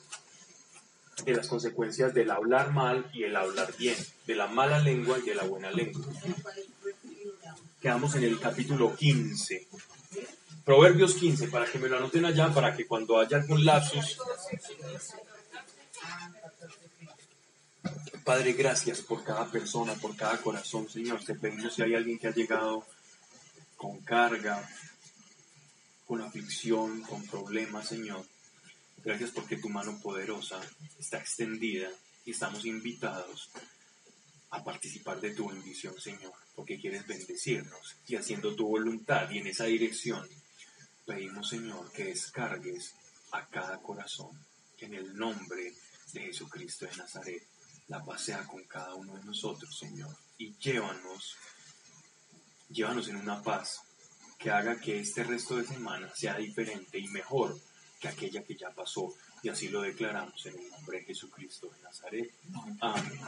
de 1.23 1.33
las 1.33 1.47
consecuencias 1.47 2.13
del 2.13 2.31
hablar 2.31 2.71
mal 2.71 3.09
y 3.13 3.23
el 3.23 3.35
hablar 3.35 3.73
bien, 3.77 3.95
de 4.25 4.35
la 4.35 4.47
mala 4.47 4.79
lengua 4.79 5.19
y 5.19 5.29
de 5.29 5.35
la 5.35 5.43
buena 5.43 5.71
lengua. 5.71 6.05
Quedamos 7.81 8.15
en 8.15 8.23
el 8.23 8.39
capítulo 8.39 8.95
15. 8.95 9.67
Proverbios 10.69 11.15
15, 11.15 11.47
para 11.47 11.65
que 11.65 11.79
me 11.79 11.89
lo 11.89 11.97
anoten 11.97 12.25
allá, 12.25 12.53
para 12.53 12.75
que 12.75 12.85
cuando 12.85 13.19
haya 13.19 13.37
algún 13.37 13.65
lapsus. 13.65 14.19
Padre, 18.23 18.53
gracias 18.53 19.01
por 19.01 19.23
cada 19.23 19.49
persona, 19.49 19.95
por 19.95 20.15
cada 20.15 20.37
corazón, 20.37 20.87
Señor. 20.87 21.25
Te 21.25 21.33
pedimos 21.33 21.73
si 21.73 21.81
hay 21.81 21.95
alguien 21.95 22.19
que 22.19 22.27
ha 22.27 22.35
llegado 22.35 22.85
con 23.77 24.01
carga, 24.01 24.69
con 26.05 26.21
aflicción, 26.21 27.01
con 27.01 27.25
problemas, 27.25 27.87
Señor. 27.87 28.23
Gracias 29.03 29.31
porque 29.31 29.57
tu 29.57 29.69
mano 29.69 29.99
poderosa 29.99 30.61
está 30.99 31.17
extendida 31.17 31.89
y 32.25 32.29
estamos 32.29 32.63
invitados 32.63 33.49
a 34.51 34.63
participar 34.63 35.19
de 35.19 35.31
tu 35.31 35.49
bendición, 35.49 35.99
Señor, 35.99 36.33
porque 36.55 36.79
quieres 36.79 37.07
bendecirnos 37.07 37.95
y 38.05 38.17
haciendo 38.17 38.55
tu 38.55 38.67
voluntad 38.67 39.31
y 39.31 39.39
en 39.39 39.47
esa 39.47 39.65
dirección 39.65 40.29
pedimos, 41.09 41.49
Señor, 41.49 41.91
que 41.91 42.03
descargues 42.03 42.93
a 43.31 43.47
cada 43.47 43.81
corazón 43.81 44.29
en 44.77 44.93
el 44.93 45.17
nombre 45.17 45.73
de 46.13 46.21
Jesucristo 46.21 46.85
de 46.85 46.95
Nazaret. 46.97 47.41
La 47.87 48.05
pasea 48.05 48.45
con 48.45 48.63
cada 48.65 48.93
uno 48.93 49.15
de 49.17 49.23
nosotros, 49.23 49.75
Señor, 49.75 50.15
y 50.37 50.55
llévanos, 50.59 51.35
llévanos 52.69 53.07
en 53.07 53.15
una 53.15 53.41
paz 53.41 53.81
que 54.37 54.51
haga 54.51 54.79
que 54.79 54.99
este 54.99 55.23
resto 55.23 55.55
de 55.55 55.65
semana 55.65 56.13
sea 56.15 56.37
diferente 56.37 56.99
y 56.99 57.07
mejor 57.07 57.59
que 57.99 58.07
aquella 58.07 58.43
que 58.43 58.55
ya 58.55 58.69
pasó. 58.69 59.11
Y 59.41 59.49
así 59.49 59.69
lo 59.69 59.81
declaramos 59.81 60.45
en 60.45 60.59
el 60.59 60.69
nombre 60.69 60.99
de 60.99 61.05
Jesucristo 61.05 61.69
de 61.69 61.81
Nazaret. 61.81 62.31
Amén. 62.81 63.19